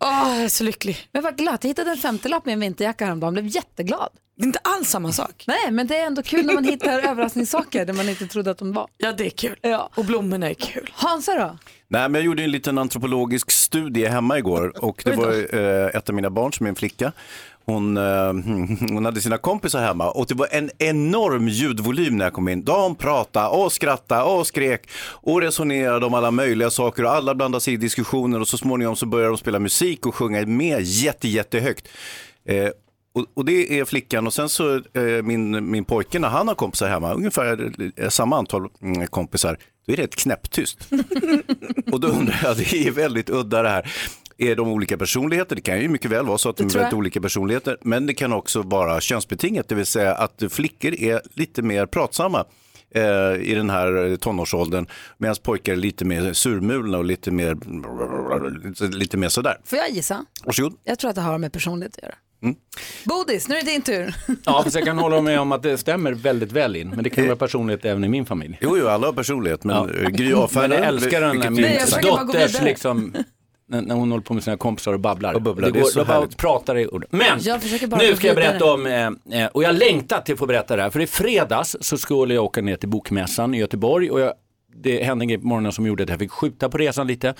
Åh, 0.00 0.36
jag 0.36 0.44
är 0.44 0.48
så 0.48 0.64
lycklig. 0.64 1.08
Men 1.12 1.22
vad 1.22 1.36
glatt, 1.36 1.64
jag 1.64 1.68
hittade 1.68 1.90
en 1.90 1.96
50-lapp 1.96 2.44
med 2.46 2.52
en 2.52 2.60
vinterjacka 2.60 3.04
häromdagen, 3.04 3.32
blev 3.32 3.46
jätteglad. 3.46 4.10
Det 4.36 4.44
är 4.44 4.46
inte 4.46 4.58
alls 4.62 4.88
samma 4.90 5.12
sak. 5.12 5.44
Nej, 5.46 5.70
men 5.70 5.86
det 5.86 5.96
är 5.96 6.06
ändå 6.06 6.22
kul 6.22 6.46
när 6.46 6.54
man 6.54 6.64
hittar 6.64 6.98
överraskningssaker 7.08 7.84
där 7.86 7.92
man 7.92 8.08
inte 8.08 8.26
trodde 8.26 8.50
att 8.50 8.58
de 8.58 8.72
var. 8.72 8.88
Ja, 8.96 9.12
det 9.12 9.26
är 9.26 9.30
kul. 9.30 9.56
Ja. 9.62 9.90
Och 9.94 10.04
blommorna 10.04 10.50
är 10.50 10.54
kul. 10.54 10.90
Hansa 10.94 11.34
då? 11.34 11.58
Nej, 11.88 12.08
men 12.08 12.14
jag 12.14 12.22
gjorde 12.22 12.42
en 12.42 12.50
liten 12.50 12.78
antropologisk 12.78 13.50
studie 13.50 14.06
hemma 14.06 14.38
igår 14.38 14.84
och 14.84 15.02
det 15.04 15.12
var 15.12 15.54
eh, 15.54 15.86
ett 15.86 16.08
av 16.08 16.14
mina 16.14 16.30
barn 16.30 16.52
som 16.52 16.66
är 16.66 16.70
en 16.70 16.76
flicka. 16.76 17.12
Hon, 17.64 17.96
eh, 17.96 18.32
hon 18.92 19.04
hade 19.04 19.20
sina 19.20 19.38
kompisar 19.38 19.80
hemma 19.80 20.10
och 20.10 20.26
det 20.26 20.34
var 20.34 20.48
en 20.50 20.70
enorm 20.78 21.48
ljudvolym 21.48 22.16
när 22.16 22.24
jag 22.24 22.32
kom 22.32 22.48
in. 22.48 22.64
De 22.64 22.94
pratade 22.94 23.48
och 23.48 23.72
skrattade 23.72 24.22
och 24.22 24.46
skrek 24.46 24.88
och 25.00 25.40
resonerade 25.40 26.06
om 26.06 26.14
alla 26.14 26.30
möjliga 26.30 26.70
saker 26.70 27.04
och 27.04 27.10
alla 27.10 27.34
blandade 27.34 27.60
sig 27.60 27.74
i 27.74 27.76
diskussioner 27.76 28.40
och 28.40 28.48
så 28.48 28.58
småningom 28.58 28.96
så 28.96 29.06
började 29.06 29.30
de 29.30 29.38
spela 29.38 29.58
musik 29.58 30.06
och 30.06 30.14
sjunga 30.14 30.46
med 30.46 30.82
jätte, 30.82 31.28
jättehögt. 31.28 31.88
Eh, 32.44 32.68
och, 33.12 33.26
och 33.34 33.44
det 33.44 33.78
är 33.78 33.84
flickan 33.84 34.26
och 34.26 34.34
sen 34.34 34.48
så 34.48 34.74
eh, 34.74 35.22
min, 35.22 35.70
min 35.70 35.84
pojke 35.84 36.18
när 36.18 36.28
han 36.28 36.48
har 36.48 36.54
kompisar 36.54 36.88
hemma, 36.88 37.14
ungefär 37.14 37.72
eh, 37.96 38.08
samma 38.08 38.38
antal 38.38 38.68
mm, 38.82 39.06
kompisar, 39.06 39.58
då 39.86 39.92
är 39.92 39.96
det 39.96 40.02
ett 40.02 40.16
knäpptyst. 40.16 40.88
och 41.92 42.00
då 42.00 42.08
undrar 42.08 42.40
jag, 42.42 42.56
det 42.56 42.72
är 42.72 42.90
väldigt 42.90 43.30
udda 43.30 43.62
det 43.62 43.68
här. 43.68 43.92
Är 44.42 44.56
de 44.56 44.68
olika 44.68 44.98
personligheter? 44.98 45.56
Det 45.56 45.62
kan 45.62 45.80
ju 45.80 45.88
mycket 45.88 46.10
väl 46.10 46.26
vara 46.26 46.38
så 46.38 46.48
att 46.48 46.56
de 46.56 46.62
är 46.66 46.70
väldigt 46.70 46.94
olika 46.94 47.20
personligheter. 47.20 47.76
Men 47.82 48.06
det 48.06 48.14
kan 48.14 48.32
också 48.32 48.62
vara 48.62 49.00
könsbetingat, 49.00 49.68
det 49.68 49.74
vill 49.74 49.86
säga 49.86 50.14
att 50.14 50.42
flickor 50.50 50.94
är 50.94 51.20
lite 51.34 51.62
mer 51.62 51.86
pratsamma 51.86 52.44
eh, 52.94 53.02
i 53.40 53.54
den 53.54 53.70
här 53.70 54.16
tonårsåldern. 54.16 54.86
Medan 55.18 55.36
pojkar 55.42 55.72
är 55.72 55.76
lite 55.76 56.04
mer 56.04 56.32
surmulna 56.32 56.98
och 56.98 57.04
lite 57.04 57.30
mer, 57.30 57.56
lite 58.94 59.16
mer 59.16 59.28
sådär. 59.28 59.56
Får 59.64 59.78
jag 59.78 59.90
gissa? 59.90 60.24
Varsågod. 60.44 60.74
Jag 60.84 60.98
tror 60.98 61.08
att 61.08 61.14
det 61.16 61.22
har 61.22 61.38
med 61.38 61.52
personlighet 61.52 61.96
att 61.96 62.02
göra. 62.02 62.14
Mm. 62.42 62.56
Bodis, 63.04 63.48
nu 63.48 63.54
är 63.54 63.64
det 63.64 63.70
din 63.70 63.82
tur. 63.82 64.14
Ja, 64.44 64.62
fast 64.64 64.76
jag 64.76 64.84
kan 64.84 64.98
hålla 64.98 65.20
med 65.20 65.40
om 65.40 65.52
att 65.52 65.62
det 65.62 65.78
stämmer 65.78 66.12
väldigt 66.12 66.52
väl 66.52 66.76
in. 66.76 66.88
Men 66.88 67.04
det 67.04 67.10
kan 67.10 67.24
vara 67.26 67.36
personlighet 67.36 67.84
även 67.84 68.04
i 68.04 68.08
min 68.08 68.26
familj. 68.26 68.58
Jo, 68.60 68.78
jo, 68.78 68.88
alla 68.88 69.06
har 69.06 69.12
personlighet, 69.12 69.64
men 69.64 69.76
Ja. 69.76 69.88
ja. 70.02 70.08
Gry 70.08 70.32
avfärdar 70.32 70.68
Men 70.68 70.78
jag 70.78 70.86
älskar 70.86 71.20
den 71.20 71.54
min 71.54 71.78
dotters 72.02 72.62
liksom, 72.62 73.14
när, 73.70 73.82
när 73.82 73.94
hon 73.94 74.10
håller 74.10 74.22
på 74.24 74.34
med 74.34 74.42
sina 74.44 74.56
kompisar 74.56 74.92
och 74.92 75.00
babblar. 75.00 75.34
Och 75.34 75.42
bubblar, 75.42 75.66
det 75.68 75.72
det 75.72 75.78
är 75.78 75.82
går, 75.82 75.88
så 75.90 75.98
de 75.98 76.04
bara 76.06 76.14
härligt. 76.20 76.36
pratar 76.36 76.78
i 76.78 76.86
ord. 76.88 77.04
Men 77.10 77.38
Jag 77.40 77.60
nu 77.98 78.16
ska 78.16 78.26
jag 78.26 78.36
berätta 78.36 78.72
om, 78.74 78.86
eh, 78.86 79.42
eh, 79.42 79.46
och 79.52 79.62
jag 79.62 79.74
längtar 79.74 80.20
till 80.20 80.32
att 80.32 80.38
få 80.38 80.46
berätta 80.46 80.76
det 80.76 80.82
här. 80.82 80.90
För 80.90 81.00
i 81.00 81.06
fredags 81.06 81.76
så 81.80 81.98
skulle 81.98 82.34
jag 82.34 82.44
åka 82.44 82.62
ner 82.62 82.76
till 82.76 82.88
Bokmässan 82.88 83.54
i 83.54 83.58
Göteborg 83.58 84.10
och 84.10 84.20
jag, 84.20 84.32
det 84.76 85.02
hände 85.04 85.22
en 85.22 85.28
grej 85.28 85.38
på 85.38 85.46
morgonen 85.46 85.72
som 85.72 85.86
gjorde 85.86 86.02
att 86.02 86.08
jag 86.10 86.18
fick 86.18 86.30
skjuta 86.30 86.68
på 86.68 86.78
resan 86.78 87.06
lite. 87.06 87.34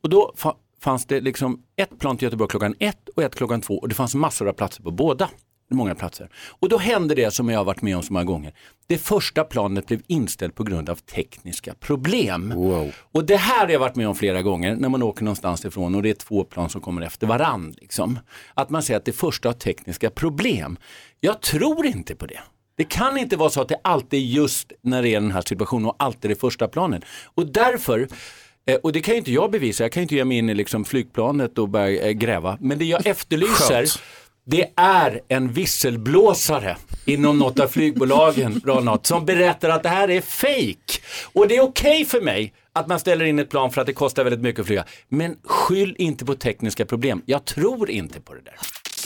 Och 0.00 0.08
då 0.08 0.34
fa- 0.38 0.54
fanns 0.80 1.06
det 1.06 1.20
liksom 1.20 1.62
ett 1.76 1.98
plan 1.98 2.16
till 2.16 2.26
Göteborg 2.26 2.50
klockan 2.50 2.74
ett 2.78 3.08
och 3.16 3.22
ett 3.22 3.34
klockan 3.34 3.60
två 3.60 3.78
och 3.78 3.88
det 3.88 3.94
fanns 3.94 4.14
massor 4.14 4.48
av 4.48 4.52
platser 4.52 4.82
på 4.82 4.90
båda. 4.90 5.28
Många 5.70 5.94
platser. 5.94 6.28
Och 6.60 6.68
då 6.68 6.78
hände 6.78 7.14
det 7.14 7.30
som 7.30 7.48
jag 7.48 7.58
har 7.58 7.64
varit 7.64 7.82
med 7.82 7.96
om 7.96 8.02
så 8.02 8.12
många 8.12 8.24
gånger. 8.24 8.52
Det 8.86 8.98
första 8.98 9.44
planet 9.44 9.86
blev 9.86 10.02
inställt 10.06 10.54
på 10.54 10.62
grund 10.64 10.90
av 10.90 10.94
tekniska 10.96 11.74
problem. 11.74 12.52
Och 13.12 13.24
det 13.24 13.36
här 13.36 13.66
har 13.66 13.72
jag 13.72 13.80
varit 13.80 13.96
med 13.96 14.08
om 14.08 14.14
flera 14.14 14.42
gånger 14.42 14.76
när 14.76 14.88
man 14.88 15.02
åker 15.02 15.24
någonstans 15.24 15.64
ifrån 15.64 15.94
och 15.94 16.02
det 16.02 16.10
är 16.10 16.14
två 16.14 16.44
plan 16.44 16.70
som 16.70 16.80
kommer 16.80 17.02
efter 17.02 17.26
varann. 17.26 17.74
Liksom. 17.80 18.18
Att 18.54 18.70
man 18.70 18.82
säger 18.82 18.98
att 18.98 19.04
det 19.04 19.12
första 19.12 19.48
har 19.48 19.54
tekniska 19.54 20.10
problem. 20.10 20.76
Jag 21.20 21.40
tror 21.40 21.86
inte 21.86 22.14
på 22.14 22.26
det. 22.26 22.40
Det 22.76 22.84
kan 22.84 23.18
inte 23.18 23.36
vara 23.36 23.50
så 23.50 23.60
att 23.60 23.68
det 23.68 23.80
alltid 23.84 24.20
är 24.20 24.24
just 24.24 24.72
när 24.82 25.02
det 25.02 25.08
är 25.08 25.20
den 25.20 25.30
här 25.30 25.42
situationen 25.46 25.86
och 25.86 25.96
alltid 25.98 26.30
det 26.30 26.34
första 26.34 26.68
planet. 26.68 27.04
Och 27.34 27.46
därför 27.52 28.08
Eh, 28.66 28.76
Och 28.76 28.92
det 28.92 29.00
kan 29.00 29.14
ju 29.14 29.18
inte 29.18 29.32
jag 29.32 29.50
bevisa, 29.50 29.84
jag 29.84 29.92
kan 29.92 30.00
ju 30.00 30.02
inte 30.02 30.14
ge 30.14 30.24
mig 30.24 30.38
in 30.38 30.50
i 30.50 30.54
liksom 30.54 30.84
flygplanet 30.84 31.58
och 31.58 31.68
börja 31.68 32.06
eh, 32.08 32.12
gräva. 32.12 32.58
Men 32.60 32.78
det 32.78 32.84
jag 32.84 33.06
efterlyser, 33.06 33.74
Skönt 33.86 34.02
det 34.46 34.70
är 34.76 35.20
en 35.28 35.52
visselblåsare 35.52 36.76
inom 37.04 37.38
något 37.38 37.60
av 37.60 37.68
flygbolagen, 37.68 38.60
Ronald, 38.64 39.06
som 39.06 39.26
berättar 39.26 39.68
att 39.68 39.82
det 39.82 39.88
här 39.88 40.10
är 40.10 40.20
fake. 40.20 41.00
Och 41.32 41.48
det 41.48 41.56
är 41.56 41.62
okej 41.62 42.04
för 42.04 42.20
mig 42.20 42.52
att 42.72 42.88
man 42.88 43.00
ställer 43.00 43.24
in 43.24 43.38
ett 43.38 43.50
plan 43.50 43.70
för 43.70 43.80
att 43.80 43.86
det 43.86 43.92
kostar 43.92 44.24
väldigt 44.24 44.42
mycket 44.42 44.60
att 44.60 44.66
flyga. 44.66 44.84
Men 45.08 45.36
skyll 45.44 45.96
inte 45.98 46.24
på 46.24 46.34
tekniska 46.34 46.86
problem. 46.86 47.22
Jag 47.26 47.44
tror 47.44 47.90
inte 47.90 48.20
på 48.20 48.34
det 48.34 48.40
där. 48.40 48.54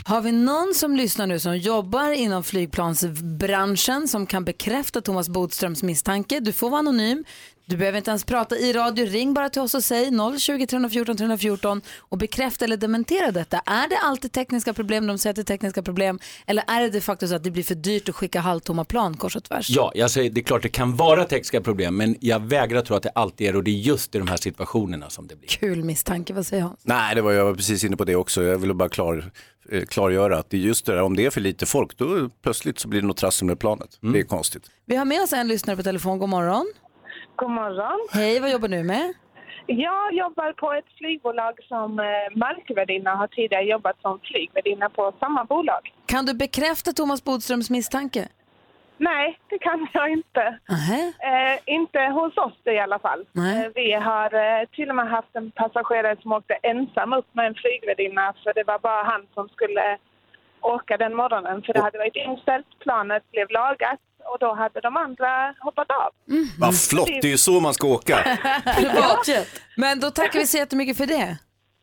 Har 0.04 0.20
vi 0.20 0.32
någon 0.32 0.74
som 0.74 0.96
lyssnar 0.96 1.26
nu 1.26 1.40
som 1.40 1.58
jobbar 1.58 2.12
inom 2.12 2.44
flygplansbranschen 2.44 4.08
som 4.08 4.26
kan 4.26 4.44
bekräfta 4.44 5.00
Thomas 5.00 5.28
Bodströms 5.28 5.82
misstanke? 5.82 6.40
Du 6.40 6.52
får 6.52 6.70
vara 6.70 6.78
anonym. 6.78 7.24
Du 7.68 7.76
behöver 7.76 7.98
inte 7.98 8.10
ens 8.10 8.24
prata 8.24 8.56
i 8.56 8.72
radio. 8.72 9.06
Ring 9.06 9.34
bara 9.34 9.48
till 9.48 9.62
oss 9.62 9.74
och 9.74 9.84
säg 9.84 10.10
020 10.38 10.66
314 10.66 11.16
314 11.16 11.82
och 11.98 12.18
bekräfta 12.18 12.64
eller 12.64 12.76
dementera 12.76 13.30
detta. 13.30 13.58
Är 13.66 13.88
det 13.88 13.98
alltid 13.98 14.32
tekniska 14.32 14.74
problem? 14.74 15.06
De 15.06 15.18
säger 15.18 15.32
att 15.32 15.36
det 15.36 15.42
är 15.42 15.44
tekniska 15.44 15.82
problem. 15.82 16.18
Eller 16.46 16.64
är 16.66 16.80
det 16.80 16.88
de 16.88 17.00
facto 17.00 17.28
så 17.28 17.34
att 17.34 17.44
det 17.44 17.50
blir 17.50 17.62
för 17.62 17.74
dyrt 17.74 18.08
att 18.08 18.14
skicka 18.14 18.40
halvtomma 18.40 18.84
plan 18.84 19.16
kors 19.16 19.36
och 19.36 19.44
tvärs? 19.44 19.70
Ja, 19.70 19.92
jag 19.94 20.10
säger, 20.10 20.30
det 20.30 20.40
är 20.40 20.42
klart 20.42 20.62
det 20.62 20.68
kan 20.68 20.96
vara 20.96 21.24
tekniska 21.24 21.60
problem, 21.60 21.96
men 21.96 22.16
jag 22.20 22.40
vägrar 22.40 22.82
tro 22.82 22.96
att 22.96 23.02
det 23.02 23.10
alltid 23.14 23.46
är 23.46 23.56
och 23.56 23.64
det 23.64 23.70
är 23.70 23.78
just 23.78 24.14
i 24.14 24.18
de 24.18 24.28
här 24.28 24.36
situationerna 24.36 25.10
som 25.10 25.26
det 25.26 25.36
blir. 25.36 25.48
Kul 25.48 25.84
misstanke, 25.84 26.32
vad 26.34 26.46
säger 26.46 26.62
Hans? 26.62 26.80
Nej, 26.82 27.14
det 27.14 27.22
var, 27.22 27.32
jag 27.32 27.44
var 27.44 27.54
precis 27.54 27.84
inne 27.84 27.96
på 27.96 28.04
det 28.04 28.16
också. 28.16 28.42
Jag 28.42 28.58
ville 28.58 28.74
bara 28.74 28.88
klar, 28.88 29.30
eh, 29.72 29.84
klargöra 29.84 30.38
att 30.38 30.50
det 30.50 30.56
är 30.56 30.60
just 30.60 30.86
det 30.86 30.92
där, 30.92 31.02
om 31.02 31.16
det 31.16 31.26
är 31.26 31.30
för 31.30 31.40
lite 31.40 31.66
folk, 31.66 31.96
då 31.96 32.30
plötsligt 32.42 32.78
så 32.78 32.88
blir 32.88 33.00
det 33.00 33.06
något 33.06 33.16
trassel 33.16 33.46
med 33.46 33.58
planet. 33.58 33.98
Det 34.00 34.18
är 34.18 34.22
konstigt. 34.22 34.62
Vi 34.86 34.96
har 34.96 35.04
med 35.04 35.22
oss 35.22 35.32
en 35.32 35.48
lyssnare 35.48 35.76
på 35.76 35.82
telefon. 35.82 36.18
God 36.18 36.28
morgon. 36.28 36.66
God 37.38 37.50
morgon. 37.50 38.00
Hej, 38.12 38.40
vad 38.40 38.50
jobbar 38.50 38.68
du 38.68 38.82
med? 38.82 39.14
Jag 39.66 40.12
jobbar 40.12 40.52
på 40.52 40.72
ett 40.72 40.90
flygbolag 40.98 41.54
som 41.68 41.98
eh, 41.98 42.04
markvärdinna 42.36 43.14
har 43.14 43.26
tidigare 43.26 43.64
jobbat 43.64 43.96
som 44.02 44.20
flygvärdinna 44.22 44.88
på 44.88 45.12
samma 45.20 45.44
bolag. 45.44 45.92
Kan 46.06 46.26
du 46.26 46.34
bekräfta 46.34 46.92
Thomas 46.92 47.24
Bodströms 47.24 47.70
misstanke? 47.70 48.28
Nej, 48.96 49.38
det 49.50 49.58
kan 49.58 49.88
jag 49.92 50.08
inte. 50.08 50.58
Nähä. 50.68 51.02
Eh, 51.30 51.58
inte 51.66 51.98
hos 51.98 52.36
oss 52.36 52.58
i 52.64 52.78
alla 52.78 52.98
fall. 52.98 53.26
Nej. 53.32 53.66
Eh, 53.66 53.72
vi 53.74 53.92
har 53.92 54.34
eh, 54.34 54.68
till 54.76 54.90
och 54.90 54.96
med 54.96 55.08
haft 55.08 55.36
en 55.36 55.50
passagerare 55.50 56.16
som 56.22 56.32
åkte 56.32 56.54
ensam 56.54 57.12
upp 57.12 57.28
med 57.32 57.46
en 57.46 57.54
flygvärdinna 57.54 58.34
för 58.42 58.52
det 58.54 58.64
var 58.66 58.78
bara 58.78 59.02
han 59.02 59.26
som 59.34 59.48
skulle 59.48 59.98
åka 60.60 60.96
den 60.96 61.14
morgonen 61.14 61.62
för 61.62 61.72
det 61.72 61.80
hade 61.80 61.98
varit 61.98 62.16
inställt, 62.16 62.78
planet 62.78 63.30
blev 63.30 63.50
lagat 63.50 64.00
och 64.32 64.38
då 64.40 64.54
hade 64.54 64.80
de 64.80 64.96
andra 64.96 65.54
hoppat 65.58 65.90
av. 65.90 66.10
Vad 66.58 66.80
flott, 66.80 67.06
det 67.06 67.28
är 67.28 67.30
ju 67.30 67.38
så 67.38 67.60
man 67.60 67.74
ska 67.74 67.86
åka. 67.86 68.38
Men 69.76 70.00
då 70.00 70.10
tackar 70.10 70.38
vi 70.38 70.46
så 70.46 70.56
jättemycket 70.56 70.96
för 70.96 71.06
det. 71.06 71.38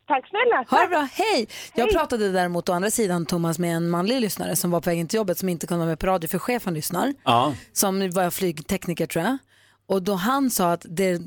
Tack 0.07 0.29
snälla. 0.29 0.65
Ha 0.69 0.81
det 0.81 0.87
bra, 0.87 1.07
hej! 1.13 1.47
Jag 1.75 1.91
pratade 1.91 2.31
däremot 2.31 2.69
å 2.69 2.73
andra 2.73 2.91
sidan 2.91 3.25
Thomas 3.25 3.59
med 3.59 3.75
en 3.75 3.89
manlig 3.89 4.21
lyssnare 4.21 4.55
som 4.55 4.71
var 4.71 4.81
på 4.81 4.89
vägen 4.89 5.07
till 5.07 5.17
jobbet 5.17 5.37
som 5.37 5.49
inte 5.49 5.67
kunde 5.67 5.79
vara 5.79 5.89
med 5.89 5.99
på 5.99 6.07
radio 6.07 6.27
för 6.27 6.39
chefen 6.39 6.73
lyssnar. 6.73 7.13
Ja. 7.23 7.53
Som 7.73 8.09
var 8.09 8.29
flygtekniker 8.29 9.07
tror 9.07 9.25
jag. 9.25 9.37
Och 9.87 10.03
då 10.03 10.13
han 10.13 10.49
sa 10.49 10.71
att 10.71 10.85
det 10.89 11.21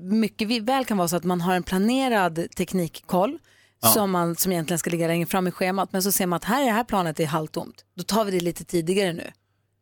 mycket 0.00 0.62
väl 0.62 0.84
kan 0.84 0.96
vara 0.96 1.08
så 1.08 1.16
att 1.16 1.24
man 1.24 1.40
har 1.40 1.54
en 1.54 1.62
planerad 1.62 2.50
teknikkoll 2.56 3.38
som, 3.94 4.10
man, 4.10 4.36
som 4.36 4.52
egentligen 4.52 4.78
ska 4.78 4.90
ligga 4.90 5.06
längre 5.06 5.26
fram 5.26 5.46
i 5.46 5.50
schemat. 5.50 5.92
Men 5.92 6.02
så 6.02 6.12
ser 6.12 6.26
man 6.26 6.36
att 6.36 6.44
här 6.44 6.62
är 6.62 6.66
det 6.66 6.72
här 6.72 6.84
planet 6.84 7.20
är 7.20 7.26
halvtomt. 7.26 7.84
Då 7.96 8.02
tar 8.02 8.24
vi 8.24 8.30
det 8.30 8.40
lite 8.40 8.64
tidigare 8.64 9.12
nu. 9.12 9.30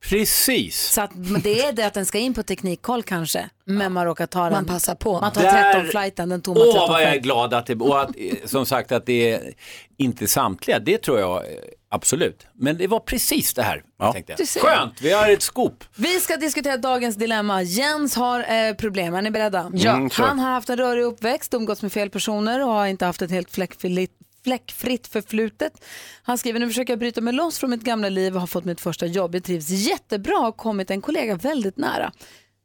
Precis. 0.08 0.80
Så 0.92 1.00
att 1.00 1.10
det 1.42 1.60
är 1.62 1.72
det 1.72 1.82
att 1.86 1.94
den 1.94 2.06
ska 2.06 2.18
in 2.18 2.34
på 2.34 2.42
teknikkoll 2.42 3.02
kanske. 3.02 3.48
Men 3.64 3.92
man 3.92 4.04
råkar 4.04 4.26
ta 4.26 4.42
den. 4.44 4.52
Man 4.52 4.64
passar 4.66 4.94
på. 4.94 5.20
Man 5.20 5.32
tar 5.32 5.42
Där- 5.42 5.74
13-flighten, 5.74 6.28
den 6.28 6.42
tomma 6.42 6.60
Åh, 6.60 6.72
13 6.72 6.88
vad 6.88 7.02
jag 7.02 7.14
är 7.14 7.18
glad 7.20 7.54
att 7.54 7.66
det, 7.66 7.74
och 7.74 8.00
att, 8.00 8.10
eh, 8.16 8.34
som 8.46 8.66
sagt 8.66 8.92
att 8.92 9.06
det 9.06 9.32
är 9.32 9.54
inte 9.96 10.26
samtliga, 10.28 10.78
det 10.78 10.98
tror 10.98 11.20
jag 11.20 11.36
eh, 11.36 11.42
absolut. 11.90 12.46
Men 12.54 12.78
det 12.78 12.86
var 12.86 13.00
precis 13.00 13.54
det 13.54 13.62
här. 13.62 13.82
Ja. 13.98 14.12
Tänkte 14.12 14.34
Du 14.36 14.42
jag. 14.42 14.48
ser. 14.48 14.60
Skönt, 14.60 15.00
vi 15.02 15.12
har 15.12 15.28
ett 15.30 15.42
scoop. 15.42 15.84
Vi 15.96 16.20
ska 16.20 16.36
diskutera 16.36 16.76
dagens 16.76 17.16
dilemma. 17.16 17.62
Jens 17.62 18.14
har 18.16 18.40
eh, 18.68 18.74
problem. 18.74 19.14
Är 19.14 19.22
ni 19.22 19.30
beredda? 19.30 19.70
Ja. 19.74 19.90
Mm, 19.92 20.10
kör. 20.10 20.24
Han 20.24 20.38
har 20.38 20.50
haft 20.50 20.70
en 20.70 20.76
rörig 20.76 21.02
uppväxt, 21.04 21.54
umgåtts 21.54 21.82
med 21.82 21.92
fel 21.92 22.10
personer 22.10 22.60
och 22.64 22.72
har 22.72 22.86
inte 22.86 23.04
haft 23.06 23.22
ett 23.22 23.30
helt 23.30 23.50
fläckfritt, 23.50 24.10
fläckfritt 24.44 25.06
förflutet. 25.06 25.84
Han 26.22 26.38
skriver, 26.38 26.60
nu 26.60 26.66
försöker 26.66 26.92
jag 26.92 26.98
bryta 26.98 27.20
mig 27.20 27.32
loss 27.34 27.58
från 27.58 27.70
mitt 27.70 27.82
gamla 27.82 28.08
liv 28.08 28.34
och 28.34 28.40
har 28.40 28.46
fått 28.46 28.64
mitt 28.64 28.80
första 28.80 29.06
jobb. 29.06 29.34
Jag 29.34 29.44
trivs 29.44 29.68
jättebra 29.68 30.38
och 30.38 30.44
har 30.44 30.52
kommit 30.52 30.90
en 30.90 31.00
kollega 31.00 31.36
väldigt 31.36 31.76
nära. 31.76 32.12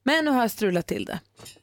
Men 0.04 0.26
nu 0.26 0.32
har 0.32 0.42
jag 0.42 0.52
strulat 0.52 0.88
till 0.88 1.06
det. 1.06 1.20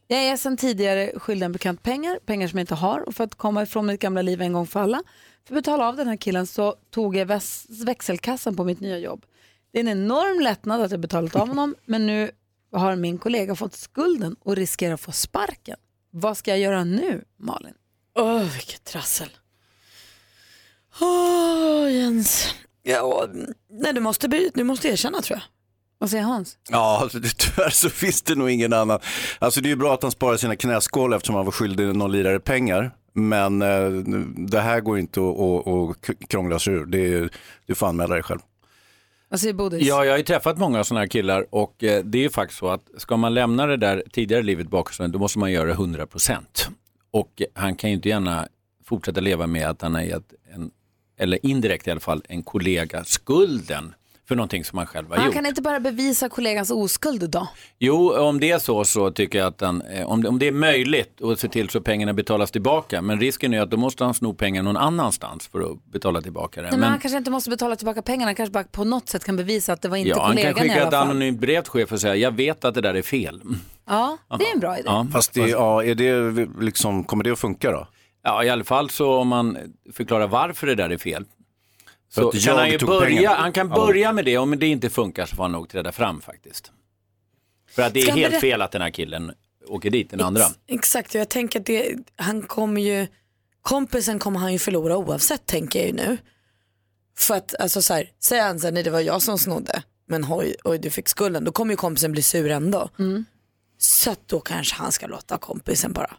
Jag 0.07 0.19
är 0.19 0.37
sedan 0.37 0.57
tidigare 0.57 1.13
skyldig 1.17 1.47
en 1.47 1.53
bekant 1.53 1.83
pengar, 1.83 2.19
pengar 2.27 2.49
som 2.49 2.59
jag 2.59 2.63
inte 2.63 2.75
har. 2.75 3.01
Och 3.01 3.15
för 3.15 3.25
att 3.25 3.35
komma 3.35 3.63
ifrån 3.63 3.87
mitt 3.87 4.01
gamla 4.01 4.23
liv 4.23 4.43
en 4.43 4.53
gång 4.53 4.67
för 4.67 4.81
alla, 4.81 5.03
för 5.47 5.55
att 5.55 5.65
betala 5.65 5.89
av 5.89 5.97
den 5.97 6.09
här 6.09 6.17
killen 6.17 6.47
så 6.47 6.75
tog 6.91 7.17
jag 7.17 7.41
växelkassan 7.87 8.57
på 8.57 8.65
mitt 8.65 8.81
nya 8.81 8.99
jobb. 8.99 9.25
Det 9.73 9.79
är 9.79 9.81
en 9.81 9.89
enorm 9.89 10.41
lättnad 10.41 10.81
att 10.81 10.91
jag 10.91 11.01
betalat 11.01 11.37
av 11.37 11.49
honom, 11.49 11.75
men 11.85 12.07
nu 12.07 12.31
har 12.73 12.97
min 12.97 13.19
kollega 13.19 13.55
fått 13.55 13.75
skulden 13.75 14.37
och 14.41 14.57
riskerar 14.57 14.95
att 14.95 15.01
få 15.01 15.13
sparken. 15.13 15.77
Vad 16.11 16.37
ska 16.37 16.51
jag 16.51 16.61
göra 16.61 16.85
nu, 16.85 17.25
Malin? 17.37 17.75
Åh, 18.15 18.43
vilket 18.43 18.85
trassel. 18.85 19.29
Åh, 21.01 21.93
Jens. 21.93 22.55
Ja, 22.83 23.27
nej, 23.71 23.93
du, 23.93 24.01
måste, 24.01 24.51
du 24.55 24.65
måste 24.65 24.89
erkänna 24.89 25.21
tror 25.23 25.39
jag. 25.39 25.45
Vad 25.99 26.11
säger 26.11 26.25
Hans? 26.25 26.59
Ja, 26.71 26.99
alltså, 27.03 27.19
det- 27.19 27.37
tyvärr 27.39 27.71
så 27.71 27.91
finns 27.91 28.23
det 28.23 28.35
nog 28.35 28.51
ingen 28.51 28.73
annan. 28.73 28.99
Alltså 29.39 29.61
det 29.61 29.67
är 29.67 29.71
ju 29.71 29.77
bra 29.77 29.95
att 29.95 30.03
han 30.03 30.13
sparar 30.13 30.37
sina 30.37 30.57
knäskål 30.57 31.13
eftersom 31.13 31.37
han 31.37 31.45
var 31.45 31.53
skyldig 31.53 31.97
någon 31.97 32.13
lirare 32.13 32.41
pengar. 32.41 32.91
Men 33.15 33.63
eh, 33.63 33.89
det 34.37 34.61
här 34.61 34.81
går 34.81 34.99
inte 34.99 35.21
att, 35.21 35.67
att, 35.67 36.11
att 36.11 36.29
krångla 36.29 36.59
sig 36.59 36.75
ur. 36.75 36.87
Det 36.87 37.15
är, 37.15 37.31
du 37.67 37.75
får 37.75 37.87
anmäla 37.87 38.15
dig 38.15 38.23
själv. 38.23 38.41
Vad 39.29 39.41
säger 39.41 39.55
Bodis? 39.55 39.83
Ja, 39.89 40.05
jag 40.05 40.13
har 40.13 40.19
ju 40.19 40.25
träffat 40.25 40.59
många 40.59 40.85
sådana 40.85 41.01
här 41.01 41.07
killar 41.09 41.47
och 41.51 41.85
eh, 41.85 42.05
det 42.05 42.19
är 42.19 42.23
ju 42.23 42.31
faktiskt 42.31 42.59
så 42.61 42.69
att 42.69 42.83
ska 42.97 43.17
man 43.17 43.35
lämna 43.35 43.67
det 43.67 43.77
där 43.77 44.03
tidigare 44.13 44.43
livet 44.43 44.69
bakom 44.69 44.93
sig, 44.93 45.09
då 45.09 45.19
måste 45.19 45.39
man 45.39 45.53
göra 45.53 45.65
det 45.67 45.73
100 45.73 46.07
procent. 46.07 46.69
Och 47.11 47.43
han 47.55 47.77
kan 47.77 47.91
ju 47.91 47.97
inte 47.97 48.09
gärna 48.09 48.49
fortsätta 48.85 49.21
leva 49.21 49.47
med 49.47 49.69
att 49.69 49.83
han 49.83 49.95
har 49.95 50.03
gett 50.03 50.33
en, 50.55 50.71
eller 51.23 51.47
indirekt 51.47 51.89
i 51.89 51.91
alla 51.91 52.01
fall, 52.01 52.23
en 52.29 52.43
kollega 52.43 53.05
skulden 53.05 53.95
för 54.29 54.37
någonting 54.37 54.65
som 54.65 54.79
han 54.79 54.87
själv 54.87 55.09
har 55.09 55.17
Han 55.17 55.27
gjort. 55.27 55.35
kan 55.35 55.47
inte 55.47 55.63
bara 55.63 55.81
bevisa 55.81 56.29
kollegans 56.29 56.71
oskuld 56.71 57.31
då? 57.31 57.49
Jo, 57.79 58.13
om 58.19 58.41
det 58.41 58.51
är 58.51 58.59
så 58.59 58.85
så 58.85 59.11
tycker 59.11 59.39
jag 59.39 59.49
att 59.49 59.61
han, 59.61 59.83
eh, 59.83 60.07
om, 60.07 60.23
det, 60.23 60.29
om 60.29 60.39
det 60.39 60.49
är 60.49 60.53
möjligt 60.53 61.23
att 61.23 61.41
se 61.41 61.49
till 61.49 61.69
så 61.69 61.79
att 61.79 61.85
pengarna 61.85 62.13
betalas 62.13 62.51
tillbaka. 62.51 63.03
Men 63.03 63.21
risken 63.21 63.55
är 63.55 63.61
att 63.61 63.71
då 63.71 63.77
måste 63.77 64.05
han 64.05 64.15
sno 64.15 64.35
pengar 64.35 64.63
någon 64.63 64.77
annanstans 64.77 65.49
för 65.49 65.61
att 65.73 65.85
betala 65.85 66.21
tillbaka 66.23 66.63
det. 66.63 66.71
Nej, 66.71 66.79
men 66.79 66.89
han 66.91 66.99
kanske 66.99 67.19
inte 67.19 67.31
måste 67.31 67.51
betala 67.51 67.77
tillbaka 67.77 68.03
pengarna, 68.03 68.25
han 68.29 68.35
kanske 68.35 68.53
bara 68.53 68.65
på 68.65 68.85
något 68.85 69.09
sätt 69.09 69.25
kan 69.25 69.37
bevisa 69.37 69.73
att 69.73 69.83
det 69.83 69.89
var 69.89 69.97
inte 69.97 70.09
ja, 70.11 70.17
han 70.23 70.37
kan 70.37 70.37
kollegan 70.37 70.57
i 70.59 70.61
skicka 70.69 70.75
alla 70.81 70.89
ett 70.89 70.95
fall. 70.95 71.09
anonymt 71.11 71.41
brev 71.41 71.63
till 71.63 71.71
chef 71.71 71.93
och 71.93 72.01
säga 72.01 72.17
jag 72.17 72.37
vet 72.37 72.65
att 72.65 72.75
det 72.75 72.81
där 72.81 72.95
är 72.95 73.03
fel. 73.03 73.41
Ja, 73.87 74.19
det 74.39 74.45
är 74.45 74.53
en 74.55 74.61
bra 74.61 74.75
idé. 74.79 74.85
Ja. 74.87 75.07
Fast 75.13 75.35
det, 75.35 75.49
ja, 75.49 75.85
är 75.85 75.95
det 75.95 76.47
liksom, 76.61 77.05
kommer 77.05 77.25
det 77.25 77.31
att 77.31 77.39
funka 77.39 77.71
då? 77.71 77.87
Ja, 78.23 78.45
i 78.45 78.51
alla 78.51 78.65
fall 78.65 78.91
så 78.91 79.15
om 79.17 79.29
man 79.29 79.59
förklarar 79.93 80.27
varför 80.27 80.67
det 80.67 80.75
där 80.75 80.91
är 80.91 80.99
fel. 80.99 81.25
Så 82.09 82.29
att 82.29 82.45
kan 82.45 82.57
han 82.59 82.71
ju 82.71 82.79
börja, 82.79 83.35
han 83.35 83.53
kan 83.53 83.69
Ja. 83.69 83.75
börja 83.75 84.13
med 84.13 84.25
det, 84.25 84.39
om 84.39 84.59
det 84.59 84.67
inte 84.67 84.91
funkar 84.91 85.27
så 85.27 85.37
får 85.37 85.43
han 85.45 85.53
nog 85.53 85.69
träda 85.69 85.93
fram 85.93 86.21
faktiskt. 86.21 86.73
För 87.71 87.83
att 87.83 87.95
det 87.95 88.01
är 88.01 88.05
Ska 88.05 88.15
helt 88.15 88.41
fel 88.41 88.63
att 88.63 88.73
den 88.73 88.83
här 88.83 88.91
killen 88.91 89.33
åker 89.67 89.91
dit, 89.91 90.11
den 90.11 90.21
andra. 90.21 90.43
Ex- 90.45 90.55
Exakt, 90.67 91.15
och 91.15 91.21
jag 91.21 91.29
tänker 91.29 91.61
att 91.61 91.67
det, 91.67 91.95
han 92.17 92.43
kommer 92.43 92.81
ju, 92.81 93.07
kompisen 93.63 94.19
kommer 94.19 94.39
han 94.41 94.53
ju 94.53 94.59
förlora 94.59 94.97
oavsett 94.97 95.47
tänker 95.47 95.79
jag 95.79 95.87
ju 95.89 95.95
nu. 95.95 96.19
För 97.19 97.35
att 97.35 97.55
alltså 97.61 97.83
så 97.83 97.95
här, 97.95 98.11
säger 98.19 98.43
han 98.47 98.61
så 98.61 98.67
här, 98.67 98.73
nej 98.73 98.83
det 98.83 98.91
var 98.91 99.01
jag 99.01 99.23
som 99.23 99.39
snodde, 99.39 99.83
men 100.07 100.25
hoj, 100.25 100.55
oj 100.65 100.79
du 100.79 100.91
fick 100.91 101.09
skulden, 101.09 101.45
då 101.45 101.53
kommer 101.53 101.73
ju 101.73 101.77
kompisen 101.77 102.13
bli 102.13 102.23
sur 102.23 102.51
ändå. 102.51 102.89
Så 103.79 104.11
att 104.11 104.29
då 104.29 104.41
kanske 104.41 104.75
han 104.75 104.93
ska 104.93 105.07
låta 105.07 105.39
kompisen 105.39 105.93
bara 105.93 106.11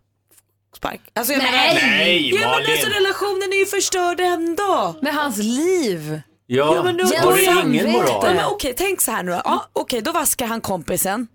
spark. 0.75 1.01
Alltså, 1.13 1.33
jag 1.33 1.41
Nej! 1.43 1.51
menar, 1.75 1.81
Nej, 1.97 2.29
ja, 2.29 2.39
men 2.39 2.49
Malin! 2.49 2.71
alltså 2.71 2.87
relationen 2.89 3.53
är 3.53 3.59
ju 3.59 3.65
förstörd 3.65 4.19
ändå. 4.19 4.95
Med 5.01 5.13
hans 5.13 5.37
liv. 5.37 6.21
Ja, 6.47 6.75
Ja, 6.75 6.83
men 6.83 6.97
då- 6.97 7.03
har 7.03 7.33
du 7.35 7.43
ingen 7.43 7.55
samvete. 7.55 7.85
Ja, 7.87 7.91
moral? 7.91 8.35
men 8.35 8.45
okej, 8.45 8.73
tänk 8.77 9.01
så 9.01 9.11
här 9.11 9.23
nu 9.23 9.31
då. 9.31 9.41
Ja, 9.45 9.65
okej, 9.73 10.01
då 10.01 10.11
vaskar 10.11 10.45
han 10.47 10.61
kompisen 10.61 11.27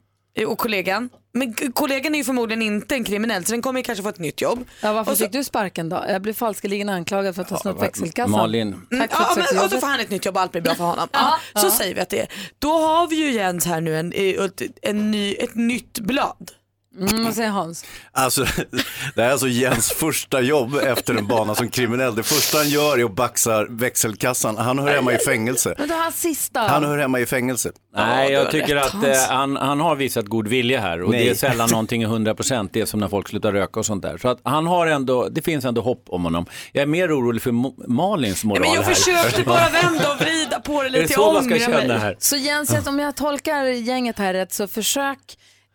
och 0.47 0.59
kollegan. 0.59 1.09
Men 1.33 1.55
kollegan 1.73 2.15
är 2.15 2.19
ju 2.19 2.25
förmodligen 2.25 2.63
inte 2.63 2.95
en 2.95 3.05
kriminell 3.05 3.45
så 3.45 3.53
den 3.53 3.63
kommer 3.63 3.81
ju 3.81 3.85
kanske 3.85 4.03
få 4.03 4.09
ett 4.09 4.19
nytt 4.19 4.41
jobb. 4.41 4.65
Ja, 4.81 4.93
varför 4.93 5.13
så- 5.15 5.25
fick 5.25 5.33
du 5.33 5.45
sparken 5.45 5.89
då? 5.89 6.05
Jag 6.09 6.23
blev 6.23 6.33
falskeligen 6.33 6.89
anklagad 6.89 7.35
för 7.35 7.43
att 7.43 7.51
ha 7.51 7.59
snott 7.59 7.83
växelkassan. 7.83 8.31
Malin, 8.31 8.69
Mm, 8.69 9.09
Tack 9.09 9.35
för 9.35 9.41
ja, 9.41 9.47
men, 9.55 9.65
och 9.65 9.71
så 9.71 9.79
får 9.81 9.87
han 9.87 10.01
ett 10.01 10.11
nytt 10.11 10.25
jobb 10.27 10.35
och 10.37 10.41
allt 10.43 10.53
blir 10.53 10.63
bra 10.63 10.75
för 10.75 10.85
honom. 10.85 11.09
Ja, 11.13 11.39
så 11.55 11.71
säger 11.71 11.95
vi 11.95 12.01
att 12.01 12.09
det 12.09 12.21
är. 12.21 12.29
Då 12.59 12.73
har 12.73 13.07
vi 13.07 13.17
ju 13.17 13.33
Jens 13.33 13.67
här 13.67 13.81
nu 13.81 13.97
en, 13.99 14.13
ett, 14.13 14.63
en 14.83 15.11
ny, 15.11 15.35
ett 15.35 15.55
nytt 15.55 15.99
blad. 15.99 16.51
Mm, 16.97 17.25
vad 17.25 17.35
säger 17.35 17.51
Hans? 17.51 17.85
Alltså, 18.13 18.45
det 19.15 19.23
här 19.23 19.29
är 19.29 19.33
alltså 19.33 19.49
Jens 19.49 19.93
första 19.93 20.41
jobb 20.41 20.75
efter 20.75 21.15
en 21.15 21.27
bana 21.27 21.55
som 21.55 21.69
kriminell. 21.69 22.15
Det 22.15 22.23
första 22.23 22.59
han 22.59 22.69
gör 22.69 22.99
är 22.99 23.05
att 23.05 23.15
baxa 23.15 23.65
växelkassan. 23.71 24.57
Han 24.57 24.79
hör 24.79 24.95
hemma 24.95 25.13
i 25.13 25.19
fängelse. 25.19 25.75
Men 25.79 25.89
då 25.89 25.95
hans 25.95 26.21
sista. 26.21 26.61
Han 26.61 26.85
hör 26.85 26.99
hemma 26.99 27.21
i 27.21 27.27
fängelse. 27.27 27.73
Nej, 27.97 28.33
jag 28.33 28.51
tycker 28.51 28.75
rätt, 28.75 28.85
att 28.85 29.05
eh, 29.05 29.17
han, 29.37 29.57
han 29.57 29.81
har 29.81 29.97
visat 29.97 30.27
god 30.27 30.49
vilja 30.49 30.81
här 30.81 31.03
och 31.03 31.11
Nej. 31.11 31.25
det 31.25 31.31
är 31.31 31.35
sällan 31.35 31.69
någonting 31.73 32.03
är 32.03 32.09
100%, 32.09 32.69
det 32.73 32.81
är 32.81 32.87
som 32.87 33.01
när 33.01 33.09
folk 33.09 33.29
slutar 33.29 33.53
röka 33.53 33.81
och 33.81 33.87
sånt 33.87 34.03
där. 34.03 34.19
Så 34.19 34.29
att 34.29 34.41
han 34.45 34.67
har 34.67 34.87
ändå, 34.87 35.29
det 35.29 35.43
finns 35.43 35.65
ändå 35.65 35.81
hopp 35.81 36.05
om 36.09 36.25
honom. 36.25 36.47
Jag 36.73 36.83
är 36.83 36.87
mer 36.87 37.19
orolig 37.19 37.43
för 37.43 37.51
Mo- 37.51 37.85
Malins 37.89 38.45
moral 38.45 38.61
men 38.61 38.73
jag 38.75 38.83
här. 38.83 38.95
försökte 38.95 39.43
bara 39.43 39.69
vända 39.83 40.13
och 40.13 40.21
vrida 40.21 40.61
på 40.61 40.83
det 40.83 40.89
Är 40.89 40.93
det 40.93 40.99
lite. 41.01 41.15
så 41.15 41.21
Jag 41.21 41.35
man 41.35 41.45
ska 41.45 41.59
känna 41.59 41.99
här? 41.99 42.17
Så 42.19 42.37
Jens, 42.37 42.87
om 42.87 42.99
jag 42.99 43.17
tolkar 43.17 43.65
gänget 43.65 44.19
här 44.19 44.35
rätt 44.35 44.53
så 44.53 44.69
försök 44.69 45.19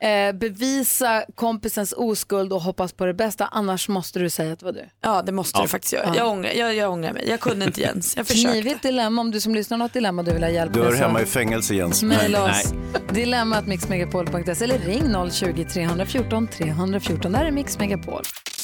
eh, 0.03 0.31
bevisa 0.33 1.23
kompisens 1.35 1.93
oskuld 1.97 2.53
och 2.53 2.61
hoppas 2.61 2.93
på 2.93 3.05
det 3.05 3.13
bästa. 3.13 3.45
Annars 3.51 3.89
måste 3.89 4.19
du 4.19 4.29
säga 4.29 4.53
att 4.53 4.59
det 4.59 4.65
var 4.65 4.73
du. 4.73 4.85
Ja, 5.01 5.21
det 5.21 5.31
måste 5.31 5.61
du 5.61 5.67
faktiskt 5.67 5.93
göra. 5.93 6.15
Jag 6.15 6.27
ångrar, 6.27 6.51
jag, 6.51 6.75
jag 6.75 6.91
ångrar 6.91 7.13
mig. 7.13 7.25
Jag 7.29 7.39
kunde 7.39 7.65
inte 7.65 7.81
Jens. 7.81 8.17
Jag 8.17 8.27
försökte. 8.27 8.51
Knivigt 8.51 8.81
dilemma 8.81 9.21
om 9.21 9.31
du 9.31 9.41
som 9.41 9.55
lyssnar 9.55 9.77
har 9.77 9.85
något 9.85 9.93
dilemma 9.93 10.23
du 10.23 10.33
vill 10.33 10.43
ha 10.43 10.49
hjälp 10.49 10.73
Du 10.73 10.79
med. 10.79 10.87
hör 10.89 10.95
så 10.97 11.03
hemma 11.03 11.21
i 11.21 11.25
fängelse 11.25 11.75
Jens. 11.75 12.03
Mejla 12.03 12.43
oss. 12.43 12.73
Dilemmat 13.13 13.67
mixmegapol.se 13.67 14.63
eller 14.63 14.79
ring 14.79 15.03
020-314 15.03 16.47
314. 16.47 17.31
Där 17.31 17.45
är 17.45 17.51
Mix 17.51 17.79
Megapol. 17.79 18.21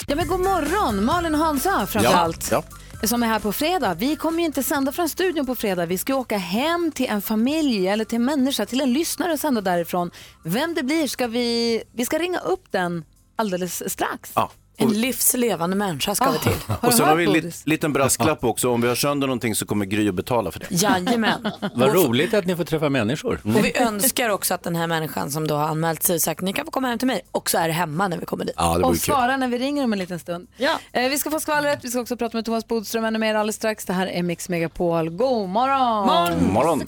Ja 0.08 0.16
men 0.16 0.28
god 0.28 0.40
morgon, 0.40 1.06
Malin 1.06 1.34
och 1.36 1.42
Hansa 1.42 1.88
framför 1.88 2.14
allt. 2.14 2.48
ja. 2.52 2.64
Som 3.04 3.24
är 3.24 3.28
här 3.28 3.40
på 3.40 3.54
fredag. 3.54 3.94
Vi 3.94 4.16
kommer 4.16 4.40
ju 4.40 4.46
inte 4.46 4.64
sända 4.64 4.92
från 4.92 5.10
studion 5.10 5.46
på 5.46 5.56
fredag. 5.56 5.86
Vi 5.86 5.98
ska 5.98 6.16
åka 6.16 6.38
hem 6.38 6.92
till 6.92 7.06
en 7.10 7.22
familj 7.22 7.88
eller 7.88 8.06
till 8.06 8.16
en 8.16 8.26
människa, 8.26 8.66
till 8.66 8.82
en 8.82 8.94
lyssnare 8.94 9.34
och 9.34 9.40
sända 9.40 9.62
därifrån. 9.62 10.12
Vem 10.44 10.74
det 10.74 10.84
blir 10.84 11.08
ska 11.08 11.28
vi, 11.28 11.84
vi 11.94 12.06
ska 12.06 12.20
ringa 12.20 12.40
upp 12.40 12.72
den 12.72 13.06
alldeles 13.36 13.92
strax. 13.92 14.32
Ja. 14.36 14.52
En 14.82 15.02
livslevande 15.02 15.76
människa 15.76 16.16
ska 16.16 16.32
vi 16.32 16.40
till. 16.40 16.52
Har 16.68 16.78
du 16.82 16.88
Och 16.88 16.94
sen 16.94 17.08
har 17.08 17.16
vi 17.16 17.26
en 17.26 17.34
lit, 17.34 17.62
liten 17.66 17.94
brasklapp 17.94 18.44
också. 18.44 18.70
Om 18.70 18.82
vi 18.82 18.88
har 18.88 18.96
sönder 18.96 19.28
någonting 19.28 19.56
så 19.56 19.66
kommer 19.66 19.86
Gry 19.86 20.10
att 20.10 20.16
betala 20.16 20.52
för 20.52 20.60
det. 20.60 20.68
Jajamän. 20.70 21.52
Vad 21.76 21.94
roligt 21.94 22.34
att 22.34 22.46
ni 22.46 22.56
får 22.56 22.64
träffa 22.64 22.90
människor. 22.90 23.42
Och 23.44 23.66
vi 23.66 23.78
önskar 23.78 24.30
också 24.30 24.54
att 24.54 24.64
den 24.64 24.76
här 24.76 24.88
människan 24.88 25.32
som 25.32 25.48
då 25.48 25.56
har 25.56 25.68
anmält 25.68 26.04
sig 26.04 26.16
och 26.16 26.22
sagt 26.22 26.42
ni 26.42 26.54
kan 26.54 26.66
få 26.66 26.72
komma 26.72 26.88
hem 26.88 26.98
till 27.00 27.08
mig 27.08 27.22
också 27.32 27.58
är 27.58 27.70
hemma 27.70 28.08
när 28.08 28.18
vi 28.18 28.26
kommer 28.26 28.46
dit. 28.46 28.56
Ja, 28.58 28.78
det 28.78 28.84
och 28.84 28.98
svara 28.98 29.38
när 29.38 29.48
vi 29.48 29.58
ringer 29.58 29.84
om 29.84 29.94
en 29.94 30.00
liten 30.00 30.20
stund. 30.20 30.48
Ja. 30.58 30.80
Eh, 30.92 31.10
vi 31.10 31.18
ska 31.18 31.32
få 31.32 31.40
skvallret, 31.40 31.80
vi 31.82 31.90
ska 31.90 32.00
också 32.00 32.18
prata 32.18 32.38
med 32.38 32.46
Thomas 32.46 32.68
Bodström 32.68 33.06
ännu 33.06 33.20
mer 33.20 33.36
alldeles 33.36 33.56
strax. 33.56 33.86
Det 33.86 33.94
här 33.94 34.08
är 34.08 34.24
Mix 34.24 34.50
Megapol. 34.50 35.10
God 35.10 35.50
morgon! 35.50 36.54
Morgon. 36.54 36.84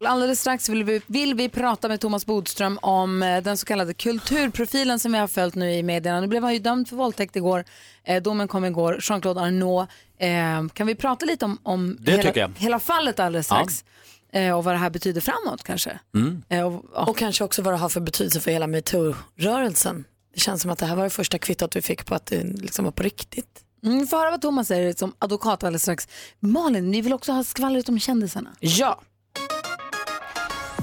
Alldeles 0.00 0.40
strax 0.40 0.68
vill 0.68 0.84
vi, 0.84 1.00
vill 1.06 1.34
vi 1.34 1.48
prata 1.48 1.88
med 1.88 2.00
Thomas 2.00 2.26
Bodström 2.26 2.78
om 2.82 3.22
eh, 3.22 3.42
den 3.42 3.56
så 3.56 3.66
kallade 3.66 3.94
kulturprofilen 3.94 4.98
som 4.98 5.12
vi 5.12 5.18
har 5.18 5.26
följt 5.26 5.54
nu 5.54 5.72
i 5.72 5.82
medierna. 5.82 6.20
Nu 6.20 6.26
blev 6.26 6.42
han 6.42 6.52
ju 6.52 6.58
dömd 6.58 6.88
för 6.88 6.96
våldtäkt 6.96 7.36
igår. 7.36 7.64
Eh, 8.04 8.22
domen 8.22 8.48
kom 8.48 8.64
igår. 8.64 8.98
Jean-Claude 9.00 9.40
Arnault. 9.40 9.90
Eh, 10.18 10.68
kan 10.72 10.86
vi 10.86 10.94
prata 10.94 11.26
lite 11.26 11.44
om, 11.44 11.58
om 11.62 11.96
Det 12.00 12.12
hela, 12.16 12.50
hela 12.56 12.78
fallet 12.78 13.20
alldeles 13.20 13.46
strax? 13.46 13.84
Eh, 14.32 14.56
och 14.56 14.64
vad 14.64 14.74
det 14.74 14.78
här 14.78 14.90
betyder 14.90 15.20
framåt 15.20 15.62
kanske. 15.62 15.98
Mm. 16.14 16.42
Och, 16.66 16.84
ja. 16.94 17.04
Och 17.06 17.18
kanske 17.18 17.44
också 17.44 17.62
vad 17.62 17.74
det 17.74 17.78
har 17.78 17.88
för 17.88 18.00
betydelse 18.00 18.40
för 18.40 18.50
hela 18.50 18.66
metoo-rörelsen. 18.66 20.04
Det 20.34 20.40
känns 20.40 20.62
som 20.62 20.70
att 20.70 20.78
det 20.78 20.86
här 20.86 20.96
var 20.96 21.04
det 21.04 21.10
första 21.10 21.38
kvittot 21.38 21.76
vi 21.76 21.82
fick 21.82 22.06
på 22.06 22.14
att 22.14 22.26
det 22.26 22.42
liksom 22.42 22.84
var 22.84 22.92
på 22.92 23.02
riktigt. 23.02 23.60
Mm, 23.84 23.98
vi 23.98 24.06
får 24.06 24.16
höra 24.16 24.30
vad 24.30 24.40
Thomas 24.40 24.68
säger 24.68 24.92
som 24.92 25.14
advokat 25.18 25.64
alldeles 25.64 25.82
strax. 25.82 26.08
Malin, 26.40 26.90
ni 26.90 27.00
vill 27.00 27.12
också 27.12 27.32
ha 27.32 27.44
skvallret 27.44 27.88
om 27.88 27.98
kändisarna. 27.98 28.50
Ja. 28.60 29.00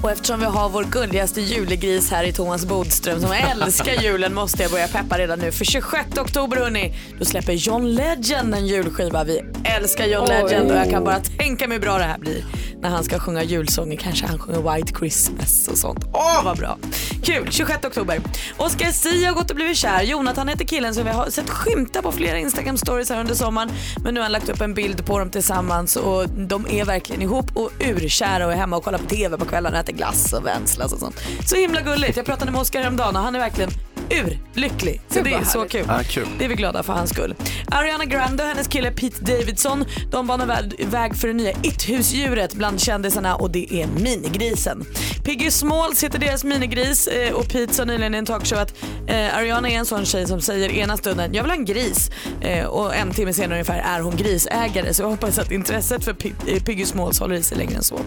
Och 0.02 0.10
eftersom 0.10 0.40
vi 0.40 0.46
har 0.46 0.68
vår 0.68 0.84
gulligaste 0.84 1.40
julegris 1.40 2.10
här 2.10 2.24
i 2.24 2.32
Thomas 2.32 2.66
Bodström 2.66 3.20
som 3.20 3.32
älskar 3.32 4.02
julen 4.02 4.34
måste 4.34 4.62
jag 4.62 4.70
börja 4.70 4.88
peppa 4.88 5.18
redan 5.18 5.38
nu. 5.38 5.52
För 5.52 5.64
26 5.64 6.18
oktober 6.18 6.56
hörni, 6.56 6.94
då 7.18 7.24
släpper 7.24 7.52
John 7.52 7.94
Legend 7.94 8.54
en 8.54 8.66
julskiva. 8.66 9.24
Vi 9.24 9.42
älskar 9.64 10.06
John 10.06 10.28
Legend 10.28 10.70
och 10.70 10.76
jag 10.76 10.90
kan 10.90 11.04
bara 11.04 11.20
tänka 11.20 11.68
mig 11.68 11.76
hur 11.78 11.82
bra 11.82 11.98
det 11.98 12.04
här 12.04 12.18
blir 12.18 12.44
när 12.82 12.88
han 12.88 13.04
ska 13.04 13.18
sjunga 13.18 13.42
julsånger. 13.42 13.96
Kanske 13.96 14.26
han 14.26 14.38
sjunger 14.38 14.74
White 14.74 14.92
Christmas 14.98 15.68
och 15.68 15.78
sånt. 15.78 16.04
Åh 16.12 16.44
vad 16.44 16.58
bra. 16.58 16.78
Kul, 17.22 17.48
26 17.50 17.84
oktober. 17.84 18.20
Oscar 18.56 18.90
Sia 18.90 19.28
har 19.28 19.34
gått 19.34 19.50
och 19.50 19.56
blivit 19.56 19.76
kär. 19.76 20.02
Jonathan 20.02 20.48
heter 20.48 20.64
killen 20.64 20.94
som 20.94 21.04
vi 21.04 21.10
har 21.10 21.30
sett 21.30 21.50
skymta 21.50 22.02
på 22.02 22.12
flera 22.12 22.38
Instagram 22.38 22.76
stories 22.76 23.10
här 23.10 23.20
under 23.20 23.34
sommaren. 23.34 23.70
Men 24.04 24.14
nu 24.14 24.20
har 24.20 24.24
han 24.24 24.32
lagt 24.32 24.48
upp 24.48 24.60
en 24.60 24.74
bild 24.74 25.06
på 25.06 25.18
dem 25.18 25.30
tillsammans 25.30 25.96
och 25.96 26.28
de 26.28 26.66
är 26.70 26.84
verkligen 26.84 27.22
ihop 27.22 27.56
och 27.56 27.70
urkära 27.80 28.46
och 28.46 28.52
är 28.52 28.56
hemma 28.56 28.76
och 28.76 28.84
kollar 28.84 28.98
på 28.98 29.06
TV 29.06 29.36
på 29.36 29.44
kvällarna 29.44 29.82
äter 29.92 29.96
glass 29.96 30.32
och 30.32 30.46
vänslas 30.46 30.92
och 30.92 30.98
sånt. 30.98 31.20
Så 31.46 31.56
himla 31.56 31.80
gulligt. 31.80 32.16
Jag 32.16 32.26
pratade 32.26 32.50
med 32.50 32.60
Oskar 32.60 32.80
häromdagen 32.80 33.16
och 33.16 33.22
han 33.22 33.34
är 33.34 33.38
verkligen 33.38 33.70
urlycklig. 34.10 35.00
Så 35.08 35.14
Gud, 35.14 35.24
det 35.24 35.30
är 35.32 35.38
vad 35.38 35.46
så 35.46 35.58
härligt. 35.58 35.72
kul. 35.72 35.84
Ja, 35.88 36.00
kul. 36.08 36.26
Det 36.38 36.44
är 36.44 36.48
vi 36.48 36.54
glada 36.54 36.82
för 36.82 36.92
hans 36.92 37.10
skull. 37.10 37.34
Ariana 37.70 38.04
Grande 38.04 38.42
och 38.42 38.48
hennes 38.48 38.68
kille 38.68 38.90
Pete 38.90 39.24
Davidson 39.24 39.84
de 40.10 40.26
banar 40.26 40.46
vä- 40.46 40.86
väg 40.90 41.16
för 41.16 41.28
det 41.28 41.34
nya 41.34 41.52
it-husdjuret 41.52 42.54
bland 42.54 42.80
kändisarna 42.80 43.34
och 43.36 43.50
det 43.50 43.74
är 43.74 43.86
minigrisen. 43.86 44.84
Piggy 45.24 45.50
Smalls 45.50 46.04
heter 46.04 46.18
deras 46.18 46.44
minigris 46.44 47.06
eh, 47.06 47.32
och 47.32 47.48
Pete 47.48 47.74
sa 47.74 47.84
nyligen 47.84 48.14
i 48.14 48.18
en 48.18 48.26
talkshow 48.26 48.58
att 48.58 48.74
eh, 49.06 49.36
Ariana 49.36 49.68
är 49.70 49.74
en 49.78 49.86
sån 49.86 50.04
tjej 50.04 50.26
som 50.26 50.40
säger 50.40 50.70
ena 50.72 50.96
stunden 50.96 51.34
jag 51.34 51.42
vill 51.42 51.50
ha 51.50 51.56
en 51.56 51.64
gris 51.64 52.10
eh, 52.40 52.64
och 52.66 52.94
en 52.96 53.10
timme 53.10 53.32
senare 53.32 53.52
ungefär 53.54 53.78
är 53.78 54.00
hon 54.00 54.16
grisägare 54.16 54.94
så 54.94 55.02
jag 55.02 55.08
hoppas 55.08 55.38
att 55.38 55.50
intresset 55.50 56.04
för 56.04 56.12
Pi- 56.12 56.60
Piggy 56.64 56.84
Smalls 56.84 57.20
håller 57.20 57.34
i 57.36 57.42
sig 57.42 57.58
längre 57.58 57.74
än 57.76 57.82
så. 57.82 58.00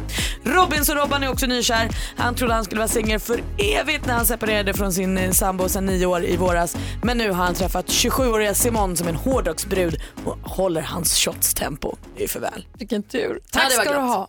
Robinson-Robban 0.43 1.23
är 1.23 1.29
också 1.31 1.45
nykär. 1.45 1.89
Han 2.17 2.35
trodde 2.35 2.53
han 2.53 2.63
skulle 2.65 2.79
vara 2.79 2.87
singel 2.87 3.19
för 3.19 3.39
evigt 3.57 4.05
när 4.05 4.13
han 4.13 4.25
separerade 4.25 4.73
från 4.73 4.93
sin 4.93 5.33
sambo 5.33 5.69
sedan 5.69 5.84
nio 5.85 6.05
år 6.05 6.23
i 6.25 6.35
våras. 6.37 6.75
Men 7.03 7.17
nu 7.17 7.31
har 7.31 7.45
han 7.45 7.53
träffat 7.55 7.85
27-åriga 7.87 8.53
Simon 8.53 8.97
som 8.97 9.07
är 9.07 9.11
en 9.11 9.17
hårdrocksbrud 9.17 10.01
och 10.25 10.37
håller 10.43 10.81
hans 10.81 11.17
shots 11.17 11.53
tempo. 11.53 11.95
Det 12.17 12.23
är 12.23 12.27
för 12.27 12.39
väl. 12.39 12.65
Vilken 12.77 13.03
tur. 13.03 13.39
Ja, 13.43 13.59
Tack 13.59 13.63
var 13.77 13.83
ska 13.83 13.93
du 13.93 13.99
gott. 13.99 14.07
ha. 14.07 14.27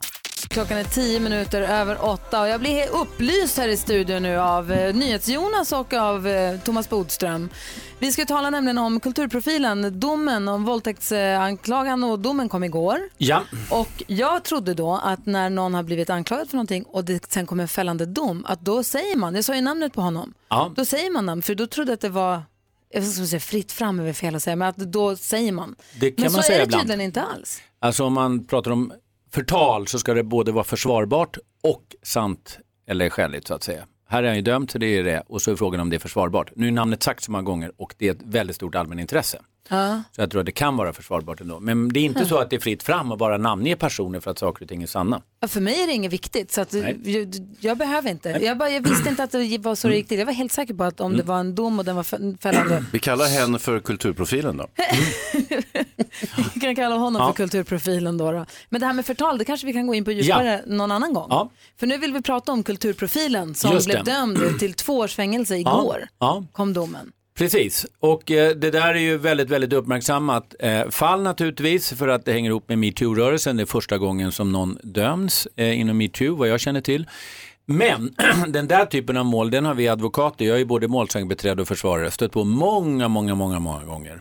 Klockan 0.56 0.78
är 0.78 0.84
tio 0.84 1.20
minuter 1.20 1.62
över 1.62 2.04
åtta 2.04 2.40
och 2.40 2.48
jag 2.48 2.60
blir 2.60 2.88
upplyst 2.90 3.58
här 3.58 3.68
i 3.68 3.76
studion 3.76 4.22
nu 4.22 4.36
av 4.36 4.72
eh, 4.72 4.94
NyhetsJonas 4.94 5.72
och 5.72 5.92
av 5.94 6.26
eh, 6.28 6.60
Thomas 6.60 6.88
Bodström. 6.88 7.48
Vi 7.98 8.12
ska 8.12 8.24
tala 8.24 8.50
nämligen 8.50 8.78
om 8.78 9.00
kulturprofilen, 9.00 10.00
domen 10.00 10.48
om 10.48 10.64
våldtäktsanklagan 10.64 12.04
och 12.04 12.18
domen 12.18 12.48
kom 12.48 12.64
igår. 12.64 12.98
Ja. 13.18 13.42
Och 13.70 14.02
jag 14.06 14.44
trodde 14.44 14.74
då 14.74 15.00
att 15.04 15.26
när 15.26 15.50
någon 15.50 15.74
har 15.74 15.82
blivit 15.82 16.10
anklagad 16.10 16.48
för 16.48 16.56
någonting 16.56 16.84
och 16.84 17.04
det 17.04 17.32
sen 17.32 17.46
kommer 17.46 17.62
en 17.62 17.68
fällande 17.68 18.06
dom, 18.06 18.44
att 18.48 18.60
då 18.60 18.82
säger 18.82 19.16
man, 19.16 19.34
jag 19.34 19.44
sa 19.44 19.54
ju 19.54 19.60
namnet 19.60 19.92
på 19.92 20.00
honom, 20.00 20.34
Ja. 20.48 20.72
då 20.76 20.84
säger 20.84 21.10
man 21.10 21.26
namn, 21.26 21.42
för 21.42 21.54
då 21.54 21.66
trodde 21.66 21.90
jag 21.90 21.94
att 21.94 22.00
det 22.00 22.08
var, 22.08 22.42
jag 22.90 23.04
ska 23.04 23.26
säga 23.26 23.40
fritt 23.40 23.72
fram 23.72 24.04
väl 24.04 24.14
fel 24.14 24.34
att 24.34 24.42
säga, 24.42 24.56
men 24.56 24.68
att 24.68 24.76
då 24.76 25.16
säger 25.16 25.52
man. 25.52 25.74
Det 26.00 26.10
kan 26.10 26.22
men 26.24 26.32
man 26.32 26.42
så 26.42 26.46
säga 26.46 26.56
är 26.56 26.60
det 26.60 26.64
ibland. 26.64 26.82
tydligen 26.82 27.00
inte 27.00 27.22
alls. 27.22 27.62
Alltså 27.80 28.04
om 28.04 28.12
man 28.12 28.44
pratar 28.44 28.70
om 28.70 28.92
förtal 29.36 29.86
så 29.86 29.98
ska 29.98 30.14
det 30.14 30.22
både 30.22 30.52
vara 30.52 30.64
försvarbart 30.64 31.38
och 31.62 31.96
sant 32.02 32.58
eller 32.86 33.10
skäligt 33.10 33.46
så 33.46 33.54
att 33.54 33.62
säga. 33.62 33.86
Här 34.08 34.22
är 34.22 34.26
han 34.26 34.36
ju 34.36 34.42
dömd 34.42 34.70
så 34.70 34.78
det 34.78 34.86
är 34.86 35.04
det 35.04 35.22
och 35.26 35.42
så 35.42 35.50
är 35.52 35.56
frågan 35.56 35.80
om 35.80 35.90
det 35.90 35.96
är 35.96 36.00
försvarbart. 36.00 36.52
Nu 36.56 36.68
är 36.68 36.72
namnet 36.72 37.02
sagt 37.02 37.24
så 37.24 37.32
många 37.32 37.42
gånger 37.44 37.72
och 37.76 37.94
det 37.98 38.08
är 38.08 38.12
ett 38.12 38.22
väldigt 38.22 38.56
stort 38.56 38.74
allmänintresse. 38.74 39.38
Ja. 39.68 40.02
Så 40.12 40.20
jag 40.20 40.30
tror 40.30 40.40
att 40.40 40.46
det 40.46 40.52
kan 40.52 40.76
vara 40.76 40.92
försvarbart 40.92 41.40
ändå. 41.40 41.60
Men 41.60 41.88
det 41.88 42.00
är 42.00 42.04
inte 42.04 42.18
Mm. 42.18 42.28
så 42.28 42.38
att 42.38 42.50
det 42.50 42.56
är 42.56 42.60
fritt 42.60 42.82
fram 42.82 43.12
och 43.12 43.18
bara 43.18 43.38
namnge 43.38 43.76
personer 43.76 44.20
för 44.20 44.30
att 44.30 44.38
saker 44.38 44.62
och 44.62 44.68
ting 44.68 44.82
är 44.82 44.86
sanna. 44.86 45.22
Ja, 45.40 45.48
För 45.48 45.60
mig 45.60 45.82
är 45.82 45.86
det 45.86 45.92
inget 45.92 46.12
viktigt, 46.12 46.52
så 46.52 46.60
att 46.60 46.72
jag, 47.04 47.34
jag 47.60 47.78
behöver 47.78 48.10
inte. 48.10 48.28
Jag, 48.28 48.58
bara, 48.58 48.70
jag 48.70 48.80
visste 48.88 49.08
inte 49.08 49.22
att 49.22 49.30
det 49.32 49.58
var 49.58 49.74
så 49.74 49.88
det 49.88 49.96
gick 49.96 50.08
till. 50.08 50.18
Jag 50.18 50.26
var 50.26 50.32
helt 50.32 50.52
säker 50.52 50.74
på 50.74 50.84
att 50.84 51.00
om 51.00 51.16
det 51.16 51.22
var 51.22 51.38
en 51.38 51.54
dom 51.54 51.78
och 51.78 51.84
den 51.84 51.96
var 51.96 52.02
fä- 52.02 52.38
fällande, 52.42 52.84
Vi 52.92 52.98
kallar 52.98 53.26
henne 53.26 53.58
för 53.58 53.80
kulturprofilen 53.80 54.56
då. 54.56 54.66
vi 56.54 56.60
kan 56.60 56.76
kalla 56.76 56.94
honom 56.96 57.22
Ja. 57.22 57.26
för 57.28 57.34
kulturprofilen 57.36 58.18
då, 58.18 58.32
då. 58.32 58.46
Men 58.68 58.80
det 58.80 58.86
här 58.86 58.92
med 58.94 59.06
förtal, 59.06 59.38
det 59.38 59.44
kanske 59.44 59.66
vi 59.66 59.72
kan 59.72 59.86
gå 59.86 59.94
in 59.94 60.04
på 60.04 60.12
djupare 60.12 60.62
någon 60.66 60.90
annan 60.90 61.14
gång. 61.14 61.26
Ja. 61.30 61.50
För 61.80 61.86
nu 61.86 61.98
vill 61.98 62.12
vi 62.12 62.22
prata 62.22 62.52
om 62.52 62.62
kulturprofilen 62.62 63.54
som 63.54 63.72
Just 63.72 63.86
blev 63.86 64.04
det. 64.04 64.10
dömd 64.12 64.58
till 64.58 64.74
två 64.74 64.98
års 64.98 65.14
fängelse 65.14 65.56
igår, 65.56 65.96
Ja, 66.00 66.06
ja. 66.18 66.44
kom 66.52 66.72
domen. 66.72 67.12
Precis, 67.38 67.86
och 68.00 68.30
eh, 68.30 68.56
det 68.56 68.70
där 68.70 68.94
är 68.94 68.98
ju 68.98 69.18
väldigt, 69.18 69.50
väldigt 69.50 69.72
uppmärksammat 69.72 70.54
eh, 70.58 70.88
fall 70.88 71.22
naturligtvis 71.22 71.92
för 71.92 72.08
att 72.08 72.24
det 72.24 72.32
hänger 72.32 72.50
ihop 72.50 72.68
med 72.68 72.78
metoo-rörelsen. 72.78 73.56
Det 73.56 73.62
är 73.62 73.66
första 73.66 73.98
gången 73.98 74.32
som 74.32 74.52
någon 74.52 74.78
döms 74.82 75.48
eh, 75.56 75.80
inom 75.80 75.98
metoo, 75.98 76.36
vad 76.36 76.48
jag 76.48 76.60
känner 76.60 76.80
till. 76.80 77.06
Men 77.66 78.14
den 78.48 78.68
där 78.68 78.86
typen 78.86 79.16
av 79.16 79.24
mål, 79.24 79.50
den 79.50 79.64
har 79.64 79.74
vi 79.74 79.88
advokater, 79.88 80.44
jag 80.44 80.54
är 80.54 80.58
ju 80.58 80.64
både 80.64 80.88
målsägandebiträde 80.88 81.62
och 81.62 81.68
försvarare, 81.68 82.10
stött 82.10 82.32
på 82.32 82.44
många, 82.44 83.08
många, 83.08 83.34
många, 83.34 83.58
många 83.58 83.84
gånger. 83.84 84.20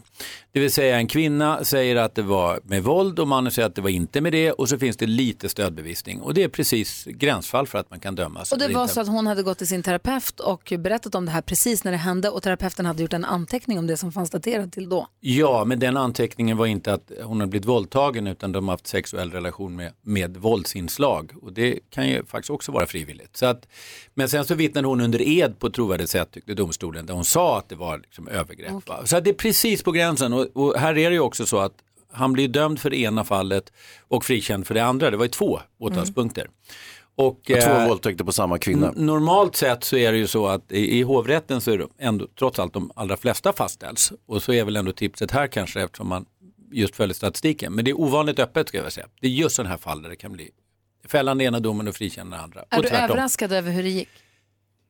Det 0.55 0.61
vill 0.61 0.71
säga 0.71 0.97
en 0.97 1.07
kvinna 1.07 1.63
säger 1.63 1.95
att 1.95 2.15
det 2.15 2.21
var 2.21 2.59
med 2.63 2.83
våld 2.83 3.19
och 3.19 3.27
mannen 3.27 3.51
säger 3.51 3.67
att 3.67 3.75
det 3.75 3.81
var 3.81 3.89
inte 3.89 4.21
med 4.21 4.31
det 4.31 4.51
och 4.51 4.69
så 4.69 4.79
finns 4.79 4.97
det 4.97 5.05
lite 5.05 5.49
stödbevisning 5.49 6.21
och 6.21 6.33
det 6.33 6.43
är 6.43 6.47
precis 6.47 7.05
gränsfall 7.05 7.67
för 7.67 7.77
att 7.77 7.89
man 7.89 7.99
kan 7.99 8.15
dömas. 8.15 8.51
Och 8.51 8.59
det 8.59 8.67
var 8.67 8.87
så 8.87 9.01
att 9.01 9.07
hon 9.07 9.27
hade 9.27 9.43
gått 9.43 9.57
till 9.57 9.67
sin 9.67 9.83
terapeut 9.83 10.39
och 10.39 10.73
berättat 10.79 11.15
om 11.15 11.25
det 11.25 11.31
här 11.31 11.41
precis 11.41 11.83
när 11.83 11.91
det 11.91 11.97
hände 11.97 12.29
och 12.29 12.43
terapeuten 12.43 12.85
hade 12.85 13.01
gjort 13.01 13.13
en 13.13 13.25
anteckning 13.25 13.79
om 13.79 13.87
det 13.87 13.97
som 13.97 14.11
fanns 14.11 14.29
daterat 14.29 14.73
till 14.73 14.89
då. 14.89 15.07
Ja, 15.19 15.65
men 15.65 15.79
den 15.79 15.97
anteckningen 15.97 16.57
var 16.57 16.65
inte 16.65 16.93
att 16.93 17.11
hon 17.23 17.39
har 17.39 17.47
blivit 17.47 17.67
våldtagen 17.67 18.27
utan 18.27 18.51
de 18.51 18.67
har 18.67 18.73
haft 18.73 18.87
sexuell 18.87 19.31
relation 19.31 19.75
med, 19.75 19.91
med 20.01 20.37
våldsinslag. 20.37 21.31
Och 21.41 21.53
det 21.53 21.79
kan 21.89 22.09
ju 22.09 22.25
faktiskt 22.25 22.49
också 22.49 22.71
vara 22.71 22.85
frivilligt. 22.85 23.37
Så 23.37 23.45
att, 23.45 23.67
men 24.13 24.29
sen 24.29 24.45
så 24.45 24.55
vittnade 24.55 24.87
hon 24.87 25.01
under 25.01 25.21
ed 25.21 25.59
på 25.59 25.67
ett 25.67 25.73
trovärdigt 25.73 26.09
sätt 26.09 26.31
tyckte 26.31 26.53
domstolen 26.53 27.05
där 27.05 27.13
hon 27.13 27.25
sa 27.25 27.57
att 27.57 27.69
det 27.69 27.75
var 27.75 27.97
liksom 27.97 28.27
övergrepp. 28.27 28.87
va. 28.87 29.05
Så 29.05 29.17
att 29.17 29.23
det 29.23 29.29
är 29.29 29.33
precis 29.33 29.83
på 29.83 29.91
gränsen 29.91 30.33
och, 30.33 30.44
och 30.53 30.79
här 30.79 30.97
är 30.97 31.09
det 31.09 31.13
ju 31.13 31.19
också 31.19 31.45
så 31.45 31.59
att 31.59 31.73
han 32.11 32.33
blir 32.33 32.47
dömd 32.47 32.79
för 32.79 32.89
det 32.89 32.97
ena 32.97 33.23
fallet 33.23 33.73
och 34.07 34.25
frikänd 34.25 34.67
för 34.67 34.73
det 34.73 34.85
andra. 34.85 35.11
Det 35.11 35.17
var 35.17 35.25
ju 35.25 35.29
två 35.29 35.59
åtalspunkter. 35.77 36.49
Och, 37.17 37.41
Två 37.45 37.53
eh, 37.53 37.87
våldtäkter 37.87 38.23
på 38.23 38.31
samma 38.31 38.57
kvinna. 38.57 38.93
Normalt 38.95 39.55
sett 39.55 39.83
så 39.83 39.97
är 39.97 40.11
det 40.11 40.17
ju 40.17 40.27
så 40.27 40.47
att 40.47 40.71
i, 40.71 40.99
i 40.99 41.01
hovrätten 41.01 41.61
så 41.61 41.71
är 41.71 41.77
det 41.77 41.87
ändå 41.97 42.27
trots 42.39 42.59
allt 42.59 42.73
de 42.73 42.91
allra 42.95 43.17
flesta 43.17 43.53
fastställs. 43.53 44.13
Och 44.25 44.43
så 44.43 44.53
är 44.53 44.65
väl 44.65 44.75
ändå 44.75 44.91
tipset 44.91 45.31
här 45.31 45.47
kanske 45.47 45.81
eftersom 45.81 46.07
man 46.07 46.25
just 46.71 46.95
följer 46.95 47.13
statistiken. 47.13 47.73
Men 47.73 47.85
det 47.85 47.91
är 47.91 47.99
ovanligt 47.99 48.39
öppet 48.39 48.67
ska 48.67 48.77
jag 48.77 48.93
säga. 48.93 49.07
Det 49.21 49.27
är 49.27 49.31
just 49.31 49.55
sådana 49.55 49.69
här 49.69 49.77
fall 49.77 50.01
där 50.01 50.09
det 50.09 50.15
kan 50.15 50.31
bli 50.31 50.49
fällande 51.07 51.43
ena 51.43 51.59
domen 51.59 51.87
och 51.87 51.95
frikännande 51.95 52.43
andra. 52.43 52.59
Är 52.69 52.77
och 52.77 52.83
du 52.83 52.89
tvärtom. 52.89 53.11
överraskad 53.11 53.51
över 53.51 53.71
hur 53.71 53.83
det 53.83 53.89
gick? 53.89 54.09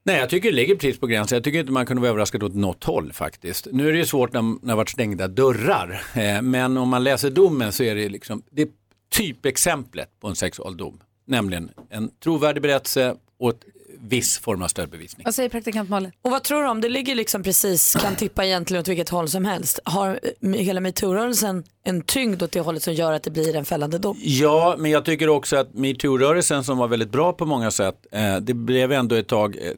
Nej, 0.08 0.20
jag 0.20 0.30
tycker 0.30 0.50
det 0.50 0.56
ligger 0.56 0.76
precis 0.76 1.00
på 1.00 1.08
gränsen. 1.08 1.36
Jag 1.36 1.44
tycker 1.44 1.60
inte 1.60 1.72
man 1.72 1.86
kunde 1.86 2.02
vara 2.02 2.10
överraskad 2.10 2.44
åt 2.44 2.56
något 2.56 2.84
håll 2.84 3.14
faktiskt. 3.14 3.68
Nu 3.72 3.88
är 3.88 3.92
det 3.92 3.98
ju 3.98 4.06
svårt 4.06 4.34
när, 4.34 4.42
när 4.42 4.58
det 4.62 4.72
har 4.72 4.78
varit 4.78 4.90
stängda 4.90 5.28
dörrar. 5.28 6.02
Eh, 6.16 6.42
men 6.42 6.78
om 6.78 6.90
man 6.90 7.04
läser 7.04 7.30
domen 7.30 7.72
så 7.72 7.84
är 7.84 7.96
det 7.96 8.10
liksom, 8.10 8.44
det 8.52 8.62
är 8.62 8.68
typexemplet 9.12 10.10
på 10.20 10.28
en 10.28 10.36
sexualdom. 10.36 11.00
Nämligen 11.28 11.72
en 11.90 12.10
trovärdig 12.24 12.64
berättelse 12.64 13.16
och 13.40 13.50
ett 13.50 13.66
viss 14.10 14.40
form 14.40 14.62
av 14.62 14.68
stödbevisning. 14.68 15.26
Vad 15.26 15.36
säger 15.36 15.50
praktikant 15.50 15.90
Malin? 15.90 16.12
Och 16.22 16.32
vad 16.32 16.44
tror 16.44 16.64
du 16.64 16.70
om 16.70 16.82
det 16.82 16.90
ligger 16.90 17.16
liksom 17.16 17.44
precis, 17.44 17.96
kan 18.02 18.16
tippa 18.16 18.46
egentligen 18.46 18.82
åt 18.82 18.88
vilket 18.88 19.10
håll 19.10 19.30
som 19.30 19.46
helst. 19.46 19.80
Har 19.84 20.20
eh, 20.42 20.52
hela 20.52 20.80
metoo-rörelsen 20.80 21.64
en 21.84 22.02
tyngd 22.02 22.44
åt 22.44 22.52
det 22.52 22.60
hållet 22.60 22.84
som 22.84 22.94
gör 22.94 23.14
att 23.14 23.24
det 23.24 23.32
blir 23.32 23.56
en 23.56 23.66
fällande 23.66 23.98
dom? 23.98 24.18
Ja, 24.20 24.76
men 24.78 24.92
jag 24.92 25.06
tycker 25.06 25.30
också 25.30 25.58
att 25.58 25.74
metoo-rörelsen 25.74 26.64
som 26.64 26.78
var 26.78 26.88
väldigt 26.88 27.12
bra 27.12 27.34
på 27.34 27.46
många 27.46 27.72
sätt, 27.72 27.96
eh, 28.12 28.38
det 28.38 28.54
blev 28.54 28.92
ändå 28.92 29.16
ett 29.16 29.28
tag 29.28 29.56
eh, 29.56 29.72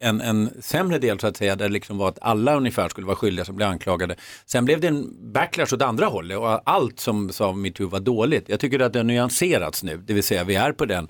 en, 0.00 0.20
en 0.20 0.50
sämre 0.60 0.98
del 0.98 1.20
så 1.20 1.26
att 1.26 1.36
säga, 1.36 1.56
där 1.56 1.68
det 1.68 1.72
liksom 1.72 1.98
var 1.98 2.08
att 2.08 2.18
alla 2.20 2.56
ungefär 2.56 2.88
skulle 2.88 3.06
vara 3.06 3.16
skyldiga 3.16 3.44
som 3.44 3.56
blev 3.56 3.68
anklagade. 3.68 4.16
Sen 4.46 4.64
blev 4.64 4.80
det 4.80 4.88
en 4.88 5.32
backlash 5.32 5.74
åt 5.74 5.82
andra 5.82 6.06
hållet 6.06 6.38
och 6.38 6.70
allt 6.70 7.00
som 7.00 7.32
sa 7.32 7.52
metoo 7.52 7.88
var 7.88 8.00
dåligt. 8.00 8.48
Jag 8.48 8.60
tycker 8.60 8.80
att 8.80 8.92
det 8.92 8.98
har 8.98 9.04
nyanserats 9.04 9.82
nu, 9.82 9.96
det 9.96 10.12
vill 10.12 10.22
säga 10.22 10.44
vi 10.44 10.54
är 10.54 10.72
på 10.72 10.84
den 10.84 11.08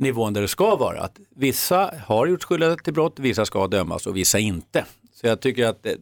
nivån 0.00 0.32
där 0.32 0.40
det 0.40 0.48
ska 0.48 0.76
vara. 0.76 1.00
Att 1.00 1.16
vissa 1.36 1.94
har 2.06 2.26
gjort 2.26 2.44
skyldiga 2.44 2.76
till 2.76 2.92
brott, 2.92 3.18
vissa 3.18 3.44
ska 3.44 3.66
dömas 3.66 4.06
och 4.06 4.16
vissa 4.16 4.38
inte. 4.38 4.84
Så 5.14 5.26
jag 5.26 5.40
tycker 5.40 5.66
att 5.66 5.82
det, 5.82 5.96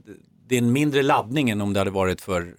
det 0.48 0.54
är 0.54 0.58
en 0.58 0.72
mindre 0.72 1.02
laddning 1.02 1.50
än 1.50 1.60
om 1.60 1.72
det 1.72 1.80
hade 1.80 1.90
varit 1.90 2.20
för 2.20 2.54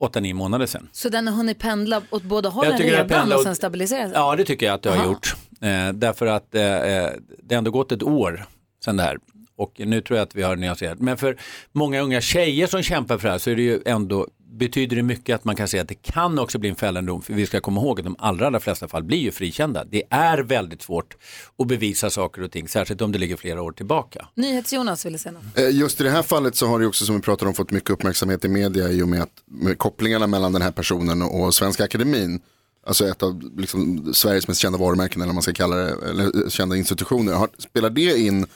8-9 0.00 0.34
månader 0.34 0.66
sedan. 0.66 0.88
Så 0.92 1.08
den 1.08 1.28
har 1.28 1.34
hunnit 1.34 1.58
pendla 1.58 2.02
åt 2.10 2.22
båda 2.22 2.48
hållen 2.48 2.78
redan 2.78 3.32
och 3.32 3.40
sen 3.40 3.56
stabilisera 3.56 4.04
sig? 4.04 4.12
Ja, 4.14 4.36
det 4.36 4.44
tycker 4.44 4.66
jag 4.66 4.74
att 4.74 4.82
det 4.82 4.90
har 4.90 4.96
Aha. 4.96 5.06
gjort. 5.06 5.36
Eh, 5.60 5.92
därför 5.92 6.26
att 6.26 6.54
eh, 6.54 6.62
eh, 6.62 7.10
det 7.42 7.54
har 7.54 7.58
ändå 7.58 7.70
gått 7.70 7.92
ett 7.92 8.02
år 8.02 8.46
sedan 8.84 8.96
det 8.96 9.02
här. 9.02 9.18
Och 9.56 9.80
nu 9.84 10.00
tror 10.00 10.16
jag 10.18 10.26
att 10.26 10.34
vi 10.34 10.42
har 10.42 10.56
nyanserat. 10.56 10.98
Men 10.98 11.16
för 11.16 11.36
många 11.72 12.00
unga 12.00 12.20
tjejer 12.20 12.66
som 12.66 12.82
kämpar 12.82 13.18
för 13.18 13.28
det 13.28 13.32
här 13.32 13.38
så 13.38 13.50
är 13.50 13.56
det 13.56 13.62
ju 13.62 13.80
ändå, 13.86 14.28
betyder 14.52 14.96
det 14.96 15.02
mycket 15.02 15.34
att 15.34 15.44
man 15.44 15.56
kan 15.56 15.68
säga 15.68 15.82
att 15.82 15.88
det 15.88 16.02
kan 16.02 16.38
också 16.38 16.58
bli 16.58 16.68
en 16.68 16.76
fällande 16.76 17.10
dom. 17.12 17.22
För 17.22 17.34
vi 17.34 17.46
ska 17.46 17.60
komma 17.60 17.80
ihåg 17.80 18.00
att 18.00 18.04
de 18.04 18.16
allra, 18.18 18.46
allra 18.46 18.60
flesta 18.60 18.88
fall 18.88 19.02
blir 19.02 19.18
ju 19.18 19.30
frikända. 19.30 19.84
Det 19.84 20.02
är 20.10 20.38
väldigt 20.38 20.82
svårt 20.82 21.16
att 21.58 21.66
bevisa 21.66 22.10
saker 22.10 22.42
och 22.42 22.50
ting, 22.52 22.68
särskilt 22.68 23.00
om 23.00 23.12
det 23.12 23.18
ligger 23.18 23.36
flera 23.36 23.62
år 23.62 23.72
tillbaka. 23.72 24.26
NyhetsJonas 24.34 25.06
ville 25.06 25.18
säga 25.18 25.32
något. 25.32 25.58
Eh, 25.58 25.70
Just 25.70 26.00
i 26.00 26.04
det 26.04 26.10
här 26.10 26.22
fallet 26.22 26.56
så 26.56 26.66
har 26.66 26.80
det 26.80 26.86
också 26.86 27.04
som 27.04 27.14
vi 27.16 27.22
pratar 27.22 27.46
om 27.46 27.54
fått 27.54 27.70
mycket 27.70 27.90
uppmärksamhet 27.90 28.44
i 28.44 28.48
media 28.48 28.88
i 28.88 29.02
och 29.02 29.08
med, 29.08 29.22
att, 29.22 29.42
med 29.46 29.78
kopplingarna 29.78 30.26
mellan 30.26 30.52
den 30.52 30.62
här 30.62 30.70
personen 30.72 31.22
och 31.22 31.54
Svenska 31.54 31.84
Akademin. 31.84 32.40
Alltså 32.86 33.08
ett 33.08 33.22
av 33.22 33.50
liksom, 33.58 34.10
Sveriges 34.14 34.48
mest 34.48 34.60
kända 34.60 34.78
varumärken 34.78 35.20
eller 35.20 35.28
vad 35.28 35.34
man 35.34 35.42
ska 35.42 35.52
kalla 35.52 35.76
det, 35.76 35.96
eller 36.10 36.24
eh, 36.24 36.48
kända 36.48 36.76
institutioner. 36.76 37.32
Har, 37.32 37.48
spelar 37.58 37.90
det 37.90 38.18
in 38.18 38.46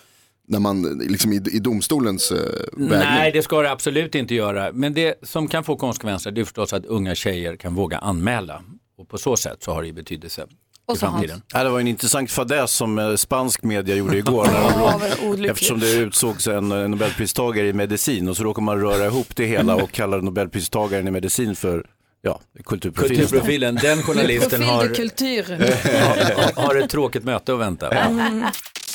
när 0.48 0.58
man, 0.58 0.98
liksom 0.98 1.32
i, 1.32 1.36
i 1.36 1.58
domstolens 1.58 2.30
eh, 2.30 2.38
vägning? 2.72 2.98
Nej, 2.98 3.32
det 3.32 3.42
ska 3.42 3.62
det 3.62 3.70
absolut 3.70 4.14
inte 4.14 4.34
göra. 4.34 4.72
Men 4.72 4.94
det 4.94 5.14
som 5.22 5.48
kan 5.48 5.64
få 5.64 5.76
konsekvenser 5.76 6.30
det 6.30 6.40
är 6.40 6.44
förstås 6.44 6.72
att 6.72 6.86
unga 6.86 7.14
tjejer 7.14 7.56
kan 7.56 7.74
våga 7.74 7.98
anmäla. 7.98 8.62
Och 8.98 9.08
på 9.08 9.18
så 9.18 9.36
sätt 9.36 9.62
så 9.62 9.72
har 9.72 9.82
det 9.82 9.86
ju 9.86 9.92
betydelse 9.92 10.46
i 10.94 10.98
framtiden. 10.98 11.42
Ja, 11.52 11.64
det 11.64 11.70
var 11.70 11.80
en 11.80 11.88
intressant 11.88 12.30
fadäs 12.30 12.72
som 12.72 12.98
eh, 12.98 13.14
spansk 13.14 13.62
media 13.62 13.96
gjorde 13.96 14.18
igår. 14.18 14.46
när 14.46 14.62
de 15.36 15.44
Ja, 15.44 15.50
eftersom 15.50 15.80
det 15.80 15.92
utsågs 15.92 16.46
en 16.46 16.72
eh, 16.72 16.88
nobelpristagare 16.88 17.68
i 17.68 17.72
medicin 17.72 18.28
och 18.28 18.36
så 18.36 18.44
råkar 18.44 18.62
man 18.62 18.80
röra 18.80 19.06
ihop 19.06 19.36
det 19.36 19.46
hela 19.46 19.74
och 19.74 19.92
kallar 19.92 20.20
nobelpristagaren 20.20 21.08
i 21.08 21.10
medicin 21.10 21.56
för 21.56 21.86
ja, 22.22 22.40
kulturprofilen. 22.64 23.16
Kulturprofilen, 23.16 23.74
den 23.74 24.02
journalisten 24.02 24.62
har, 24.62 24.84
har, 24.84 26.62
har 26.66 26.76
ett 26.76 26.90
tråkigt 26.90 27.24
möte 27.24 27.52
att 27.52 27.60
vänta. 27.60 27.90
Mm. 27.90 28.44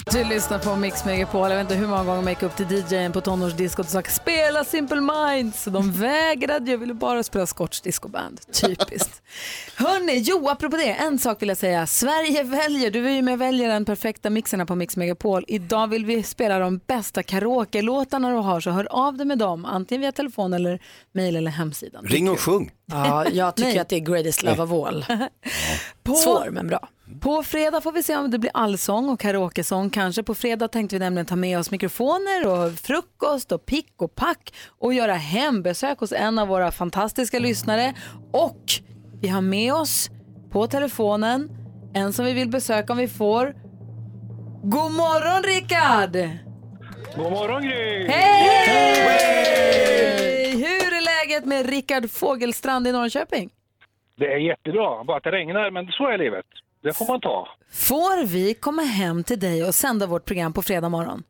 Du 0.05 0.23
lyssnar 0.23 0.59
på 0.59 0.75
Mix 0.75 1.05
Megapol. 1.05 1.49
Jag 1.49 1.57
vet 1.57 1.61
inte 1.61 1.75
hur 1.75 1.87
många 1.87 2.03
gånger 2.03 2.21
man 2.21 2.33
gick 2.33 2.43
upp 2.43 2.55
till 2.55 2.65
DJn 2.71 3.11
på 3.11 3.21
tonårsdiskot 3.21 3.85
och 3.85 3.91
sa 3.91 4.01
spela 4.01 4.63
Simple 4.63 5.01
Minds. 5.01 5.65
De 5.65 5.91
vägrade. 6.01 6.71
Jag 6.71 6.77
ville 6.77 6.93
bara 6.93 7.23
spela 7.23 7.45
Scotch 7.47 7.81
Disco 7.81 8.07
Band. 8.07 8.39
Typiskt. 8.53 9.21
Hörni, 9.75 10.17
jo, 10.25 10.49
apropå 10.49 10.77
det. 10.77 10.91
En 10.93 11.19
sak 11.19 11.41
vill 11.41 11.49
jag 11.49 11.57
säga. 11.57 11.87
Sverige 11.87 12.43
väljer. 12.43 12.91
Du 12.91 13.05
är 13.07 13.11
ju 13.11 13.21
med 13.21 13.33
och 13.33 13.41
väljer 13.41 13.69
den 13.69 13.85
perfekta 13.85 14.29
mixen 14.29 14.65
på 14.67 14.75
Mix 14.75 14.97
Megapol. 14.97 15.45
Idag 15.47 15.87
vill 15.87 16.05
vi 16.05 16.23
spela 16.23 16.59
de 16.59 16.77
bästa 16.87 17.23
karaoke-låtarna 17.23 18.29
du 18.29 18.35
har. 18.37 18.61
Så 18.61 18.71
hör 18.71 18.87
av 18.91 19.17
dig 19.17 19.25
med 19.25 19.37
dem. 19.37 19.65
Antingen 19.65 20.01
via 20.01 20.11
telefon 20.11 20.53
eller 20.53 20.79
mejl 21.11 21.35
eller 21.35 21.51
hemsidan. 21.51 22.05
Ring 22.05 22.29
och 22.29 22.39
sjung. 22.39 22.71
Ja, 22.85 23.25
jag 23.29 23.55
tycker 23.55 23.81
att 23.81 23.89
det 23.89 23.95
är 23.95 23.99
greatest 23.99 24.43
love 24.43 24.63
of 24.63 24.87
all. 24.87 25.05
På, 26.03 26.13
Svår 26.15 26.49
men 26.51 26.67
bra. 26.67 26.89
På 27.21 27.43
fredag 27.43 27.81
får 27.81 27.91
vi 27.91 28.03
se 28.03 28.17
om 28.17 28.31
det 28.31 28.39
blir 28.39 28.51
allsång 28.53 29.09
och 29.09 29.19
karaokesång 29.19 29.89
kanske. 29.89 30.23
På 30.23 30.35
fredag 30.35 30.67
tänkte 30.67 30.95
vi 30.95 30.99
nämligen 30.99 31.25
ta 31.25 31.35
med 31.35 31.59
oss 31.59 31.71
mikrofoner 31.71 32.47
och 32.47 32.73
frukost 32.73 33.51
och 33.51 33.65
pick 33.65 34.01
och 34.01 34.15
pack 34.15 34.53
och 34.79 34.93
göra 34.93 35.13
hembesök 35.13 35.99
hos 35.99 36.11
en 36.11 36.39
av 36.39 36.47
våra 36.47 36.71
fantastiska 36.71 37.39
lyssnare. 37.39 37.93
Och 38.33 38.63
vi 39.21 39.27
har 39.27 39.41
med 39.41 39.73
oss 39.73 40.09
på 40.51 40.67
telefonen 40.67 41.49
En 41.93 42.13
som 42.13 42.25
vi 42.25 42.33
vill 42.33 42.49
besöka 42.49 42.93
om 42.93 42.99
vi 42.99 43.07
får. 43.07 43.55
God 44.63 44.91
morgon 44.91 45.43
Rickard! 45.43 46.29
God 47.15 47.31
morgon 47.31 47.61
Gry! 47.61 48.07
Hej! 48.07 49.39
Hur 50.51 50.93
är 50.93 51.25
läget 51.25 51.45
med 51.45 51.69
Rickard 51.69 52.09
Fågelstrand 52.09 52.87
i 52.87 52.91
Norrköping? 52.91 53.49
Det 54.17 54.33
är 54.33 54.37
jättebra, 54.37 55.03
bara 55.03 55.17
att 55.17 55.23
det 55.23 55.31
regnar, 55.31 55.71
men 55.71 55.87
så 55.87 56.07
är 56.07 56.17
livet. 56.17 56.45
Det 56.83 56.93
får 56.93 57.07
man 57.07 57.21
ta. 57.21 57.47
Får 57.71 58.25
vi 58.25 58.53
komma 58.53 58.81
hem 58.81 59.23
till 59.23 59.39
dig 59.39 59.63
och 59.63 59.75
sända 59.75 60.07
vårt 60.07 60.25
program 60.25 60.53
på 60.53 60.61
fredag 60.61 60.89
morgon? 60.89 61.23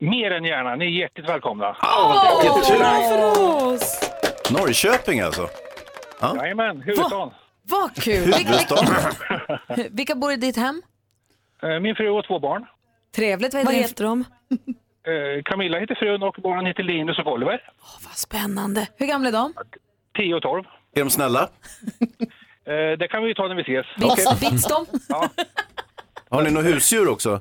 Mer 0.00 0.30
än 0.30 0.44
gärna, 0.44 0.76
ni 0.76 0.84
är 0.84 0.88
hjärtligt 1.00 1.28
välkomna. 1.28 1.76
Åh, 1.82 2.42
vilken 2.42 2.62
tur. 2.62 2.84
för 2.84 3.72
oss! 3.74 4.10
Norrköping 4.50 5.20
alltså? 5.20 5.48
Ja. 6.20 6.36
Jajamän, 6.36 6.80
huvudstaden. 6.82 7.30
Vad 7.62 7.94
kul! 7.94 8.24
Vilka, 8.24 8.38
Huvudstaden. 8.38 8.94
vilka 9.90 10.14
bor 10.14 10.32
i 10.32 10.36
ditt 10.36 10.56
hem? 10.56 10.82
Eh, 11.62 11.80
Min 11.80 11.94
fru 11.94 12.08
och 12.10 12.24
två 12.26 12.38
barn. 12.38 12.66
Trevligt. 13.16 13.54
Vad 13.54 13.64
Vad 13.64 13.74
heter 13.74 13.88
heter 13.88 14.04
de? 14.04 14.24
Eh, 15.08 15.42
Camilla 15.44 15.78
heter 15.78 15.94
frun 15.94 16.22
och 16.22 16.36
barnen 16.42 16.66
heter 16.66 16.82
Linus 16.82 17.18
och 17.18 17.26
Oliver. 17.32 17.60
Vad 18.04 18.12
spännande. 18.16 18.86
Hur 18.96 19.06
gamla 19.06 19.28
är 19.28 19.32
de? 19.32 19.54
10 20.16 20.34
och 20.34 20.42
12. 20.42 20.64
Är 20.94 21.00
de 21.00 21.10
snälla? 21.10 21.48
Eh, 22.68 22.98
Det 22.98 23.08
kan 23.08 23.22
vi 23.24 23.34
ta 23.34 23.48
när 23.48 23.54
vi 23.54 23.62
ses. 23.62 23.86
Bits, 23.96 24.40
bits 24.40 24.68
de? 24.68 24.86
Har 26.30 26.42
ni 26.42 26.50
några 26.50 26.66
husdjur 26.66 27.08
också? 27.08 27.40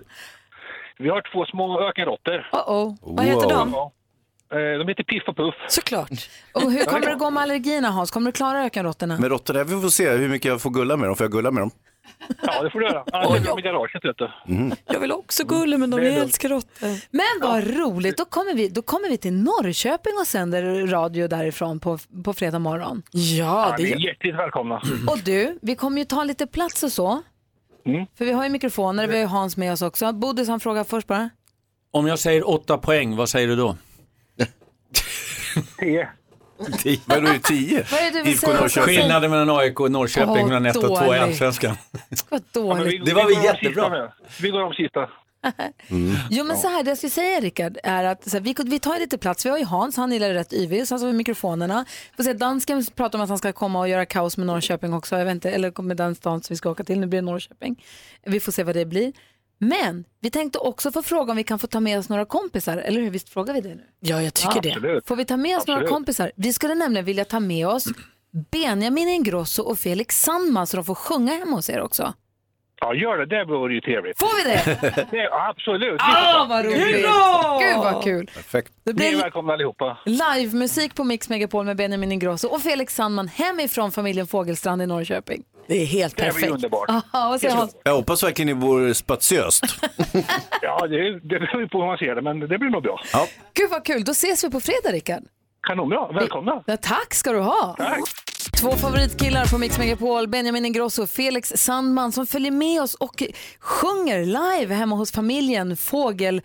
Vi 1.00 1.10
har 1.10 1.22
två 1.34 1.46
små 1.46 1.82
ökenråttor. 1.90 2.48
Oh 2.52 2.60
-oh. 2.68 2.98
Vad 3.02 3.26
heter 3.26 3.50
de? 3.50 3.74
Ja. 3.74 3.92
Eh, 4.52 4.78
De 4.80 4.88
heter 4.88 5.04
Piff 5.04 5.24
och 5.28 5.36
Puff. 5.38 5.56
Såklart. 5.68 6.10
Och 6.54 6.72
hur 6.72 6.86
kommer 6.86 7.08
det 7.10 7.16
gå 7.16 7.30
med 7.30 7.44
allergierna 7.44 7.90
Hans? 7.90 8.12
Kommer 8.12 8.26
du 8.32 8.32
klara 8.32 8.66
ökenråttorna? 8.66 9.18
Med 9.20 9.30
råttor, 9.30 9.54
där 9.54 9.64
vi 9.64 9.82
får 9.82 9.90
se 9.90 10.10
hur 10.10 10.30
mycket 10.30 10.50
jag 10.50 10.62
får 10.62 10.70
gulla 10.70 10.98
med 10.98 11.10
dem. 11.10 11.16
Får 11.16 11.24
jag 11.26 11.32
gulla 11.32 11.52
med 11.52 11.62
dem? 11.62 11.72
Ja, 12.42 12.64
det 12.64 12.70
får 12.72 12.80
du 12.80 12.86
göra. 12.86 13.04
Annars 13.12 13.40
är 13.42 13.46
de 13.46 13.60
i 13.60 13.62
garaget, 13.62 14.06
vet 14.06 14.18
du. 14.18 14.30
Jag 14.86 15.00
vill 15.00 15.12
också 15.12 15.44
gulla 15.46 15.78
men 15.78 15.90
de 15.90 16.00
Det 16.00 16.06
är 16.06 16.06
jag 16.10 16.14
lugnt. 16.16 16.28
älskar 16.28 16.50
råttor. 16.50 16.88
Men 17.12 17.50
vad 17.50 17.78
roligt, 17.78 18.18
då 18.18 18.26
kommer, 18.26 18.54
vi, 18.54 18.70
då 18.70 18.82
kommer 18.82 19.10
vi 19.10 19.18
till 19.18 19.34
Norrköping 19.34 20.14
och 20.22 20.28
sänder 20.28 20.88
radio 20.88 21.28
därifrån 21.28 21.80
på, 21.80 21.98
på 22.24 22.34
fredag 22.34 22.60
morgon. 22.60 23.04
Ja, 23.12 23.76
Ni 23.80 23.92
är 23.92 23.96
det 23.96 24.02
hjärtligt 24.04 24.36
välkomna. 24.36 24.82
Och 25.08 25.20
du, 25.26 25.60
vi 25.62 25.76
kommer 25.76 25.98
ju 25.98 26.06
ta 26.06 26.24
lite 26.24 26.48
plats 26.48 26.84
och 26.84 26.92
så. 26.92 27.22
Mm. 27.86 28.06
För 28.18 28.26
vi 28.26 28.32
har 28.32 28.44
ju 28.44 28.50
mikrofoner, 28.50 29.08
vi 29.08 29.14
har 29.14 29.20
ju 29.22 29.26
Hans 29.26 29.58
med 29.58 29.74
oss 29.74 29.82
också. 29.82 30.14
Bodis 30.14 30.48
han 30.48 30.60
frågar 30.60 30.84
först 30.84 31.08
bara. 31.08 31.30
Om 31.92 32.08
jag 32.08 32.20
säger 32.20 32.50
åtta 32.50 32.78
poäng, 32.78 33.16
vad 33.16 33.30
säger 33.30 33.48
du 33.48 33.56
då? 33.56 33.76
10. 36.78 37.00
Vad 37.06 37.18
är 37.18 37.22
det, 37.22 37.40
tio? 37.40 37.86
Vad 37.92 38.00
är 38.00 38.04
det 38.04 38.18
du 38.18 38.24
vill 38.24 38.34
IFK 38.34 38.48
säga? 38.48 38.60
Norrköping. 38.60 38.96
Skillnaden 38.96 39.32
mellan 39.32 39.50
AIK 39.50 39.80
och 39.80 39.92
Norrköping 39.92 40.30
Åh, 40.30 40.48
mellan 40.48 40.66
ett 40.66 40.76
och 40.76 40.84
två 40.84 41.04
i 41.04 41.06
dåligt. 41.06 41.22
Allsvenskan. 41.22 41.78
Vad 42.30 42.42
Ja, 42.54 42.60
men 42.62 42.78
dåligt. 42.78 43.06
Det 43.06 43.14
var 43.14 43.26
vi 43.28 43.34
väl 43.34 43.44
går 43.44 43.50
om 43.50 43.56
jättebra. 43.56 43.84
sista 43.84 43.90
nu. 43.90 44.10
Vi 44.42 44.50
går 44.50 44.62
om 44.62 44.74
sista. 44.74 45.10
Jo 46.30 46.44
men 46.44 46.58
så 46.58 46.68
här, 46.68 46.84
det 46.84 46.92
jag 46.92 46.98
skulle 46.98 47.12
säga 47.12 47.40
Rickard 47.40 47.78
är 47.84 48.04
att 48.04 48.30
så 48.30 48.38
här, 48.38 48.40
vi, 48.42 48.56
vi 48.66 48.80
tar 48.80 49.00
lite 49.00 49.18
plats. 49.18 49.46
Vi 49.46 49.50
har 49.50 49.58
ju 49.58 49.66
Hans, 49.66 49.98
han 49.98 50.12
gillar 50.12 50.30
rätt 50.34 50.54
yvig, 50.54 50.88
sen 50.88 51.00
så 51.00 51.06
har 51.06 51.12
vi 51.12 51.18
mikrofonerna. 51.18 51.86
Får 52.16 52.24
se, 52.24 52.34
dansken 52.34 52.86
pratar 52.96 53.20
om 53.20 53.24
att 53.24 53.30
han 53.30 53.38
ska 53.38 53.52
komma 53.54 53.80
och 53.80 53.90
göra 53.90 54.06
kaos 54.06 54.38
med 54.38 54.48
Norrköping 54.48 54.94
också. 54.94 55.18
Jag 55.18 55.26
vet 55.26 55.32
inte, 55.32 55.52
eller 55.52 55.82
med 55.82 55.98
den 55.98 56.16
stan 56.16 56.44
som 56.44 56.54
vi 56.54 56.58
ska 56.58 56.70
åka 56.70 56.84
till. 56.84 57.00
Nu 57.00 57.08
blir 57.08 57.22
det 57.22 57.26
Norrköping. 57.26 57.84
Vi 58.26 58.40
får 58.40 58.52
se 58.52 58.64
vad 58.64 58.76
det 58.76 58.86
blir. 58.86 59.14
Men 59.58 60.06
vi 60.20 60.30
tänkte 60.30 60.60
också 60.60 60.92
få 60.92 61.02
fråga 61.04 61.32
om 61.32 61.38
vi 61.38 61.44
kan 61.44 61.60
få 61.60 61.68
ta 61.68 61.80
med 61.80 62.00
oss 62.00 62.10
några 62.10 62.26
kompisar, 62.26 62.78
eller 62.78 63.02
hur? 63.02 63.10
Visst 63.10 63.30
frågar 63.30 63.54
vi 63.54 63.62
det 63.62 63.76
nu? 63.76 63.84
Ja, 64.00 64.22
jag 64.22 64.34
tycker 64.34 64.62
det. 64.62 64.72
Absolut. 64.72 65.08
Får 65.08 65.16
vi 65.16 65.26
ta 65.26 65.38
med 65.38 65.58
oss 65.58 65.68
några 65.68 65.80
Absolut. 65.80 65.94
kompisar? 65.94 66.32
Vi 66.36 66.54
skulle 66.54 66.76
nämligen 66.76 67.06
vilja 67.06 67.26
ta 67.26 67.40
med 67.40 67.68
oss 67.68 67.86
Benjamin 68.52 69.08
Ingrosso 69.08 69.64
och 69.64 69.80
Felix 69.80 70.22
Sandman 70.22 70.68
så 70.68 70.78
de 70.78 70.86
får 70.86 70.96
sjunga 70.96 71.34
hemma 71.34 71.56
hos 71.56 71.70
er 71.70 71.82
också. 71.82 72.14
Ja, 72.82 72.94
gör 72.94 73.18
det. 73.18 73.26
Det 73.26 73.46
vore 73.46 73.74
ju 73.74 73.82
trevligt. 73.82 74.20
Får 74.20 74.44
vi 74.44 74.52
det? 74.54 75.06
Det, 75.12 75.18
ja, 75.18 75.50
absolut. 75.50 76.02
Ah, 76.02 76.46
vad 76.50 76.66
roligt! 76.66 77.06
Gud 77.62 77.78
vad 77.78 78.04
kul! 78.04 78.30
Perfekt. 78.34 78.72
Det 78.84 78.94
Ni 78.94 79.06
är 79.06 79.12
blir 79.12 79.22
välkomna 79.22 79.54
allihopa. 79.54 79.98
livemusik 80.06 80.96
på 80.96 81.04
Mix 81.04 81.30
Megapol 81.30 81.66
med 81.66 81.78
Benjamin 81.78 82.12
Ingrosso 82.12 82.48
och 82.48 82.62
Felix 82.62 82.96
Sandman 82.96 83.28
hemifrån 83.28 83.92
familjen 83.92 84.28
Fågelstrand 84.28 84.82
i 84.82 84.86
Norrköping. 84.86 85.44
Det 85.68 85.82
är 85.82 85.86
helt 85.86 86.16
Det 86.18 86.22
blir 86.24 86.32
perfekt. 86.32 86.52
underbart. 86.52 86.90
Aha, 86.90 87.30
vad 87.30 87.42
säger 87.42 87.56
Hans? 87.56 87.76
Jag 87.84 87.96
hoppas 87.96 88.24
verkligen 88.24 88.48
ni 88.48 88.54
bor 88.66 88.94
spatiöst. 88.94 89.64
Ja, 90.62 90.88
det, 90.88 91.20
det 91.20 91.40
beror 91.40 91.62
ju 91.62 91.68
på 91.68 91.80
hur 91.80 91.86
man 91.88 91.98
ser 91.98 92.16
det, 92.16 92.22
men 92.22 92.40
det 92.40 92.58
blir 92.58 92.70
nog 92.70 92.84
bra. 92.84 93.00
Gud 93.54 93.70
vad 93.70 93.86
kul, 93.86 94.04
då 94.04 94.12
ses 94.12 94.44
vi 94.44 94.50
på 94.50 94.60
fredag 94.60 94.92
Rickard. 94.92 95.24
Kanonbra. 95.68 96.08
Välkomna. 96.12 96.64
Ja, 96.66 96.78
tack 96.78 97.14
ska 97.14 97.32
du 97.32 97.40
ha. 97.40 97.76
Tack. 97.78 98.00
Två 98.60 98.72
favoritkillar 98.72 99.46
på 99.46 99.58
Mix 99.58 99.78
Megapol, 99.78 100.28
Benjamin 100.28 100.66
Ingrosso 100.66 101.04
och 101.04 101.10
Felix 101.10 101.54
Sandman 101.56 102.12
som 102.12 102.28
följer 102.28 102.52
med 102.52 102.82
oss 102.82 102.94
och 102.94 103.24
sjunger 103.60 104.26
live 104.26 104.76
hemma 104.76 104.96
hos 104.96 105.12
familjen 105.12 105.78
Fågel 105.78 106.42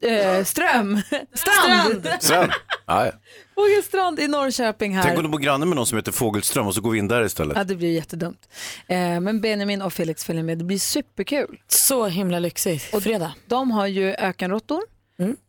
äh, 0.00 0.44
Ström. 0.44 1.00
Strand. 1.34 2.08
Ja. 2.86 3.12
Fågelstrand 3.54 4.20
i 4.20 4.28
Norrköping 4.28 4.96
här. 4.96 5.02
Tänk 5.02 5.16
om 5.16 5.22
du 5.22 5.28
bor 5.28 5.38
granne 5.38 5.66
med 5.66 5.76
någon 5.76 5.86
som 5.86 5.98
heter 5.98 6.12
Fågelström 6.12 6.66
och 6.66 6.74
så 6.74 6.80
går 6.80 6.90
vi 6.90 6.98
in 6.98 7.08
där 7.08 7.24
istället. 7.24 7.56
Ja, 7.56 7.64
det 7.64 7.76
blir 7.76 7.92
jättedumt. 7.92 8.48
Eh, 8.86 8.96
men 8.96 9.40
Benjamin 9.40 9.82
och 9.82 9.92
Felix 9.92 10.24
följer 10.24 10.42
med. 10.42 10.58
Det 10.58 10.64
blir 10.64 10.78
superkul. 10.78 11.60
Så 11.68 12.06
himla 12.06 12.38
lyxigt. 12.38 12.94
Och 12.94 13.02
Fredag. 13.02 13.34
De 13.46 13.70
har 13.70 13.86
ju 13.86 14.14
ökenråttor. 14.14 14.82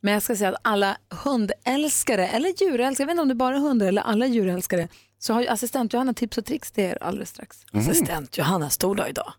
Men 0.02 0.14
jag 0.14 0.24
ska 0.24 0.36
säga 0.36 0.50
att 0.50 0.62
alla 0.62 0.98
hundälskare, 1.24 2.28
eller 2.28 2.50
djurälskare, 2.64 3.04
jag 3.04 3.08
vet 3.08 3.12
inte 3.12 3.22
om 3.22 3.28
det 3.28 3.34
är 3.34 3.36
bara 3.36 3.58
hundar 3.58 3.88
eller 3.88 4.02
alla 4.02 4.28
djurälskare, 4.28 4.88
så 5.24 5.34
har 5.34 5.42
ju 5.42 5.48
assistent 5.48 5.94
Johanna 5.94 6.14
tips 6.14 6.38
och 6.38 6.46
tricks 6.46 6.72
till 6.72 6.84
er 6.84 6.98
alldeles 7.02 7.30
strax. 7.30 7.58
Assistent 7.74 8.38
Johanna 8.38 8.70
stod 8.70 8.98
dag 8.98 9.10
idag. 9.10 9.34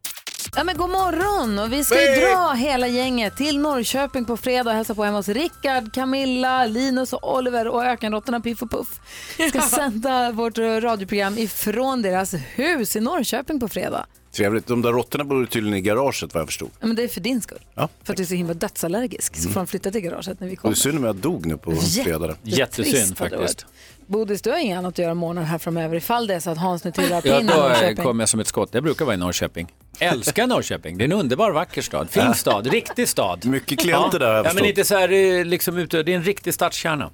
Ja 0.56 0.64
men 0.64 0.76
god 0.76 0.90
morgon 0.90 1.58
och 1.58 1.72
vi 1.72 1.84
ska 1.84 2.14
ju 2.14 2.20
dra 2.20 2.52
hela 2.52 2.86
gänget 2.88 3.36
till 3.36 3.58
Norrköping 3.58 4.24
på 4.24 4.36
fredag 4.36 4.70
och 4.70 4.76
hälsa 4.76 4.94
på 4.94 5.04
hemma 5.04 5.16
hos 5.16 5.28
Rickard, 5.28 5.92
Camilla, 5.94 6.66
Linus 6.66 7.12
och 7.12 7.36
Oliver 7.36 7.68
och 7.68 7.84
ökenråttorna 7.84 8.40
Piff 8.40 8.62
och 8.62 8.70
Puff. 8.70 9.00
Ska 9.48 9.60
sända 9.76 10.32
vårt 10.32 10.58
radioprogram 10.58 11.38
ifrån 11.38 12.02
deras 12.02 12.34
hus 12.34 12.96
i 12.96 13.00
Norrköping 13.00 13.60
på 13.60 13.68
fredag. 13.68 14.06
Trevligt. 14.32 14.66
De 14.66 14.82
där 14.82 14.92
råttorna 14.92 15.24
bor 15.24 15.46
tydligen 15.46 15.78
i 15.78 15.80
garaget 15.80 16.34
vad 16.34 16.40
jag 16.40 16.48
förstod. 16.48 16.70
Ja, 16.80 16.86
men 16.86 16.96
det 16.96 17.02
är 17.04 17.08
för 17.08 17.20
din 17.20 17.40
skull. 17.40 17.64
Ja. 17.74 17.88
För 18.04 18.12
att 18.12 18.16
du 18.16 18.22
är 18.22 18.26
så 18.26 18.34
himla 18.34 18.54
dödsallergisk 18.54 19.36
så 19.36 19.48
får 19.48 19.60
de 19.60 19.66
flytta 19.66 19.90
till 19.90 20.00
garaget 20.00 20.40
när 20.40 20.46
vi 20.48 20.52
Och 20.52 20.56
det 20.56 20.56
kommer. 20.56 20.72
är 20.74 20.76
synd 20.76 20.98
om 20.98 21.04
jag 21.04 21.16
dog 21.16 21.46
nu 21.46 21.56
på 21.56 21.76
fredag. 21.76 22.36
Jättesynd 22.42 23.18
faktiskt. 23.18 23.66
Bodis, 24.06 24.42
du 24.42 24.50
har 24.50 24.58
inget 24.58 24.78
annat 24.78 24.88
att 24.88 24.98
göra 24.98 25.14
morgonen 25.14 25.44
här 25.44 25.58
framöver 25.58 25.96
ifall 25.96 26.26
det 26.26 26.34
är 26.34 26.40
så 26.40 26.50
att 26.50 26.58
Hans 26.58 26.84
nu 26.84 26.92
trillar 26.92 27.20
på 27.20 27.28
Ja, 27.28 27.40
in 27.40 27.46
i 27.46 27.48
då 27.52 27.56
Norrköping. 27.56 28.04
kommer 28.04 28.22
jag 28.22 28.28
som 28.28 28.40
ett 28.40 28.46
skott. 28.46 28.68
Jag 28.72 28.82
brukar 28.82 29.04
vara 29.04 29.14
i 29.14 29.18
Norrköping. 29.18 29.72
Älskar 29.98 30.46
Norrköping. 30.46 30.98
Det 30.98 31.02
är 31.04 31.06
en 31.06 31.12
underbar 31.12 31.50
vacker 31.50 31.82
stad. 31.82 32.10
Fin 32.10 32.34
stad, 32.34 32.66
riktig 32.66 33.08
stad. 33.08 33.44
Mycket 33.44 33.78
klienter 33.80 34.18
där 34.18 34.26
har 34.26 34.34
jag 34.34 34.46
Ja, 34.46 34.50
men 34.54 34.64
inte 34.64 34.84
så 34.84 34.94
här 34.96 35.12
eh, 35.12 35.44
liksom 35.44 35.76
ute. 35.78 36.02
Det 36.02 36.12
är 36.12 36.16
en 36.16 36.22
riktig 36.22 36.54
stadskärna. 36.54 37.10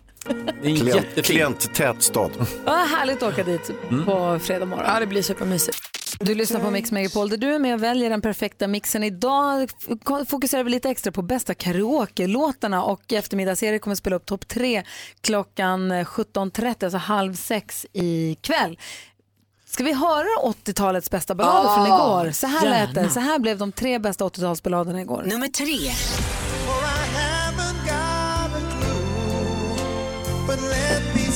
Det 0.62 0.66
är 0.68 0.70
en 0.70 0.76
Klient, 0.76 0.94
jättefin. 0.94 1.22
klienttät 1.24 2.02
stad. 2.02 2.30
Vad 2.64 2.74
härligt 2.76 3.22
att 3.22 3.32
åka 3.32 3.44
dit 3.44 3.70
Mm. 3.90 4.04
på 4.04 4.38
fredag 4.42 4.66
morgon. 4.66 4.84
Ja, 4.86 5.00
det 5.00 5.06
blir 5.06 5.22
supermysigt. 5.22 5.78
Du 6.20 6.34
lyssnar 6.34 6.60
på 6.60 6.70
Mix 6.70 6.92
Megapol 6.92 7.28
där 7.28 7.36
du 7.36 7.54
är 7.54 7.58
med 7.58 7.74
och 7.74 7.82
väljer 7.82 8.10
den 8.10 8.20
perfekta 8.20 8.66
mixen. 8.68 9.04
Idag 9.04 9.70
fokuserar 10.28 10.64
vi 10.64 10.70
lite 10.70 10.90
extra 10.90 11.12
på 11.12 11.22
bästa 11.22 11.54
karaoke-låtarna 11.54 12.82
och 12.82 13.02
i 13.12 13.16
kommer 13.78 13.96
spela 13.96 14.16
upp 14.16 14.26
topp 14.26 14.48
tre 14.48 14.82
klockan 15.20 15.92
17.30, 15.92 16.84
alltså 16.84 16.98
halv 16.98 17.34
sex 17.34 17.86
ikväll. 17.92 18.78
Ska 19.66 19.84
vi 19.84 19.92
höra 19.92 20.26
80-talets 20.44 21.10
bästa 21.10 21.34
ballader 21.34 21.74
från 21.74 21.86
igår? 21.86 22.30
Så 22.32 22.46
här 22.46 22.70
lät 22.70 22.94
det. 22.94 23.00
gärna. 23.00 23.12
Så 23.12 23.20
här 23.20 23.38
blev 23.38 23.58
de 23.58 23.72
tre 23.72 23.98
bästa 23.98 24.24
80-talsballaderna 24.24 25.00
igår. 25.00 25.22
Nummer 25.26 25.48
tre. 25.48 25.92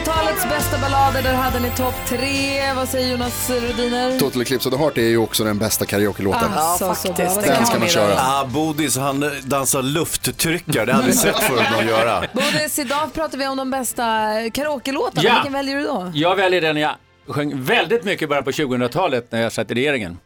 80-talets 0.00 0.48
bästa 0.48 0.78
ballader, 0.78 1.22
där 1.22 1.34
hade 1.34 1.60
ni 1.60 1.70
topp 1.70 1.94
tre. 2.06 2.72
Vad 2.72 2.88
säger 2.88 3.10
Jonas 3.10 3.50
Rhodiner? 3.50 4.18
Total 4.18 4.42
Eclipse 4.42 4.68
of 4.68 4.74
the 4.74 4.80
Heart 4.80 4.98
är 4.98 5.02
ju 5.02 5.16
också 5.16 5.44
den 5.44 5.58
bästa 5.58 5.86
karaoke-låten. 5.86 6.52
Alltså, 6.52 6.94
så 6.94 7.12
bra. 7.12 7.34
Vad 7.34 7.44
Den 7.44 7.66
ska 7.66 7.78
man 7.78 7.88
köra. 7.88 8.14
Ah, 8.18 8.44
Bodis, 8.44 8.96
han 8.96 9.24
dansar 9.44 9.82
lufttryckare. 9.82 10.84
Det 10.84 10.92
har 10.92 11.02
jag 11.02 11.14
sett 11.14 11.38
förut 11.38 11.66
någon 11.72 11.86
göra. 11.86 12.20
Bodis, 12.32 12.78
idag 12.78 13.12
pratar 13.14 13.38
vi 13.38 13.46
om 13.46 13.56
de 13.56 13.70
bästa 13.70 14.02
karaoke-låtarna. 14.50 15.28
Ja. 15.28 15.34
Vilken 15.34 15.52
väljer 15.52 15.76
du 15.76 15.82
då? 15.82 16.10
Jag 16.14 16.36
väljer 16.36 16.60
den 16.60 16.76
jag 16.76 16.94
sjöng 17.28 17.62
väldigt 17.62 18.04
mycket 18.04 18.28
bara 18.28 18.42
på 18.42 18.50
2000-talet 18.50 19.32
när 19.32 19.42
jag 19.42 19.52
satt 19.52 19.70
i 19.70 19.74
regeringen. 19.74 20.18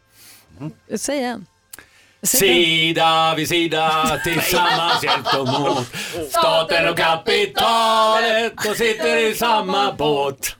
Säg 0.96 1.24
en. 1.24 1.46
Sida 2.24 3.34
vid 3.36 3.48
sida 3.48 4.18
tillsammans 4.24 5.04
hjälps 5.04 5.32
de 5.32 5.40
åt. 5.66 5.86
Staten 6.30 6.88
och 6.88 6.96
kapitalet, 6.98 8.52
de 8.64 8.74
sitter 8.74 9.16
i 9.16 9.34
samma 9.34 9.92
båt. 9.92 10.56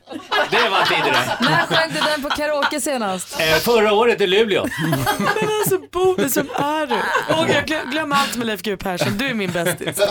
Det 0.51 0.69
var 0.69 0.85
tidigare. 0.85 1.37
När 1.41 1.65
sjöng 1.65 1.93
du 1.93 1.99
den 1.99 2.21
på 2.21 2.29
karaoke 2.29 2.81
senast? 2.81 3.39
Eh, 3.39 3.55
förra 3.57 3.93
året 3.93 4.21
i 4.21 4.27
Luleå. 4.27 4.65
Men 5.17 5.49
alltså 5.59 5.79
Bodil, 5.91 6.29
vem 6.35 6.49
är 6.55 6.87
du? 6.87 6.95
Och 7.33 7.49
jag 7.49 7.65
glöm, 7.65 7.91
glöm 7.91 8.11
allt 8.11 8.35
med 8.35 8.47
Leif 8.47 8.61
GW 8.61 8.77
Persson, 8.77 9.17
du 9.17 9.25
är 9.27 9.33
min 9.33 9.51
bästis. 9.51 10.01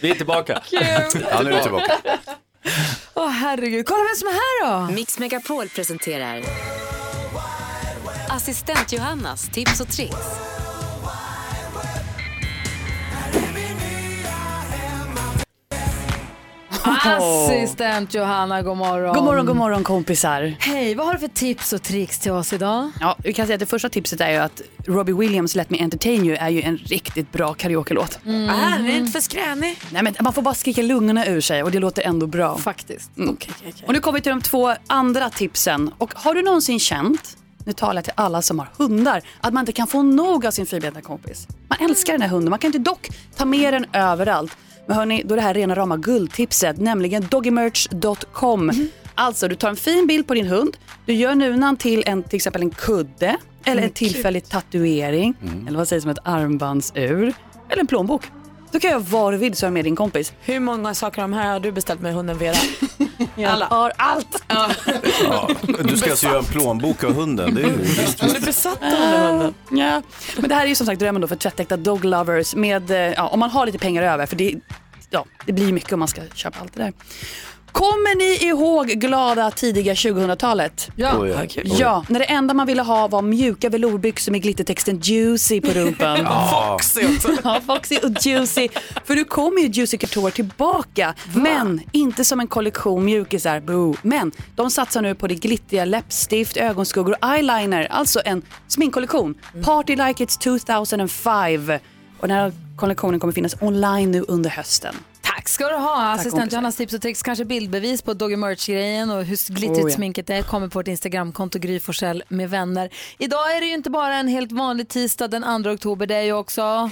Vi 0.00 0.10
är 0.10 0.14
tillbaka. 0.14 0.62
Kul. 0.70 0.80
Ja, 1.30 1.42
nu 1.42 1.50
är 1.50 1.56
vi 1.56 1.62
tillbaka. 1.62 1.98
Åh 3.14 3.28
herregud, 3.28 3.86
kolla 3.86 4.04
vem 4.04 4.16
som 4.16 4.28
är 4.28 4.32
här 4.32 4.86
då. 4.86 4.92
Mix 4.92 5.18
Megapol 5.18 5.68
presenterar 5.68 6.42
Assistent 8.34 8.92
Johannas 8.92 9.48
tips 9.48 9.80
och 9.80 9.88
tricks. 9.88 10.16
Assistent 16.84 18.14
Johanna, 18.14 18.62
god 18.62 18.76
morgon. 18.76 19.14
God 19.14 19.24
morgon, 19.24 19.46
god 19.46 19.56
morgon 19.56 19.84
kompisar. 19.84 20.54
Hej, 20.58 20.94
vad 20.94 21.06
har 21.06 21.14
du 21.14 21.18
för 21.18 21.28
tips 21.28 21.72
och 21.72 21.82
tricks 21.82 22.18
till 22.18 22.32
oss 22.32 22.52
idag? 22.52 22.90
Ja, 23.00 23.16
vi 23.24 23.32
kan 23.32 23.46
säga 23.46 23.54
att 23.54 23.60
det 23.60 23.66
första 23.66 23.88
tipset 23.88 24.20
är 24.20 24.30
ju 24.30 24.36
att 24.36 24.62
Robbie 24.86 25.12
Williams 25.12 25.54
Let 25.54 25.70
Me 25.70 25.78
Entertain 25.80 26.24
You 26.24 26.36
är 26.36 26.48
ju 26.48 26.62
en 26.62 26.76
riktigt 26.76 27.32
bra 27.32 27.54
karaoke-låt. 27.54 28.18
Mm. 28.26 28.50
Ah, 28.50 28.76
den 28.76 28.86
är 28.86 28.96
inte 28.96 29.12
för 29.12 29.20
skränig. 29.20 29.78
Nej, 29.90 30.02
men 30.02 30.14
man 30.20 30.32
får 30.32 30.42
bara 30.42 30.54
skrika 30.54 30.82
lungorna 30.82 31.26
ur 31.26 31.40
sig 31.40 31.62
och 31.62 31.70
det 31.70 31.78
låter 31.78 32.02
ändå 32.02 32.26
bra. 32.26 32.58
Faktiskt. 32.58 33.16
Mm. 33.16 33.36
Och 33.86 33.92
nu 33.92 34.00
kommer 34.00 34.18
vi 34.18 34.22
till 34.22 34.30
de 34.30 34.42
två 34.42 34.74
andra 34.86 35.30
tipsen. 35.30 35.90
Och 35.98 36.12
har 36.16 36.34
du 36.34 36.42
någonsin 36.42 36.80
känt, 36.80 37.36
nu 37.64 37.72
talar 37.72 37.94
jag 37.94 38.04
till 38.04 38.12
alla 38.16 38.42
som 38.42 38.58
har 38.58 38.68
hundar, 38.78 39.22
att 39.40 39.52
man 39.54 39.62
inte 39.62 39.72
kan 39.72 39.86
få 39.86 40.02
nog 40.02 40.46
av 40.46 40.50
sin 40.50 40.66
fyrbenta 40.66 41.00
kompis? 41.00 41.48
Man 41.68 41.78
älskar 41.90 42.12
den 42.12 42.22
här 42.22 42.28
hunden, 42.28 42.50
man 42.50 42.58
kan 42.58 42.68
inte 42.68 42.90
dock 42.90 43.10
ta 43.36 43.44
med 43.44 43.74
den 43.74 43.86
överallt. 43.92 44.56
Men 44.86 44.96
hörni, 44.96 45.22
då 45.24 45.34
är 45.34 45.36
det 45.36 45.42
här 45.42 45.54
rena 45.54 45.74
rama 45.74 45.96
guldtipset, 45.96 46.78
nämligen 46.78 47.26
doggymerch.com. 47.30 48.72
Alltså, 49.14 49.48
du 49.48 49.54
tar 49.54 49.68
en 49.68 49.76
fin 49.76 50.06
bild 50.06 50.26
på 50.26 50.34
din 50.34 50.46
hund, 50.46 50.76
du 51.06 51.12
gör 51.12 51.34
nunan 51.34 51.76
till 51.76 52.02
en, 52.06 52.22
till 52.22 52.36
exempel 52.36 52.62
en 52.62 52.70
kudde, 52.70 53.36
eller 53.64 53.82
en 53.82 53.90
tillfällig 53.90 54.48
tatuering, 54.48 55.34
eller 55.68 55.78
vad 55.78 55.88
sägs 55.88 56.02
som 56.02 56.10
ett 56.10 56.18
armbandsur, 56.24 57.34
eller 57.68 57.80
en 57.80 57.86
plånbok. 57.86 58.22
Då 58.74 58.80
kan 58.80 58.90
jag 58.90 59.00
vad 59.00 59.32
du 59.32 59.36
vill 59.36 59.56
så 59.56 59.66
är 59.66 59.70
med 59.70 59.84
din 59.84 59.96
kompis. 59.96 60.32
Hur 60.40 60.60
många 60.60 60.94
saker 60.94 61.22
av 61.22 61.28
de 61.30 61.36
här 61.36 61.52
har 61.52 61.60
du 61.60 61.72
beställt 61.72 62.00
med 62.00 62.14
hunden 62.14 62.38
Vera? 62.38 62.56
Alla. 63.46 63.66
Har 63.66 63.92
allt. 63.96 64.42
Ja, 64.48 64.70
du 65.84 65.96
ska 65.96 66.10
alltså 66.10 66.26
göra 66.26 66.38
en 66.38 66.44
plånbok 66.44 67.04
av 67.04 67.14
hunden. 67.14 67.54
Det 67.54 67.62
är 67.62 67.66
ju... 67.66 67.76
Du 68.20 68.36
är 68.36 68.46
besatt 68.46 68.82
av 68.82 68.90
den 68.90 69.00
här 69.00 69.28
hunden. 69.28 69.54
Ja, 69.70 70.02
men 70.36 70.48
det 70.48 70.54
här 70.54 70.64
är 70.64 70.68
ju 70.68 70.74
som 70.74 70.86
sagt 70.86 71.00
drömmen 71.00 71.22
då 71.22 71.28
för 71.28 71.36
tvättäkta 71.36 71.76
dog 71.76 72.04
lovers 72.04 72.54
med, 72.54 72.90
eh, 72.90 72.96
ja, 72.96 73.28
om 73.28 73.40
man 73.40 73.50
har 73.50 73.66
lite 73.66 73.78
pengar 73.78 74.02
över 74.02 74.26
för 74.26 74.36
det, 74.36 74.54
ja, 75.10 75.24
det 75.46 75.52
blir 75.52 75.72
mycket 75.72 75.92
om 75.92 75.98
man 75.98 76.08
ska 76.08 76.20
köpa 76.34 76.58
allt 76.60 76.74
det 76.74 76.82
där. 76.82 76.92
Kommer 77.74 78.16
ni 78.16 78.46
ihåg 78.48 78.86
glada 78.86 79.50
tidiga 79.50 79.94
2000-talet? 79.94 80.90
Ja. 80.96 81.18
Oj, 81.18 81.48
ja. 81.54 81.62
Ja, 81.78 82.04
när 82.08 82.18
det 82.18 82.24
enda 82.24 82.54
man 82.54 82.66
ville 82.66 82.82
ha 82.82 83.08
var 83.08 83.22
mjuka 83.22 83.68
velourbyxor 83.68 84.32
med 84.32 84.42
glittertexten 84.42 85.00
Juicy 85.00 85.60
på 85.60 85.70
rumpan. 85.70 86.18
Ja. 86.24 86.78
Ja, 87.44 87.60
Foxy 87.66 87.96
och 87.96 88.10
Juicy. 88.26 88.68
För 89.04 89.14
nu 89.14 89.24
kommer 89.24 89.60
ju 89.60 89.68
Juicy 89.68 89.98
Couture 89.98 90.30
tillbaka. 90.30 91.14
Men 91.34 91.80
inte 91.92 92.24
som 92.24 92.40
en 92.40 92.46
kollektion 92.46 93.04
mjukisar, 93.04 93.60
boo. 93.60 93.96
Men 94.02 94.32
de 94.56 94.70
satsar 94.70 95.02
nu 95.02 95.14
på 95.14 95.26
det 95.26 95.34
glittriga 95.34 95.84
läppstift, 95.84 96.56
ögonskuggor 96.56 97.16
och 97.20 97.28
eyeliner. 97.34 97.86
Alltså 97.90 98.20
en 98.24 98.42
sminkkollektion. 98.68 99.34
Party 99.64 99.96
like 99.96 100.24
it's 100.24 100.38
2005. 100.38 101.72
Och 102.20 102.28
den 102.28 102.36
här 102.36 102.52
kollektionen 102.76 103.20
kommer 103.20 103.32
finnas 103.32 103.56
online 103.60 104.10
nu 104.10 104.24
under 104.28 104.50
hösten. 104.50 104.94
Tack 105.34 105.48
ska 105.48 105.68
du 105.68 105.74
ha. 105.74 106.12
Assistent 106.12 106.34
kompisar. 106.34 106.56
Johannas 106.56 106.76
tips 106.76 106.94
och 106.94 107.02
tricks, 107.02 107.22
kanske 107.22 107.44
bildbevis 107.44 108.02
på 108.02 108.14
Doggy 108.14 108.36
Merch-grejen 108.36 109.10
och 109.10 109.24
hur 109.24 109.52
glittrigt 109.54 109.84
Oh, 109.84 109.90
ja. 109.90 109.96
sminket 109.96 110.30
är 110.30 110.42
kommer 110.42 110.68
på 110.68 110.78
vårt 110.78 110.88
Instagramkonto 110.88 111.58
Gry 111.58 111.80
Forssell 111.80 112.22
med 112.28 112.50
vänner. 112.50 112.90
Idag 113.18 113.56
är 113.56 113.60
det 113.60 113.66
ju 113.66 113.74
inte 113.74 113.90
bara 113.90 114.14
en 114.14 114.28
helt 114.28 114.52
vanlig 114.52 114.88
tisdag 114.88 115.28
den 115.28 115.64
2 115.64 115.70
oktober, 115.70 116.06
det 116.06 116.14
är 116.14 116.22
ju 116.22 116.32
också... 116.32 116.62
Assistent 116.62 116.90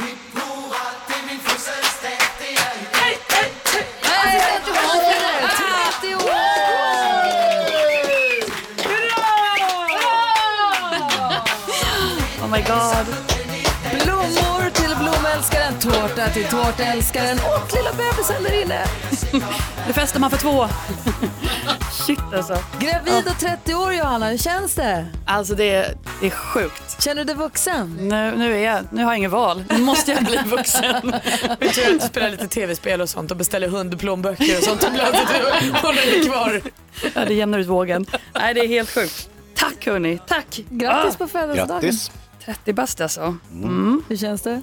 Johanna 4.68 4.93
fyller 5.11 5.49
30 6.01 6.14
år! 6.14 6.32
Oh 12.43 12.49
my 12.51 12.62
god. 12.62 13.41
Tårta 16.23 16.35
till 16.35 16.45
tårtälskaren 16.45 17.39
och 17.39 17.77
lilla 17.77 17.91
bebisen 17.93 18.43
där 18.43 18.62
inne. 18.62 18.85
Nu 19.87 19.93
festar 19.93 20.20
man 20.20 20.31
för 20.31 20.39
två. 20.39 20.68
Shit 22.07 22.18
alltså. 22.35 22.59
Gravid 22.79 23.29
och 23.29 23.39
30 23.39 23.75
år 23.75 23.95
Johanna, 23.95 24.29
hur 24.29 24.39
känns 24.39 24.75
det? 24.75 25.07
Alltså 25.27 25.55
det 25.55 25.70
är, 25.75 25.95
det 26.20 26.27
är 26.27 26.31
sjukt. 26.31 27.03
Känner 27.03 27.16
du 27.16 27.25
dig 27.25 27.35
vuxen? 27.35 27.97
Nu, 28.01 28.33
nu, 28.37 28.55
är 28.55 28.64
jag, 28.75 28.85
nu 28.91 29.05
har 29.05 29.11
jag 29.12 29.18
inget 29.18 29.31
val. 29.31 29.64
Nu 29.70 29.79
måste 29.79 30.11
jag 30.12 30.25
bli 30.25 30.39
vuxen. 30.47 30.95
Vi 31.61 31.68
tror 31.68 31.95
att 31.95 32.01
du 32.01 32.07
spelar 32.07 32.31
lite 32.31 32.49
tv-spel 32.49 33.01
och 33.01 33.09
sånt 33.09 33.31
och 33.31 33.37
beställer 33.37 33.68
hundplånböcker 33.68 34.59
och 34.59 34.64
sånt 34.64 34.83
ibland. 34.93 35.16
så 35.16 35.23
Du 35.62 35.73
håller 35.73 36.03
dig 36.03 36.25
kvar. 36.25 36.61
Ja, 37.14 37.25
det 37.25 37.35
jämnar 37.35 37.59
ut 37.59 37.66
vågen. 37.68 38.07
Nej, 38.35 38.55
det 38.55 38.61
är 38.61 38.68
helt 38.68 38.91
sjukt. 38.91 39.29
Tack 39.55 39.87
hörni, 39.87 40.18
tack. 40.29 40.61
Grattis 40.70 41.14
Ah, 41.14 41.18
på 41.18 41.29
födelsedagen. 41.29 41.81
Grattis. 41.83 42.11
30 42.45 42.72
bast 42.72 43.01
alltså. 43.01 43.36
Hur 44.09 44.16
känns 44.16 44.43
det? 44.43 44.62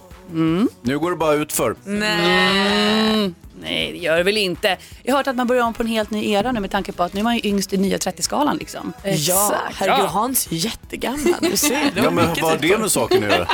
Nu 0.81 0.99
går 0.99 1.11
det 1.11 1.17
bara 1.17 1.33
ut 1.33 1.53
för. 1.53 1.75
Mm. 1.85 3.35
Nej, 3.61 3.91
det 3.91 3.97
gör 3.97 4.17
det 4.17 4.23
väl 4.23 4.37
inte. 4.37 4.77
Jag 5.03 5.13
har 5.13 5.17
hört 5.17 5.27
att 5.27 5.35
man 5.35 5.47
börjar 5.47 5.63
om 5.63 5.73
på 5.73 5.83
en 5.83 5.87
helt 5.87 6.11
ny 6.11 6.31
era 6.31 6.51
nu 6.51 6.59
med 6.59 6.71
tanke 6.71 6.91
på 6.91 7.03
att 7.03 7.13
nu 7.13 7.19
är 7.19 7.23
man 7.23 7.35
ju 7.37 7.49
yngst 7.49 7.73
i 7.73 7.77
nya 7.77 7.97
30-skalan 7.97 8.57
liksom. 8.57 8.93
Ja, 9.03 9.55
herregud 9.73 10.09
Hans 10.09 10.47
är 10.47 10.51
ju 10.51 10.57
jättegammal. 10.57 11.33
Du 11.41 11.57
ser, 11.57 11.91
det 11.95 12.01
Ja, 12.03 12.11
men 12.11 12.27
vad 12.27 12.37
har 12.37 12.57
det 12.57 12.77
med 12.77 12.91
saken 12.91 13.23
att 13.23 13.29
göra? 13.29 13.47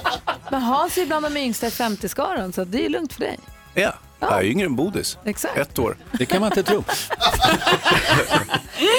Men 0.50 0.62
Hans 0.62 0.98
är 0.98 1.06
bland 1.06 1.26
de 1.26 1.36
yngsta 1.36 1.66
i 1.66 1.70
50-skaran 1.70 2.52
så 2.52 2.64
det 2.64 2.84
är 2.84 2.88
lugnt 2.88 3.12
för 3.12 3.20
dig. 3.20 3.38
Ja, 3.74 3.92
jag 4.20 4.38
är 4.38 4.42
yngre 4.44 4.66
än 4.66 4.76
Bodis. 4.76 5.18
Exakt. 5.24 5.56
Ett 5.58 5.78
år. 5.78 5.96
Det 6.18 6.26
kan 6.26 6.40
man 6.40 6.46
inte 6.52 6.62
tro. 6.62 6.84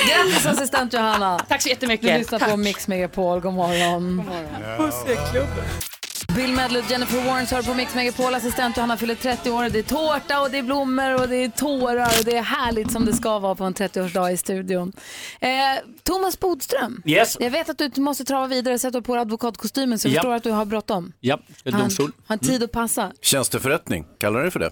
Grattis 0.07 0.45
assistent 0.45 0.93
Johanna. 0.93 1.39
Tack 1.49 1.61
så 1.61 1.67
Du 1.67 1.73
jättemycket. 1.73 2.19
lyssnar 2.19 2.39
på 2.39 2.57
Mix 2.57 2.87
Megapol, 2.87 3.39
god 3.39 3.53
morgon. 3.53 4.21
Bill 6.35 6.53
Medley 6.53 6.81
och 6.81 6.91
Jennifer 6.91 7.21
Warnes 7.25 7.51
hör 7.51 7.61
på 7.63 7.73
Mix 7.73 7.95
Megapol. 7.95 8.35
Assistent 8.35 8.77
Johanna 8.77 8.97
fyller 8.97 9.15
30 9.15 9.51
år. 9.51 9.69
Det 9.69 9.79
är 9.79 9.83
tårta 9.83 10.41
och 10.41 10.51
det 10.51 10.57
är 10.57 10.63
blommor 10.63 11.21
och 11.21 11.29
det 11.29 11.35
är 11.35 11.49
tårar 11.49 12.05
och 12.19 12.25
det 12.25 12.37
är 12.37 12.41
härligt 12.41 12.91
som 12.91 13.05
det 13.05 13.13
ska 13.13 13.39
vara 13.39 13.55
på 13.55 13.63
en 13.63 13.73
30-årsdag 13.73 14.31
i 14.31 14.37
studion. 14.37 14.91
Eh, 15.39 15.49
Thomas 16.03 16.39
Bodström, 16.39 17.01
Yes. 17.05 17.37
jag 17.39 17.49
vet 17.51 17.69
att 17.69 17.77
du 17.95 18.01
måste 18.01 18.23
trava 18.25 18.47
vidare, 18.47 18.79
sätta 18.79 19.01
på 19.01 19.15
dig 19.15 19.21
advokatkostymen 19.21 19.99
så 19.99 20.07
jag 20.07 20.13
Ja. 20.15 20.19
förstår 20.21 20.33
att 20.33 20.43
du 20.43 20.51
har 20.51 20.65
bråttom. 20.65 21.11
Ja, 21.19 21.39
det 21.63 21.69
är 21.69 21.73
Han 21.73 21.81
domstol. 21.81 22.11
har 22.27 22.37
tid 22.37 22.63
att 22.63 22.71
passa. 22.71 23.11
Tjänsteförrättning, 23.21 24.05
kallar 24.19 24.39
du 24.39 24.45
det 24.45 24.51
för 24.51 24.59
det? 24.59 24.71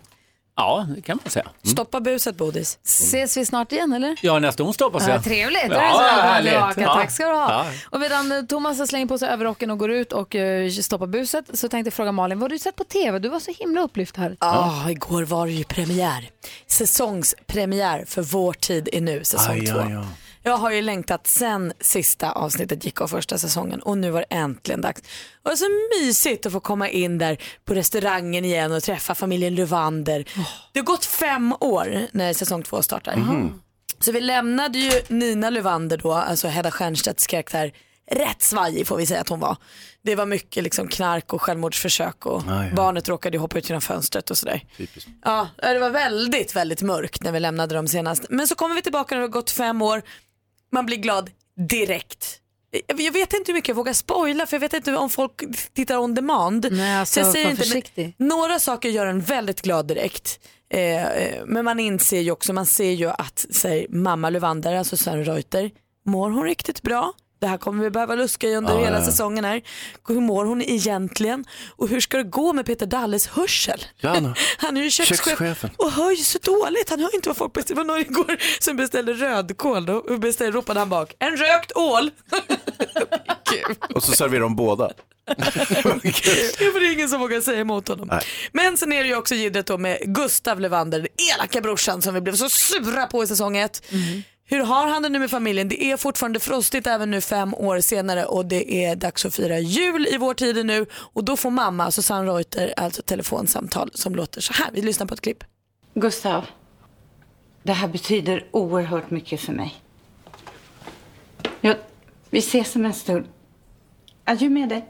Ja, 0.59 0.87
det 0.95 1.01
kan 1.01 1.19
man 1.23 1.31
säga. 1.31 1.47
Stoppa 1.63 1.99
buset 1.99 2.37
Bodis. 2.37 2.79
Ses 2.83 3.37
vi 3.37 3.45
snart 3.45 3.71
igen 3.71 3.93
eller? 3.93 4.15
Ja, 4.21 4.39
nästa 4.39 4.63
onsdag 4.63 4.85
hoppas 4.85 5.07
Ja, 5.07 5.13
jag. 5.13 5.23
trevligt, 5.23 5.61
Ja, 5.63 5.69
så 5.69 5.75
välkommen 5.75 6.03
härligt. 6.33 6.53
Ja. 6.53 6.93
Tack 6.93 7.11
ska 7.11 7.25
du 7.27 7.33
ha. 7.33 7.51
Ja. 7.51 7.65
Och 7.89 7.99
medan 7.99 8.31
eh, 8.31 8.41
Thomas 8.41 8.89
slänger 8.89 9.05
på 9.05 9.17
sig 9.17 9.29
överrocken 9.29 9.71
och 9.71 9.77
går 9.79 9.91
ut 9.91 10.13
och 10.13 10.35
uh, 10.35 10.69
stoppar 10.69 11.07
buset 11.07 11.45
så 11.53 11.69
tänkte 11.69 11.87
jag 11.87 11.93
fråga 11.93 12.11
Malin, 12.11 12.39
vad 12.39 12.43
har 12.43 12.49
du 12.49 12.59
sett 12.59 12.75
på 12.75 12.83
TV? 12.83 13.19
Du 13.19 13.29
var 13.29 13.39
så 13.39 13.51
himla 13.59 13.81
upplyft 13.81 14.17
här. 14.17 14.37
Ja, 14.39 14.85
igår 14.89 15.23
var 15.23 15.45
det 15.45 15.51
ju 15.53 15.63
premiär. 15.63 16.29
Säsongspremiär 16.67 18.05
för 18.07 18.21
Vår 18.21 18.53
tid 18.53 18.89
är 18.93 19.01
nu, 19.01 19.23
säsong 19.23 19.53
Aj, 19.59 19.65
två. 19.67 19.79
aj, 19.79 19.93
aj. 19.93 20.05
Jag 20.47 20.57
har 20.57 20.71
ju 20.71 20.81
längtat 20.81 21.27
sen 21.27 21.73
sista 21.79 22.31
avsnittet 22.31 22.85
gick 22.85 23.01
av 23.01 23.07
första 23.07 23.37
säsongen 23.37 23.79
och 23.81 23.97
nu 23.97 24.09
var 24.11 24.19
det 24.19 24.35
äntligen 24.35 24.81
dags. 24.81 25.01
Och 25.01 25.07
det 25.43 25.49
var 25.49 25.55
så 25.55 25.65
mysigt 26.01 26.45
att 26.45 26.51
få 26.51 26.59
komma 26.59 26.89
in 26.89 27.17
där 27.17 27.37
på 27.65 27.73
restaurangen 27.73 28.45
igen 28.45 28.71
och 28.71 28.83
träffa 28.83 29.15
familjen 29.15 29.55
Luvander. 29.55 30.25
Det 30.73 30.79
har 30.79 30.85
gått 30.85 31.05
fem 31.05 31.53
år 31.59 32.07
när 32.11 32.33
säsong 32.33 32.63
två 32.63 32.81
startar. 32.81 33.23
Så 33.99 34.11
vi 34.11 34.21
lämnade 34.21 34.79
ju 34.79 34.91
Nina 35.07 35.49
Luvander 35.49 35.97
då, 35.97 36.13
alltså 36.13 36.47
Hedda 36.47 36.71
Stiernstedts 36.71 37.27
karaktär, 37.27 37.73
rätt 38.11 38.41
svajig 38.41 38.87
får 38.87 38.97
vi 38.97 39.05
säga 39.05 39.21
att 39.21 39.29
hon 39.29 39.39
var. 39.39 39.57
Det 40.01 40.15
var 40.15 40.25
mycket 40.25 40.63
liksom 40.63 40.87
knark 40.87 41.33
och 41.33 41.41
självmordsförsök 41.41 42.25
och 42.25 42.43
Ah, 42.47 42.63
ja. 42.65 42.75
barnet 42.75 43.09
råkade 43.09 43.37
ju 43.37 43.41
hoppa 43.41 43.57
ut 43.57 43.69
genom 43.69 43.81
fönstret 43.81 44.29
och 44.31 44.37
sådär. 44.37 44.61
Typiskt. 44.77 45.09
Ja, 45.25 45.47
det 45.57 45.79
var 45.79 45.89
väldigt, 45.89 46.55
väldigt 46.55 46.81
mörkt 46.81 47.23
när 47.23 47.31
vi 47.31 47.39
lämnade 47.39 47.75
dem 47.75 47.87
senast. 47.87 48.25
Men 48.29 48.47
så 48.47 48.55
kommer 48.55 48.75
vi 48.75 48.81
tillbaka 48.81 49.15
när 49.15 49.21
det 49.21 49.27
har 49.27 49.31
gått 49.31 49.51
fem 49.51 49.81
år. 49.81 50.01
Man 50.71 50.85
blir 50.85 50.97
glad 50.97 51.31
direkt. 51.69 52.41
Jag 52.87 53.11
vet 53.11 53.33
inte 53.33 53.51
hur 53.51 53.53
mycket 53.53 53.67
jag 53.67 53.75
vågar 53.75 53.93
spoila 53.93 54.45
för 54.45 54.55
jag 54.55 54.61
vet 54.61 54.73
inte 54.73 54.95
om 54.95 55.09
folk 55.09 55.41
tittar 55.73 55.97
on 55.97 56.13
demand. 56.13 56.67
Nej, 56.71 56.97
alltså, 56.97 57.13
så 57.13 57.19
jag 57.19 57.33
säger 57.33 57.45
var 57.45 57.75
inte, 57.75 58.13
men 58.17 58.27
några 58.27 58.59
saker 58.59 58.89
gör 58.89 59.05
en 59.05 59.21
väldigt 59.21 59.61
glad 59.61 59.87
direkt. 59.87 60.39
Eh, 60.69 61.05
eh, 61.05 61.45
men 61.45 61.65
man 61.65 61.79
inser 61.79 62.19
ju 62.19 62.31
också, 62.31 62.53
man 62.53 62.65
ser 62.65 62.91
ju 62.91 63.09
att 63.09 63.45
säg, 63.49 63.85
mamma 63.89 64.29
Luvander, 64.29 64.75
alltså 64.75 64.97
Sören 64.97 65.25
Reuter, 65.25 65.71
mår 66.05 66.29
hon 66.29 66.43
riktigt 66.43 66.81
bra? 66.81 67.13
Det 67.39 67.47
här 67.47 67.57
kommer 67.57 67.83
vi 67.83 67.89
behöva 67.89 68.15
luska 68.15 68.47
i 68.47 68.55
under 68.55 68.73
Ja, 68.73 68.79
hela 68.79 68.99
ja. 68.99 69.05
säsongen 69.05 69.45
här. 69.45 69.61
Hur 70.07 70.19
mår 70.21 70.45
hon 70.45 70.61
egentligen? 70.61 71.45
Och 71.69 71.87
hur 71.87 71.99
ska 71.99 72.17
det 72.17 72.23
gå 72.23 72.53
med 72.53 72.65
Peter 72.65 72.85
Dalles 72.85 73.27
hörsel? 73.27 73.85
Ja, 73.97 74.09
han- 74.57 74.77
är 74.77 74.81
ju 74.81 74.89
kökschef 74.89 75.25
Kökschefen. 75.25 75.69
och 75.77 75.91
hör 75.91 76.11
ju 76.11 76.17
så 76.17 76.39
dåligt. 76.41 76.89
Han 76.89 76.99
hör 76.99 77.15
inte 77.15 77.29
vad 77.29 77.37
folk 77.37 77.53
beställer. 77.53 77.81
Det 77.83 77.87
var 77.87 77.93
någon 77.93 78.01
igår 78.01 78.37
som 78.63 78.77
beställde 78.77 79.13
rödkål 79.13 79.85
då 79.85 80.17
beställde, 80.17 80.57
ropade 80.57 80.79
han 80.79 80.89
bak, 80.89 81.13
en 81.19 81.37
rökt 81.37 81.71
ål. 81.75 82.11
Och 83.95 84.03
så 84.03 84.11
serverar 84.11 84.41
de 84.41 84.55
båda. 84.55 84.91
Ja, 85.27 85.35
för 85.51 86.79
det 86.79 86.87
är 86.87 86.93
ingen 86.93 87.09
som 87.09 87.19
vågar 87.19 87.41
säga 87.41 87.59
emot 87.59 87.87
honom. 87.87 88.07
Nej. 88.11 88.21
Men 88.51 88.77
sen 88.77 88.91
är 88.93 89.03
det 89.03 89.09
ju 89.09 89.15
också 89.15 89.35
jiddret 89.35 89.65
då 89.67 89.77
med 89.77 89.97
Gustav 90.05 90.59
Levander, 90.59 90.99
den 90.99 91.07
elaka 91.35 91.61
brorsan 91.61 92.01
som 92.01 92.13
vi 92.13 92.21
blev 92.21 92.35
så 92.35 92.49
sura 92.49 93.07
på 93.07 93.23
i 93.23 93.27
säsong 93.27 93.57
ett. 93.57 93.81
Hur 94.49 94.63
har 94.63 94.87
han 94.87 95.03
det 95.03 95.09
nu 95.09 95.19
med 95.19 95.29
familjen? 95.29 95.67
Det 95.67 95.83
är 95.83 95.97
fortfarande 95.97 96.39
frostigt 96.39 96.87
även 96.87 97.11
nu 97.11 97.21
fem 97.21 97.53
år 97.53 97.79
senare 97.79 98.25
och 98.25 98.45
det 98.45 98.85
är 98.85 98.95
dags 98.95 99.25
att 99.25 99.35
fira 99.35 99.59
jul 99.59 100.07
i 100.07 100.17
vår 100.17 100.33
tid 100.33 100.65
nu 100.65 100.85
och 100.93 101.23
då 101.23 101.37
får 101.37 101.51
mamma 101.51 101.91
Susanne 101.91 102.31
Reuter 102.31 102.73
alltså 102.77 103.01
telefonsamtal 103.01 103.91
som 103.93 104.15
låter 104.15 104.41
så 104.41 104.53
här. 104.53 104.69
Vi 104.73 104.81
lyssnar 104.81 105.07
på 105.07 105.13
ett 105.13 105.21
klipp. 105.21 105.43
Gustav, 105.93 106.45
det 107.63 107.73
här 107.73 107.87
betyder 107.87 108.45
oerhört 108.51 109.09
mycket 109.09 109.39
för 109.39 109.53
mig. 109.53 109.75
Jag, 111.61 111.75
vi 112.29 112.39
ses 112.39 112.75
om 112.75 112.85
en 112.85 112.93
stund. 112.93 113.25
Adjö 114.23 114.49
med 114.49 114.69
dig. 114.69 114.85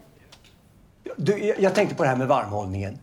Du, 1.18 1.38
jag, 1.38 1.60
jag 1.60 1.76
tänkte 1.76 1.95
på 1.95 2.03
det 2.03 2.10
här 2.10 2.16
med 2.16 2.28
varmhållningen. 2.28 2.99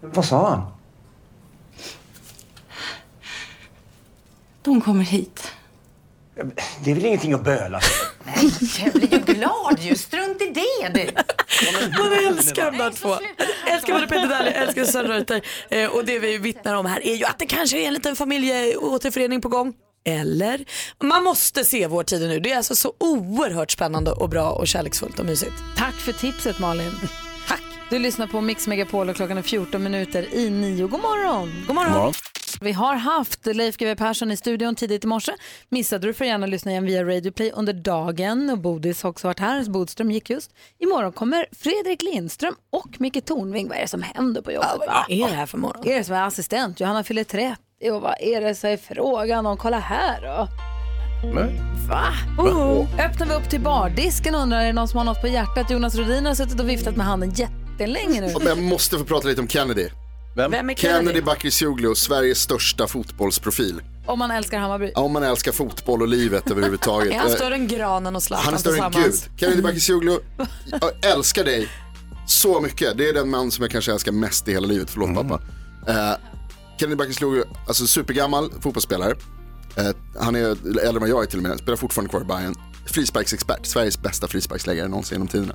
Vad 0.00 0.24
sa 0.24 0.50
han? 0.50 0.81
De 4.62 4.80
kommer 4.80 5.04
hit. 5.04 5.52
Det 6.84 6.90
är 6.90 6.94
väl 6.94 7.06
ingenting 7.06 7.32
att 7.32 7.44
böla 7.44 7.80
för? 7.80 8.06
Jag 8.84 8.92
blir 8.92 9.12
ju 9.12 9.18
glad 9.18 9.78
ju. 9.80 9.96
Strunt 9.96 10.42
i 10.42 10.52
det 10.54 10.88
du. 10.88 11.10
Man 11.98 12.12
älskar 12.26 12.70
de 12.70 12.78
där 12.78 12.90
två. 12.90 13.16
Älskar 13.66 13.92
både 13.92 14.06
Peter 14.06 14.28
Dalle, 14.28 14.50
älskar 14.50 14.84
Susanne 14.84 15.08
Reuter. 15.08 15.42
Eh, 15.70 15.90
och 15.90 16.04
det 16.04 16.18
vi 16.18 16.38
vittnar 16.38 16.74
om 16.74 16.86
här 16.86 17.06
är 17.06 17.14
ju 17.14 17.24
att 17.24 17.38
det 17.38 17.46
kanske 17.46 17.78
är 17.78 17.86
en 17.86 17.94
liten 17.94 18.16
familjeåterförening 18.16 19.40
på 19.40 19.48
gång. 19.48 19.74
Eller? 20.04 20.64
Man 21.02 21.24
måste 21.24 21.64
se 21.64 21.86
Vår 21.86 22.04
tid 22.04 22.20
nu. 22.20 22.40
Det 22.40 22.52
är 22.52 22.56
alltså 22.56 22.76
så 22.76 22.92
oerhört 22.98 23.70
spännande 23.70 24.10
och 24.10 24.28
bra 24.28 24.50
och 24.50 24.68
kärleksfullt 24.68 25.18
och 25.18 25.26
mysigt. 25.26 25.52
Tack 25.76 25.94
för 25.94 26.12
tipset 26.12 26.58
Malin. 26.58 26.92
Du 27.92 27.98
lyssnar 27.98 28.26
på 28.26 28.40
Mix 28.40 28.66
Megapol 28.66 29.08
och 29.08 29.16
klockan 29.16 29.38
är 29.38 29.42
14 29.42 29.82
minuter 29.82 30.34
i 30.34 30.50
nio. 30.50 30.86
God 30.86 31.00
morgon. 31.00 31.64
God 31.66 31.74
morgon. 31.74 32.12
Vi 32.60 32.72
har 32.72 32.94
haft 32.94 33.46
Leif 33.46 33.76
GW 33.76 33.94
Persson 33.96 34.30
i 34.30 34.36
studion 34.36 34.74
tidigt 34.74 35.04
i 35.04 35.06
morse. 35.06 35.32
Missade 35.68 36.06
du 36.06 36.14
får 36.14 36.26
gärna 36.26 36.46
lyssna 36.46 36.70
igen 36.70 36.84
via 36.84 37.04
Radio 37.04 37.32
Play 37.32 37.50
under 37.54 37.72
dagen. 37.72 38.50
Och 38.50 38.58
Bodis 38.58 39.02
har 39.02 39.10
också 39.10 39.26
varit 39.26 39.40
här. 39.40 39.64
Bodström 39.64 40.10
gick 40.10 40.30
just. 40.30 40.50
Imorgon 40.78 41.12
kommer 41.12 41.46
Fredrik 41.52 42.02
Lindström 42.02 42.54
och 42.70 43.00
Micke 43.00 43.24
Tornving. 43.24 43.68
Vad 43.68 43.76
är 43.76 43.82
det 43.82 43.88
som 43.88 44.02
händer 44.02 44.42
på 44.42 44.52
jobbet? 44.52 44.70
vad 44.78 45.04
är 45.08 45.28
det 45.28 45.34
här 45.34 45.46
för 45.46 45.58
morgon? 45.58 45.88
Är 45.88 45.96
det 45.96 46.04
som 46.04 46.14
är 46.14 46.26
assistent? 46.26 46.80
Johanna 46.80 47.04
fyller 47.04 47.24
30 47.24 47.56
och 47.90 48.02
vad 48.02 48.14
är 48.20 48.40
det 48.40 48.54
så 48.54 48.66
är 48.66 48.76
frågan 48.76 49.46
om? 49.46 49.56
Kolla 49.56 49.78
här 49.78 50.22
då. 50.22 50.48
Va? 51.88 52.04
Oh. 52.38 53.00
Öppnar 53.00 53.26
vi 53.26 53.34
upp 53.34 53.50
till 53.50 53.60
bardisken 53.60 54.34
undrar 54.34 54.60
är 54.60 54.66
det 54.66 54.72
någon 54.72 54.88
som 54.88 54.98
har 54.98 55.04
något 55.04 55.20
på 55.20 55.28
hjärtat? 55.28 55.70
Jonas 55.70 55.94
Rhodin 55.94 56.26
har 56.26 56.34
suttit 56.34 56.60
och 56.60 56.68
viftat 56.68 56.96
med 56.96 57.06
handen 57.06 57.34
jättelänge 57.72 58.20
nu. 58.20 58.32
Jag 58.44 58.58
måste 58.58 58.98
få 58.98 59.04
prata 59.04 59.28
lite 59.28 59.40
om 59.40 59.48
Kennedy. 59.48 59.88
Vem 60.36 60.52
är 60.52 60.58
Kennedy? 60.58 60.76
Kennedy 60.76 61.22
Bakircioglu, 61.22 61.94
Sveriges 61.94 62.38
största 62.38 62.86
fotbollsprofil. 62.86 63.82
Om 64.06 64.18
man 64.18 64.30
älskar 64.30 64.58
Hammarby. 64.58 64.92
Om 64.94 65.12
man 65.12 65.22
älskar 65.22 65.52
fotboll 65.52 66.02
och 66.02 66.08
livet 66.08 66.50
överhuvudtaget. 66.50 67.12
Är 67.12 67.18
han 67.18 67.26
Eh, 67.28 67.34
större 67.34 67.54
än 67.54 67.68
granen 67.68 68.16
och 68.16 68.22
Zlatan 68.22 68.44
Han 68.44 68.54
är 68.54 68.58
större 68.58 68.84
än 68.84 68.92
Gud. 68.92 69.14
Kennedy 69.36 69.62
Bakircioglu, 69.62 70.18
jag 70.80 71.12
älskar 71.12 71.44
dig 71.44 71.68
så 72.26 72.60
mycket. 72.60 72.98
Det 72.98 73.08
är 73.08 73.14
den 73.14 73.30
man 73.30 73.50
som 73.50 73.62
jag 73.62 73.70
kanske 73.70 73.92
älskar 73.92 74.12
mest 74.12 74.48
i 74.48 74.52
hela 74.52 74.66
livet. 74.66 74.90
Förlåt 74.90 75.14
pappa. 75.14 75.42
Eh, 75.88 76.16
Kennedy 76.78 76.96
Bakircioglu, 76.96 77.44
alltså 77.66 77.86
supergammal 77.86 78.50
fotbollsspelare. 78.60 79.14
Eh, 79.76 79.90
han 80.20 80.34
är 80.36 80.40
äldre 80.40 80.88
än 80.88 81.00
vad 81.00 81.08
jag 81.08 81.22
är 81.22 81.26
till 81.26 81.38
och 81.38 81.42
med. 81.42 81.58
Spelar 81.58 81.76
fortfarande 81.76 82.10
kvar 82.10 82.20
i 82.20 82.24
Bayern. 82.24 82.54
Frisparksexpert, 82.86 83.66
Sveriges 83.66 84.02
bästa 84.02 84.28
frisparksläggare 84.28 84.88
någonsin 84.88 85.14
genom 85.14 85.28
tiderna. 85.28 85.54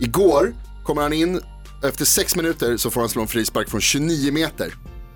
Igår 0.00 0.54
kommer 0.88 1.02
han 1.02 1.12
in, 1.12 1.40
efter 1.84 2.04
sex 2.04 2.36
minuter 2.36 2.76
så 2.76 2.90
får 2.90 3.00
han 3.00 3.08
slå 3.08 3.22
en 3.22 3.28
frispark 3.28 3.68
från 3.68 3.80
29 3.80 4.32
meter. 4.32 4.74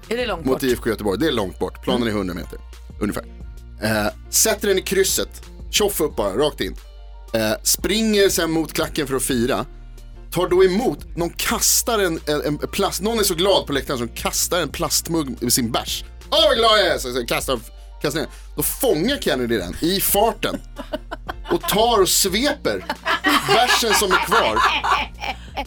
Är 0.09 0.17
det 0.17 0.27
långt 0.27 0.45
Mot 0.45 0.55
bort? 0.55 0.63
IFK 0.63 0.91
Göteborg. 0.91 1.19
Det 1.21 1.27
är 1.27 1.33
långt 1.33 1.59
bort. 1.59 1.85
Planen 1.85 2.09
är 2.09 2.11
100 2.11 2.35
meter. 2.35 2.59
Ungefär. 3.01 3.25
Eh, 3.83 4.07
sätter 4.31 4.69
den 4.69 4.79
i 4.79 4.83
krysset. 4.83 5.43
Tjoff 5.71 6.01
upp 6.01 6.17
bara, 6.17 6.37
rakt 6.37 6.61
in. 6.61 6.77
Eh, 7.33 7.53
springer 7.63 8.29
sen 8.29 8.51
mot 8.51 8.73
klacken 8.73 9.07
för 9.07 9.15
att 9.15 9.23
fira. 9.23 9.67
Tar 10.31 10.49
då 10.49 10.65
emot, 10.65 11.17
någon 11.17 11.31
kastar 11.31 11.99
en, 11.99 12.21
en, 12.27 12.43
en 12.45 12.59
plast, 12.59 13.03
någon 13.03 13.19
är 13.19 13.23
så 13.23 13.35
glad 13.35 13.67
på 13.67 13.73
läktaren 13.73 13.99
som 13.99 14.09
kastar 14.09 14.61
en 14.61 14.69
plastmugg 14.69 15.43
med 15.43 15.53
sin 15.53 15.73
bärs. 15.73 16.05
Åh 16.31 16.39
vad 16.49 16.57
glad 16.57 16.79
jag 16.79 16.87
är! 16.87 16.99
Så, 16.99 17.13
så 17.13 17.27
kastar, 17.27 17.59
kastar 18.03 18.21
ner. 18.21 18.29
Då 18.57 18.63
fångar 18.63 19.17
Kennedy 19.17 19.59
den 19.59 19.77
i 19.81 20.01
farten. 20.01 20.61
Och 21.53 21.63
tar 21.63 22.01
och 22.01 22.09
sveper 22.09 22.85
bärsen 23.49 23.95
som 23.95 24.13
är 24.13 24.27
kvar. 24.27 24.59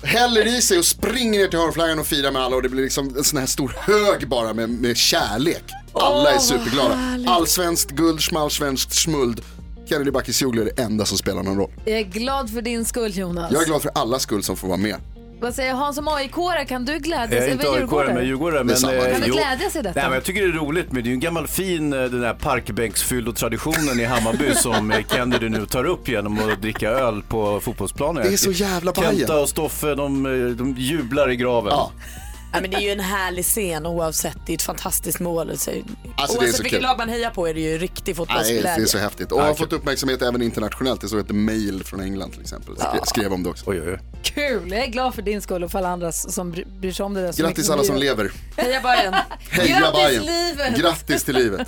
Häller 0.04 0.48
i 0.58 0.62
sig 0.62 0.78
och 0.80 0.86
springer 0.86 1.40
ner 1.40 1.48
till 1.48 1.60
hörnflaggan 1.60 2.00
och 2.00 2.08
firar 2.08 2.32
med 2.32 2.42
alla 2.42 2.56
och 2.56 2.62
det 2.62 2.70
blir 2.70 2.84
liksom 2.84 3.16
en 3.18 3.24
sån 3.24 3.40
här 3.40 3.46
stor 3.46 3.76
hög 3.80 4.30
bara 4.30 4.54
med, 4.54 4.70
med 4.70 4.98
kärlek. 4.98 5.64
Alla 5.94 6.32
är 6.32 6.40
superglada. 6.40 7.00
Allsvenskt 7.28 7.92
guld, 7.92 8.22
schmalsvenskt 8.22 8.94
smuld. 8.94 9.42
Kennedy 9.90 10.12
Bakircioglu 10.12 10.62
är 10.62 10.66
det 10.66 10.82
enda 10.82 11.06
som 11.06 11.18
spelar 11.18 11.44
någon 11.44 11.58
roll. 11.58 11.72
Jag 11.86 12.00
är 12.00 12.04
glad 12.04 12.50
för 12.50 12.62
din 12.62 12.86
skull 12.86 13.18
Jonas. 13.18 13.52
Jag 13.52 13.62
är 13.62 13.66
glad 13.66 13.82
för 13.82 13.92
alla 13.96 14.20
skull 14.20 14.44
som 14.44 14.58
får 14.58 14.68
vara 14.68 14.78
med. 14.78 14.96
Vad 15.46 15.56
säger 15.56 15.74
Hans 15.74 15.96
som 15.96 16.08
AIK-are? 16.08 16.66
Kan 16.66 16.86
du 16.86 17.00
glädjas? 17.00 17.32
Jag 17.32 17.44
är 17.44 17.52
inte? 17.52 17.70
AIK 17.70 18.08
men 18.16 18.26
Djurgårdare. 18.26 18.64
Men, 18.64 18.78
samma. 18.78 18.94
eh, 18.94 19.12
Kan 19.12 19.22
du 19.22 19.28
jo. 19.28 19.34
glädjas 19.34 19.76
i 19.76 19.82
detta? 19.82 20.00
Nej, 20.00 20.04
men 20.10 20.14
jag 20.14 20.24
tycker 20.24 20.42
det 20.42 20.48
är 20.48 20.52
roligt, 20.52 20.92
men 20.92 21.04
det 21.04 21.08
är 21.08 21.10
ju 21.10 21.14
en 21.14 21.20
gammal 21.20 21.48
fin 21.48 21.94
eh, 21.94 22.00
den 22.00 22.22
där 22.22 22.34
parkbänksfyllo-traditionen 22.34 24.00
i 24.00 24.04
Hammarby 24.04 24.54
som 24.56 24.92
eh, 24.92 24.98
Kennedy 25.12 25.50
nu 25.50 25.66
tar 25.66 25.84
upp 25.86 26.08
genom 26.08 26.40
att 26.50 26.62
dricka 26.62 26.90
öl 26.90 27.22
på 27.28 27.60
fotbollsplanen. 27.60 28.24
Det 28.24 28.34
är 28.34 28.38
så 28.38 28.52
jävla 28.52 28.92
Bajen. 28.92 29.18
Kenta 29.18 29.40
och 29.42 29.50
Stoffe, 29.50 29.96
de, 29.96 30.26
eh, 30.26 30.32
de 30.56 30.76
jublar 30.78 31.32
i 31.32 31.36
graven. 31.36 31.72
Ja. 31.72 31.92
Ja, 32.56 32.62
men 32.62 32.72
det 32.72 32.78
är 32.78 32.82
ju 32.82 32.90
en 32.90 33.00
härlig 33.00 33.46
scen 33.46 33.86
oavsett. 33.86 34.38
Det 34.46 34.52
är 34.54 34.56
ett 34.56 34.62
fantastiskt 34.62 35.20
mål. 35.20 35.58
Så, 35.58 35.72
det 35.72 35.78
är 35.78 35.84
oavsett 36.20 36.38
så 36.56 36.64
vilket 36.64 36.70
kul. 36.70 36.82
lag 36.82 36.98
man 36.98 37.10
hejar 37.10 37.30
på 37.30 37.48
är 37.48 37.54
det 37.54 37.60
ju 37.60 37.78
riktig 37.78 38.04
Nej, 38.12 38.16
fotbollsglädje. 38.16 38.76
det 38.76 38.82
är 38.82 38.86
så 38.86 38.98
häftigt. 38.98 39.32
Och 39.32 39.42
har 39.42 39.54
fått 39.54 39.74
uppmärksamhet 39.74 40.22
även 40.22 40.42
internationellt. 40.42 41.02
Det 41.02 41.08
såg 41.08 41.20
ett 41.20 41.32
mail 41.32 41.84
från 41.84 42.02
England 42.02 42.32
till 42.32 42.42
exempel. 42.42 42.76
Skrev, 42.78 43.02
skrev 43.06 43.34
om 43.34 43.44
det 43.44 43.50
också. 43.50 43.70
Oj, 43.70 43.82
oj, 43.82 43.90
oj. 43.92 44.00
Kul! 44.24 44.72
Jag 44.72 44.84
är 44.84 44.88
glad 44.88 45.16
för 45.16 45.22
din 45.22 45.42
skull 45.42 45.64
och 45.64 45.72
för 45.72 45.80
alla 45.80 45.90
andra 45.90 46.12
som 46.12 46.52
bry- 46.54 46.80
bryr 46.80 46.92
sig 46.92 47.06
om 47.06 47.14
det 47.14 47.22
där 47.22 47.32
så 47.32 47.42
Grattis 47.44 47.70
alla 47.70 47.84
som 47.84 47.98
lever. 47.98 48.32
Heja 48.58 48.82
Bajen. 48.82 49.14
Heja 49.50 49.80
Grattis, 49.80 49.94
Bajen. 49.94 50.24
livet. 50.26 50.76
Grattis 50.80 51.24
till 51.24 51.36
livet. 51.36 51.68